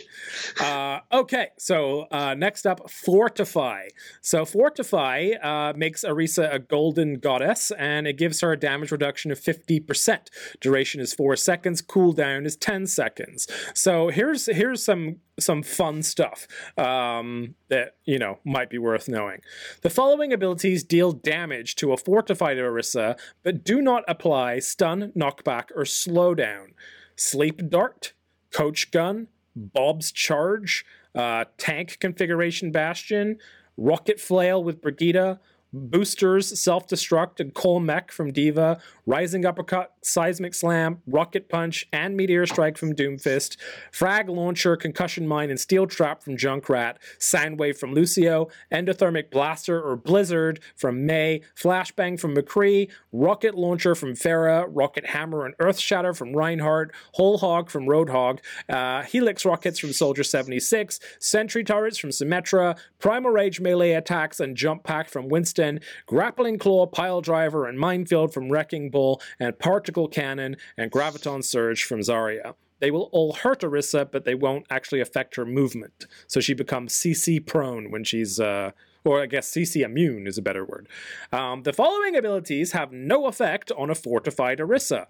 Uh, 0.60 1.00
okay, 1.12 1.50
so 1.58 2.08
uh, 2.12 2.34
next 2.34 2.66
up, 2.66 2.90
Fortify. 2.90 3.90
So 4.22 4.46
Fortify 4.46 5.32
uh, 5.44 5.74
makes 5.76 6.04
Orisa 6.04 6.54
a 6.54 6.60
golden 6.60 7.20
goddess, 7.20 7.72
and 7.78 8.08
it 8.08 8.18
gives 8.18 8.42
her 8.42 8.52
a 8.52 8.58
damage 8.58 8.92
reduction 8.92 9.32
of 9.32 9.40
50%. 9.40 10.28
Duration 10.60 11.02
is 11.02 11.14
four 11.14 11.36
seconds. 11.36 11.82
Cooldown 11.82 12.46
is 12.46 12.56
10 12.56 12.88
seconds. 12.88 13.48
So 13.76 14.10
here's 14.10 14.48
here's 14.48 14.84
some 14.84 15.18
some 15.40 15.62
fun 15.62 16.02
stuff 16.02 16.48
um, 16.78 17.54
that 17.70 17.96
you 18.06 18.18
know 18.18 18.40
might 18.44 18.70
be 18.70 18.78
worth 18.78 19.08
knowing. 19.08 19.42
The 19.82 19.90
following 19.90 20.34
abilities 20.34 20.84
deal 20.84 21.12
damage 21.12 21.76
to 21.76 21.94
a 21.94 21.98
fortified 21.98 22.58
Orisa, 22.58 23.20
but 23.44 23.64
do 23.64 23.82
not 23.82 24.04
apply 24.08 24.60
stun, 24.60 25.12
knockback, 25.16 25.66
or 25.76 25.84
slowdown. 25.84 26.70
Sleep 27.16 27.70
Dart, 27.70 28.14
Coach 28.58 28.90
Gun, 28.90 29.28
Bob's 29.56 30.12
Charge, 30.12 30.84
uh, 31.14 31.46
Tank 31.60 32.00
Configuration 32.00 32.72
Bastion, 32.72 33.38
Rocket 33.78 34.20
Flail 34.20 34.64
with 34.64 34.82
Brigitte, 34.82 35.38
Boosters, 35.78 36.60
Self 36.60 36.88
Destruct, 36.88 37.40
and 37.40 37.54
Call 37.54 37.80
Mech 37.80 38.12
from 38.12 38.32
D.Va, 38.32 38.80
Rising 39.06 39.46
Uppercut, 39.46 39.94
Seismic 40.02 40.54
Slam, 40.54 41.02
Rocket 41.08 41.50
Punch, 41.50 41.88
and 41.94 42.18
Meteor 42.18 42.46
Strike 42.46 42.78
from 42.78 42.94
Doomfist, 42.94 43.58
Frag 43.92 44.30
Launcher, 44.30 44.76
Concussion 44.76 45.28
Mine, 45.28 45.50
and 45.50 45.60
Steel 45.60 45.88
Trap 45.88 46.24
from 46.24 46.38
Junkrat, 46.38 46.96
Soundwave 47.20 47.78
from 47.78 47.94
Lucio, 47.94 48.50
Endothermic 48.72 49.32
Blaster 49.32 49.82
or 49.82 49.96
Blizzard 49.96 50.60
from 50.76 51.06
Mei, 51.06 51.42
Flashbang 51.56 52.20
from 52.20 52.36
McCree, 52.36 52.90
Rocket 53.12 53.56
Launcher 53.56 53.96
from 53.96 54.14
Pharah, 54.14 54.66
Rocket 54.70 55.06
Hammer 55.08 55.46
and 55.46 55.56
Earth 55.60 55.80
Shatter 55.80 56.14
from 56.14 56.34
Reinhardt, 56.34 56.92
Whole 57.14 57.38
Hog 57.38 57.70
from 57.70 57.86
Roadhog, 57.86 58.40
uh, 58.70 59.04
Helix 59.04 59.46
Rockets 59.46 59.80
from 59.80 59.94
Soldier 59.94 60.24
76, 60.24 61.00
Sentry 61.20 61.64
Turrets 61.64 61.98
from 61.98 62.12
Symmetra, 62.12 62.78
Primal 63.00 63.32
Rage 63.32 63.60
melee 63.60 63.92
attacks 63.92 64.40
and 64.40 64.56
Jump 64.56 64.84
Pack 64.84 65.10
from 65.10 65.30
Winston, 65.30 65.67
Grappling 66.06 66.58
Claw, 66.58 66.86
Pile 66.86 67.22
Driver, 67.22 67.66
and 67.66 67.80
Minefield 67.80 68.34
from 68.34 68.52
Wrecking 68.52 68.90
Ball, 68.90 69.22
and 69.40 69.58
Particle 69.60 70.08
Cannon 70.08 70.58
and 70.78 70.92
Graviton 70.92 71.44
Surge 71.44 71.84
from 71.84 72.00
Zarya. 72.00 72.54
They 72.80 72.92
will 72.92 73.10
all 73.12 73.34
hurt 73.34 73.62
Orisa, 73.62 74.10
but 74.10 74.26
they 74.26 74.36
won't 74.36 74.66
actually 74.70 75.02
affect 75.02 75.36
her 75.36 75.46
movement. 75.46 76.06
So 76.28 76.40
she 76.40 76.54
becomes 76.54 76.94
CC 76.94 77.44
prone 77.44 77.92
when 77.92 78.04
she's, 78.04 78.40
uh, 78.40 78.72
or 79.04 79.22
I 79.22 79.26
guess 79.26 79.52
CC 79.52 79.84
immune 79.84 80.28
is 80.28 80.38
a 80.38 80.42
better 80.42 80.64
word. 80.64 80.88
Um, 81.32 81.64
the 81.64 81.74
following 81.74 82.16
abilities 82.16 82.74
have 82.74 82.92
no 82.92 83.26
effect 83.26 83.72
on 83.78 83.90
a 83.90 83.96
fortified 83.96 84.60
Orisa. 84.60 85.08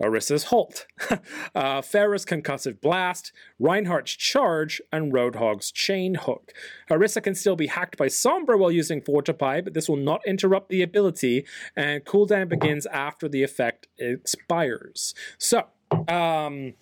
Orisa's 0.00 0.44
Halt, 0.44 0.86
uh, 1.10 1.80
Pharah's 1.80 2.24
Concussive 2.24 2.80
Blast, 2.80 3.32
Reinhardt's 3.58 4.12
Charge, 4.12 4.80
and 4.92 5.12
Roadhog's 5.12 5.70
Chain 5.70 6.14
Hook. 6.14 6.52
Orisa 6.90 7.22
can 7.22 7.34
still 7.34 7.56
be 7.56 7.68
hacked 7.68 7.96
by 7.96 8.06
Sombra 8.06 8.58
while 8.58 8.72
using 8.72 9.00
Fortify, 9.00 9.60
but 9.60 9.74
this 9.74 9.88
will 9.88 9.96
not 9.96 10.20
interrupt 10.26 10.70
the 10.70 10.82
ability, 10.82 11.46
and 11.76 12.04
cooldown 12.04 12.48
begins 12.48 12.86
after 12.86 13.28
the 13.28 13.42
effect 13.42 13.88
expires. 13.98 15.14
So, 15.38 15.66
um, 16.08 16.74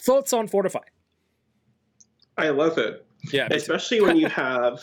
Thoughts 0.00 0.32
on 0.32 0.48
Fortify? 0.48 0.80
I 2.36 2.48
love 2.48 2.78
it. 2.78 3.04
Yeah, 3.30 3.48
especially 3.50 4.00
when 4.00 4.16
you 4.16 4.28
have 4.28 4.82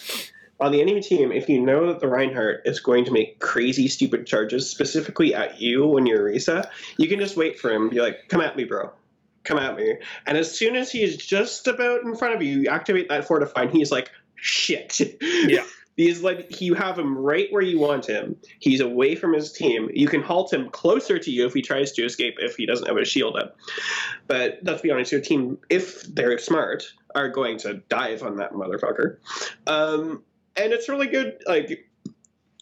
on 0.60 0.72
the 0.72 0.82
enemy 0.82 1.02
team, 1.02 1.32
if 1.32 1.48
you 1.48 1.62
know 1.62 1.88
that 1.88 2.00
the 2.00 2.08
Reinhardt 2.08 2.62
is 2.66 2.80
going 2.80 3.06
to 3.06 3.12
make 3.12 3.40
crazy, 3.40 3.88
stupid 3.88 4.28
charges 4.28 4.70
specifically 4.70 5.34
at 5.34 5.62
you 5.62 5.88
when 5.88 6.06
you're 6.06 6.30
Orisa, 6.30 6.70
you 6.98 7.08
can 7.08 7.20
just 7.20 7.38
wait 7.38 7.60
for 7.60 7.72
him. 7.72 7.90
Be 7.90 8.02
like, 8.02 8.28
"Come 8.28 8.42
at 8.42 8.56
me, 8.56 8.66
bro. 8.66 8.92
Come 9.44 9.58
at 9.58 9.78
me." 9.78 9.98
And 10.26 10.38
as 10.38 10.58
soon 10.58 10.76
as 10.76 10.92
he's 10.92 11.18
just 11.18 11.68
about 11.68 12.04
in 12.04 12.16
front 12.16 12.36
of 12.36 12.42
you, 12.42 12.62
you 12.62 12.70
activate 12.70 13.10
that 13.10 13.26
fortify, 13.26 13.64
and 13.64 13.72
he's 13.72 13.92
like, 13.92 14.12
"Shit." 14.36 15.00
Yeah. 15.22 15.64
He's 16.00 16.24
like 16.24 16.62
you 16.62 16.76
have 16.76 16.98
him 16.98 17.18
right 17.18 17.52
where 17.52 17.62
you 17.62 17.78
want 17.78 18.06
him. 18.06 18.38
He's 18.60 18.80
away 18.80 19.16
from 19.16 19.34
his 19.34 19.52
team. 19.52 19.90
You 19.94 20.08
can 20.08 20.22
halt 20.22 20.54
him 20.54 20.70
closer 20.70 21.20
to 21.20 21.30
you 21.30 21.46
if 21.46 21.54
he 21.54 21.62
tries 21.62 21.92
to 21.92 22.06
escape 22.06 22.36
if 22.40 22.56
he 22.56 22.66
doesn't 22.66 22.88
have 22.88 22.96
a 22.96 23.04
shield 23.04 23.36
up. 23.36 23.58
But 24.26 24.60
let's 24.64 24.82
be 24.82 24.92
honest, 24.92 25.12
your 25.12 25.20
team, 25.20 25.58
if 25.70 26.04
they're 26.04 26.38
smart, 26.38 26.90
are 27.16 27.28
going 27.28 27.58
to 27.60 27.82
dive 27.90 28.24
on 28.24 28.38
that 28.38 28.54
motherfucker. 28.54 29.18
Um, 29.68 30.24
and 30.60 30.74
it's 30.74 30.90
really 30.90 31.08
good. 31.08 31.42
Like 31.48 31.90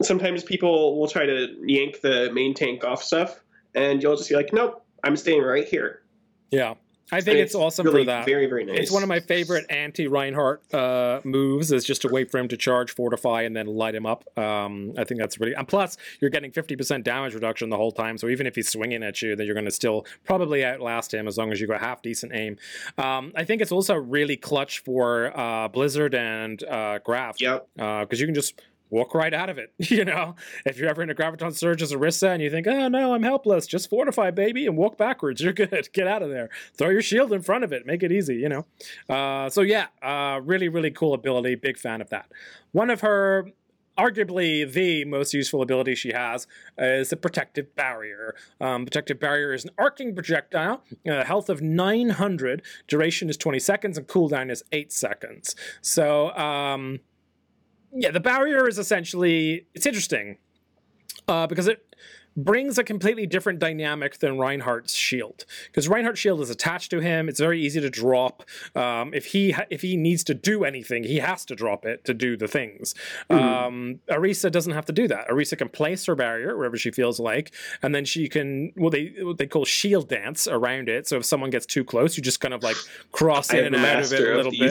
sometimes 0.04 0.44
people 0.44 1.00
will 1.00 1.08
try 1.08 1.26
to 1.26 1.56
yank 1.66 2.02
the 2.02 2.32
main 2.32 2.54
tank 2.54 2.84
off 2.84 3.04
stuff, 3.04 3.40
and 3.76 4.02
you'll 4.02 4.16
just 4.16 4.30
be 4.30 4.36
like, 4.36 4.54
"Nope, 4.54 4.84
I'm 5.04 5.16
staying 5.18 5.42
right 5.42 5.68
here." 5.68 6.04
Yeah. 6.52 6.76
I 7.12 7.22
think 7.22 7.36
And 7.36 7.40
it's, 7.40 7.56
awesome 7.56 7.86
really 7.86 8.02
for 8.02 8.06
that. 8.08 8.26
Very, 8.26 8.48
very 8.48 8.66
nice. 8.66 8.80
It's 8.80 8.92
one 8.92 9.02
of 9.02 9.10
my 9.10 9.20
favorite 9.20 9.66
anti 9.70 10.08
Reinhardt 10.08 10.74
uh, 10.74 11.22
moves 11.24 11.72
is 11.72 11.86
just 11.86 12.02
to 12.02 12.10
wait 12.10 12.30
for 12.30 12.38
him 12.38 12.48
to 12.50 12.58
charge, 12.58 12.92
fortify, 12.92 13.44
and 13.44 13.56
then 13.56 13.66
light 13.68 13.96
him 13.96 14.06
up. 14.06 14.26
Um, 14.38 14.94
I 14.98 15.04
think 15.06 15.20
that's 15.20 15.40
really. 15.40 15.54
And 15.54 15.68
plus, 15.68 15.98
you're 16.20 16.30
getting 16.30 16.52
50% 16.52 17.04
damage 17.04 17.34
reduction 17.34 17.70
the 17.70 17.78
whole 17.78 17.92
time. 17.92 18.18
So 18.18 18.28
even 18.28 18.46
if 18.46 18.56
he's 18.56 18.70
swinging 18.70 19.04
at 19.04 19.22
you, 19.22 19.36
then 19.36 19.46
you're 19.46 19.56
going 19.56 19.66
to 19.66 19.72
still 19.72 20.06
probably 20.26 20.66
outlast 20.66 21.14
him 21.14 21.28
as 21.28 21.38
long 21.38 21.52
as 21.52 21.62
you 21.62 21.68
got 21.68 21.80
half 21.80 22.02
decent 22.02 22.34
aim. 22.34 22.58
Um, 22.98 23.32
I 23.36 23.44
think 23.46 23.62
it's 23.62 23.72
also 23.72 23.96
really 23.96 24.36
clutch 24.36 24.80
for 24.80 25.38
uh, 25.38 25.70
Blizzard 25.70 26.14
and 26.14 26.62
uh, 26.64 27.00
Graf. 27.00 27.40
Yep. 27.40 27.68
Because 27.76 28.20
you 28.20 28.28
can 28.28 28.36
just 28.36 28.62
walk 28.90 29.14
right 29.14 29.34
out 29.34 29.50
of 29.50 29.58
it. 29.58 29.74
You 29.98 30.06
know, 30.06 30.36
if 30.66 30.78
you're 30.78 30.90
ever 30.90 31.02
in 31.02 31.10
a 31.10 31.16
graviton 31.16 31.56
surge 31.56 31.82
as 31.82 31.92
Orisa 31.92 32.28
and 32.34 32.44
you 32.44 32.52
think, 32.52 32.68
oh 32.68 32.88
no, 32.88 33.16
I'm 33.16 33.24
helpless, 33.24 33.66
just 33.66 33.90
fortify, 33.90 34.30
baby, 34.32 34.68
and 34.68 34.78
walk 34.78 34.98
backwards. 34.98 35.42
You're 35.48 35.54
good. 35.54 35.90
Get 35.94 36.08
out 36.08 36.22
of 36.22 36.30
there. 36.30 36.50
Throw 36.76 36.90
your 36.90 37.02
shield 37.02 37.34
in 37.34 37.42
front 37.42 37.64
of 37.64 37.72
it. 37.72 37.86
Make 37.86 38.04
it 38.04 38.12
easy. 38.12 38.36
You 38.36 38.50
know. 38.50 38.66
Uh, 39.10 39.50
so 39.50 39.62
yeah, 39.62 39.88
uh, 40.04 40.42
really, 40.44 40.68
really 40.68 40.92
cool 40.92 41.14
ability. 41.14 41.56
Big 41.56 41.78
fan 41.78 42.02
of 42.02 42.10
that. 42.10 42.32
One 42.74 42.90
of 42.90 43.02
her. 43.02 43.48
Arguably, 43.98 44.72
the 44.72 45.06
most 45.06 45.34
useful 45.34 45.64
ability 45.64 45.96
she 45.96 46.12
has 46.12 46.46
is 46.78 47.10
the 47.10 47.18
protective 47.18 47.76
barrier. 47.76 48.36
Um, 48.62 48.86
protective 48.86 49.20
barrier 49.20 49.56
is 49.56 49.66
an 49.66 49.72
arcing 49.76 50.14
projectile, 50.14 50.84
uh, 51.10 51.24
health 51.24 51.50
of 51.50 51.64
900, 51.64 52.62
duration 52.88 53.28
is 53.28 53.38
20 53.38 53.58
seconds, 53.58 53.98
and 53.98 54.06
cooldown 54.08 54.52
is 54.52 54.64
8 54.72 54.94
seconds. 54.94 55.56
So, 55.82 56.30
um, 56.38 57.00
yeah, 57.94 58.12
the 58.12 58.20
barrier 58.20 58.68
is 58.68 58.78
essentially 58.78 59.66
it's 59.74 59.86
interesting 59.86 60.38
uh, 61.28 61.48
because 61.48 61.68
it 61.68 61.96
brings 62.38 62.78
a 62.78 62.84
completely 62.84 63.26
different 63.26 63.60
dynamic 63.60 64.20
than 64.20 64.38
Reinhardt's 64.38 64.94
shield. 64.94 65.44
Because 65.66 65.90
Reinhardt's 65.90 66.20
shield 66.20 66.40
is 66.42 66.50
attached 66.50 66.92
to 66.92 67.00
him; 67.00 67.28
it's 67.28 67.40
very 67.40 67.62
easy 67.62 67.82
to 67.82 67.90
drop. 67.90 68.44
Um, 68.76 69.14
if 69.14 69.26
he 69.28 69.52
ha- 69.52 69.66
if 69.70 69.82
he 69.82 69.98
needs 69.98 70.24
to 70.26 70.34
do 70.34 70.64
anything, 70.64 71.04
he 71.04 71.18
has 71.18 71.44
to 71.46 71.56
drop 71.56 71.86
it 71.86 72.06
to 72.06 72.14
do 72.14 72.38
the 72.38 72.48
things. 72.48 72.94
Um, 73.30 74.00
Orisa 74.10 74.52
doesn't 74.52 74.74
have 74.74 74.86
to 74.86 74.94
do 74.94 75.08
that. 75.08 75.28
Orisa 75.28 75.58
can 75.58 75.70
place 75.70 76.06
her 76.06 76.16
barrier 76.16 76.56
wherever 76.56 76.78
she 76.78 76.92
feels 76.92 77.20
like, 77.20 77.54
and 77.82 77.94
then 77.94 78.06
she 78.06 78.30
can 78.30 78.72
well 78.78 78.92
they 78.92 79.14
what 79.22 79.38
they 79.38 79.48
call 79.48 79.66
shield 79.66 80.08
dance 80.08 80.48
around 80.48 80.90
it. 80.90 81.08
So 81.08 81.18
if 81.18 81.26
someone 81.26 81.50
gets 81.50 81.66
too 81.66 81.84
close, 81.84 82.16
you 82.16 82.24
just 82.24 82.40
kind 82.40 82.54
of 82.54 82.64
like 82.64 82.78
cross 83.12 83.52
in 83.52 83.66
and 83.66 83.76
out 83.76 84.04
of 84.04 84.14
it 84.14 84.22
a 84.22 84.36
little 84.36 84.52
bit. 84.52 84.68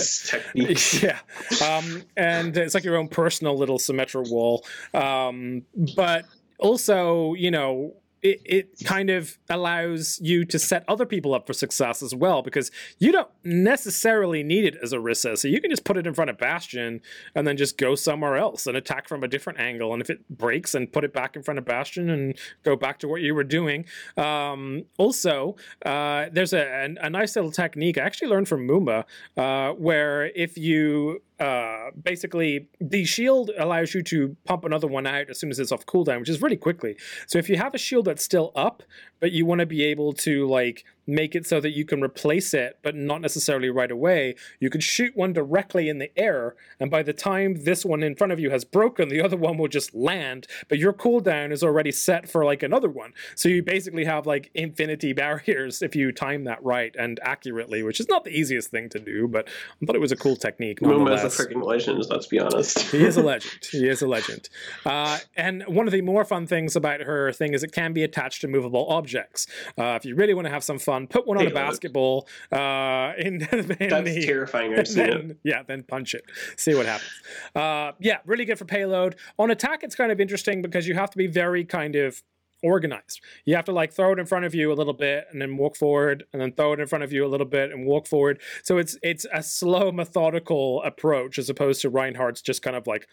yeah 1.02 1.18
um, 1.66 2.02
and 2.16 2.56
it's 2.56 2.74
like 2.74 2.84
your 2.84 2.96
own 2.96 3.08
personal 3.08 3.56
little 3.56 3.78
Symmetra 3.78 4.28
wall 4.30 4.64
um, 4.94 5.62
but 5.94 6.26
also 6.58 7.34
you 7.34 7.50
know 7.50 7.94
it, 8.26 8.40
it 8.44 8.84
kind 8.84 9.10
of 9.10 9.38
allows 9.48 10.18
you 10.20 10.44
to 10.46 10.58
set 10.58 10.84
other 10.88 11.06
people 11.06 11.34
up 11.34 11.46
for 11.46 11.52
success 11.52 12.02
as 12.02 12.14
well 12.14 12.42
because 12.42 12.70
you 12.98 13.12
don't 13.12 13.28
necessarily 13.44 14.42
need 14.42 14.64
it 14.64 14.76
as 14.82 14.92
Orisa. 14.92 15.38
So 15.38 15.48
you 15.48 15.60
can 15.60 15.70
just 15.70 15.84
put 15.84 15.96
it 15.96 16.06
in 16.06 16.14
front 16.14 16.30
of 16.30 16.38
Bastion 16.38 17.00
and 17.34 17.46
then 17.46 17.56
just 17.56 17.78
go 17.78 17.94
somewhere 17.94 18.36
else 18.36 18.66
and 18.66 18.76
attack 18.76 19.08
from 19.08 19.22
a 19.22 19.28
different 19.28 19.60
angle. 19.60 19.92
And 19.92 20.02
if 20.02 20.10
it 20.10 20.28
breaks, 20.28 20.74
and 20.74 20.92
put 20.92 21.04
it 21.04 21.12
back 21.12 21.36
in 21.36 21.42
front 21.42 21.58
of 21.58 21.64
Bastion 21.64 22.10
and 22.10 22.36
go 22.64 22.74
back 22.74 22.98
to 23.00 23.08
what 23.08 23.20
you 23.20 23.34
were 23.34 23.44
doing. 23.44 23.84
Um, 24.16 24.86
also, 24.98 25.56
uh, 25.84 26.26
there's 26.32 26.52
a, 26.52 26.62
a, 27.00 27.06
a 27.06 27.10
nice 27.10 27.36
little 27.36 27.52
technique 27.52 27.98
I 27.98 28.02
actually 28.02 28.28
learned 28.28 28.48
from 28.48 28.66
Muma 28.66 29.04
uh, 29.36 29.72
where 29.74 30.26
if 30.34 30.58
you 30.58 31.22
uh, 31.38 31.90
basically 32.02 32.68
the 32.80 33.04
shield 33.04 33.50
allows 33.58 33.94
you 33.94 34.02
to 34.02 34.36
pump 34.44 34.64
another 34.64 34.86
one 34.86 35.06
out 35.06 35.28
as 35.28 35.38
soon 35.38 35.50
as 35.50 35.58
it's 35.58 35.72
off 35.72 35.84
cooldown, 35.84 36.20
which 36.20 36.28
is 36.28 36.40
really 36.40 36.56
quickly. 36.56 36.96
So 37.26 37.38
if 37.38 37.48
you 37.48 37.56
have 37.56 37.74
a 37.74 37.78
shield 37.78 38.06
that's 38.06 38.24
still 38.24 38.52
up, 38.54 38.82
but 39.20 39.32
you 39.32 39.44
want 39.44 39.60
to 39.60 39.66
be 39.66 39.84
able 39.84 40.12
to 40.14 40.46
like 40.48 40.84
make 41.06 41.34
it 41.34 41.46
so 41.46 41.60
that 41.60 41.70
you 41.70 41.84
can 41.84 42.02
replace 42.02 42.52
it, 42.54 42.78
but 42.82 42.94
not 42.94 43.20
necessarily 43.20 43.70
right 43.70 43.90
away, 43.90 44.34
you 44.60 44.70
could 44.70 44.82
shoot 44.82 45.16
one 45.16 45.32
directly 45.32 45.88
in 45.88 45.98
the 45.98 46.10
air, 46.18 46.56
and 46.80 46.90
by 46.90 47.02
the 47.02 47.12
time 47.12 47.64
this 47.64 47.84
one 47.84 48.02
in 48.02 48.14
front 48.14 48.32
of 48.32 48.40
you 48.40 48.50
has 48.50 48.64
broken, 48.64 49.08
the 49.08 49.20
other 49.24 49.36
one 49.36 49.58
will 49.58 49.68
just 49.68 49.94
land, 49.94 50.46
but 50.68 50.78
your 50.78 50.92
cooldown 50.92 51.52
is 51.52 51.62
already 51.62 51.92
set 51.92 52.28
for 52.28 52.44
like 52.44 52.62
another 52.62 52.88
one. 52.88 53.12
So 53.34 53.48
you 53.48 53.62
basically 53.62 54.04
have 54.04 54.26
like 54.26 54.50
infinity 54.54 55.12
barriers 55.26 55.82
if 55.82 55.94
you 55.94 56.12
time 56.12 56.44
that 56.44 56.62
right 56.62 56.94
and 56.98 57.20
accurately, 57.22 57.82
which 57.82 58.00
is 58.00 58.08
not 58.08 58.24
the 58.24 58.30
easiest 58.30 58.70
thing 58.70 58.88
to 58.90 58.98
do, 58.98 59.28
but 59.28 59.48
I 59.82 59.86
thought 59.86 59.96
it 59.96 60.00
was 60.00 60.12
a 60.12 60.16
cool 60.16 60.36
technique. 60.36 60.82
Muma's 60.82 61.22
a 61.22 61.26
freaking 61.26 61.64
legend. 61.64 62.04
Let's 62.08 62.26
be 62.26 62.40
honest. 62.40 62.80
He 62.90 63.04
is 63.04 63.16
a 63.16 63.22
legend. 63.32 63.68
He 63.70 63.88
is 63.88 64.02
a 64.02 64.08
legend. 64.08 64.48
Uh, 64.84 65.18
and 65.36 65.62
one 65.66 65.86
of 65.86 65.92
the 65.92 66.00
more 66.00 66.24
fun 66.24 66.46
things 66.46 66.76
about 66.76 67.00
her 67.00 67.32
thing 67.32 67.54
is 67.54 67.62
it 67.62 67.72
can 67.72 67.92
be 67.92 68.02
attached 68.02 68.40
to 68.40 68.48
movable 68.48 68.86
objects. 68.88 69.46
Uh, 69.78 69.96
if 69.96 70.04
you 70.04 70.14
really 70.14 70.34
want 70.34 70.46
to 70.46 70.50
have 70.50 70.64
some 70.64 70.78
fun, 70.78 70.95
put 71.06 71.26
one 71.26 71.38
on 71.38 71.46
a 71.46 71.50
basketball 71.50 72.28
uh, 72.52 73.12
in 73.18 73.38
That's 73.50 73.66
the. 73.66 74.22
terrifying. 74.24 74.74
And 74.74 74.86
then, 74.94 75.38
yeah, 75.42 75.62
then 75.64 75.82
punch 75.82 76.14
it. 76.14 76.24
See 76.56 76.74
what 76.74 76.86
happens. 76.86 77.10
Uh, 77.54 77.92
yeah, 77.98 78.18
really 78.24 78.44
good 78.44 78.58
for 78.58 78.64
payload. 78.64 79.16
On 79.38 79.50
attack, 79.50 79.82
it's 79.82 79.94
kind 79.94 80.12
of 80.12 80.20
interesting 80.20 80.62
because 80.62 80.86
you 80.86 80.94
have 80.94 81.10
to 81.10 81.18
be 81.18 81.26
very 81.26 81.64
kind 81.64 81.96
of 81.96 82.22
organized. 82.62 83.20
You 83.44 83.54
have 83.56 83.64
to 83.66 83.72
like 83.72 83.92
throw 83.92 84.12
it 84.12 84.18
in 84.18 84.26
front 84.26 84.44
of 84.44 84.54
you 84.54 84.72
a 84.72 84.74
little 84.74 84.92
bit 84.92 85.26
and 85.30 85.40
then 85.40 85.56
walk 85.56 85.76
forward 85.76 86.24
and 86.32 86.40
then 86.40 86.52
throw 86.52 86.72
it 86.72 86.80
in 86.80 86.86
front 86.86 87.04
of 87.04 87.12
you 87.12 87.24
a 87.24 87.28
little 87.28 87.46
bit 87.46 87.70
and 87.70 87.86
walk 87.86 88.06
forward. 88.06 88.40
So 88.62 88.78
it's 88.78 88.98
it's 89.02 89.26
a 89.32 89.42
slow 89.42 89.92
methodical 89.92 90.82
approach 90.82 91.38
as 91.38 91.50
opposed 91.50 91.82
to 91.82 91.90
Reinhardt's 91.90 92.42
just 92.42 92.62
kind 92.62 92.76
of 92.76 92.86
like 92.86 93.06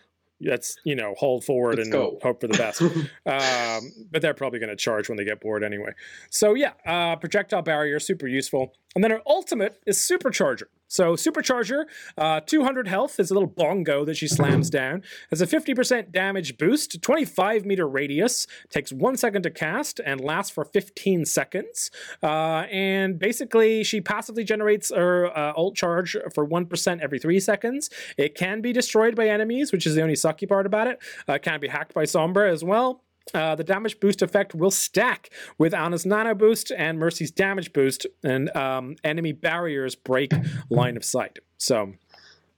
let's 0.45 0.77
you 0.83 0.95
know 0.95 1.13
hold 1.17 1.43
forward 1.43 1.77
Let's 1.77 1.87
and 1.87 1.93
go. 1.93 2.19
hope 2.21 2.41
for 2.41 2.47
the 2.47 2.57
best. 2.57 2.81
um, 3.25 3.91
but 4.11 4.21
they're 4.21 4.33
probably 4.33 4.59
going 4.59 4.69
to 4.69 4.75
charge 4.75 5.09
when 5.09 5.17
they 5.17 5.25
get 5.25 5.41
bored 5.41 5.63
anyway. 5.63 5.91
So 6.29 6.53
yeah, 6.53 6.73
uh, 6.85 7.15
projectile 7.15 7.61
barrier 7.61 7.99
super 7.99 8.27
useful. 8.27 8.73
And 8.95 9.03
then 9.03 9.11
her 9.11 9.21
ultimate 9.25 9.81
is 9.85 9.97
supercharger. 9.97 10.65
So 10.87 11.13
supercharger, 11.13 11.85
uh, 12.19 12.41
200 12.41 12.87
health 12.87 13.19
is 13.19 13.31
a 13.31 13.33
little 13.33 13.49
bongo 13.49 14.05
that 14.05 14.15
she 14.15 14.27
slams 14.27 14.69
down. 14.69 15.01
Has 15.31 15.41
a 15.41 15.47
50% 15.47 16.11
damage 16.11 16.55
boost, 16.59 17.01
25 17.01 17.65
meter 17.65 17.87
radius, 17.87 18.45
takes 18.69 18.93
one 18.93 19.17
second 19.17 19.41
to 19.41 19.49
cast 19.49 19.99
and 20.05 20.21
lasts 20.21 20.51
for 20.51 20.63
15 20.63 21.25
seconds. 21.25 21.89
Uh, 22.21 22.67
and 22.71 23.17
basically, 23.17 23.83
she 23.83 24.01
passively 24.01 24.43
generates 24.43 24.91
her 24.93 25.35
uh, 25.35 25.53
ult 25.57 25.75
charge 25.75 26.15
for 26.31 26.47
1% 26.47 27.01
every 27.01 27.17
three 27.17 27.39
seconds. 27.39 27.89
It 28.15 28.35
can 28.35 28.61
be 28.61 28.71
destroyed 28.71 29.15
by 29.15 29.27
enemies, 29.29 29.71
which 29.71 29.87
is 29.87 29.95
the 29.95 30.03
only 30.03 30.13
sucky 30.13 30.47
part 30.47 30.67
about 30.67 30.85
it. 30.85 30.99
Uh, 31.27 31.39
can 31.41 31.59
be 31.59 31.69
hacked 31.69 31.95
by 31.95 32.03
Sombra 32.03 32.51
as 32.51 32.63
well. 32.63 33.01
Uh, 33.33 33.55
the 33.55 33.63
damage 33.63 33.99
boost 33.99 34.21
effect 34.21 34.53
will 34.53 34.71
stack 34.71 35.29
with 35.57 35.73
Ana's 35.73 36.05
nano 36.05 36.35
boost 36.35 36.71
and 36.71 36.99
Mercy's 36.99 37.31
damage 37.31 37.73
boost, 37.73 38.05
and 38.23 38.55
um, 38.55 38.95
enemy 39.03 39.31
barriers 39.31 39.95
break 39.95 40.33
line 40.69 40.97
of 40.97 41.05
sight. 41.05 41.39
So, 41.57 41.93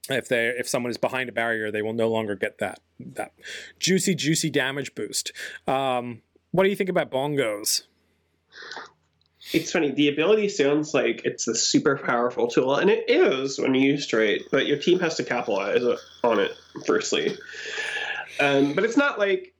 if 0.09 0.27
they 0.27 0.47
if 0.49 0.67
someone 0.67 0.89
is 0.89 0.97
behind 0.97 1.29
a 1.29 1.31
barrier, 1.31 1.71
they 1.71 1.81
will 1.81 1.93
no 1.93 2.09
longer 2.09 2.35
get 2.35 2.57
that 2.59 2.79
that 2.99 3.33
juicy 3.79 4.15
juicy 4.15 4.49
damage 4.49 4.95
boost. 4.95 5.31
Um, 5.67 6.21
what 6.51 6.63
do 6.63 6.69
you 6.69 6.75
think 6.75 6.89
about 6.89 7.11
bongos? 7.11 7.83
It's 9.53 9.71
funny. 9.71 9.91
The 9.91 10.09
ability 10.09 10.49
sounds 10.49 10.93
like 10.93 11.21
it's 11.23 11.47
a 11.47 11.53
super 11.53 11.97
powerful 11.97 12.47
tool, 12.47 12.75
and 12.75 12.89
it 12.89 13.05
is 13.07 13.59
when 13.59 13.75
used 13.75 14.11
right. 14.13 14.41
But 14.51 14.65
your 14.65 14.77
team 14.77 14.99
has 14.99 15.15
to 15.15 15.23
capitalize 15.23 15.83
on 16.23 16.39
it 16.39 16.51
firstly. 16.85 17.37
Um, 18.39 18.73
but 18.73 18.83
it's 18.83 18.97
not 18.97 19.19
like 19.19 19.54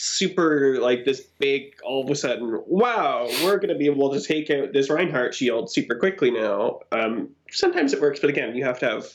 super 0.00 0.78
like 0.80 1.04
this 1.04 1.20
big 1.38 1.74
all 1.84 2.02
of 2.02 2.10
a 2.10 2.14
sudden. 2.14 2.62
Wow, 2.66 3.28
we're 3.44 3.56
going 3.56 3.68
to 3.68 3.74
be 3.74 3.86
able 3.86 4.12
to 4.12 4.20
take 4.20 4.50
out 4.50 4.72
this 4.72 4.88
Reinhardt 4.88 5.34
shield 5.34 5.70
super 5.70 5.94
quickly 5.94 6.30
now. 6.30 6.80
Um, 6.90 7.30
sometimes 7.50 7.92
it 7.92 8.00
works, 8.00 8.20
but 8.20 8.30
again, 8.30 8.56
you 8.56 8.64
have 8.64 8.78
to 8.78 8.86
have 8.86 9.06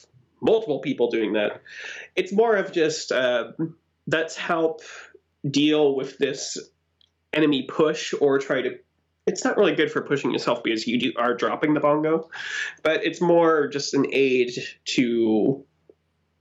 multiple 0.41 0.79
people 0.79 1.09
doing 1.09 1.33
that. 1.33 1.61
It's 2.15 2.31
more 2.31 2.55
of 2.55 2.71
just 2.71 3.11
uh, 3.11 3.53
let's 4.05 4.35
help 4.35 4.81
deal 5.49 5.95
with 5.95 6.19
this 6.19 6.57
enemy 7.33 7.63
push 7.63 8.13
or 8.21 8.37
try 8.39 8.61
to 8.61 8.77
it's 9.25 9.43
not 9.43 9.57
really 9.57 9.73
good 9.73 9.91
for 9.91 10.01
pushing 10.03 10.31
yourself 10.31 10.63
because 10.63 10.85
you 10.85 10.99
do, 10.99 11.13
are 11.17 11.33
dropping 11.33 11.73
the 11.73 11.79
bongo, 11.79 12.29
but 12.83 13.03
it's 13.03 13.19
more 13.19 13.67
just 13.67 13.95
an 13.95 14.05
aid 14.11 14.51
to 14.85 15.65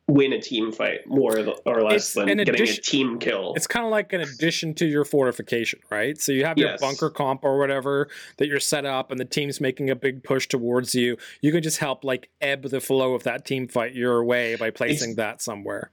win 0.06 0.34
a 0.34 0.40
team 0.40 0.70
fight 0.70 1.00
more 1.06 1.38
or 1.64 1.82
less 1.82 1.94
It's 2.04 2.12
than 2.14 2.28
an 2.28 2.36
getting 2.38 2.54
addition- 2.54 2.78
a 2.78 2.82
team 2.82 3.18
kill. 3.18 3.54
It's 3.56 3.66
kind 3.66 3.86
of 3.86 3.90
like 3.90 4.12
an 4.12 4.20
addition 4.20 4.74
to 4.74 4.86
your 4.86 5.04
fortification, 5.04 5.80
right? 5.90 6.20
So 6.20 6.30
you 6.32 6.44
have 6.44 6.58
your 6.58 6.70
Yes. 6.70 6.80
bunker 6.80 7.08
comp 7.08 7.42
or 7.42 7.58
whatever 7.58 8.08
that 8.36 8.46
you're 8.46 8.60
set 8.60 8.84
up, 8.84 9.10
and 9.10 9.18
the 9.18 9.24
team's 9.24 9.62
making 9.62 9.88
a 9.88 9.96
big 9.96 10.22
push 10.22 10.46
towards 10.46 10.94
you. 10.94 11.16
You 11.40 11.52
can 11.52 11.62
just 11.62 11.78
help 11.78 12.04
like 12.04 12.28
ebb 12.42 12.64
the 12.64 12.80
flow 12.80 13.14
of 13.14 13.22
that 13.22 13.46
team 13.46 13.66
fight 13.66 13.94
your 13.94 14.22
way 14.24 14.56
by 14.56 14.70
placing 14.70 15.14
that 15.16 15.40
somewhere. 15.40 15.90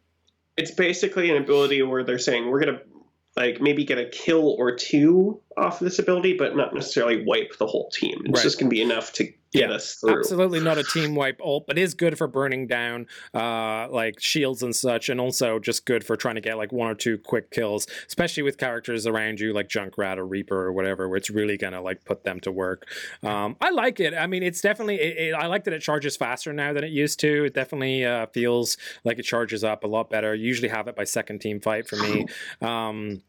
it's 0.58 0.72
basically 0.72 1.32
an 1.32 1.38
ability 1.38 1.82
where 1.82 2.04
they're 2.04 2.20
saying 2.20 2.48
we're 2.52 2.60
gonna 2.60 2.82
like 3.38 3.62
maybe 3.62 3.86
get 3.86 3.98
a 3.98 4.06
kill 4.06 4.50
or 4.60 4.76
two 4.76 5.40
off 5.58 5.80
this 5.80 6.00
ability, 6.00 6.34
but 6.34 6.56
not 6.56 6.74
necessarily 6.74 7.24
wipe 7.26 7.58
the 7.58 7.68
whole 7.68 7.90
team. 7.90 8.22
It's 8.26 8.40
Right. 8.40 8.44
just 8.44 8.60
gonna 8.60 8.70
be 8.70 8.82
enough 8.82 9.14
to 9.14 9.24
get 9.54 9.70
Yeah, 9.70 9.72
us 9.76 9.96
through. 9.96 10.18
Absolutely 10.18 10.62
not 10.62 10.78
a 10.78 10.84
team 10.84 11.14
wipe 11.14 11.42
ult, 11.44 11.68
but 11.68 11.78
is 11.78 11.94
good 11.94 12.18
for 12.18 12.26
burning 12.26 12.68
down 12.68 13.06
uh, 13.34 13.90
like 13.90 14.18
shields 14.20 14.64
and 14.64 14.74
such, 14.74 15.10
and 15.10 15.20
also 15.20 15.60
just 15.60 15.86
good 15.86 16.06
for 16.06 16.16
trying 16.16 16.36
to 16.36 16.42
get 16.42 16.56
like 16.58 16.72
one 16.72 16.90
or 16.90 16.96
two 16.96 17.18
quick 17.18 17.52
kills, 17.52 17.86
especially 18.08 18.44
with 18.44 18.58
characters 18.58 19.06
around 19.06 19.42
you 19.42 19.52
like 19.52 19.68
Junkrat 19.68 20.18
or 20.18 20.26
Reaper 20.26 20.56
or 20.56 20.72
whatever, 20.72 21.10
where 21.10 21.18
it's 21.18 21.30
really 21.30 21.58
gonna 21.58 21.82
like 21.82 22.06
put 22.06 22.24
them 22.24 22.40
to 22.42 22.52
work. 22.52 22.88
Um, 23.24 23.58
I 23.60 23.72
like 23.72 24.00
it. 24.00 24.14
I 24.14 24.26
mean, 24.28 24.42
it's 24.44 24.62
definitely. 24.62 25.02
It, 25.02 25.18
it, 25.18 25.34
I 25.34 25.48
like 25.48 25.66
that 25.66 25.74
it 25.74 25.82
charges 25.82 26.16
faster 26.16 26.54
now 26.54 26.72
than 26.72 26.86
it 26.86 26.92
used 26.92 27.20
to. 27.20 27.44
It 27.46 27.54
definitely 27.54 28.06
uh, 28.06 28.28
feels 28.28 28.78
like 29.04 29.20
it 29.20 29.24
charges 29.24 29.64
up 29.66 29.84
a 29.84 29.88
lot 29.88 30.10
better. 30.10 30.34
Usually 30.34 30.70
have 30.70 30.88
it 30.88 30.96
by 30.96 31.04
second 31.04 31.40
team 31.40 31.60
fight 31.60 31.88
for 31.90 31.98
me. 31.98 32.26
Um, 32.62 33.22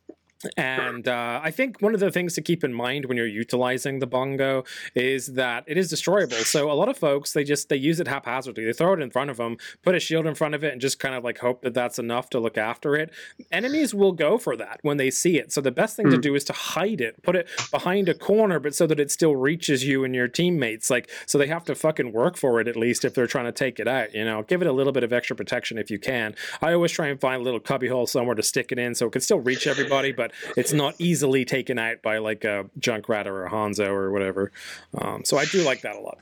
and 0.56 1.09
uh, 1.09 1.40
I 1.43 1.51
think 1.51 1.81
one 1.81 1.94
of 1.94 2.01
the 2.01 2.10
things 2.10 2.35
to 2.35 2.43
keep 2.43 2.64
in 2.64 2.73
mind 2.73 3.06
when 3.06 3.16
you're 3.16 3.27
utilizing 3.27 3.98
the 3.98 4.06
bongo 4.06 4.64
is 4.94 5.28
that 5.35 5.64
it 5.66 5.77
is 5.77 5.89
destroyable. 5.89 6.36
So 6.36 6.70
a 6.70 6.74
lot 6.74 6.89
of 6.89 6.97
folks 6.97 7.32
they 7.32 7.44
just 7.44 7.69
they 7.69 7.77
use 7.77 8.01
it 8.01 8.09
haphazardly. 8.09 8.64
They 8.64 8.73
throw 8.73 8.94
it 8.94 9.01
in 9.01 9.10
front 9.10 9.31
of 9.31 9.36
them, 9.36 9.56
put 9.82 9.94
a 9.94 10.01
shield 10.01 10.27
in 10.27 10.35
front 10.35 10.55
of 10.55 10.64
it, 10.64 10.73
and 10.73 10.81
just 10.81 10.98
kind 10.98 11.14
of 11.14 11.24
like 11.24 11.39
hope 11.39 11.62
that 11.62 11.74
that's 11.74 11.98
enough 11.98 12.31
to 12.31 12.40
look 12.40 12.59
after 12.59 12.97
it. 12.97 13.10
Enemies 13.51 13.94
will 13.94 14.12
go 14.12 14.39
for 14.39 14.56
that 14.56 14.81
when 14.82 14.97
they 14.97 15.10
see 15.10 15.39
it. 15.39 15.52
So 15.52 15.60
the 15.60 15.70
best 15.70 15.97
thing 15.97 16.10
to 16.10 16.19
do 16.19 16.35
is 16.35 16.44
to 16.44 16.52
hide 16.52 17.01
it, 17.01 17.23
put 17.23 17.36
it 17.36 17.48
behind 17.70 18.09
a 18.09 18.14
corner, 18.14 18.59
but 18.59 18.74
so 18.74 18.86
that 18.86 19.01
it 19.01 19.10
still 19.10 19.36
reaches 19.36 19.85
you 19.85 20.05
and 20.05 20.14
your 20.14 20.28
teammates. 20.28 20.90
Like 20.90 21.10
so 21.27 21.39
they 21.39 21.47
have 21.47 21.64
to 21.64 21.74
fucking 21.74 22.12
work 22.12 22.36
for 22.36 22.60
it 22.60 22.69
at 22.69 22.77
least 22.77 23.05
if 23.05 23.14
they're 23.14 23.27
trying 23.27 23.47
to 23.47 23.52
take 23.52 23.78
it 23.78 23.89
out. 23.89 24.14
You 24.14 24.24
know, 24.24 24.43
give 24.43 24.62
it 24.62 24.69
a 24.69 24.73
little 24.73 24.93
bit 24.93 25.05
of 25.05 25.12
extra 25.12 25.36
protection 25.36 25.78
if 25.78 25.90
you 25.90 25.98
can. 25.98 26.35
I 26.60 26.73
always 26.73 26.93
try 26.93 27.09
and 27.09 27.20
find 27.20 27.40
a 27.40 27.44
little 27.44 27.60
cubbyhole 27.60 28.06
somewhere 28.06 28.35
to 28.35 28.43
stick 28.43 28.73
it 28.73 28.78
in 28.78 28.94
so 28.94 29.06
it 29.06 29.12
can 29.12 29.20
still 29.20 29.40
reach 29.40 29.66
everybody, 29.66 30.12
but 30.12 30.31
it's 30.56 30.72
not 30.72 30.94
easily 30.98 31.44
taken 31.44 31.78
out 31.78 32.02
by 32.02 32.18
like 32.18 32.44
a 32.44 32.66
Junkrat 32.78 33.26
or 33.26 33.44
a 33.44 33.50
Hanzo 33.50 33.88
or 33.88 34.10
whatever. 34.10 34.52
Um, 34.96 35.24
so 35.24 35.38
I 35.38 35.44
do 35.44 35.62
like 35.62 35.82
that 35.82 35.96
a 35.96 36.00
lot. 36.00 36.18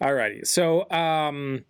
Alrighty, 0.00 0.46
so 0.46 0.90
um, 0.90 1.64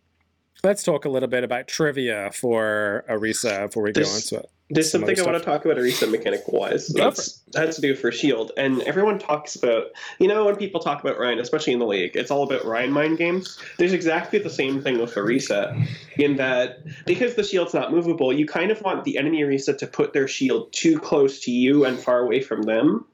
let's 0.64 0.82
talk 0.82 1.04
a 1.04 1.08
little 1.08 1.28
bit 1.28 1.44
about 1.44 1.68
trivia 1.68 2.30
for 2.32 3.04
Orisa 3.08 3.66
before 3.66 3.82
we 3.82 3.92
go 3.92 4.00
This- 4.00 4.30
into 4.30 4.44
it. 4.44 4.50
There's 4.68 4.90
some 4.90 5.02
something 5.02 5.20
I 5.20 5.22
want 5.22 5.38
to 5.38 5.44
talk 5.44 5.64
about 5.64 5.76
Orisa 5.76 6.10
mechanic 6.10 6.42
wise. 6.48 6.88
Go 6.88 7.04
That's 7.04 7.40
has 7.54 7.76
to 7.76 7.80
do 7.80 7.94
for 7.94 8.10
Shield, 8.10 8.50
and 8.56 8.82
everyone 8.82 9.20
talks 9.20 9.54
about 9.54 9.92
you 10.18 10.26
know 10.26 10.44
when 10.44 10.56
people 10.56 10.80
talk 10.80 11.00
about 11.00 11.20
Rein, 11.20 11.38
especially 11.38 11.72
in 11.72 11.78
the 11.78 11.86
league, 11.86 12.16
it's 12.16 12.32
all 12.32 12.42
about 12.42 12.64
Rein 12.64 12.90
mind 12.90 13.16
games. 13.16 13.60
There's 13.78 13.92
exactly 13.92 14.40
the 14.40 14.50
same 14.50 14.82
thing 14.82 14.98
with 14.98 15.14
Orisa, 15.14 15.86
in 16.18 16.34
that 16.38 16.78
because 17.06 17.36
the 17.36 17.44
shield's 17.44 17.74
not 17.74 17.92
movable, 17.92 18.32
you 18.32 18.44
kind 18.44 18.72
of 18.72 18.82
want 18.82 19.04
the 19.04 19.18
enemy 19.18 19.40
Orisa 19.42 19.78
to 19.78 19.86
put 19.86 20.12
their 20.12 20.26
shield 20.26 20.72
too 20.72 20.98
close 20.98 21.38
to 21.42 21.52
you 21.52 21.84
and 21.84 21.96
far 21.96 22.18
away 22.18 22.40
from 22.40 22.62
them, 22.62 23.04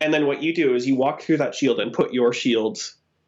and 0.00 0.14
then 0.14 0.26
what 0.26 0.42
you 0.42 0.54
do 0.54 0.74
is 0.74 0.86
you 0.86 0.94
walk 0.96 1.20
through 1.20 1.36
that 1.36 1.54
shield 1.54 1.80
and 1.80 1.92
put 1.92 2.14
your 2.14 2.32
shield 2.32 2.78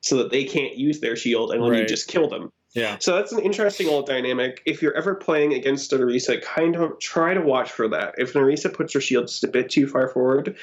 so 0.01 0.16
that 0.16 0.31
they 0.31 0.44
can't 0.44 0.78
use 0.78 1.01
their 1.01 1.14
shield, 1.14 1.52
and 1.52 1.62
then 1.62 1.74
you 1.74 1.85
just 1.85 2.09
kill 2.09 2.27
them. 2.27 2.51
Yeah, 2.73 2.99
So 3.01 3.17
that's 3.17 3.33
an 3.33 3.41
interesting 3.41 3.87
little 3.87 4.03
dynamic. 4.03 4.63
If 4.65 4.81
you're 4.81 4.97
ever 4.97 5.17
playing 5.17 5.55
against 5.55 5.93
an 5.93 6.01
Orisa, 6.01 6.41
kind 6.41 6.77
of 6.77 7.01
try 7.01 7.35
to 7.35 7.41
watch 7.41 7.73
for 7.73 7.89
that. 7.89 8.15
If 8.19 8.35
an 8.37 8.43
Orisa 8.43 8.73
puts 8.73 8.93
her 8.95 9.01
shield 9.01 9.27
just 9.27 9.43
a 9.43 9.49
bit 9.49 9.71
too 9.71 9.89
far 9.89 10.09
forward, 10.09 10.57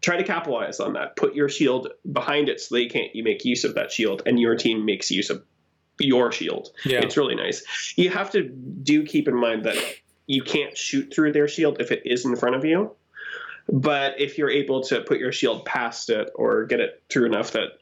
try 0.00 0.16
to 0.16 0.24
capitalize 0.24 0.80
on 0.80 0.94
that. 0.94 1.16
Put 1.16 1.34
your 1.34 1.50
shield 1.50 1.88
behind 2.10 2.48
it 2.48 2.60
so 2.60 2.74
they 2.74 2.86
can't 2.86 3.14
you 3.14 3.22
make 3.22 3.44
use 3.44 3.64
of 3.64 3.74
that 3.74 3.92
shield, 3.92 4.22
and 4.24 4.40
your 4.40 4.56
team 4.56 4.86
makes 4.86 5.10
use 5.10 5.28
of 5.28 5.44
your 5.98 6.32
shield. 6.32 6.70
yeah, 6.86 7.00
It's 7.00 7.16
really 7.16 7.34
nice. 7.34 7.62
You 7.96 8.08
have 8.08 8.30
to 8.30 8.42
do 8.44 9.04
keep 9.04 9.28
in 9.28 9.36
mind 9.36 9.64
that 9.64 9.76
you 10.26 10.42
can't 10.42 10.76
shoot 10.76 11.12
through 11.12 11.32
their 11.32 11.48
shield 11.48 11.80
if 11.80 11.90
it 11.90 12.02
is 12.06 12.24
in 12.24 12.36
front 12.36 12.56
of 12.56 12.64
you. 12.64 12.92
But 13.68 14.18
if 14.18 14.38
you're 14.38 14.50
able 14.50 14.82
to 14.84 15.02
put 15.02 15.18
your 15.18 15.32
shield 15.32 15.66
past 15.66 16.08
it 16.08 16.30
or 16.34 16.64
get 16.64 16.80
it 16.80 17.02
through 17.10 17.26
enough 17.26 17.52
that 17.52 17.79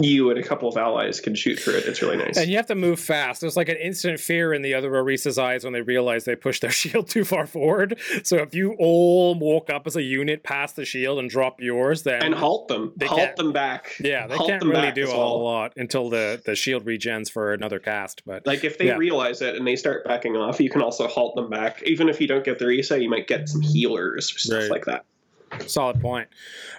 you 0.00 0.30
and 0.30 0.38
a 0.38 0.42
couple 0.44 0.68
of 0.68 0.76
allies 0.76 1.20
can 1.20 1.34
shoot 1.34 1.58
through 1.58 1.74
it, 1.74 1.84
it's 1.86 2.00
really 2.00 2.16
nice. 2.16 2.36
and 2.36 2.48
you 2.48 2.56
have 2.56 2.66
to 2.66 2.76
move 2.76 3.00
fast. 3.00 3.40
There's 3.40 3.56
like 3.56 3.68
an 3.68 3.76
instant 3.78 4.20
fear 4.20 4.52
in 4.54 4.62
the 4.62 4.72
other 4.74 4.92
Orisa's 4.92 5.38
eyes 5.38 5.64
when 5.64 5.72
they 5.72 5.80
realize 5.80 6.24
they 6.24 6.36
pushed 6.36 6.62
their 6.62 6.70
shield 6.82 7.08
too 7.08 7.24
far 7.24 7.46
forward. 7.48 7.98
So 8.22 8.36
if 8.36 8.54
you 8.54 8.74
all 8.78 9.34
walk 9.34 9.70
up 9.70 9.88
as 9.88 9.96
a 9.96 10.02
unit 10.02 10.44
past 10.44 10.76
the 10.76 10.84
shield 10.84 11.18
and 11.18 11.28
drop 11.28 11.60
yours, 11.60 12.04
then 12.04 12.22
and 12.22 12.34
halt 12.34 12.68
them. 12.68 12.92
They 12.96 13.06
halt 13.06 13.34
them 13.36 13.52
back. 13.52 13.96
yeah, 13.98 14.28
they 14.28 14.36
halt 14.36 14.48
can't 14.48 14.60
them 14.60 14.70
really 14.70 14.82
back 14.82 14.94
do 14.94 15.08
a 15.08 15.12
whole 15.12 15.42
lot 15.42 15.72
until 15.76 16.08
the 16.10 16.40
the 16.44 16.54
shield 16.54 16.84
regens 16.84 17.28
for 17.28 17.52
another 17.52 17.80
cast. 17.80 18.24
But 18.24 18.46
Like 18.46 18.62
if 18.62 18.78
they 18.78 18.86
Yeah. 18.86 18.98
realize 18.98 19.42
it 19.42 19.56
and 19.56 19.66
they 19.66 19.74
start 19.74 20.04
backing 20.04 20.36
off, 20.36 20.60
you 20.60 20.70
can 20.70 20.80
also 20.80 21.08
halt 21.08 21.34
them 21.34 21.50
back. 21.50 21.82
Even 21.82 22.08
if 22.08 22.20
you 22.20 22.28
don't 22.28 22.44
get 22.44 22.60
the 22.60 22.66
reset, 22.66 23.02
you 23.02 23.10
might 23.10 23.26
get 23.26 23.48
some 23.48 23.62
healers 23.62 24.32
or 24.32 24.38
stuff 24.38 24.60
Right. 24.62 24.70
like 24.70 24.84
that. 24.84 25.04
Solid 25.66 26.00
point. 26.00 26.28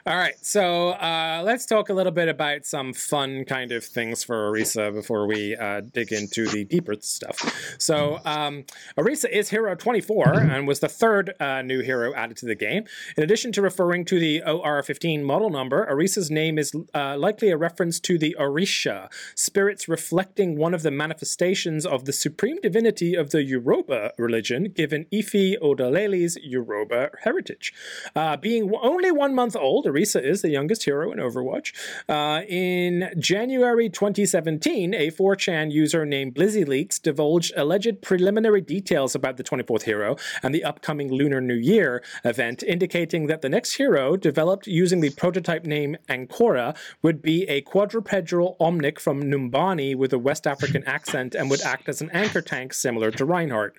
All 0.06 0.18
right, 0.18 0.36
so 0.42 0.90
uh, 0.90 1.42
let's 1.46 1.66
talk 1.66 1.90
a 1.90 1.94
little 1.94 2.12
bit 2.12 2.28
about 2.28 2.66
some 2.66 2.94
fun 2.94 3.46
kind 3.46 3.72
of 3.72 3.84
things 3.84 4.24
for 4.24 4.52
Orisa 4.52 4.94
before 4.94 5.28
we 5.28 5.56
uh, 5.56 5.82
dig 5.82 6.12
into 6.12 6.48
the 6.48 6.66
deeper 6.66 6.96
stuff. 7.00 7.38
So, 7.78 8.20
um, 8.26 8.66
Orisa 8.98 9.30
is 9.30 9.50
Hero 9.50 9.76
24 9.76 10.40
and 10.40 10.68
was 10.68 10.80
the 10.80 10.88
third 10.90 11.34
uh, 11.40 11.62
new 11.62 11.82
hero 11.82 12.14
added 12.14 12.38
to 12.38 12.46
the 12.46 12.56
game. 12.56 12.86
In 13.18 13.24
addition 13.24 13.52
to 13.54 13.62
referring 13.62 14.06
to 14.06 14.20
the 14.20 14.42
OR15 14.46 15.24
model 15.24 15.50
number, 15.50 15.88
Orisa's 15.90 16.32
name 16.32 16.58
is 16.58 16.74
uh, 16.94 17.18
likely 17.18 17.50
a 17.50 17.58
reference 17.58 18.00
to 18.02 18.18
the 18.18 18.36
Orisha, 18.40 19.10
spirits 19.36 19.88
reflecting 19.88 20.58
one 20.58 20.74
of 20.74 20.84
the 20.84 20.92
manifestations 20.92 21.86
of 21.86 22.06
the 22.06 22.14
supreme 22.14 22.60
divinity 22.62 23.16
of 23.16 23.32
the 23.32 23.44
Yoruba 23.44 24.14
religion, 24.18 24.66
given 24.66 25.06
Efi 25.12 25.58
Oladele's 25.60 26.38
Yoruba 26.42 27.12
heritage. 27.24 27.74
Uh, 28.16 28.38
being 28.60 28.80
only 28.82 29.12
one 29.12 29.36
month 29.36 29.56
old, 29.56 29.86
Orisa 29.86 30.24
is 30.24 30.42
the 30.42 30.50
youngest 30.50 30.84
hero 30.84 31.12
in 31.12 31.20
Overwatch. 31.20 31.74
Uh, 32.08 32.44
in 32.48 33.12
January 33.18 33.90
2017, 33.90 34.94
a 34.94 35.12
4chan 35.12 35.72
user 35.72 36.06
named 36.06 36.36
BlizzyLeaks 36.36 37.02
divulged 37.02 37.54
alleged 37.56 38.02
preliminary 38.02 38.62
details 38.62 39.16
about 39.16 39.38
the 39.38 39.44
24th 39.44 39.84
hero 39.84 40.16
and 40.44 40.54
the 40.54 40.64
upcoming 40.64 41.12
Lunar 41.12 41.42
New 41.42 41.56
Year 41.56 42.04
event, 42.24 42.64
indicating 42.64 43.28
that 43.28 43.42
the 43.42 43.50
next 43.50 43.76
hero, 43.76 44.16
developed 44.16 44.68
using 44.68 45.02
the 45.02 45.10
prototype 45.12 45.66
name 45.66 45.98
Ancora, 46.10 46.76
would 47.02 47.22
be 47.22 47.44
a 47.48 47.62
quadrupedal 47.62 48.58
omnic 48.60 49.00
from 49.00 49.24
Numbani 49.24 49.96
with 49.96 50.14
a 50.14 50.20
West 50.20 50.48
African 50.48 50.84
accent 50.88 51.36
and 51.36 51.50
would 51.50 51.62
act 51.62 51.88
as 51.90 52.02
an 52.02 52.10
anchor 52.12 52.42
tank 52.42 52.74
similar 52.74 53.12
to 53.12 53.26
Reinhardt. 53.26 53.76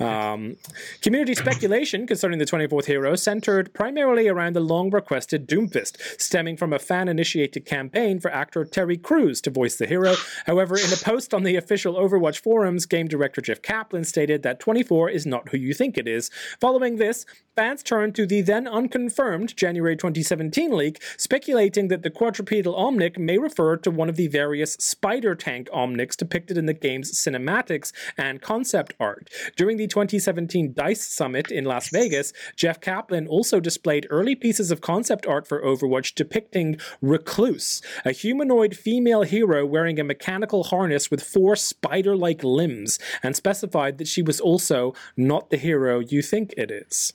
Um, 0.00 0.56
community 1.00 1.34
speculation 1.34 2.06
concerning 2.06 2.38
the 2.38 2.46
24th 2.46 2.86
hero 2.86 3.14
centered 3.14 3.72
primarily 3.74 4.23
around 4.28 4.54
the 4.54 4.60
long 4.60 4.90
requested 4.90 5.48
Doomfist, 5.48 6.20
stemming 6.20 6.56
from 6.56 6.72
a 6.72 6.78
fan 6.78 7.08
initiated 7.08 7.64
campaign 7.64 8.20
for 8.20 8.30
actor 8.30 8.64
Terry 8.64 8.96
Crews 8.96 9.40
to 9.42 9.50
voice 9.50 9.76
the 9.76 9.86
hero. 9.86 10.14
However, 10.46 10.76
in 10.76 10.92
a 10.92 10.96
post 10.96 11.34
on 11.34 11.42
the 11.42 11.56
official 11.56 11.94
Overwatch 11.94 12.40
forums, 12.40 12.86
game 12.86 13.08
director 13.08 13.40
Jeff 13.40 13.62
Kaplan 13.62 14.04
stated 14.04 14.42
that 14.42 14.60
24 14.60 15.10
is 15.10 15.26
not 15.26 15.48
who 15.48 15.58
you 15.58 15.74
think 15.74 15.98
it 15.98 16.08
is. 16.08 16.30
Following 16.60 16.96
this, 16.96 17.26
fans 17.56 17.82
turned 17.82 18.14
to 18.14 18.26
the 18.26 18.40
then 18.40 18.66
unconfirmed 18.66 19.56
January 19.56 19.96
2017 19.96 20.76
leak, 20.76 21.00
speculating 21.16 21.88
that 21.88 22.02
the 22.02 22.10
quadrupedal 22.10 22.74
Omnic 22.74 23.16
may 23.16 23.38
refer 23.38 23.76
to 23.76 23.90
one 23.90 24.08
of 24.08 24.16
the 24.16 24.26
various 24.26 24.74
spider 24.74 25.34
tank 25.34 25.68
Omnics 25.72 26.16
depicted 26.16 26.58
in 26.58 26.66
the 26.66 26.74
game's 26.74 27.12
cinematics 27.12 27.92
and 28.18 28.42
concept 28.42 28.94
art. 28.98 29.30
During 29.56 29.76
the 29.76 29.86
2017 29.86 30.72
DICE 30.72 31.06
Summit 31.06 31.50
in 31.50 31.64
Las 31.64 31.90
Vegas, 31.90 32.32
Jeff 32.56 32.80
Kaplan 32.80 33.28
also 33.28 33.60
displayed 33.60 34.06
early 34.10 34.34
pieces 34.34 34.70
of 34.70 34.80
concept 34.80 35.26
art 35.26 35.46
for 35.46 35.62
Overwatch 35.62 36.14
depicting 36.14 36.76
Recluse, 37.00 37.82
a 38.04 38.12
humanoid 38.12 38.76
female 38.76 39.22
hero 39.22 39.64
wearing 39.64 40.00
a 40.00 40.04
mechanical 40.04 40.64
harness 40.64 41.10
with 41.10 41.22
four 41.22 41.54
spider 41.54 42.16
like 42.16 42.42
limbs, 42.42 42.98
and 43.22 43.36
specified 43.36 43.98
that 43.98 44.08
she 44.08 44.22
was 44.22 44.40
also 44.40 44.92
not 45.16 45.50
the 45.50 45.56
hero 45.56 46.00
you 46.00 46.20
think 46.20 46.52
it 46.56 46.70
is. 46.70 47.12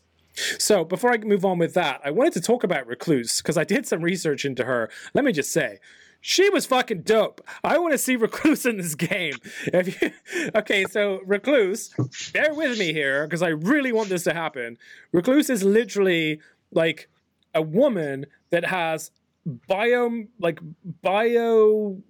So, 0.57 0.83
before 0.83 1.11
I 1.11 1.17
move 1.17 1.45
on 1.45 1.57
with 1.57 1.73
that, 1.73 2.01
I 2.03 2.11
wanted 2.11 2.33
to 2.33 2.41
talk 2.41 2.63
about 2.63 2.87
Recluse 2.87 3.41
because 3.41 3.57
I 3.57 3.63
did 3.63 3.87
some 3.87 4.01
research 4.01 4.45
into 4.45 4.65
her. 4.65 4.89
Let 5.13 5.25
me 5.25 5.31
just 5.31 5.51
say, 5.51 5.79
she 6.21 6.49
was 6.49 6.65
fucking 6.65 7.03
dope. 7.03 7.41
I 7.63 7.77
want 7.77 7.93
to 7.93 7.97
see 7.97 8.15
Recluse 8.17 8.65
in 8.65 8.77
this 8.77 8.95
game. 8.95 9.35
If 9.67 10.01
you, 10.01 10.11
okay, 10.55 10.85
so 10.85 11.21
Recluse, 11.25 11.93
bear 12.33 12.53
with 12.53 12.77
me 12.77 12.93
here 12.93 13.25
because 13.25 13.41
I 13.41 13.49
really 13.49 13.91
want 13.91 14.09
this 14.09 14.23
to 14.25 14.33
happen. 14.33 14.77
Recluse 15.11 15.49
is 15.49 15.63
literally 15.63 16.39
like 16.71 17.09
a 17.53 17.61
woman 17.61 18.25
that 18.51 18.65
has 18.65 19.11
bio 19.45 20.25
like 20.39 20.59
bio 21.01 22.01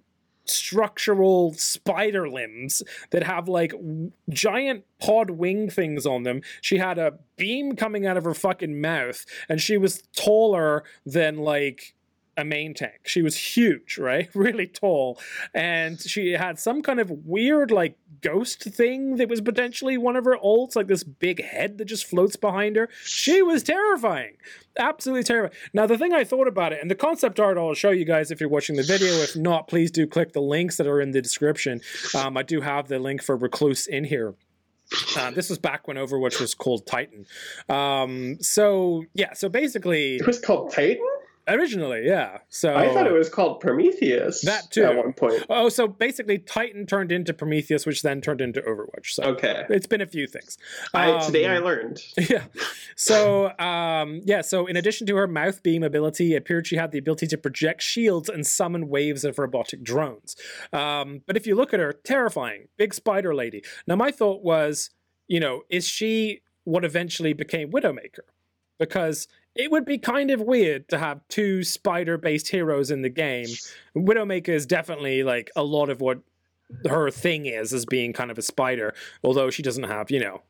structural 0.50 1.54
spider 1.54 2.28
limbs 2.28 2.82
that 3.10 3.22
have 3.22 3.48
like 3.48 3.72
w- 3.72 4.12
giant 4.28 4.84
pod 5.00 5.30
wing 5.30 5.70
things 5.70 6.06
on 6.06 6.22
them. 6.22 6.42
She 6.60 6.78
had 6.78 6.98
a 6.98 7.18
beam 7.36 7.76
coming 7.76 8.06
out 8.06 8.16
of 8.16 8.24
her 8.24 8.34
fucking 8.34 8.80
mouth 8.80 9.24
and 9.48 9.60
she 9.60 9.78
was 9.78 10.02
taller 10.16 10.84
than 11.06 11.38
like 11.38 11.94
a 12.36 12.44
main 12.44 12.74
tank. 12.74 13.00
She 13.04 13.22
was 13.22 13.36
huge, 13.36 13.98
right? 13.98 14.28
Really 14.34 14.66
tall. 14.66 15.18
And 15.52 16.00
she 16.00 16.32
had 16.32 16.58
some 16.58 16.82
kind 16.82 16.98
of 16.98 17.10
weird, 17.10 17.70
like, 17.70 17.96
ghost 18.22 18.62
thing 18.62 19.16
that 19.16 19.28
was 19.28 19.40
potentially 19.40 19.96
one 19.98 20.16
of 20.16 20.24
her 20.24 20.36
ults, 20.42 20.76
like 20.76 20.86
this 20.86 21.04
big 21.04 21.42
head 21.42 21.78
that 21.78 21.84
just 21.86 22.06
floats 22.06 22.36
behind 22.36 22.76
her. 22.76 22.88
She 23.04 23.42
was 23.42 23.62
terrifying. 23.62 24.36
Absolutely 24.78 25.24
terrifying. 25.24 25.58
Now, 25.74 25.86
the 25.86 25.98
thing 25.98 26.12
I 26.12 26.24
thought 26.24 26.48
about 26.48 26.72
it, 26.72 26.80
and 26.80 26.90
the 26.90 26.94
concept 26.94 27.38
art 27.38 27.58
I'll 27.58 27.74
show 27.74 27.90
you 27.90 28.04
guys 28.04 28.30
if 28.30 28.40
you're 28.40 28.48
watching 28.48 28.76
the 28.76 28.82
video. 28.82 29.12
If 29.14 29.36
not, 29.36 29.68
please 29.68 29.90
do 29.90 30.06
click 30.06 30.32
the 30.32 30.40
links 30.42 30.76
that 30.76 30.86
are 30.86 31.00
in 31.00 31.10
the 31.10 31.20
description. 31.20 31.80
Um, 32.14 32.36
I 32.36 32.42
do 32.42 32.60
have 32.60 32.88
the 32.88 32.98
link 32.98 33.22
for 33.22 33.36
Recluse 33.36 33.86
in 33.86 34.04
here. 34.04 34.34
Uh, 35.16 35.30
this 35.30 35.48
was 35.48 35.58
back 35.58 35.86
when 35.86 35.96
Overwatch 35.96 36.40
was 36.40 36.54
called 36.54 36.86
Titan. 36.86 37.24
Um, 37.68 38.38
so 38.40 39.04
yeah, 39.14 39.34
so 39.34 39.48
basically, 39.48 40.16
It 40.16 40.26
was 40.26 40.40
called 40.40 40.72
Titan. 40.72 41.06
Originally, 41.54 42.02
yeah. 42.06 42.38
So 42.48 42.74
I 42.74 42.92
thought 42.92 43.06
it 43.06 43.12
was 43.12 43.28
called 43.28 43.60
Prometheus. 43.60 44.42
That 44.42 44.70
too. 44.70 44.84
At 44.84 44.96
one 44.96 45.12
point. 45.12 45.44
Oh, 45.48 45.68
so 45.68 45.86
basically, 45.88 46.38
Titan 46.38 46.86
turned 46.86 47.12
into 47.12 47.32
Prometheus, 47.34 47.86
which 47.86 48.02
then 48.02 48.20
turned 48.20 48.40
into 48.40 48.60
Overwatch. 48.62 49.06
So 49.06 49.22
Okay. 49.24 49.64
it's 49.68 49.86
been 49.86 50.00
a 50.00 50.06
few 50.06 50.26
things. 50.26 50.58
I, 50.94 51.10
Um, 51.12 51.26
today 51.26 51.46
I 51.46 51.58
learned. 51.58 52.02
yeah. 52.30 52.44
So, 52.96 53.56
um, 53.58 54.20
yeah. 54.24 54.40
So, 54.40 54.66
in 54.66 54.76
addition 54.76 55.06
to 55.08 55.16
her 55.16 55.26
mouth 55.26 55.62
beam 55.62 55.82
ability, 55.82 56.34
it 56.34 56.36
appeared 56.36 56.66
she 56.66 56.76
had 56.76 56.92
the 56.92 56.98
ability 56.98 57.26
to 57.28 57.38
project 57.38 57.82
shields 57.82 58.28
and 58.28 58.46
summon 58.46 58.88
waves 58.88 59.24
of 59.24 59.38
robotic 59.38 59.82
drones. 59.82 60.36
Um, 60.72 61.22
but 61.26 61.36
if 61.36 61.46
you 61.46 61.54
look 61.54 61.72
at 61.74 61.80
her, 61.80 61.92
terrifying, 61.92 62.68
big 62.76 62.94
spider 62.94 63.34
lady. 63.34 63.62
Now, 63.86 63.96
my 63.96 64.10
thought 64.10 64.42
was, 64.42 64.90
you 65.28 65.40
know, 65.40 65.62
is 65.68 65.86
she 65.86 66.40
what 66.64 66.84
eventually 66.84 67.32
became 67.32 67.70
Widowmaker? 67.70 68.20
Because 68.78 69.28
it 69.54 69.70
would 69.70 69.84
be 69.84 69.98
kind 69.98 70.30
of 70.30 70.40
weird 70.40 70.88
to 70.88 70.98
have 70.98 71.20
two 71.28 71.64
spider-based 71.64 72.48
heroes 72.48 72.90
in 72.90 73.02
the 73.02 73.08
game. 73.08 73.48
Widowmaker 73.96 74.50
is 74.50 74.66
definitely 74.66 75.22
like 75.22 75.50
a 75.56 75.62
lot 75.62 75.90
of 75.90 76.00
what 76.00 76.20
her 76.88 77.10
thing 77.10 77.46
is 77.46 77.72
as 77.72 77.84
being 77.84 78.12
kind 78.12 78.30
of 78.30 78.38
a 78.38 78.42
spider 78.42 78.94
although 79.24 79.50
she 79.50 79.62
doesn't 79.62 79.84
have 79.84 80.10
you 80.10 80.20
know 80.20 80.42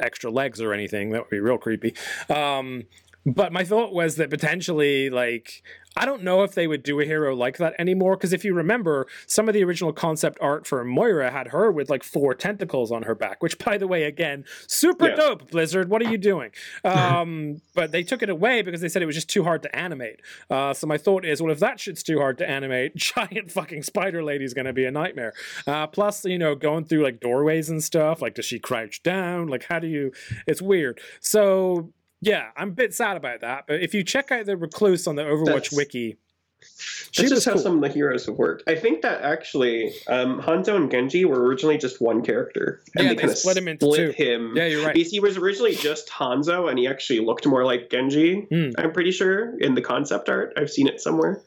extra 0.00 0.30
legs 0.30 0.60
or 0.60 0.72
anything 0.72 1.10
that 1.10 1.22
would 1.22 1.30
be 1.30 1.40
real 1.40 1.58
creepy 1.58 1.94
um 2.30 2.82
but 3.26 3.52
my 3.52 3.64
thought 3.64 3.92
was 3.92 4.16
that 4.16 4.30
potentially 4.30 5.10
like 5.10 5.62
i 5.96 6.04
don't 6.06 6.22
know 6.22 6.42
if 6.44 6.54
they 6.54 6.66
would 6.66 6.82
do 6.82 7.00
a 7.00 7.04
hero 7.04 7.34
like 7.34 7.58
that 7.58 7.74
anymore 7.78 8.16
because 8.16 8.32
if 8.32 8.44
you 8.44 8.54
remember 8.54 9.06
some 9.26 9.48
of 9.48 9.54
the 9.54 9.64
original 9.64 9.92
concept 9.92 10.38
art 10.40 10.66
for 10.66 10.82
moira 10.84 11.30
had 11.30 11.48
her 11.48 11.70
with 11.72 11.90
like 11.90 12.04
four 12.04 12.32
tentacles 12.34 12.92
on 12.92 13.02
her 13.02 13.14
back 13.14 13.42
which 13.42 13.58
by 13.58 13.76
the 13.76 13.86
way 13.88 14.04
again 14.04 14.44
super 14.68 15.08
Yeah. 15.08 15.16
dope 15.16 15.50
blizzard 15.50 15.88
what 15.90 16.00
are 16.00 16.10
you 16.10 16.16
doing 16.18 16.50
um 16.84 17.60
but 17.74 17.90
they 17.90 18.02
took 18.02 18.22
it 18.22 18.30
away 18.30 18.62
because 18.62 18.80
they 18.80 18.88
said 18.88 19.02
it 19.02 19.06
was 19.06 19.16
just 19.16 19.28
too 19.30 19.42
hard 19.42 19.62
to 19.64 19.76
animate 19.76 20.20
uh 20.50 20.72
so 20.72 20.86
my 20.86 20.96
thought 20.96 21.24
is 21.24 21.42
well 21.42 21.52
if 21.52 21.58
that 21.58 21.80
shit's 21.80 22.02
too 22.02 22.18
hard 22.18 22.38
to 22.38 22.48
animate 22.48 22.94
giant 22.96 23.50
fucking 23.50 23.82
spider 23.82 24.22
lady's 24.22 24.54
gonna 24.54 24.72
be 24.72 24.84
a 24.84 24.90
nightmare 24.90 25.32
uh, 25.66 25.86
plus, 25.86 26.24
you 26.24 26.38
know, 26.38 26.54
going 26.54 26.84
through 26.84 27.02
like 27.02 27.20
doorways 27.20 27.68
and 27.68 27.82
stuff. 27.82 28.22
Like, 28.22 28.34
does 28.34 28.44
she 28.44 28.58
crouch 28.58 29.02
down? 29.02 29.48
Like, 29.48 29.64
how 29.64 29.78
do 29.78 29.86
you? 29.86 30.12
It's 30.46 30.62
weird. 30.62 31.00
So, 31.20 31.92
yeah, 32.20 32.48
I'm 32.56 32.68
a 32.68 32.72
bit 32.72 32.94
sad 32.94 33.16
about 33.16 33.40
that. 33.42 33.64
But 33.66 33.82
if 33.82 33.94
you 33.94 34.02
check 34.04 34.30
out 34.30 34.46
the 34.46 34.56
recluse 34.56 35.06
on 35.06 35.16
the 35.16 35.22
Overwatch 35.22 35.44
That's- 35.46 35.72
wiki, 35.76 36.16
she 37.12 37.22
That's 37.22 37.34
just 37.34 37.46
how 37.46 37.52
cool. 37.52 37.62
some 37.62 37.74
of 37.76 37.80
the 37.82 37.88
heroes 37.88 38.26
have 38.26 38.34
worked. 38.34 38.64
I 38.66 38.74
think 38.74 39.02
that 39.02 39.22
actually 39.22 39.92
um, 40.08 40.42
Hanzo 40.42 40.74
and 40.74 40.90
Genji 40.90 41.24
were 41.24 41.40
originally 41.44 41.78
just 41.78 42.00
one 42.00 42.24
character, 42.24 42.82
and 42.96 43.04
Yeah, 43.04 43.10
they 43.10 43.14
they 43.14 43.20
kind 43.20 43.30
of 43.32 43.38
split 43.38 43.56
him 43.56 43.68
into 43.68 43.86
split 43.86 44.16
two. 44.16 44.22
him. 44.24 44.52
Yeah, 44.56 44.66
you're 44.66 44.84
right. 44.84 44.92
Because 44.94 45.12
he 45.12 45.20
was 45.20 45.36
originally 45.36 45.76
just 45.76 46.08
Hanzo, 46.08 46.68
and 46.68 46.76
he 46.78 46.88
actually 46.88 47.20
looked 47.20 47.46
more 47.46 47.64
like 47.64 47.90
Genji. 47.90 48.40
Hmm. 48.50 48.70
I'm 48.76 48.92
pretty 48.92 49.12
sure 49.12 49.56
in 49.60 49.74
the 49.74 49.82
concept 49.82 50.28
art. 50.28 50.52
I've 50.56 50.70
seen 50.70 50.88
it 50.88 51.00
somewhere. 51.00 51.40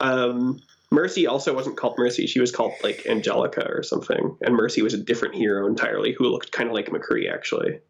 Um, 0.00 0.60
Mercy 0.90 1.26
also 1.26 1.54
wasn't 1.54 1.76
called 1.76 1.96
Mercy; 1.98 2.26
she 2.26 2.40
was 2.40 2.50
called 2.50 2.72
like 2.82 3.06
Angelica 3.06 3.66
or 3.68 3.82
something. 3.82 4.36
And 4.40 4.54
Mercy 4.54 4.80
was 4.80 4.94
a 4.94 4.98
different 4.98 5.34
hero 5.34 5.66
entirely, 5.66 6.12
who 6.12 6.24
looked 6.28 6.50
kind 6.50 6.68
of 6.68 6.74
like 6.74 6.86
McCree 6.86 7.30
actually. 7.32 7.80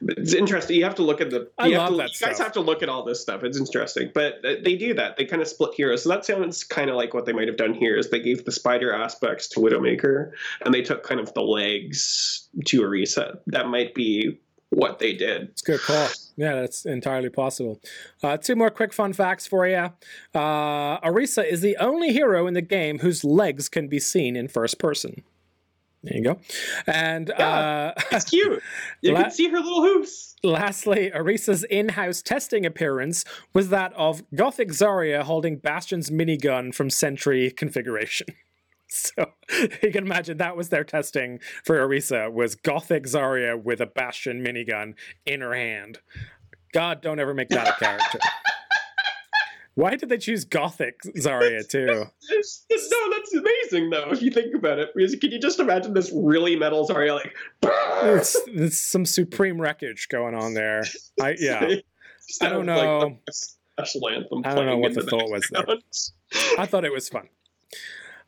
But 0.00 0.16
it's 0.18 0.32
interesting. 0.32 0.76
You 0.76 0.84
have 0.84 0.94
to 0.94 1.02
look 1.02 1.20
at 1.20 1.30
the. 1.30 1.50
I 1.58 1.68
love 1.68 1.90
to, 1.90 1.96
that 1.98 2.20
You 2.20 2.26
guys 2.26 2.38
have 2.38 2.52
to 2.52 2.60
look 2.60 2.82
at 2.82 2.88
all 2.88 3.04
this 3.04 3.20
stuff. 3.20 3.44
It's 3.44 3.58
interesting, 3.58 4.10
but 4.14 4.40
they 4.42 4.76
do 4.76 4.94
that. 4.94 5.18
They 5.18 5.26
kind 5.26 5.42
of 5.42 5.48
split 5.48 5.74
heroes. 5.74 6.04
So 6.04 6.08
that 6.08 6.24
sounds 6.24 6.64
kind 6.64 6.88
of 6.88 6.96
like 6.96 7.12
what 7.12 7.26
they 7.26 7.32
might 7.32 7.48
have 7.48 7.58
done 7.58 7.74
here. 7.74 7.96
Is 7.96 8.08
they 8.10 8.20
gave 8.20 8.44
the 8.44 8.52
spider 8.52 8.92
aspects 8.92 9.48
to 9.48 9.60
Widowmaker, 9.60 10.32
and 10.64 10.72
they 10.72 10.82
took 10.82 11.02
kind 11.02 11.20
of 11.20 11.34
the 11.34 11.42
legs 11.42 12.48
to 12.66 12.80
Orisa. 12.80 13.38
That 13.48 13.68
might 13.68 13.94
be 13.94 14.38
what 14.76 14.98
they 14.98 15.14
did. 15.14 15.42
It's 15.48 15.62
good 15.62 15.80
call. 15.80 16.08
Yeah, 16.36 16.54
that's 16.60 16.84
entirely 16.84 17.30
possible. 17.30 17.80
Uh, 18.22 18.36
two 18.36 18.54
more 18.54 18.68
quick 18.68 18.92
fun 18.92 19.14
facts 19.14 19.46
for 19.46 19.66
you. 19.66 19.90
Uh, 20.34 21.00
Orisa 21.00 21.48
is 21.50 21.62
the 21.62 21.78
only 21.78 22.12
hero 22.12 22.46
in 22.46 22.52
the 22.52 22.60
game 22.60 22.98
whose 22.98 23.24
legs 23.24 23.70
can 23.70 23.88
be 23.88 23.98
seen 23.98 24.36
in 24.36 24.48
first 24.48 24.78
person. 24.78 25.22
There 26.02 26.16
you 26.18 26.22
go. 26.22 26.38
And 26.86 27.32
Yeah. 27.38 27.92
uh, 27.96 28.02
It's 28.12 28.26
cute. 28.28 28.62
You 29.00 29.12
La- 29.14 29.22
can 29.22 29.30
see 29.30 29.48
her 29.48 29.56
little 29.58 29.82
hoofs. 29.82 30.36
Lastly, 30.44 31.10
Orisa's 31.12 31.64
in 31.64 31.88
house 31.90 32.20
testing 32.20 32.66
appearance 32.66 33.24
was 33.54 33.70
that 33.70 33.94
of 33.94 34.22
Gothic 34.34 34.68
Zarya 34.68 35.22
holding 35.22 35.56
Bastion's 35.56 36.10
minigun 36.10 36.74
from 36.74 36.90
Sentry 36.90 37.50
configuration. 37.50 38.26
So 38.96 39.32
you 39.82 39.90
can 39.90 40.04
imagine 40.04 40.36
that 40.38 40.56
was 40.56 40.68
their 40.68 40.84
testing 40.84 41.40
for 41.64 41.76
Orisa 41.76 42.32
was 42.32 42.54
Gothic 42.54 43.04
Zarya 43.04 43.60
with 43.60 43.80
a 43.80 43.86
Bastion 43.86 44.44
minigun 44.44 44.94
in 45.24 45.40
her 45.40 45.54
hand. 45.54 45.98
God, 46.72 47.02
don't 47.02 47.18
ever 47.18 47.34
make 47.34 47.48
that 47.48 47.68
a 47.68 47.72
character. 47.72 48.18
Why 49.74 49.96
did 49.96 50.08
they 50.08 50.18
choose 50.18 50.44
Gothic 50.44 51.02
Zarya 51.02 51.68
too? 51.68 52.06
It's, 52.30 52.64
it's, 52.70 52.90
no, 52.90 53.10
that's 53.10 53.34
amazing 53.34 53.90
though. 53.90 54.10
If 54.10 54.22
you 54.22 54.30
think 54.30 54.54
about 54.54 54.78
it, 54.78 54.90
because 54.94 55.14
can 55.16 55.30
you 55.32 55.38
just 55.38 55.60
imagine 55.60 55.92
this 55.92 56.10
really 56.14 56.56
metal 56.56 56.88
Zarya 56.88 57.16
like? 57.16 57.34
It's, 58.02 58.36
it's 58.46 58.78
some 58.78 59.06
supreme 59.06 59.60
wreckage 59.60 60.08
going 60.08 60.34
on 60.34 60.54
there. 60.54 60.84
I 61.20 61.34
yeah. 61.38 61.60
I 62.42 62.48
don't 62.48 62.66
like, 62.66 62.66
know. 62.66 63.18
the 63.78 64.06
anthem. 64.14 64.42
I 64.44 64.54
don't 64.54 64.66
know 64.66 64.76
what 64.76 64.92
in 64.92 64.98
the 64.98 65.02
thought 65.02 65.30
was 65.30 65.48
there. 65.50 65.66
I 66.58 66.66
thought 66.66 66.84
it 66.84 66.92
was 66.92 67.08
fun. 67.08 67.28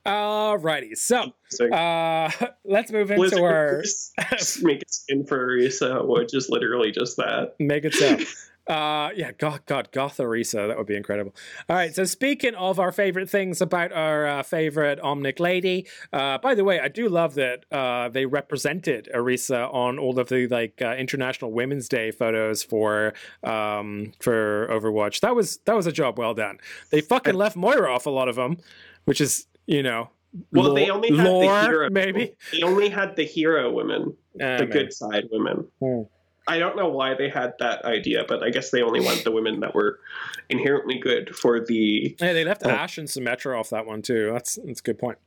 Alrighty, 0.09 0.97
so 0.97 1.35
So, 1.51 1.68
uh, 1.68 2.30
let's 2.64 2.90
move 2.90 3.10
into 3.10 3.20
Blizzard 3.20 3.43
our 3.43 3.82
make 4.62 4.80
it 4.80 4.90
skin 4.90 5.26
for 5.26 5.48
Orisa, 5.48 6.06
which 6.06 6.35
is 6.35 6.48
literally 6.48 6.93
just 6.93 7.18
that. 7.18 7.55
make 7.59 7.85
it 7.85 7.94
so. 7.94 8.18
Uh, 8.68 9.09
yeah, 9.16 9.32
God, 9.32 9.62
God, 9.64 9.89
Goth 9.93 10.18
Orisa, 10.18 10.68
that 10.68 10.76
would 10.76 10.86
be 10.86 10.94
incredible. 10.94 11.35
All 11.70 11.76
right, 11.76 11.94
so 11.94 12.05
speaking 12.05 12.55
of 12.55 12.78
our 12.78 12.93
favorite 12.93 13.30
things 13.30 13.62
about 13.62 13.93
our 13.93 14.26
uh, 14.26 14.43
favorite 14.43 15.01
Omnic 15.01 15.40
lady, 15.40 15.86
uh, 16.12 16.36
by 16.36 16.55
the 16.55 16.64
way, 16.64 16.78
I 16.78 16.89
do 16.89 17.09
love 17.09 17.32
that 17.36 17.64
uh, 17.72 18.10
they 18.10 18.26
represented 18.26 19.09
Orisa 19.14 19.72
on 19.72 19.98
all 19.98 20.18
of 20.18 20.28
the 20.28 20.47
like 20.48 20.82
uh, 20.82 20.94
International 20.97 21.51
Women's 21.51 21.89
Day 21.89 22.10
photos 22.10 22.62
for 22.62 23.14
um, 23.43 24.12
for 24.20 24.68
Overwatch. 24.70 25.20
That 25.20 25.35
was 25.35 25.56
that 25.64 25.74
was 25.74 25.86
a 25.86 25.93
job 25.93 26.18
well 26.18 26.35
done. 26.35 26.59
They 26.90 27.01
fucking 27.01 27.36
left 27.36 27.56
Moira 27.56 27.90
off 27.90 28.05
a 28.05 28.10
lot 28.10 28.28
of 28.28 28.36
them, 28.36 28.59
which 29.06 29.22
is 29.22 29.47
you 29.69 29.82
know. 29.85 30.11
Well, 30.53 30.66
lore- 30.66 30.74
they 30.74 30.90
only 30.90 31.16
had 31.16 31.27
lore, 31.27 31.45
the 31.62 31.62
hero. 31.69 31.90
maybe. 31.90 32.35
they 32.53 32.62
only 32.62 32.89
had 32.89 33.16
the 33.16 33.24
hero 33.24 33.70
women, 33.73 34.15
Uh, 34.40 34.59
the 34.59 34.66
maybe. 34.66 34.73
good 34.73 34.93
side 34.93 35.24
women. 35.31 35.66
Hmm. 35.81 36.03
I 36.47 36.59
don't 36.59 36.77
know 36.77 36.89
why 36.89 37.15
they 37.15 37.28
had 37.28 37.53
that 37.59 37.85
idea, 37.85 38.24
but 38.27 38.43
I 38.43 38.49
guess 38.51 38.70
they 38.70 38.81
only 38.82 39.01
want 39.01 39.23
the 39.24 39.31
women 39.31 39.61
that 39.61 39.74
were 39.74 40.01
inherently 40.49 40.99
good 40.99 41.36
for 41.36 41.61
the. 41.65 42.16
Yeah, 42.20 42.32
they 42.32 42.45
left 42.45 42.62
Oh. 42.65 42.70
Ashe 42.70 42.97
and 42.99 43.07
Symmetra 43.09 43.59
off 43.59 43.69
that 43.70 43.85
one 43.86 44.01
too. 44.03 44.31
That's 44.32 44.59
that's 44.65 44.81
a 44.81 44.82
good 44.82 44.99
point. 44.99 45.19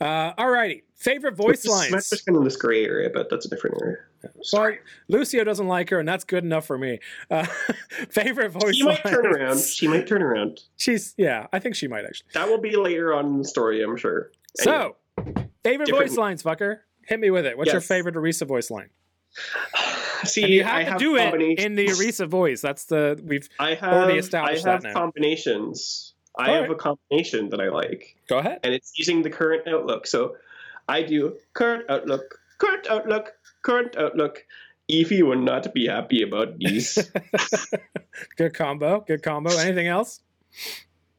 Uh, 0.00 0.32
alrighty, 0.34 0.82
favorite 0.96 1.36
voice 1.36 1.66
lines. 1.66 1.90
That's 1.90 2.22
kind 2.22 2.36
of 2.36 2.44
this 2.44 2.56
gray 2.56 2.84
area, 2.84 3.10
but 3.12 3.28
that's 3.30 3.46
a 3.46 3.48
different 3.48 3.76
area. 3.82 3.96
Well, 4.52 4.74
Lucio 5.08 5.44
doesn't 5.44 5.66
like 5.66 5.88
her, 5.90 5.98
and 5.98 6.06
that's 6.08 6.24
good 6.24 6.44
enough 6.44 6.66
for 6.66 6.76
me. 6.76 6.98
Uh, 7.30 7.44
favorite 8.10 8.50
voice 8.50 8.62
lines. 8.62 8.76
She 8.76 8.84
might 8.84 9.02
turn 9.04 9.26
around. 9.26 9.58
She 9.60 9.88
might 9.88 10.06
turn 10.06 10.22
around. 10.22 10.60
She's 10.76 11.14
yeah, 11.16 11.46
I 11.52 11.58
think 11.58 11.74
she 11.74 11.88
might 11.88 12.04
actually. 12.04 12.28
That 12.34 12.48
will 12.48 12.60
be 12.60 12.76
later 12.76 13.14
on 13.14 13.26
in 13.26 13.38
the 13.38 13.44
story, 13.48 13.82
I'm 13.82 13.96
sure. 13.96 14.30
Anyway. 14.60 14.74
So, 14.74 14.96
favorite 15.64 15.86
Different- 15.86 16.10
voice 16.10 16.16
lines, 16.18 16.42
fucker. 16.42 16.80
Hit 17.06 17.18
me 17.18 17.30
with 17.30 17.46
it. 17.46 17.56
What's 17.56 17.72
your 17.72 17.80
favorite 17.80 18.14
Orisa 18.14 18.46
voice 18.46 18.70
line? 18.70 18.90
see, 20.24 20.42
And 20.42 20.52
you 20.52 20.64
have 20.64 20.74
I 20.76 20.84
to 20.84 20.90
have 20.90 20.98
do 20.98 21.16
it 21.16 21.22
combinations. 21.30 21.64
in 21.66 21.74
the 21.76 21.86
Orisa 21.86 22.28
voice. 22.28 22.60
That's 22.60 22.84
the 22.84 23.20
we've 23.24 23.48
I 23.58 23.74
have 23.74 23.92
already 23.92 24.18
established 24.18 24.66
I 24.66 24.72
have 24.72 24.82
that 24.82 24.88
now. 24.88 24.94
combinations. 24.94 26.14
I 26.38 26.48
All 26.50 26.62
have 26.62 26.70
a 26.70 26.74
combination 26.76 27.48
that 27.50 27.60
I 27.60 27.68
like, 27.68 28.16
go 28.28 28.38
ahead. 28.38 28.60
and 28.62 28.72
it's 28.74 28.92
using 28.98 29.22
the 29.22 29.30
current 29.30 29.66
outlook. 29.68 30.06
So 30.06 30.36
I 30.88 31.02
do 31.02 31.36
current 31.54 31.84
outlook, 31.90 32.38
current 32.58 32.86
outlook, 32.88 33.32
current 33.62 33.96
outlook, 33.96 34.44
Efi 34.90 35.26
would 35.26 35.38
not 35.40 35.72
be 35.74 35.86
happy 35.86 36.22
about 36.22 36.58
these. 36.58 36.98
good 38.36 38.54
combo. 38.54 39.00
Good 39.06 39.22
combo. 39.22 39.50
Anything 39.56 39.86
else? 39.86 40.20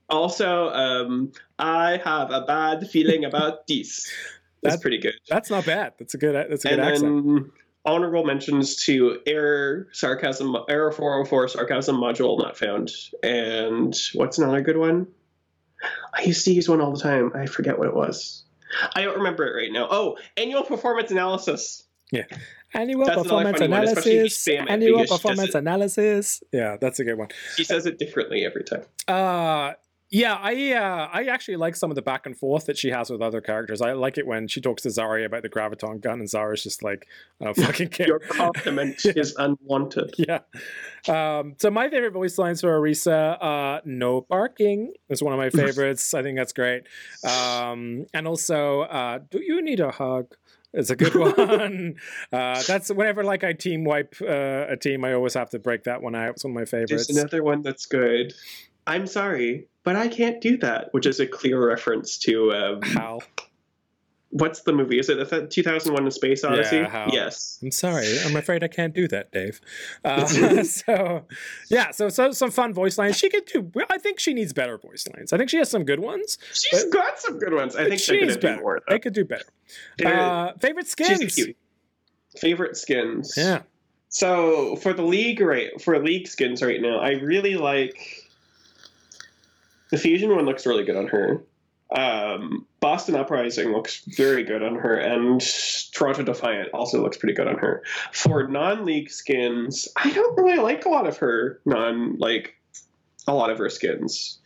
also, 0.09 0.69
um, 0.71 1.31
I 1.57 1.97
have 2.03 2.31
a 2.31 2.41
bad 2.41 2.89
feeling 2.89 3.23
about 3.25 3.67
these. 3.67 4.11
That's 4.63 4.75
That- 4.75 4.81
pretty 4.81 4.97
good. 4.99 5.13
That's 5.29 5.49
not 5.49 5.65
bad. 5.65 5.93
That's 5.99 6.13
a 6.13 6.17
good. 6.17 6.35
That's 6.35 6.65
a 6.65 6.69
good 6.69 6.79
and 6.79 6.87
accent. 6.89 7.25
then 7.25 7.51
honorable 7.85 8.23
mentions 8.23 8.75
to 8.75 9.19
error 9.25 9.87
sarcasm 9.91 10.55
error 10.69 10.91
404 10.91 11.47
sarcasm 11.47 11.97
module 11.97 12.37
not 12.37 12.57
found 12.57 12.91
and 13.23 13.95
what's 14.13 14.37
another 14.37 14.61
good 14.61 14.77
one 14.77 15.07
i 16.13 16.21
used 16.21 16.45
to 16.45 16.53
use 16.53 16.69
one 16.69 16.79
all 16.81 16.91
the 16.93 16.99
time 16.99 17.31
i 17.35 17.45
forget 17.45 17.79
what 17.79 17.87
it 17.87 17.95
was 17.95 18.43
i 18.95 19.01
don't 19.01 19.17
remember 19.17 19.47
it 19.47 19.59
right 19.59 19.71
now 19.71 19.87
oh 19.89 20.17
annual 20.37 20.63
performance 20.63 21.11
analysis 21.11 21.83
Yeah. 22.11 22.25
Annual 22.73 23.05
That's 23.05 23.23
performance 23.23 23.59
funny 23.59 23.69
one, 23.69 23.83
especially 23.83 24.11
if 24.17 24.47
you 24.47 24.53
analysis. 24.53 24.69
Annual 24.69 24.97
because 24.99 25.07
she 25.07 25.11
does 25.11 25.21
performance 25.21 25.55
analysis. 25.55 26.43
Yeah, 26.53 26.77
that's 26.79 26.99
a 27.01 27.03
good 27.03 27.17
one. 27.17 27.27
she 27.57 27.65
says 27.65 27.85
it 27.85 27.99
differently 27.99 28.45
every 28.45 28.63
time 28.63 28.83
Uh 29.09 29.73
yeah, 30.11 30.35
I 30.35 30.73
uh, 30.73 31.09
I 31.11 31.23
actually 31.23 31.55
like 31.55 31.75
some 31.77 31.89
of 31.89 31.95
the 31.95 32.01
back 32.01 32.25
and 32.25 32.37
forth 32.37 32.65
that 32.65 32.77
she 32.77 32.89
has 32.89 33.09
with 33.09 33.21
other 33.21 33.39
characters. 33.39 33.81
I 33.81 33.93
like 33.93 34.17
it 34.17 34.27
when 34.27 34.49
she 34.49 34.59
talks 34.59 34.83
to 34.83 34.89
Zarya 34.89 35.25
about 35.25 35.41
the 35.41 35.49
graviton 35.49 36.01
gun, 36.01 36.19
and 36.19 36.27
Zarya's 36.27 36.63
just 36.63 36.83
like, 36.83 37.07
I 37.39 37.45
don't 37.45 37.55
fucking 37.55 37.89
care. 37.89 38.07
your 38.07 38.19
compliment 38.29 39.05
is 39.05 39.33
unwanted 39.37 40.13
yeah. 40.17 40.39
Um, 41.07 41.55
so 41.61 41.71
my 41.71 41.89
favorite 41.89 42.11
voice 42.11 42.37
lines 42.37 42.59
for 42.59 42.77
Orisa, 42.77 43.41
uh, 43.41 43.81
no 43.85 44.21
barking 44.21 44.93
is 45.09 45.23
one 45.23 45.33
of 45.33 45.39
my 45.39 45.49
favorites. 45.63 46.13
I 46.13 46.23
think 46.23 46.37
that's 46.37 46.53
great. 46.53 46.83
Um, 47.23 48.05
and 48.13 48.27
also, 48.27 48.81
uh, 48.81 49.19
do 49.29 49.41
you 49.41 49.61
need 49.61 49.79
a 49.79 49.91
hug? 49.91 50.35
It's 50.73 50.89
a 50.89 50.95
good 50.95 51.15
one. 51.15 51.95
uh, 52.33 52.61
that's 52.63 52.89
whenever 52.89 53.23
like 53.23 53.45
I 53.45 53.53
team 53.53 53.85
wipe 53.85 54.15
uh, 54.21 54.65
a 54.69 54.75
team, 54.75 55.05
I 55.05 55.13
always 55.13 55.35
have 55.35 55.49
to 55.51 55.59
break 55.59 55.85
that 55.85 56.01
one 56.01 56.15
out. 56.15 56.31
It's 56.31 56.43
one 56.43 56.51
of 56.51 56.55
my 56.55 56.65
there's 56.65 56.89
favorites. 56.89 57.09
another 57.09 57.43
one 57.43 57.61
that's 57.61 57.85
good 57.85 58.33
i'm 58.87 59.05
sorry 59.05 59.67
but 59.83 59.95
i 59.95 60.07
can't 60.07 60.41
do 60.41 60.57
that 60.57 60.89
which 60.93 61.05
is 61.05 61.19
a 61.19 61.27
clear 61.27 61.65
reference 61.67 62.17
to 62.17 62.51
um, 62.53 62.81
Hal. 62.81 63.23
what's 64.29 64.61
the 64.61 64.71
movie 64.73 64.99
is 64.99 65.09
it 65.09 65.19
a 65.33 65.47
2001 65.47 66.07
a 66.07 66.11
space 66.11 66.43
odyssey 66.43 66.77
Yeah, 66.77 66.89
Hal. 66.89 67.09
yes 67.11 67.59
I'm 67.63 67.69
sorry. 67.71 68.07
I'm 68.25 68.35
afraid 68.35 68.63
I 68.63 68.67
can't 68.69 68.91
do 68.93 69.07
that, 69.09 69.31
Dave. 69.31 69.61
Uh, 70.03 70.25
so, 70.63 71.25
yeah. 71.69 71.91
So, 71.91 72.09
so 72.09 72.31
some 72.31 72.49
fun 72.49 72.73
voice 72.73 72.97
lines. 72.97 73.15
She 73.17 73.29
could 73.29 73.45
do. 73.45 73.71
I 73.87 73.99
think 73.99 74.19
she 74.19 74.33
needs 74.33 74.51
better 74.51 74.79
voice 74.79 75.07
lines. 75.15 75.31
I 75.31 75.37
think 75.37 75.51
she 75.51 75.57
has 75.57 75.69
some 75.69 75.83
good 75.83 75.99
ones. 75.99 76.39
She's 76.53 76.85
got 76.85 77.19
some 77.19 77.37
good 77.37 77.53
ones. 77.53 77.75
I 77.75 77.87
think 77.87 77.99
she 78.01 78.13
they're 78.13 78.21
needs 78.21 78.37
going 78.37 78.41
do 78.41 78.47
better. 78.47 78.61
more. 78.61 78.81
They 78.89 78.97
could 78.97 79.13
do 79.13 79.25
better. 79.25 79.45
Uh, 80.03 80.53
favorite 80.59 80.87
skins. 80.87 81.39
Favorite 82.39 82.77
skins. 82.77 83.35
Yeah. 83.37 83.61
So 84.09 84.75
for 84.77 84.91
the 84.93 85.03
league 85.03 85.39
right 85.39 85.79
for 85.79 85.99
league 86.03 86.27
skins 86.27 86.63
right 86.63 86.81
now, 86.81 86.97
I 86.97 87.11
really 87.11 87.57
like 87.57 87.95
the 89.91 89.97
fusion 89.97 90.35
one. 90.35 90.45
Looks 90.45 90.65
really 90.65 90.83
good 90.83 90.97
on 90.97 91.07
her. 91.07 91.43
Um, 91.93 92.65
Boston 92.79 93.15
Uprising 93.15 93.73
looks 93.73 94.03
very 94.05 94.43
good 94.43 94.63
on 94.63 94.75
her, 94.75 94.95
and 94.95 95.41
Toronto 95.91 96.23
Defiant 96.23 96.69
also 96.73 97.01
looks 97.01 97.17
pretty 97.17 97.33
good 97.33 97.47
on 97.47 97.57
her. 97.57 97.83
For 98.13 98.47
non-league 98.47 99.09
skins, 99.09 99.89
I 99.97 100.11
don't 100.11 100.37
really 100.37 100.59
like 100.59 100.85
a 100.85 100.89
lot 100.89 101.05
of 101.05 101.17
her 101.17 101.59
non 101.65 102.17
like 102.17 102.55
a 103.27 103.33
lot 103.33 103.49
of 103.49 103.57
her 103.57 103.69
skins. 103.69 104.39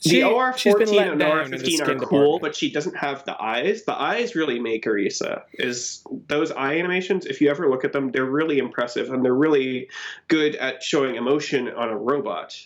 She- 0.00 0.20
the 0.20 0.24
OR 0.24 0.52
14 0.52 1.00
and 1.00 1.22
OR 1.22 1.44
15 1.44 1.80
are 1.82 1.84
cool, 1.84 1.94
department. 1.94 2.42
but 2.42 2.56
she 2.56 2.72
doesn't 2.72 2.96
have 2.96 3.24
the 3.24 3.40
eyes. 3.40 3.84
The 3.84 3.94
eyes 3.94 4.34
really 4.34 4.58
make 4.58 4.84
Orisa. 4.84 5.42
Is 5.52 6.02
those 6.26 6.50
eye 6.50 6.78
animations? 6.78 7.24
If 7.24 7.40
you 7.40 7.50
ever 7.50 7.70
look 7.70 7.84
at 7.84 7.92
them, 7.92 8.10
they're 8.10 8.24
really 8.24 8.58
impressive 8.58 9.10
and 9.12 9.24
they're 9.24 9.32
really 9.32 9.88
good 10.26 10.56
at 10.56 10.82
showing 10.82 11.14
emotion 11.14 11.68
on 11.68 11.88
a 11.88 11.96
robot. 11.96 12.56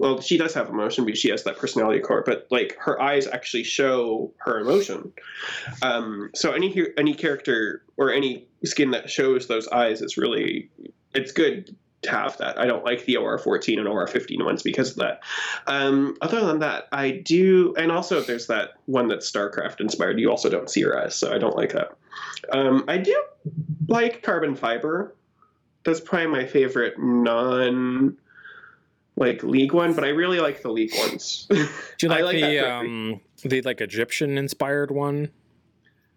Well, 0.00 0.22
she 0.22 0.38
does 0.38 0.54
have 0.54 0.70
emotion 0.70 1.04
because 1.04 1.20
she 1.20 1.28
has 1.28 1.44
that 1.44 1.58
personality 1.58 2.00
core, 2.00 2.22
but 2.24 2.46
like 2.50 2.74
her 2.78 2.98
eyes 3.02 3.26
actually 3.26 3.64
show 3.64 4.32
her 4.38 4.58
emotion. 4.58 5.12
Um, 5.82 6.30
so 6.34 6.52
any 6.52 6.74
any 6.96 7.12
character 7.12 7.82
or 7.98 8.10
any 8.10 8.46
skin 8.64 8.92
that 8.92 9.10
shows 9.10 9.46
those 9.46 9.68
eyes 9.68 10.00
is 10.00 10.16
really 10.16 10.70
it's 11.14 11.32
good 11.32 11.76
to 12.00 12.10
have 12.10 12.38
that. 12.38 12.58
I 12.58 12.64
don't 12.64 12.82
like 12.82 13.04
the 13.04 13.18
OR 13.18 13.36
14 13.36 13.78
and 13.78 13.86
OR 13.86 14.06
15 14.06 14.42
ones 14.42 14.62
because 14.62 14.92
of 14.92 14.96
that. 14.96 15.20
Um, 15.66 16.16
other 16.22 16.46
than 16.46 16.60
that, 16.60 16.88
I 16.92 17.10
do, 17.10 17.74
and 17.76 17.92
also 17.92 18.22
there's 18.22 18.46
that 18.46 18.70
one 18.86 19.06
that's 19.06 19.30
StarCraft 19.30 19.80
inspired. 19.80 20.18
You 20.18 20.30
also 20.30 20.48
don't 20.48 20.70
see 20.70 20.80
her 20.80 20.98
eyes, 20.98 21.14
so 21.14 21.30
I 21.30 21.36
don't 21.36 21.56
like 21.56 21.74
that. 21.74 21.94
Um, 22.52 22.86
I 22.88 22.96
do 22.96 23.22
like 23.86 24.22
carbon 24.22 24.56
fiber. 24.56 25.14
That's 25.84 26.00
probably 26.00 26.28
my 26.28 26.46
favorite 26.46 26.94
non 26.98 28.16
like 29.20 29.44
league 29.44 29.72
one, 29.72 29.92
but 29.92 30.02
I 30.02 30.08
really 30.08 30.40
like 30.40 30.62
the 30.62 30.70
league 30.72 30.92
ones. 30.98 31.46
Do 31.48 31.56
you 32.02 32.08
like, 32.08 32.24
like 32.24 32.36
the 32.40 32.58
um 32.58 33.20
the 33.44 33.62
like 33.62 33.80
Egyptian 33.80 34.36
inspired 34.38 34.90
one? 34.90 35.30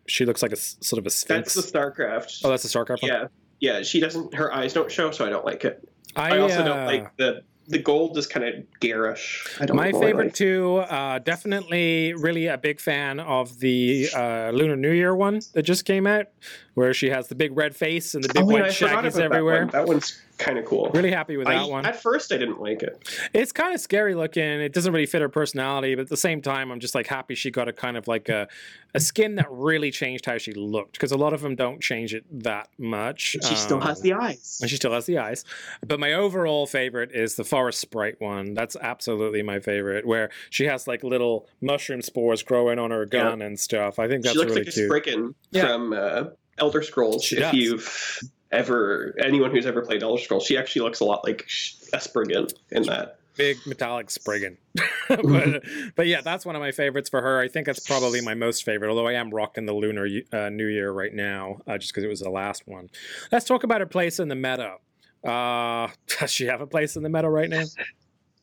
She 0.08 0.26
looks 0.26 0.42
like 0.42 0.52
a 0.52 0.56
sort 0.58 0.98
of 1.00 1.06
a 1.06 1.10
sphinx. 1.10 1.54
that's 1.54 1.72
the 1.72 1.78
StarCraft. 1.80 2.42
oh, 2.44 2.50
that's 2.50 2.64
the 2.64 2.70
Starcraft 2.70 3.04
one. 3.04 3.12
yeah, 3.12 3.28
yeah. 3.60 3.82
She 3.84 4.00
doesn't. 4.00 4.34
Her 4.34 4.52
eyes 4.54 4.74
don't 4.74 4.92
show, 4.92 5.12
so 5.12 5.26
I 5.26 5.30
don't 5.30 5.46
like 5.46 5.64
it. 5.66 5.88
I, 6.16 6.36
I, 6.36 6.40
also 6.40 6.60
uh, 6.62 6.64
don't 6.64 6.86
like 6.86 7.18
the 7.18 7.44
the 7.68 7.80
gold 7.80 8.18
is 8.18 8.28
kind 8.28 8.46
of 8.46 8.80
garish. 8.80 9.46
I 9.60 9.66
don't 9.66 9.78
My 9.78 9.92
favorite 9.94 10.26
like- 10.26 10.34
too, 10.34 10.78
uh, 10.78 11.20
definitely 11.20 12.14
really 12.14 12.48
a 12.48 12.58
big 12.58 12.80
fan 12.80 13.20
of 13.22 13.60
the 13.60 14.10
uh, 14.14 14.52
Lunar 14.54 14.76
New 14.76 14.92
Year 14.92 15.16
one 15.16 15.40
that 15.54 15.64
just 15.64 15.86
came 15.86 16.06
out, 16.06 16.28
where 16.74 16.94
she 16.94 17.10
has 17.10 17.28
the 17.30 17.36
big 17.36 17.56
red 17.56 17.76
face 17.76 18.16
and 18.16 18.24
the 18.24 18.34
big 18.34 18.44
Oh, 18.44 18.48
white 18.48 18.64
shaggies 18.66 18.92
about 18.92 19.14
that 19.14 19.22
everywhere. 19.24 19.60
one. 19.62 19.68
That, 19.72 19.88
one's 19.88 20.22
kind 20.38 20.57
of 20.57 20.65
cool. 20.65 20.89
Really 20.93 21.11
happy 21.11 21.38
with 21.38 21.47
that 21.47 21.55
I, 21.57 21.65
one. 21.65 21.85
At 21.85 22.01
first, 22.01 22.31
I 22.31 22.38
didn't 22.38 22.60
like 22.60 22.81
it. 22.84 23.07
It's 23.34 23.51
kind 23.51 23.73
of 23.73 23.80
scary 23.80 24.15
looking. 24.15 24.43
It 24.43 24.73
doesn't 24.73 24.91
really 24.91 25.05
fit 25.05 25.22
her 25.22 25.30
personality, 25.30 25.95
but 25.95 26.01
at 26.03 26.10
the 26.10 26.18
same 26.18 26.41
time, 26.41 26.72
I'm 26.72 26.80
just 26.80 26.95
like 26.95 27.07
happy 27.07 27.35
she 27.35 27.51
got 27.51 27.68
a 27.68 27.73
kind 27.73 27.95
of 27.97 28.07
like 28.07 28.30
a, 28.30 28.47
a 28.95 28.99
skin 28.99 29.35
that 29.35 29.47
really 29.49 29.91
changed 29.91 30.26
how 30.26 30.38
she 30.38 30.51
looked 30.53 30.93
because 30.93 31.11
a 31.11 31.18
lot 31.18 31.34
of 31.34 31.41
them 31.41 31.55
don't 31.55 31.81
change 31.81 32.14
it 32.14 32.26
that 32.43 32.69
much. 32.77 33.38
She 33.47 33.55
still 33.55 33.80
has 33.81 33.99
Um, 33.99 34.03
the 34.03 34.14
eyes. 34.14 34.60
and 34.61 34.69
she 34.69 34.76
still 34.76 34.91
has 34.93 35.05
the 35.05 35.18
eyes. 35.19 35.45
But 35.85 35.99
my 35.99 36.14
overall 36.14 36.65
favorite 36.68 37.11
is 37.14 37.35
the 37.35 37.43
Forest 37.43 37.80
Sprite 37.80 38.19
one. 38.19 38.53
That's 38.53 38.76
absolutely 38.76 39.43
my 39.43 39.60
favorite, 39.60 40.05
where 40.05 40.30
she 40.49 40.65
has 40.65 40.88
like 40.88 41.03
little 41.03 41.47
mushroom 41.61 42.01
spores 42.01 42.43
growing 42.43 42.80
on 42.80 42.91
her 42.91 43.05
gun 43.05 43.41
and 43.41 43.60
stuff. 43.60 43.99
I 43.99 44.07
think 44.07 44.23
that's 44.23 44.34
she 44.34 44.39
looks 44.39 44.49
really 44.51 44.65
like 44.65 44.73
cute. 44.73 44.85
a 44.85 44.88
Spriggan 44.89 45.35
Yeah. 45.51 45.68
from 45.68 45.93
uh, 45.93 46.23
Elder 46.57 46.81
Scrolls. 46.81 47.23
She 47.23 47.35
if 47.38 47.41
does. 47.41 47.53
you've 47.53 48.22
ever 48.54 49.16
anyone 49.24 49.52
who's 49.52 49.66
ever 49.66 49.82
played 49.82 50.04
Elder 50.04 50.22
Scrolls, 50.22 50.46
she 50.46 50.58
actually 50.58 50.84
looks 50.84 51.00
a 51.00 51.06
lot 51.06 51.24
like 51.26 51.48
a 51.94 52.00
Spriggan 52.00 52.48
in 52.72 52.84
that. 52.84 53.20
Big 53.36 53.58
metallic 53.66 54.12
Spriggan. 54.12 54.58
but, 55.10 55.64
but 55.96 56.08
yeah, 56.08 56.22
that's 56.22 56.46
one 56.46 56.56
of 56.56 56.62
my 56.62 56.72
favorites 56.72 57.10
for 57.10 57.22
her. 57.22 57.40
I 57.40 57.48
think 57.48 57.66
that's 57.66 57.80
probably 57.80 58.22
my 58.22 58.36
most 58.36 58.64
favorite, 58.64 58.90
although 58.90 59.08
I 59.08 59.14
am 59.14 59.32
rocking 59.32 59.66
the 59.66 59.74
Lunar 59.74 60.08
uh, 60.32 60.50
New 60.50 60.68
Year 60.68 60.92
right 60.92 61.14
now, 61.14 61.58
uh, 61.68 61.78
just 61.78 61.92
because 61.92 62.04
it 62.04 62.08
was 62.08 62.22
the 62.22 62.30
last 62.30 62.68
one. 62.68 62.90
Let's 63.32 63.46
talk 63.46 63.64
about 63.64 63.82
her 63.82 63.88
place 63.88 64.20
in 64.20 64.28
the 64.28 64.36
meta. 64.36 64.76
Uh, 65.24 65.88
does 66.20 66.32
she 66.32 66.46
have 66.46 66.62
a 66.62 66.68
place 66.68 66.96
in 66.96 67.04
the 67.04 67.10
meta 67.10 67.30
right 67.30 67.50
now? 67.50 67.64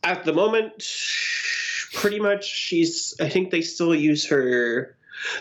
At 0.03 0.25
the 0.25 0.33
moment, 0.33 0.85
pretty 1.93 2.19
much 2.19 2.45
she's. 2.45 3.15
I 3.21 3.29
think 3.29 3.51
they 3.51 3.61
still 3.61 3.95
use 3.95 4.27
her. 4.29 4.97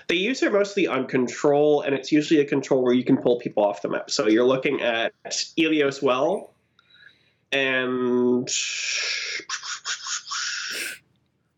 They 0.08 0.16
use 0.16 0.40
her 0.42 0.52
mostly 0.52 0.88
on 0.88 1.08
control, 1.08 1.82
and 1.82 1.96
it's 1.96 2.12
usually 2.12 2.40
a 2.40 2.46
control 2.46 2.84
where 2.84 2.94
you 2.94 3.04
can 3.04 3.18
pull 3.18 3.40
people 3.40 3.64
off 3.64 3.82
the 3.82 3.90
map. 3.90 4.10
So 4.10 4.28
you're 4.28 4.46
looking 4.46 4.82
at 4.82 5.14
Ilios 5.58 6.02
Well 6.02 6.54
and 7.52 8.48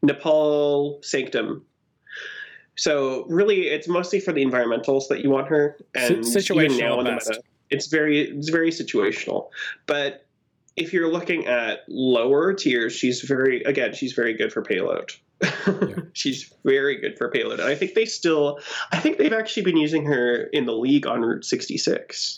Nepal 0.01 0.99
Sanctum. 1.03 1.65
So 2.77 3.25
really, 3.27 3.67
it's 3.67 3.87
mostly 3.87 4.19
for 4.19 4.31
the 4.31 4.43
environmentals 4.43 5.07
that 5.09 5.21
you 5.21 5.29
want 5.29 5.47
her, 5.49 5.77
and 5.93 6.25
Si- 6.25 6.39
even 6.53 6.77
now 6.77 6.97
situational 6.97 6.99
in 6.99 7.05
the 7.05 7.11
meta, 7.11 7.41
it's 7.69 7.87
very 7.87 8.21
it's 8.21 8.49
very 8.49 8.71
situational. 8.71 9.49
But 9.85 10.25
if 10.75 10.93
you're 10.93 11.11
looking 11.11 11.45
at 11.47 11.79
lower 11.87 12.53
tiers, 12.53 12.93
she's 12.93 13.21
very 13.21 13.61
again 13.63 13.93
she's 13.93 14.13
very 14.13 14.33
good 14.33 14.51
for 14.51 14.61
payload. 14.61 15.11
she's 16.13 16.51
very 16.63 16.97
good 16.99 17.17
for 17.17 17.29
payload, 17.29 17.59
and 17.59 17.67
I 17.69 17.75
think 17.75 17.93
they 17.93 18.05
still 18.05 18.59
I 18.91 18.99
think 18.99 19.17
they've 19.17 19.33
actually 19.33 19.63
been 19.63 19.77
using 19.77 20.05
her 20.05 20.43
in 20.53 20.65
the 20.65 20.73
league 20.73 21.07
on 21.07 21.21
Route 21.21 21.45
66, 21.45 22.37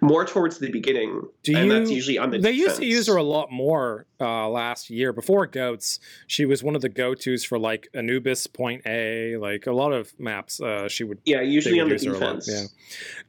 more 0.00 0.24
towards 0.24 0.58
the 0.58 0.70
beginning, 0.70 1.22
Do 1.42 1.56
and 1.56 1.70
that's 1.70 1.90
you- 1.90 1.96
usually 1.96 2.18
on 2.18 2.30
the. 2.30 2.38
They 2.38 2.52
used 2.52 2.76
to 2.76 2.86
use 2.86 3.06
her 3.08 3.16
a 3.16 3.22
lot 3.22 3.50
more 3.50 4.06
uh, 4.20 4.48
last 4.48 4.90
year. 4.90 5.12
Before 5.12 5.46
Goats, 5.46 5.98
she 6.26 6.44
was 6.44 6.62
one 6.62 6.74
of 6.76 6.82
the 6.82 6.88
go-tos 6.88 7.44
for 7.44 7.58
like 7.58 7.88
Anubis 7.94 8.46
Point 8.46 8.82
A, 8.86 9.36
like 9.36 9.66
a 9.66 9.72
lot 9.72 9.92
of 9.92 10.12
maps. 10.18 10.60
Uh, 10.60 10.88
she 10.88 11.04
would 11.04 11.18
Yeah, 11.24 11.40
usually 11.42 11.76
would 11.82 11.92
on 11.92 11.98
the 11.98 12.04
defense. 12.04 12.48
yeah. 12.50 12.64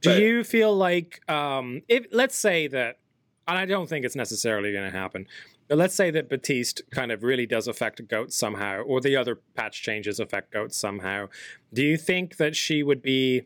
Do 0.01 0.09
But- 0.11 0.21
you 0.21 0.43
feel 0.43 0.75
like 0.75 1.21
um, 1.29 1.81
if 1.87 2.05
let's 2.11 2.35
say 2.37 2.67
that, 2.67 2.99
and 3.47 3.57
I 3.57 3.65
don't 3.65 3.87
think 3.87 4.03
it's 4.05 4.15
necessarily 4.15 4.71
going 4.73 4.91
to 4.91 4.97
happen, 4.97 5.25
but 5.67 5.77
let's 5.77 5.95
say 5.95 6.11
that 6.11 6.29
Baptiste 6.29 6.81
kind 6.91 7.11
of 7.11 7.23
really 7.23 7.45
does 7.45 7.67
affect 7.67 8.07
Goats 8.07 8.35
somehow, 8.37 8.81
or 8.81 9.01
the 9.01 9.15
other 9.15 9.35
patch 9.55 9.81
changes 9.81 10.19
affect 10.19 10.51
Goats 10.51 10.77
somehow. 10.77 11.27
Do 11.73 11.83
you 11.83 11.97
think 11.97 12.37
that 12.37 12.55
she 12.55 12.83
would 12.83 13.01
be? 13.01 13.43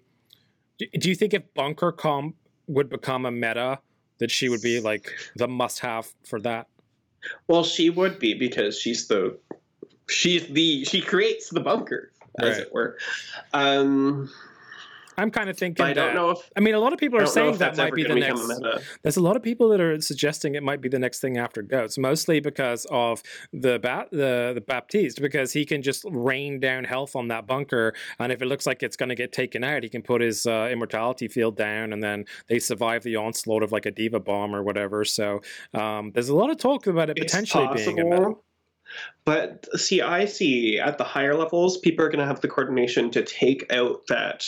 do- 0.77 0.87
Do 0.99 1.09
you 1.09 1.15
think 1.15 1.33
if 1.33 1.43
Bunker 1.53 1.91
Comp 1.91 2.35
would 2.67 2.89
become 2.89 3.25
a 3.25 3.31
meta 3.31 3.79
that 4.19 4.29
she 4.31 4.47
would 4.49 4.61
be 4.61 4.79
like 4.79 5.11
the 5.35 5.47
must-have 5.47 6.07
for 6.25 6.39
that. 6.41 6.67
Well, 7.47 7.63
she 7.63 7.89
would 7.89 8.19
be 8.19 8.33
because 8.35 8.79
she's 8.79 9.07
the 9.07 9.37
she's 10.09 10.47
the 10.47 10.85
she 10.85 11.01
creates 11.01 11.49
the 11.49 11.59
bunker, 11.59 12.11
as 12.39 12.57
Right. 12.57 12.67
it 12.67 12.73
were. 12.73 12.97
Um, 13.53 14.29
I'm 15.21 15.29
kind 15.31 15.49
of 15.49 15.57
thinking 15.57 15.83
but 15.83 15.89
I 15.89 15.93
don't 15.93 16.07
that. 16.07 16.15
know 16.15 16.31
if 16.31 16.49
I 16.55 16.59
mean, 16.59 16.73
a 16.73 16.79
lot 16.79 16.93
of 16.93 16.99
people 16.99 17.19
are 17.19 17.25
saying 17.27 17.57
that 17.57 17.77
might 17.77 17.93
be 17.93 18.03
the 18.03 18.15
next. 18.15 18.41
become 18.41 18.63
a. 18.63 18.79
There's 19.03 19.17
a 19.17 19.21
lot 19.21 19.35
of 19.35 19.43
people 19.43 19.69
that 19.69 19.79
are 19.79 20.01
suggesting 20.01 20.55
it 20.55 20.63
might 20.63 20.81
be 20.81 20.89
the 20.89 20.99
next 20.99 21.19
thing 21.19 21.37
after 21.37 21.61
goats, 21.61 21.97
mostly 21.97 22.39
because 22.39 22.85
of 22.89 23.21
the 23.53 23.77
bat, 23.79 24.09
the 24.11 24.51
the 24.55 24.61
Baptiste, 24.61 25.21
because 25.21 25.53
he 25.53 25.65
can 25.65 25.81
just 25.81 26.03
rain 26.09 26.59
down 26.59 26.83
health 26.83 27.15
on 27.15 27.27
that 27.27 27.45
bunker, 27.45 27.93
and 28.19 28.31
if 28.31 28.41
it 28.41 28.45
looks 28.45 28.65
like 28.65 28.81
it's 28.81 28.97
going 28.97 29.09
to 29.09 29.15
get 29.15 29.31
taken 29.31 29.63
out, 29.63 29.83
he 29.83 29.89
can 29.89 30.01
put 30.01 30.21
his 30.21 30.45
uh, 30.45 30.69
immortality 30.71 31.27
field 31.27 31.55
down, 31.55 31.93
and 31.93 32.03
then 32.03 32.25
they 32.47 32.59
survive 32.59 33.03
the 33.03 33.15
onslaught 33.15 33.61
of 33.63 33.71
like 33.71 33.85
a 33.85 33.91
D.Va 33.91 34.19
bomb 34.19 34.55
or 34.55 34.63
whatever. 34.63 35.05
So 35.05 35.41
um, 35.73 36.11
there's 36.13 36.29
a 36.29 36.35
lot 36.35 36.49
of 36.49 36.57
talk 36.57 36.87
about 36.87 37.09
it 37.09 37.17
It's 37.17 37.31
potentially 37.31 37.67
being 37.75 37.99
a 37.99 38.03
meta. 38.03 38.15
possible. 38.17 38.43
But 39.23 39.67
see, 39.79 40.01
I 40.01 40.25
see 40.25 40.79
at 40.79 40.97
the 40.97 41.03
higher 41.03 41.35
levels, 41.35 41.77
people 41.77 42.03
are 42.05 42.09
going 42.09 42.19
to 42.19 42.25
have 42.25 42.41
the 42.41 42.47
coordination 42.47 43.11
to 43.11 43.23
take 43.23 43.71
out 43.71 44.01
that 44.07 44.45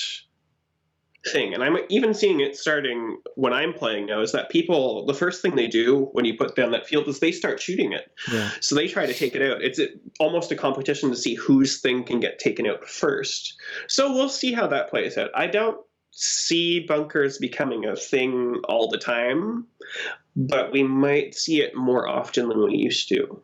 thing. 1.31 1.53
And 1.53 1.63
I'm 1.63 1.77
even 1.89 2.13
seeing 2.13 2.41
it 2.41 2.57
starting 2.57 3.17
when 3.35 3.53
I'm 3.53 3.73
playing 3.73 4.07
now 4.07 4.21
is 4.21 4.31
that 4.33 4.49
people, 4.49 5.05
the 5.05 5.13
first 5.13 5.41
thing 5.41 5.55
they 5.55 5.67
do 5.67 6.09
when 6.11 6.25
you 6.25 6.37
put 6.37 6.55
down 6.55 6.71
that 6.71 6.85
field 6.85 7.07
is 7.07 7.19
they 7.19 7.31
start 7.31 7.61
shooting 7.61 7.93
it. 7.93 8.11
Yeah. 8.31 8.49
So 8.59 8.75
they 8.75 8.87
try 8.87 9.05
to 9.05 9.13
take 9.13 9.35
it 9.35 9.41
out. 9.41 9.61
It's 9.61 9.79
a, 9.79 9.87
almost 10.19 10.51
a 10.51 10.55
competition 10.55 11.09
to 11.09 11.15
see 11.15 11.35
whose 11.35 11.79
thing 11.79 12.03
can 12.03 12.19
get 12.19 12.39
taken 12.39 12.67
out 12.67 12.87
first. 12.87 13.55
So 13.87 14.13
we'll 14.13 14.29
see 14.29 14.51
how 14.51 14.67
that 14.67 14.89
plays 14.89 15.17
out. 15.17 15.31
I 15.33 15.47
don't 15.47 15.77
see 16.11 16.81
bunkers 16.81 17.37
becoming 17.37 17.85
a 17.85 17.95
thing 17.95 18.61
all 18.65 18.89
the 18.89 18.97
time, 18.97 19.65
but 20.35 20.71
we 20.71 20.83
might 20.83 21.35
see 21.35 21.61
it 21.61 21.75
more 21.75 22.07
often 22.07 22.49
than 22.49 22.63
we 22.63 22.75
used 22.75 23.09
to, 23.09 23.41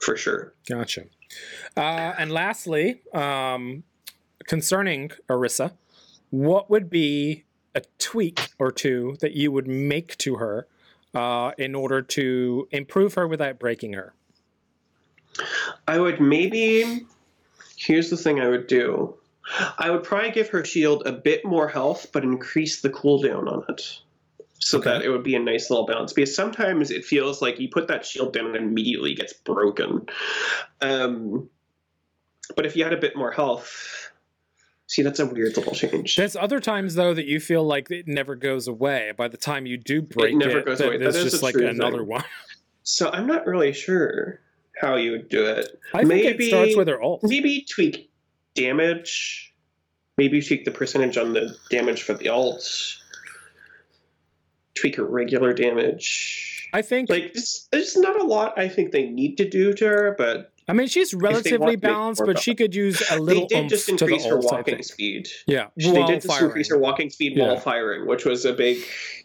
for 0.00 0.16
sure. 0.16 0.52
Gotcha. 0.68 1.04
Uh, 1.76 2.12
and 2.18 2.32
lastly, 2.32 3.00
um, 3.14 3.84
concerning 4.46 5.12
Orisa, 5.30 5.72
what 6.30 6.70
would 6.70 6.88
be 6.88 7.44
a 7.74 7.82
tweak 7.98 8.50
or 8.58 8.72
two 8.72 9.16
that 9.20 9.32
you 9.32 9.52
would 9.52 9.68
make 9.68 10.16
to 10.18 10.36
her 10.36 10.66
uh, 11.14 11.52
in 11.58 11.74
order 11.74 12.02
to 12.02 12.68
improve 12.70 13.14
her 13.14 13.26
without 13.28 13.58
breaking 13.58 13.92
her? 13.92 14.14
I 15.86 15.98
would 15.98 16.20
maybe. 16.20 17.06
Here's 17.76 18.10
the 18.10 18.16
thing 18.16 18.40
I 18.40 18.48
would 18.48 18.66
do. 18.66 19.14
I 19.78 19.90
would 19.90 20.04
probably 20.04 20.30
give 20.30 20.48
her 20.50 20.64
shield 20.64 21.06
a 21.06 21.12
bit 21.12 21.44
more 21.44 21.68
health, 21.68 22.08
but 22.12 22.22
increase 22.22 22.82
the 22.82 22.90
cooldown 22.90 23.50
on 23.50 23.64
it. 23.68 24.00
So 24.58 24.78
Okay. 24.78 24.90
that 24.90 25.02
it 25.02 25.08
would 25.08 25.22
be 25.24 25.34
a 25.34 25.38
nice 25.38 25.70
little 25.70 25.86
balance. 25.86 26.12
Because 26.12 26.34
sometimes 26.34 26.90
it 26.90 27.04
feels 27.04 27.40
like 27.40 27.58
you 27.58 27.68
put 27.68 27.88
that 27.88 28.04
shield 28.04 28.34
down 28.34 28.46
and 28.46 28.56
it 28.56 28.62
immediately 28.62 29.14
gets 29.14 29.32
broken. 29.32 30.06
Um, 30.80 31.48
but 32.54 32.66
if 32.66 32.76
you 32.76 32.84
had 32.84 32.92
a 32.92 32.98
bit 32.98 33.16
more 33.16 33.30
health, 33.32 34.09
see, 34.90 35.02
that's 35.02 35.20
a 35.20 35.26
weird 35.26 35.56
little 35.56 35.72
change. 35.72 36.16
There's 36.16 36.34
other 36.34 36.58
times 36.58 36.96
though 36.96 37.14
that 37.14 37.26
you 37.26 37.38
feel 37.38 37.64
like 37.64 37.90
it 37.90 38.08
never 38.08 38.34
goes 38.34 38.66
away. 38.66 39.12
By 39.16 39.28
the 39.28 39.36
time 39.36 39.64
you 39.64 39.76
do 39.76 40.02
break 40.02 40.34
it, 40.34 40.36
never 40.36 40.58
it, 40.58 40.66
goes 40.66 40.80
away. 40.80 40.98
That 40.98 41.14
is 41.14 41.30
just 41.30 41.42
like 41.42 41.54
another 41.54 41.98
thing. 41.98 42.06
one. 42.06 42.24
So 42.82 43.10
I'm 43.10 43.26
not 43.26 43.46
really 43.46 43.74
sure 43.74 44.40
how 44.80 44.96
you 44.96 45.12
would 45.12 45.28
do 45.28 45.44
it. 45.44 45.78
I 45.92 46.02
think 46.02 46.24
it 46.24 46.42
starts 46.48 46.74
with 46.74 46.88
her 46.88 47.00
ult. 47.00 47.20
Maybe 47.22 47.64
tweak 47.70 48.10
damage. 48.54 49.54
Maybe 50.16 50.40
tweak 50.40 50.64
the 50.64 50.70
percentage 50.70 51.16
on 51.18 51.34
the 51.34 51.54
damage 51.70 52.02
for 52.02 52.14
the 52.14 52.30
alt. 52.30 52.66
Tweak 54.74 54.96
her 54.96 55.04
regular 55.04 55.52
damage. 55.52 56.68
I 56.72 56.80
think. 56.82 57.10
Like, 57.10 57.24
it's, 57.34 57.68
there's 57.70 57.96
not 57.96 58.18
a 58.18 58.24
lot 58.24 58.58
I 58.58 58.66
think 58.66 58.92
they 58.92 59.08
need 59.08 59.36
to 59.36 59.48
do 59.48 59.74
to 59.74 59.86
her, 59.86 60.14
but 60.16 60.52
I 60.70 60.72
mean, 60.72 60.86
she's 60.86 61.12
relatively 61.12 61.74
balanced, 61.74 62.22
but 62.24 62.38
she 62.38 62.54
could 62.54 62.74
use 62.76 63.02
a 63.10 63.18
little 63.18 63.48
they 63.48 63.62
did 63.62 63.68
just 63.68 63.86
to 63.86 63.92
increase 63.92 64.24
her 64.24 64.36
ult. 64.36 64.52
Walking 64.52 64.82
speed. 64.84 65.28
Yeah, 65.46 65.66
They 65.76 65.90
while 65.90 66.06
did 66.06 66.14
just 66.22 66.28
firing. 66.28 66.44
increase 66.46 66.70
her 66.70 66.78
walking 66.78 67.10
speed 67.10 67.36
Yeah. 67.36 67.48
while 67.48 67.56
firing, 67.58 68.06
which 68.06 68.24
was 68.24 68.44
a 68.44 68.52
big. 68.52 68.78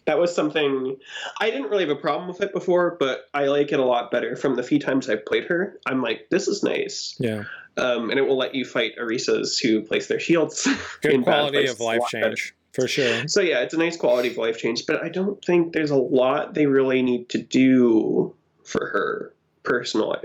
That 0.06 0.18
was 0.18 0.34
something 0.36 0.98
I 1.40 1.52
didn't 1.52 1.70
really 1.70 1.86
have 1.88 1.96
a 1.96 2.00
problem 2.00 2.28
with 2.28 2.42
it 2.42 2.52
before, 2.52 2.98
but 3.00 3.26
I 3.34 3.46
like 3.46 3.72
it 3.72 3.80
a 3.80 3.86
lot 3.86 4.10
better. 4.12 4.36
From 4.36 4.56
the 4.56 4.64
few 4.64 4.80
times 4.80 5.08
I've 5.10 5.26
played 5.26 5.46
her, 5.46 5.80
I'm 5.86 6.02
like, 6.02 6.28
this 6.32 6.48
is 6.48 6.64
nice, 6.64 7.16
Yeah, 7.20 7.44
um, 7.78 8.10
and 8.10 8.18
it 8.20 8.24
will 8.24 8.38
let 8.38 8.56
you 8.56 8.66
fight 8.66 8.94
Orisas 9.00 9.62
who 9.62 9.82
place 9.84 10.08
their 10.08 10.20
shields. 10.20 10.68
good 11.02 11.24
quality 11.24 11.68
of 11.68 11.80
life 11.80 12.02
change 12.10 12.56
for 12.74 12.88
sure. 12.88 13.28
So 13.28 13.42
yeah, 13.42 13.62
it's 13.62 13.74
a 13.74 13.78
nice 13.78 13.98
quality 13.98 14.30
of 14.30 14.38
life 14.38 14.58
change, 14.58 14.86
but 14.88 15.04
I 15.04 15.10
don't 15.10 15.44
think 15.46 15.74
there's 15.74 15.92
a 15.92 15.96
lot 15.96 16.54
they 16.56 16.66
really 16.66 17.02
need 17.02 17.30
to 17.30 17.38
do 17.42 18.36
for 18.64 18.86
her 18.88 19.34
personally. 19.64 20.18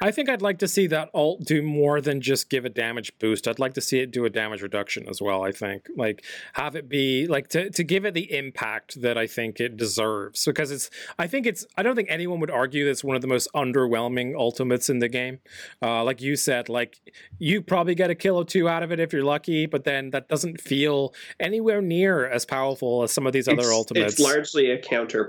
I 0.00 0.10
think 0.10 0.28
I'd 0.28 0.42
like 0.42 0.58
to 0.58 0.68
see 0.68 0.86
that 0.88 1.10
alt 1.14 1.44
do 1.44 1.62
more 1.62 2.00
than 2.00 2.20
just 2.20 2.50
give 2.50 2.64
a 2.64 2.68
damage 2.68 3.16
boost. 3.18 3.46
I'd 3.46 3.58
like 3.58 3.74
to 3.74 3.80
see 3.80 4.00
it 4.00 4.10
do 4.10 4.24
a 4.24 4.30
damage 4.30 4.62
reduction 4.62 5.08
as 5.08 5.20
well. 5.20 5.44
I 5.44 5.52
think 5.52 5.88
like 5.96 6.24
have 6.54 6.76
it 6.76 6.88
be 6.88 7.26
like 7.26 7.48
to 7.48 7.70
to 7.70 7.84
give 7.84 8.04
it 8.04 8.14
the 8.14 8.36
impact 8.36 9.00
that 9.02 9.16
I 9.16 9.26
think 9.26 9.60
it 9.60 9.76
deserves 9.76 10.44
because 10.44 10.70
it's. 10.70 10.90
I 11.18 11.26
think 11.26 11.46
it's. 11.46 11.66
I 11.76 11.82
don't 11.82 11.96
think 11.96 12.10
anyone 12.10 12.40
would 12.40 12.50
argue 12.50 12.84
that 12.84 12.90
it's 12.90 13.04
one 13.04 13.16
of 13.16 13.22
the 13.22 13.28
most 13.28 13.48
underwhelming 13.54 14.36
ultimates 14.36 14.90
in 14.90 14.98
the 14.98 15.08
game. 15.08 15.40
Uh, 15.82 16.04
like 16.04 16.20
you 16.20 16.36
said, 16.36 16.68
like 16.68 17.00
you 17.38 17.62
probably 17.62 17.94
get 17.94 18.10
a 18.10 18.14
kill 18.14 18.36
or 18.36 18.44
two 18.44 18.68
out 18.68 18.82
of 18.82 18.92
it 18.92 19.00
if 19.00 19.12
you're 19.12 19.24
lucky, 19.24 19.66
but 19.66 19.84
then 19.84 20.10
that 20.10 20.28
doesn't 20.28 20.60
feel 20.60 21.14
anywhere 21.40 21.80
near 21.80 22.26
as 22.26 22.44
powerful 22.44 23.02
as 23.02 23.12
some 23.12 23.26
of 23.26 23.32
these 23.32 23.48
other 23.48 23.72
ultimates. 23.72 24.14
It's 24.14 24.20
largely 24.20 24.70
a 24.70 24.78
counter 24.78 25.24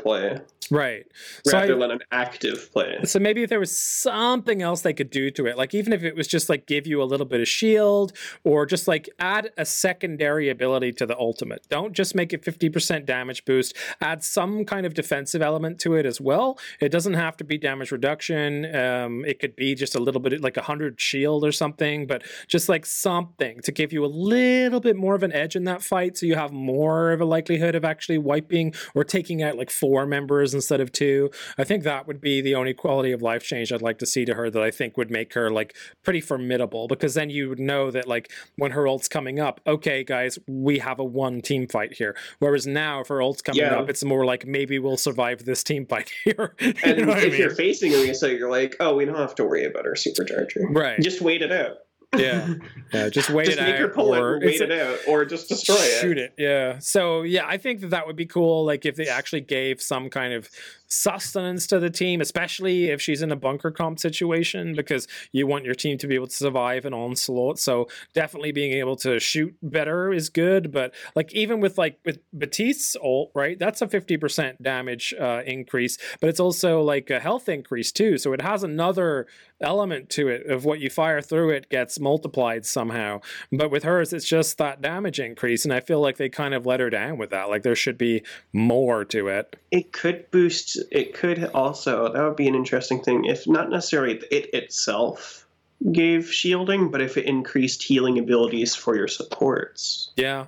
right. 0.72 1.06
So 1.46 1.58
I- 1.58 1.62
rather 1.62 1.78
than 1.78 1.92
an 1.92 2.00
active 2.12 2.72
play. 2.72 3.00
so 3.04 3.20
maybe 3.20 3.44
if 3.44 3.50
there 3.50 3.60
was 3.60 3.78
something 3.78 4.62
else 4.62 4.82
they 4.82 4.94
could 4.94 5.10
do 5.10 5.32
to 5.32 5.46
it, 5.46 5.58
like 5.58 5.74
even 5.74 5.94
if 5.94 6.04
it 6.04 6.16
was 6.16 6.28
just 6.28 6.50
like 6.50 6.66
give 6.66 6.88
you 6.88 7.02
a 7.02 7.06
little 7.06 7.26
bit 7.26 7.42
of 7.42 7.48
shield 7.48 8.14
or 8.44 8.66
just 8.66 8.88
like 8.88 9.10
add 9.20 9.52
a 9.58 9.66
secondary 9.66 10.50
ability 10.50 10.92
to 10.94 11.06
the 11.06 11.18
ultimate. 11.18 11.66
Don't 11.70 11.94
just 11.94 12.16
make 12.16 12.34
it 12.34 12.44
50% 12.44 13.06
damage 13.06 13.46
boost. 13.46 13.76
Add 14.02 14.24
some 14.24 14.66
kind 14.66 14.86
of 14.86 14.94
defensive 14.94 15.42
element 15.42 15.80
to 15.80 15.96
it 15.96 16.06
as 16.06 16.20
well. 16.22 16.60
It 16.80 16.90
doesn't 16.90 17.16
have 17.16 17.38
to 17.38 17.44
be 17.44 17.58
damage 17.58 17.92
reduction. 17.92 18.74
Um, 18.76 19.26
it 19.26 19.40
could 19.40 19.56
be 19.56 19.76
just 19.76 19.96
a 19.96 20.00
little 20.00 20.22
bit 20.22 20.42
like 20.42 20.58
a 20.58 20.62
hundred 20.62 21.00
shield 21.02 21.44
or 21.44 21.52
something, 21.52 22.08
but 22.08 22.24
just 22.48 22.70
like 22.70 22.86
something 22.86 23.62
to 23.62 23.72
give 23.72 23.92
you 23.94 24.06
a 24.06 24.08
little 24.08 24.80
bit 24.80 24.96
more 24.96 25.16
of 25.16 25.24
an 25.24 25.32
edge 25.34 25.56
in 25.56 25.64
that 25.66 25.82
fight 25.82 26.18
so 26.18 26.26
you 26.26 26.36
have 26.36 26.52
more 26.52 27.12
of 27.12 27.22
a 27.22 27.26
likelihood 27.26 27.76
of 27.76 27.84
actually 27.86 28.18
wiping 28.18 28.74
or 28.96 29.04
taking 29.04 29.42
out 29.42 29.58
like 29.58 29.70
four 29.70 30.06
members 30.06 30.54
instead 30.60 30.82
of 30.82 30.92
two. 30.92 31.30
I 31.58 31.64
think 31.64 31.84
that 31.84 32.06
would 32.08 32.20
be 32.22 32.42
the 32.42 32.54
only 32.56 32.74
quality 32.74 33.12
of 33.12 33.22
life 33.22 33.44
change 33.44 33.72
I'd 33.72 33.82
like 33.82 33.98
to 34.00 34.06
see 34.06 34.26
to 34.26 34.34
her 34.36 34.50
that 34.50 34.62
I 34.62 34.72
think 34.72 34.98
would 34.98 35.10
make 35.10 35.34
her 35.34 35.50
like 35.50 35.74
pretty 36.04 36.22
formidable 36.22 36.88
because 36.88 37.14
then 37.14 37.30
you 37.30 37.50
would 37.50 37.60
know 37.60 37.90
that 37.92 38.08
like 38.08 38.32
when 38.58 38.72
her 38.72 38.88
ult's 38.88 39.08
coming 39.08 39.40
up, 39.40 39.62
okay, 39.66 40.04
guys, 40.04 40.38
we 40.48 40.80
have 40.80 41.00
a 41.00 41.04
one 41.04 41.42
team 41.42 41.68
fight 41.68 41.94
here. 41.94 42.16
Whereas 42.40 42.68
now, 42.68 43.02
if 43.02 43.08
her 43.08 43.22
ult's 43.22 43.42
coming 43.42 43.62
Yeah. 43.62 43.80
up, 43.80 43.90
it's 43.90 44.04
more 44.04 44.26
like 44.26 44.46
maybe 44.46 44.80
we'll 44.80 44.98
survive 44.98 45.46
this 45.46 45.64
team 45.64 45.86
fight 45.86 46.12
here. 46.26 46.56
You 46.60 46.74
And 46.84 47.08
what 47.08 47.18
I 47.20 47.22
if 47.28 47.38
you're 47.38 47.48
mean? 47.50 47.56
facing 47.58 47.92
Orisa, 47.94 48.38
you're 48.38 48.52
like, 48.52 48.76
oh, 48.80 48.96
we 48.96 49.06
don't 49.06 49.16
have 49.18 49.36
to 49.36 49.44
worry 49.46 49.66
about 49.66 49.86
our 49.86 49.94
supercharger. 49.94 50.66
Right. 50.70 51.00
Just 51.00 51.22
wait 51.22 51.42
it 51.42 51.52
out. 51.52 51.78
Yeah. 52.18 52.56
Yeah. 52.94 53.10
Just 53.10 53.30
wait 53.30 53.46
just 53.46 53.60
it 53.60 53.82
out. 53.82 53.98
or 53.98 54.38
it, 54.38 54.44
wait 54.46 54.62
it 54.62 54.72
out, 54.72 54.98
or 55.08 55.26
just 55.26 55.48
destroy 55.48 55.76
it. 55.76 56.02
shoot 56.02 56.18
it 56.18 56.34
yeah 56.40 56.80
so 56.80 57.22
yeah 57.22 57.46
i 57.48 57.58
think 57.58 57.82
that 57.82 57.92
that 57.92 58.08
would 58.08 58.16
be 58.16 58.26
cool 58.26 58.66
like 58.66 58.84
if 58.86 58.96
they 58.96 59.08
actually 59.08 59.42
gave 59.42 59.80
some 59.80 60.10
kind 60.10 60.34
of 60.34 60.50
sustenance 60.90 61.68
to 61.68 61.80
the 61.80 61.90
team 61.90 62.22
especially 62.22 62.90
if 62.90 63.02
she's 63.02 63.22
in 63.22 63.32
a 63.32 63.36
bunker 63.36 63.72
comp 63.72 64.00
situation 64.00 64.76
because 64.76 65.08
you 65.32 65.46
want 65.46 65.66
your 65.66 65.76
team 65.76 65.98
to 65.98 66.08
be 66.08 66.16
able 66.16 66.28
to 66.28 66.36
survive 66.36 66.86
an 66.86 66.94
onslaught 66.94 67.60
so 67.60 67.88
definitely 68.14 68.52
being 68.52 68.74
able 68.74 68.96
to 68.96 69.20
shoot 69.20 69.54
better 69.62 70.12
is 70.12 70.30
good 70.30 70.72
but 70.72 70.94
like 71.16 71.34
even 71.34 71.60
with 71.60 71.78
like 71.78 72.00
with 72.06 72.20
Baptiste's 72.34 72.96
ult 73.04 73.32
right 73.36 73.60
that's 73.60 73.82
a 73.82 73.88
50% 73.88 74.62
damage 74.62 75.14
uh, 75.20 75.42
increase 75.46 75.98
but 76.20 76.30
it's 76.30 76.40
also 76.40 76.82
like 76.82 77.10
a 77.10 77.20
health 77.20 77.50
increase 77.50 77.92
too 77.92 78.18
so 78.18 78.34
it 78.34 78.42
has 78.42 78.64
another 78.64 79.28
element 79.62 80.10
to 80.10 80.28
it 80.28 80.46
of 80.48 80.66
what 80.66 80.80
you 80.80 80.90
fire 80.90 81.22
through 81.22 81.50
it 81.50 81.70
gets 81.70 82.00
multiplied 82.00 82.66
somehow 82.66 83.20
but 83.52 83.72
with 83.72 83.84
hers, 83.84 84.14
it's 84.14 84.28
just 84.28 84.58
that 84.58 84.82
damage 84.82 85.20
increase, 85.20 85.66
and 85.66 85.74
I 85.74 85.80
feel 85.80 86.00
like 86.00 86.18
they 86.18 86.30
kind 86.30 86.54
of 86.54 86.66
let 86.66 86.80
her 86.80 86.90
down 86.90 87.18
with 87.18 87.32
that. 87.32 87.50
Like 87.50 87.64
there 87.64 87.76
should 87.76 87.98
be 87.98 88.24
more 88.54 89.06
to 89.06 89.28
it. 89.28 89.56
It 89.72 89.92
could 89.92 90.30
boost. 90.32 90.79
It 90.92 91.14
could 91.14 91.44
also. 91.54 92.12
That 92.12 92.24
would 92.24 92.36
be 92.36 92.48
an 92.48 92.56
interesting 92.56 93.02
thing. 93.02 93.26
If 93.26 93.48
not 93.48 93.70
necessarily 93.70 94.22
it 94.32 94.54
itself 94.54 95.46
gave 95.94 96.32
shielding, 96.32 96.92
but 96.92 97.02
if 97.02 97.16
it 97.18 97.26
increased 97.26 97.84
healing 97.84 98.20
abilities 98.20 98.76
for 98.76 98.98
your 98.98 99.08
supports, 99.08 100.12
Yeah, 100.18 100.48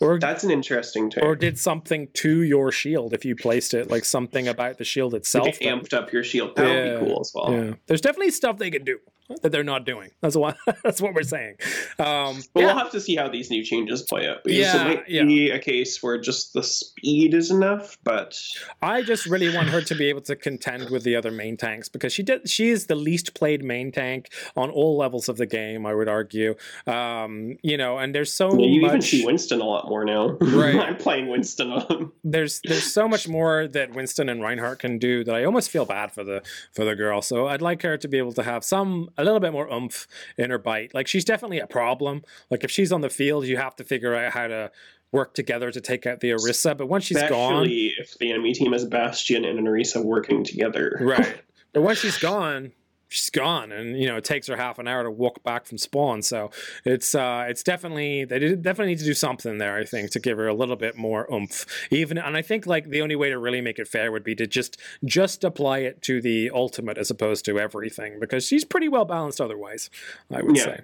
or 0.00 0.18
that's 0.18 0.42
an 0.42 0.50
interesting 0.50 1.10
thing. 1.10 1.22
or 1.22 1.36
did 1.36 1.58
something 1.58 2.08
to 2.14 2.42
your 2.42 2.72
shield 2.72 3.12
if 3.12 3.24
you 3.26 3.36
placed 3.36 3.74
it, 3.74 3.90
like 3.90 4.06
something 4.06 4.48
about 4.48 4.78
the 4.78 4.84
shield 4.84 5.14
itself. 5.14 5.48
It 5.48 5.60
amped 5.60 5.92
up 5.92 6.12
your 6.14 6.24
shield. 6.24 6.56
That 6.56 6.64
would 6.66 7.00
be 7.00 7.06
cool 7.06 7.20
as 7.20 7.32
well. 7.34 7.52
Yeah, 7.52 7.74
there's 7.88 8.00
definitely 8.00 8.30
stuff 8.30 8.56
they 8.56 8.70
could 8.70 8.86
do. 8.86 8.98
That 9.42 9.50
they're 9.52 9.64
not 9.64 9.84
doing. 9.86 10.10
That's 10.20 10.36
what 10.36 10.56
that's 10.84 11.00
what 11.00 11.14
we're 11.14 11.22
saying. 11.22 11.56
Um, 11.98 12.40
But 12.52 12.60
yeah. 12.60 12.66
we'll 12.66 12.78
have 12.78 12.90
to 12.92 13.00
see 13.00 13.16
how 13.16 13.28
these 13.28 13.50
new 13.50 13.64
changes 13.64 14.02
play 14.02 14.28
out. 14.28 14.44
Because 14.44 14.58
Yeah, 14.58 14.82
it 14.82 14.84
might 14.96 15.08
yeah. 15.08 15.24
be 15.24 15.50
a 15.50 15.58
case 15.58 16.02
where 16.02 16.18
just 16.18 16.52
the 16.52 16.62
speed 16.62 17.34
is 17.34 17.50
enough, 17.50 17.96
but 18.02 18.38
I 18.82 19.02
just 19.02 19.26
really 19.26 19.54
want 19.54 19.68
her 19.68 19.80
to 19.82 19.94
be 19.94 20.08
able 20.08 20.22
to 20.22 20.36
contend 20.36 20.90
with 20.90 21.04
the 21.04 21.16
other 21.16 21.30
main 21.30 21.56
tanks 21.56 21.88
because 21.88 22.12
she 22.12 22.22
did. 22.22 22.48
She 22.48 22.70
is 22.70 22.86
the 22.86 22.94
least 22.94 23.34
played 23.34 23.62
main 23.64 23.92
tank 23.92 24.30
on 24.56 24.70
all 24.70 24.96
levels 24.96 25.28
of 25.28 25.36
the 25.36 25.46
game. 25.46 25.86
I 25.86 25.94
would 25.94 26.08
argue. 26.08 26.54
Um, 26.86 27.56
you 27.62 27.76
know, 27.76 27.98
and 27.98 28.14
there's 28.14 28.32
so 28.32 28.52
you 28.58 28.80
much. 28.82 28.90
even 28.90 29.02
see 29.02 29.26
Winston 29.26 29.60
a 29.60 29.64
lot 29.64 29.88
more 29.88 30.04
now. 30.04 30.30
Right. 30.40 30.76
I'm 30.80 30.96
playing 30.96 31.28
Winston 31.28 31.70
on. 31.72 32.12
there's 32.24 32.60
there's 32.64 32.92
so 32.92 33.08
much 33.08 33.28
more 33.28 33.68
that 33.68 33.92
Winston 33.94 34.28
and 34.28 34.42
Reinhardt 34.42 34.78
can 34.80 34.98
do 34.98 35.24
that 35.24 35.34
I 35.34 35.44
almost 35.44 35.70
feel 35.70 35.84
bad 35.84 36.12
for 36.12 36.24
the 36.24 36.42
for 36.72 36.84
the 36.84 36.94
girl. 36.94 37.22
So 37.22 37.46
I'd 37.46 37.62
like 37.62 37.82
her 37.82 37.96
to 37.96 38.08
be 38.08 38.18
able 38.18 38.32
to 38.32 38.42
have 38.42 38.64
some 38.64 39.08
a 39.20 39.24
little 39.24 39.40
bit 39.40 39.52
more 39.52 39.68
oomph 39.72 40.06
in 40.36 40.50
her 40.50 40.58
bite. 40.58 40.94
Like 40.94 41.06
she's 41.06 41.24
definitely 41.24 41.58
a 41.60 41.66
problem. 41.66 42.22
Like 42.50 42.64
if 42.64 42.70
she's 42.70 42.92
on 42.92 43.00
the 43.00 43.10
field, 43.10 43.46
you 43.46 43.56
have 43.56 43.76
to 43.76 43.84
figure 43.84 44.14
out 44.14 44.32
how 44.32 44.46
to 44.48 44.70
work 45.12 45.34
together 45.34 45.70
to 45.70 45.80
take 45.80 46.06
out 46.06 46.20
the 46.20 46.30
Orisa. 46.30 46.76
But 46.76 46.88
once 46.88 47.04
she's 47.04 47.22
gone, 47.22 47.54
Especially 47.64 47.92
if 47.98 48.16
the 48.18 48.30
enemy 48.30 48.52
team 48.52 48.72
has 48.72 48.84
Bastion 48.84 49.44
and 49.44 49.58
Narisa 49.66 50.04
working 50.04 50.44
together. 50.44 50.96
right? 51.00 51.36
But 51.72 51.82
once 51.82 51.98
she's 51.98 52.18
gone, 52.18 52.72
she's 53.10 53.28
gone, 53.28 53.72
and 53.72 53.98
you 54.00 54.06
know 54.06 54.16
it 54.16 54.24
takes 54.24 54.46
her 54.46 54.56
half 54.56 54.78
an 54.78 54.88
hour 54.88 55.02
to 55.02 55.10
walk 55.10 55.42
back 55.42 55.66
from 55.66 55.76
spawn. 55.76 56.22
So 56.22 56.50
it's 56.86 57.14
uh, 57.14 57.44
it's 57.48 57.62
definitely 57.62 58.24
they 58.24 58.38
definitely 58.54 58.92
need 58.94 59.00
to 59.00 59.04
do 59.04 59.12
something 59.14 59.58
there. 59.58 59.76
I 59.76 59.84
think 59.84 60.10
to 60.12 60.20
give 60.20 60.38
her 60.38 60.46
a 60.48 60.54
little 60.54 60.76
bit 60.76 60.96
more 60.96 61.26
oomph. 61.30 61.66
Even 61.90 62.16
and 62.16 62.36
I 62.36 62.42
think 62.42 62.66
like 62.66 62.88
the 62.88 63.02
only 63.02 63.16
way 63.16 63.28
to 63.28 63.38
really 63.38 63.60
make 63.60 63.78
it 63.78 63.88
fair 63.88 64.10
would 64.10 64.24
be 64.24 64.34
to 64.36 64.46
just 64.46 64.78
just 65.04 65.44
apply 65.44 65.80
it 65.80 66.00
to 66.02 66.22
the 66.22 66.50
ultimate 66.54 66.96
as 66.96 67.10
opposed 67.10 67.44
to 67.46 67.58
everything 67.60 68.18
because 68.18 68.46
she's 68.46 68.64
pretty 68.64 68.88
well 68.88 69.04
balanced 69.04 69.40
otherwise. 69.40 69.90
I 70.30 70.42
would 70.42 70.56
Yeah. 70.56 70.64
say. 70.64 70.80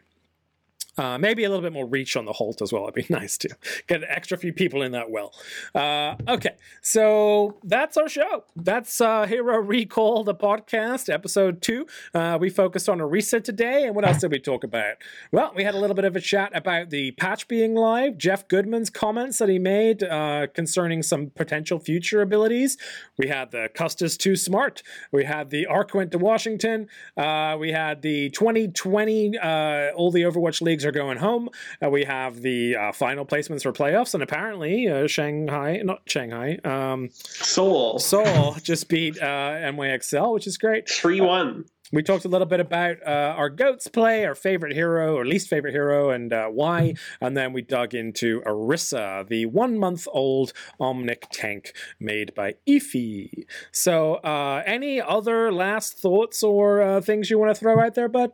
Uh, 0.99 1.19
maybe 1.19 1.45
a 1.45 1.49
little 1.49 1.63
bit 1.63 1.73
more 1.73 1.87
reach 1.87 2.17
on 2.17 2.25
the 2.25 2.33
Halt 2.33 2.63
as 2.63 2.73
well. 2.73 2.85
It'd 2.85 2.95
be 2.95 3.07
nice 3.15 3.37
to 3.39 3.49
get 3.87 4.03
an 4.03 4.09
extra 4.09 4.39
few 4.39 4.53
people 4.53 4.83
in 4.83 4.93
that 4.93 5.11
well. 5.11 5.35
Uh, 5.75 6.15
okay, 6.29 6.57
so 6.83 7.59
that's 7.65 7.97
our 7.97 8.09
show. 8.09 8.45
That's 8.57 9.01
uh, 9.01 9.27
Hero 9.27 9.59
Recall, 9.59 10.25
the 10.25 10.35
podcast, 10.35 11.13
episode 11.13 11.61
two. 11.61 11.87
Uh, 12.15 12.39
we 12.41 12.49
focused 12.49 12.89
on 12.89 12.99
Orisa 12.99 13.43
today, 13.43 13.85
and 13.85 13.95
what 13.95 14.07
else 14.07 14.21
did 14.21 14.31
we 14.31 14.39
talk 14.39 14.65
about? 14.65 14.97
Well, 15.33 15.53
we 15.55 15.65
had 15.65 15.75
a 15.75 15.79
little 15.79 15.97
bit 15.97 16.05
of 16.05 16.17
a 16.17 16.21
chat 16.21 16.51
about 16.55 16.91
the 16.91 17.11
patch 17.13 17.47
being 17.49 17.75
live, 17.75 18.17
Geoff 18.17 18.49
Goodman's 18.49 18.91
comments 18.91 19.39
that 19.39 19.49
he 19.49 19.59
made 19.59 20.03
uh, 20.03 20.47
concerning 20.55 21.03
some 21.03 21.31
potential 21.31 21.79
future 21.79 22.23
abilities. 22.23 22.79
We 23.19 23.29
had 23.29 23.51
the 23.51 23.69
Custis 23.75 24.17
Too 24.17 24.37
Smart. 24.37 24.83
We 25.13 25.25
had 25.25 25.51
the 25.51 25.67
Ark 25.67 25.93
went 25.93 26.13
to 26.13 26.19
Washington. 26.19 26.89
Uh, 27.17 27.57
we 27.59 27.73
had 27.73 28.03
the 28.03 28.31
2020, 28.31 29.39
uh, 29.39 29.91
all 29.95 30.11
the 30.11 30.23
Overwatch 30.23 30.63
leagues 30.63 30.86
are 30.87 30.93
going 30.93 31.19
home. 31.19 31.51
Uh, 31.85 31.91
we 31.91 32.05
have 32.05 32.41
the 32.41 32.77
uh, 32.77 32.93
final 32.93 33.27
placements 33.27 33.63
for 33.63 33.73
playoffs, 33.73 34.15
and 34.15 34.23
apparently 34.23 34.89
uh, 34.89 35.07
Shanghai, 35.07 35.81
not 35.85 36.03
Shanghai, 36.07 36.59
um, 36.65 37.11
Soul. 37.13 37.99
Seoul 37.99 38.57
just 38.63 38.89
beat 38.89 39.21
uh, 39.21 39.25
NYXL, 39.25 40.33
which 40.33 40.47
is 40.47 40.57
great. 40.57 40.89
3 40.89 41.21
1. 41.21 41.65
We 41.93 42.03
talked 42.03 42.25
a 42.25 42.29
little 42.29 42.49
bit 42.49 42.59
about 42.59 42.97
uh, 43.07 43.35
our 43.37 43.49
goats 43.49 43.87
play, 43.87 44.25
our 44.25 44.35
favorite 44.35 44.75
hero 44.75 45.17
or 45.17 45.25
least 45.25 45.49
favorite 45.49 45.71
hero, 45.71 46.11
and 46.11 46.33
uh, 46.33 46.49
why. 46.49 46.95
And 47.21 47.37
then 47.37 47.53
we 47.53 47.63
dug 47.63 47.95
into 47.95 48.41
Orisa, 48.41 49.27
the 49.29 49.47
one 49.47 49.79
month 49.79 50.09
old 50.11 50.53
Omnic 50.81 51.29
tank 51.31 51.75
made 52.01 52.35
by 52.35 52.57
Efi. 52.67 53.47
So, 53.71 54.15
uh, 54.17 54.65
any 54.67 55.01
other 55.01 55.53
last 55.53 55.99
thoughts 55.99 56.43
or 56.43 56.83
uh, 56.83 57.01
things 57.01 57.31
you 57.31 57.39
want 57.39 57.55
to 57.55 57.61
throw 57.61 57.79
out 57.79 57.95
there, 57.95 58.09
bud? 58.09 58.33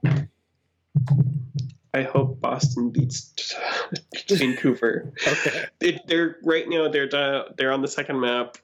I 1.95 2.03
hope 2.03 2.41
Boston 2.41 2.91
beats 2.91 3.55
Vancouver. 4.29 5.13
Okay. 5.27 5.67
It, 5.81 6.07
they're 6.07 6.39
right 6.43 6.69
now. 6.69 6.89
They're 6.89 7.09
they're 7.57 7.73
on 7.73 7.83
the 7.83 7.89
second 7.89 8.21
map. 8.21 8.57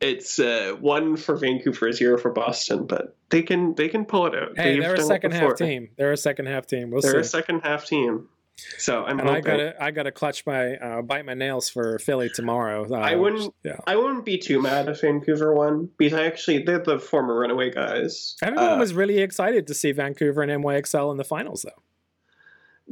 It's 0.00 0.38
uh, 0.38 0.76
one 0.80 1.16
for 1.16 1.36
Vancouver, 1.36 1.92
zero 1.92 2.16
for 2.16 2.30
Boston, 2.30 2.86
but 2.86 3.16
they 3.28 3.42
can 3.42 3.74
they 3.74 3.88
can 3.88 4.04
pull 4.04 4.26
it 4.26 4.34
out. 4.34 4.56
Hey, 4.56 4.74
They've 4.74 4.82
they're 4.82 4.94
a 4.94 5.02
second 5.02 5.32
half 5.32 5.56
team. 5.56 5.90
They're 5.96 6.12
a 6.12 6.16
second 6.16 6.46
half 6.46 6.66
team. 6.66 6.90
We'll 6.90 7.02
They're 7.02 7.18
a 7.18 7.24
second 7.24 7.60
half 7.60 7.86
team. 7.86 8.28
So 8.78 9.04
I'm 9.04 9.20
And 9.20 9.28
I 9.30 9.40
gotta, 9.40 9.74
I 9.82 9.90
gotta 9.90 10.12
clutch 10.12 10.44
my, 10.46 10.76
uh, 10.76 11.02
bite 11.02 11.24
my 11.26 11.34
nails 11.34 11.68
for 11.68 11.98
Philly 11.98 12.28
tomorrow. 12.28 12.86
Uh, 12.90 12.94
I 12.96 13.14
wouldn't. 13.14 13.54
Yeah. 13.64 13.76
I 13.86 13.96
wouldn't 13.96 14.24
be 14.24 14.38
too 14.38 14.60
mad 14.62 14.88
if 14.88 15.00
Vancouver 15.00 15.54
won 15.54 15.88
because 15.98 16.18
I 16.18 16.26
actually 16.26 16.62
they're 16.64 16.78
the 16.82 16.98
former 16.98 17.38
runaway 17.38 17.70
guys. 17.70 18.36
Everyone 18.42 18.72
Uh, 18.74 18.78
was 18.78 18.94
really 18.94 19.18
excited 19.18 19.66
to 19.66 19.74
see 19.74 19.92
Vancouver 19.92 20.42
and 20.42 20.50
NYXL 20.64 21.10
in 21.10 21.16
the 21.16 21.24
finals, 21.24 21.62
though. 21.62 21.82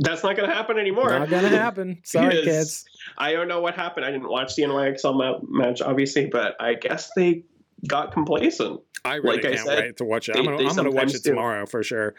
That's 0.01 0.23
not 0.23 0.37
going 0.37 0.49
to 0.49 0.55
happen 0.55 0.79
anymore. 0.79 1.11
Not 1.11 1.29
gonna 1.29 1.49
happen. 1.67 1.99
Sorry, 2.05 2.43
kids. 2.45 2.85
I 3.17 3.33
don't 3.33 3.49
know 3.49 3.61
what 3.61 3.75
happened. 3.75 4.07
I 4.07 4.13
didn't 4.13 4.29
watch 4.29 4.55
the 4.55 4.63
NYXL 4.63 5.17
ma- 5.17 5.41
match, 5.43 5.81
obviously, 5.83 6.27
but 6.27 6.55
I 6.61 6.75
guess 6.75 7.11
they 7.17 7.43
got 7.87 8.13
complacent. 8.13 8.81
I 9.05 9.15
really 9.15 9.37
like 9.37 9.43
can't 9.43 9.59
said, 9.61 9.79
wait 9.79 9.97
to 9.99 10.05
watch 10.05 10.29
it. 10.29 10.33
they- 10.33 10.41
I'm 10.41 10.45
gonna, 10.45 10.69
I'm 10.69 10.75
gonna 10.75 10.91
watch 10.91 11.15
it 11.15 11.23
do. 11.23 11.31
tomorrow 11.31 11.67
for 11.67 11.83
sure. 11.85 12.15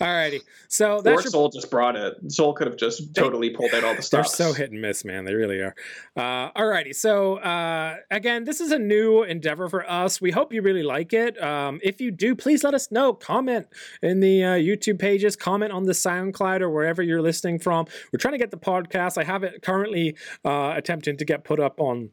Alrighty. 0.00 0.40
So 0.68 0.96
Or 0.98 1.02
that's 1.02 1.24
your 1.24 1.30
Seoul 1.30 1.48
just 1.50 1.70
brought 1.70 1.96
it. 1.96 2.14
Seoul 2.28 2.54
could 2.54 2.68
have 2.68 2.76
just 2.76 3.14
totally 3.14 3.50
pulled 3.50 3.74
out 3.74 3.84
all 3.84 3.94
the 3.96 4.00
stuff. 4.02 4.26
They're 4.38 4.46
so 4.48 4.52
hit 4.54 4.70
and 4.70 4.80
miss, 4.80 5.04
man. 5.04 5.24
They 5.24 5.34
really 5.34 5.58
are. 5.58 5.74
Uh, 6.16 6.52
alrighty. 6.52 6.94
So 6.94 7.36
uh, 7.38 7.96
again, 8.10 8.44
this 8.44 8.60
is 8.60 8.70
a 8.70 8.78
new 8.78 9.24
endeavor 9.24 9.68
for 9.68 9.88
us. 9.90 10.20
We 10.20 10.30
hope 10.30 10.52
you 10.52 10.62
really 10.62 10.84
like 10.84 11.12
it. 11.12 11.40
Um, 11.42 11.80
if 11.82 12.00
you 12.00 12.10
do, 12.12 12.34
please 12.36 12.62
let 12.64 12.74
us 12.74 12.90
know. 12.92 13.12
Comment 13.12 13.66
in 14.00 14.20
the 14.20 14.44
uh, 14.44 14.48
YouTube 14.54 14.98
pages. 15.00 15.34
Comment 15.36 15.72
on 15.72 15.84
the 15.84 15.92
SoundCloud 15.92 16.60
or 16.60 16.70
wherever 16.70 17.02
you're 17.02 17.22
listening 17.22 17.58
from. 17.58 17.86
We're 18.12 18.18
trying 18.18 18.32
to 18.34 18.38
get 18.38 18.52
the 18.52 18.56
podcast. 18.56 19.18
I 19.18 19.24
have 19.24 19.42
it 19.42 19.62
currently 19.62 20.16
uh, 20.44 20.74
attempting 20.76 21.16
to 21.18 21.24
get 21.24 21.44
put 21.44 21.58
up 21.60 21.80
on 21.80 22.10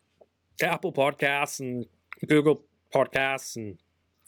Apple 0.62 0.92
Podcasts 0.92 1.60
and 1.60 1.86
Google 2.28 2.64
Podcasts 2.94 3.56
and 3.56 3.78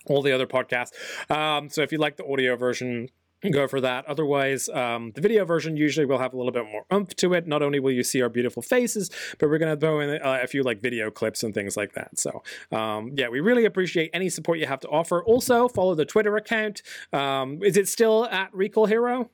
all 0.06 0.22
the 0.22 0.32
other 0.32 0.48
podcasts. 0.48 0.92
Um, 1.30 1.70
so 1.70 1.82
if 1.82 1.92
you 1.92 1.98
like 1.98 2.18
the 2.18 2.26
audio 2.26 2.56
version, 2.56 3.10
go 3.52 3.68
for 3.68 3.80
that. 3.82 4.06
Otherwise, 4.06 4.68
um, 4.70 5.12
the 5.16 5.22
video 5.22 5.46
version 5.46 5.78
usually 5.78 6.06
will 6.06 6.18
have 6.18 6.34
a 6.34 6.38
little 6.38 6.52
bit 6.52 6.66
more 6.66 6.86
oomph 6.94 7.16
to 7.18 7.34
it. 7.34 7.48
Not 7.48 7.62
only 7.62 7.80
will 7.80 7.92
you 7.92 8.04
see 8.04 8.22
our 8.22 8.30
beautiful 8.30 8.62
faces, 8.62 9.10
but 9.40 9.50
we're 9.50 9.58
going 9.58 9.74
to 9.74 9.80
throw 9.80 10.00
in 10.02 10.22
uh, 10.22 10.40
a 10.42 10.48
few 10.48 10.64
like 10.64 10.82
video 10.82 11.10
clips 11.10 11.44
and 11.44 11.54
things 11.54 11.78
like 11.78 11.94
that. 11.94 12.20
So, 12.20 12.44
um, 12.72 13.12
yeah, 13.16 13.30
we 13.30 13.40
really 13.40 13.66
appreciate 13.66 14.10
any 14.14 14.30
support 14.30 14.60
you 14.60 14.66
have 14.66 14.82
to 14.82 14.90
offer. 14.90 15.24
Also, 15.24 15.68
follow 15.68 15.96
the 15.96 16.06
Twitter 16.06 16.36
account. 16.36 16.82
Um, 17.14 17.64
is 17.64 17.78
it 17.78 17.88
still 17.88 18.26
at 18.26 18.54
Recall 18.54 18.86
Hero? 18.86 19.30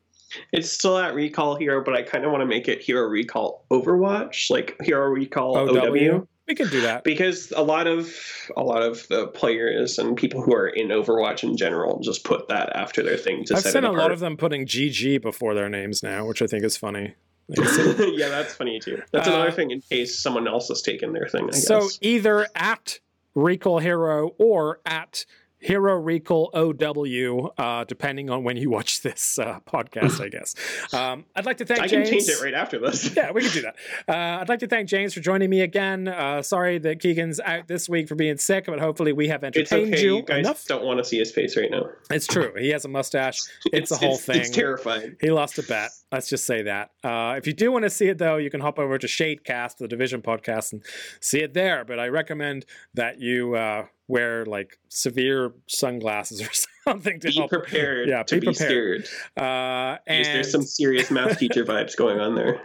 It's 0.52 0.72
still 0.72 0.98
at 0.98 1.14
Recall 1.14 1.56
Hero, 1.56 1.84
but 1.84 1.96
I 1.96 2.02
kind 2.02 2.26
of 2.26 2.32
want 2.32 2.42
to 2.42 2.48
make 2.48 2.68
it 2.68 2.82
Hero 2.82 3.08
Recall 3.08 3.66
Overwatch, 3.72 4.50
like 4.50 4.76
Hero 4.82 5.08
Recall 5.08 5.56
OW. 5.58 6.28
We 6.48 6.54
can 6.56 6.70
do 6.70 6.82
that. 6.82 7.04
because 7.04 7.52
a 7.56 7.64
lot 7.64 7.88
of 7.88 8.14
a 8.56 8.64
lot 8.64 8.84
of 8.84 9.08
the 9.08 9.28
players 9.28 9.98
and 9.98 10.16
people 10.16 10.42
who 10.42 10.54
are 10.54 10.68
in 10.68 10.90
Overwatch 10.90 11.44
in 11.44 11.58
general 11.58 12.00
just 12.02 12.24
put 12.24 12.48
that 12.50 12.76
after 12.76 13.02
their 13.02 13.18
thing 13.18 13.44
to 13.46 13.56
I've 13.56 13.62
set 13.64 13.74
seen 13.74 13.84
a 13.84 13.92
lot 13.92 14.12
of 14.12 14.20
them 14.20 14.38
putting 14.38 14.66
GG 14.68 15.22
before 15.24 15.56
their 15.56 15.70
names 15.70 16.04
now, 16.04 16.26
which 16.28 16.42
I 16.44 16.48
think 16.48 16.64
is 16.64 16.78
funny. 16.78 17.16
yeah, 17.50 18.30
that's 18.30 18.54
funny 18.56 18.80
too. 18.80 19.02
That's 19.12 19.28
Uh, 19.28 19.32
another 19.34 19.52
thing 19.52 19.72
in 19.72 19.82
case 19.82 20.20
someone 20.20 20.48
else 20.48 20.68
has 20.70 20.82
taken 20.82 21.14
their 21.14 21.28
thing. 21.28 21.48
I 21.52 21.56
So 21.58 21.82
guess. 21.82 21.98
either 22.02 22.48
at 22.56 23.00
Recall 23.36 23.80
Hero 23.80 24.30
or 24.38 24.80
at 24.86 25.26
Hero 25.66 25.96
Recall 25.96 26.52
OW, 26.54 27.52
uh, 27.58 27.84
depending 27.86 28.30
on 28.30 28.44
when 28.44 28.56
you 28.56 28.70
watch 28.70 29.02
this 29.02 29.40
uh, 29.40 29.60
podcast, 29.68 30.22
I 30.24 30.30
guess. 30.30 30.54
Um, 30.94 31.26
I'd 31.36 31.46
like 31.46 31.58
to 31.58 31.66
thank 31.66 31.82
I 31.82 31.88
can 31.88 32.06
James. 32.06 32.28
change 32.28 32.30
it 32.30 32.44
right 32.44 32.54
after 32.54 32.80
this. 32.80 33.16
Yeah, 33.16 33.32
we 33.32 33.42
can 33.42 33.52
do 33.52 33.62
that. 33.64 33.76
Uh, 34.08 34.42
I'd 34.42 34.50
like 34.50 34.60
to 34.60 34.68
thank 34.68 34.88
James 34.88 35.14
for 35.14 35.20
joining 35.20 35.50
me 35.50 35.62
again. 35.62 36.08
Uh, 36.08 36.42
sorry 36.42 36.78
that 36.80 37.00
Keegan's 37.00 37.40
out 37.40 37.68
this 37.68 37.90
week 37.90 38.08
for 38.08 38.16
being 38.16 38.38
sick, 38.38 38.66
but 38.68 38.80
hopefully 38.80 39.12
we 39.14 39.28
have 39.30 39.44
It's 39.44 39.58
entertained 39.58 39.94
okay. 39.96 40.04
you 40.04 40.16
You 40.18 40.22
guys 40.24 40.46
enough. 40.46 40.66
don't 40.66 40.86
want 40.86 41.00
to 41.00 41.04
see 41.04 41.18
his 41.18 41.32
face 41.32 41.58
right 41.58 41.70
now. 41.72 41.90
It's 42.10 42.28
true. 42.28 42.54
He 42.58 42.70
has 42.70 42.86
a 42.86 42.90
mustache. 42.90 43.40
It's, 43.74 43.92
a 43.92 43.98
whole 43.98 44.14
it's, 44.16 44.26
thing. 44.26 44.42
It's 44.42 44.50
terrifying. 44.52 45.18
He 45.20 45.32
lost 45.32 45.58
a 45.58 45.64
bet. 45.64 45.90
Let's 46.16 46.30
just 46.30 46.46
say 46.46 46.62
that. 46.62 46.92
Uh, 47.04 47.36
if 47.38 47.46
you 47.46 47.52
do 47.52 47.74
want 47.74 47.84
to 47.84 47.90
see 47.90 48.08
it, 48.08 48.18
though, 48.20 48.38
you 48.38 48.50
can 48.50 48.62
hop 48.62 48.80
over 48.80 48.98
to 48.98 49.06
Shadecast, 49.06 49.80
the 49.80 49.88
Division 49.90 50.22
podcast, 50.22 50.72
and 50.72 50.82
see 51.20 51.40
it 51.42 51.54
there. 51.54 51.84
But 51.84 52.00
I 52.00 52.08
recommend 52.08 52.66
that 52.94 53.20
you 53.20 53.56
uh, 53.56 53.88
wear 54.08 54.46
like 54.46 54.80
severe 54.88 55.52
sunglasses 55.68 56.42
or 56.48 56.50
something 56.88 57.20
to 57.20 57.28
Be 57.28 57.34
help. 57.34 57.50
prepared 57.50 58.08
Yeah, 58.08 58.24
to 58.24 58.36
be 58.36 58.40
be, 58.40 58.46
prepared. 58.54 59.08
scared. 59.08 59.46
Uh, 59.46 59.98
and 60.08 60.26
There's 60.26 60.50
some 60.54 60.62
serious 60.64 61.12
math 61.12 61.38
teacher 61.42 61.66
vibes 61.66 61.98
going 61.98 62.22
on 62.22 62.34
there. 62.36 62.62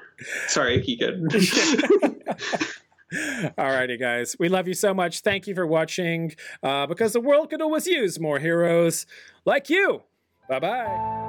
Sorry, 0.46 0.80
Keegan. 0.80 1.26
Alrighty, 3.12 3.98
guys. 3.98 4.36
We 4.38 4.48
love 4.48 4.68
you 4.68 4.74
so 4.74 4.94
much. 4.94 5.22
Thank 5.22 5.48
you 5.48 5.56
for 5.56 5.66
watching. 5.66 6.36
Uh, 6.62 6.86
because 6.86 7.14
the 7.14 7.20
world 7.20 7.50
could 7.50 7.60
always 7.62 7.88
use 7.88 8.20
more 8.20 8.38
heroes 8.38 9.06
like 9.44 9.68
you. 9.68 10.02
Bye 10.48 10.60
bye. 10.60 11.26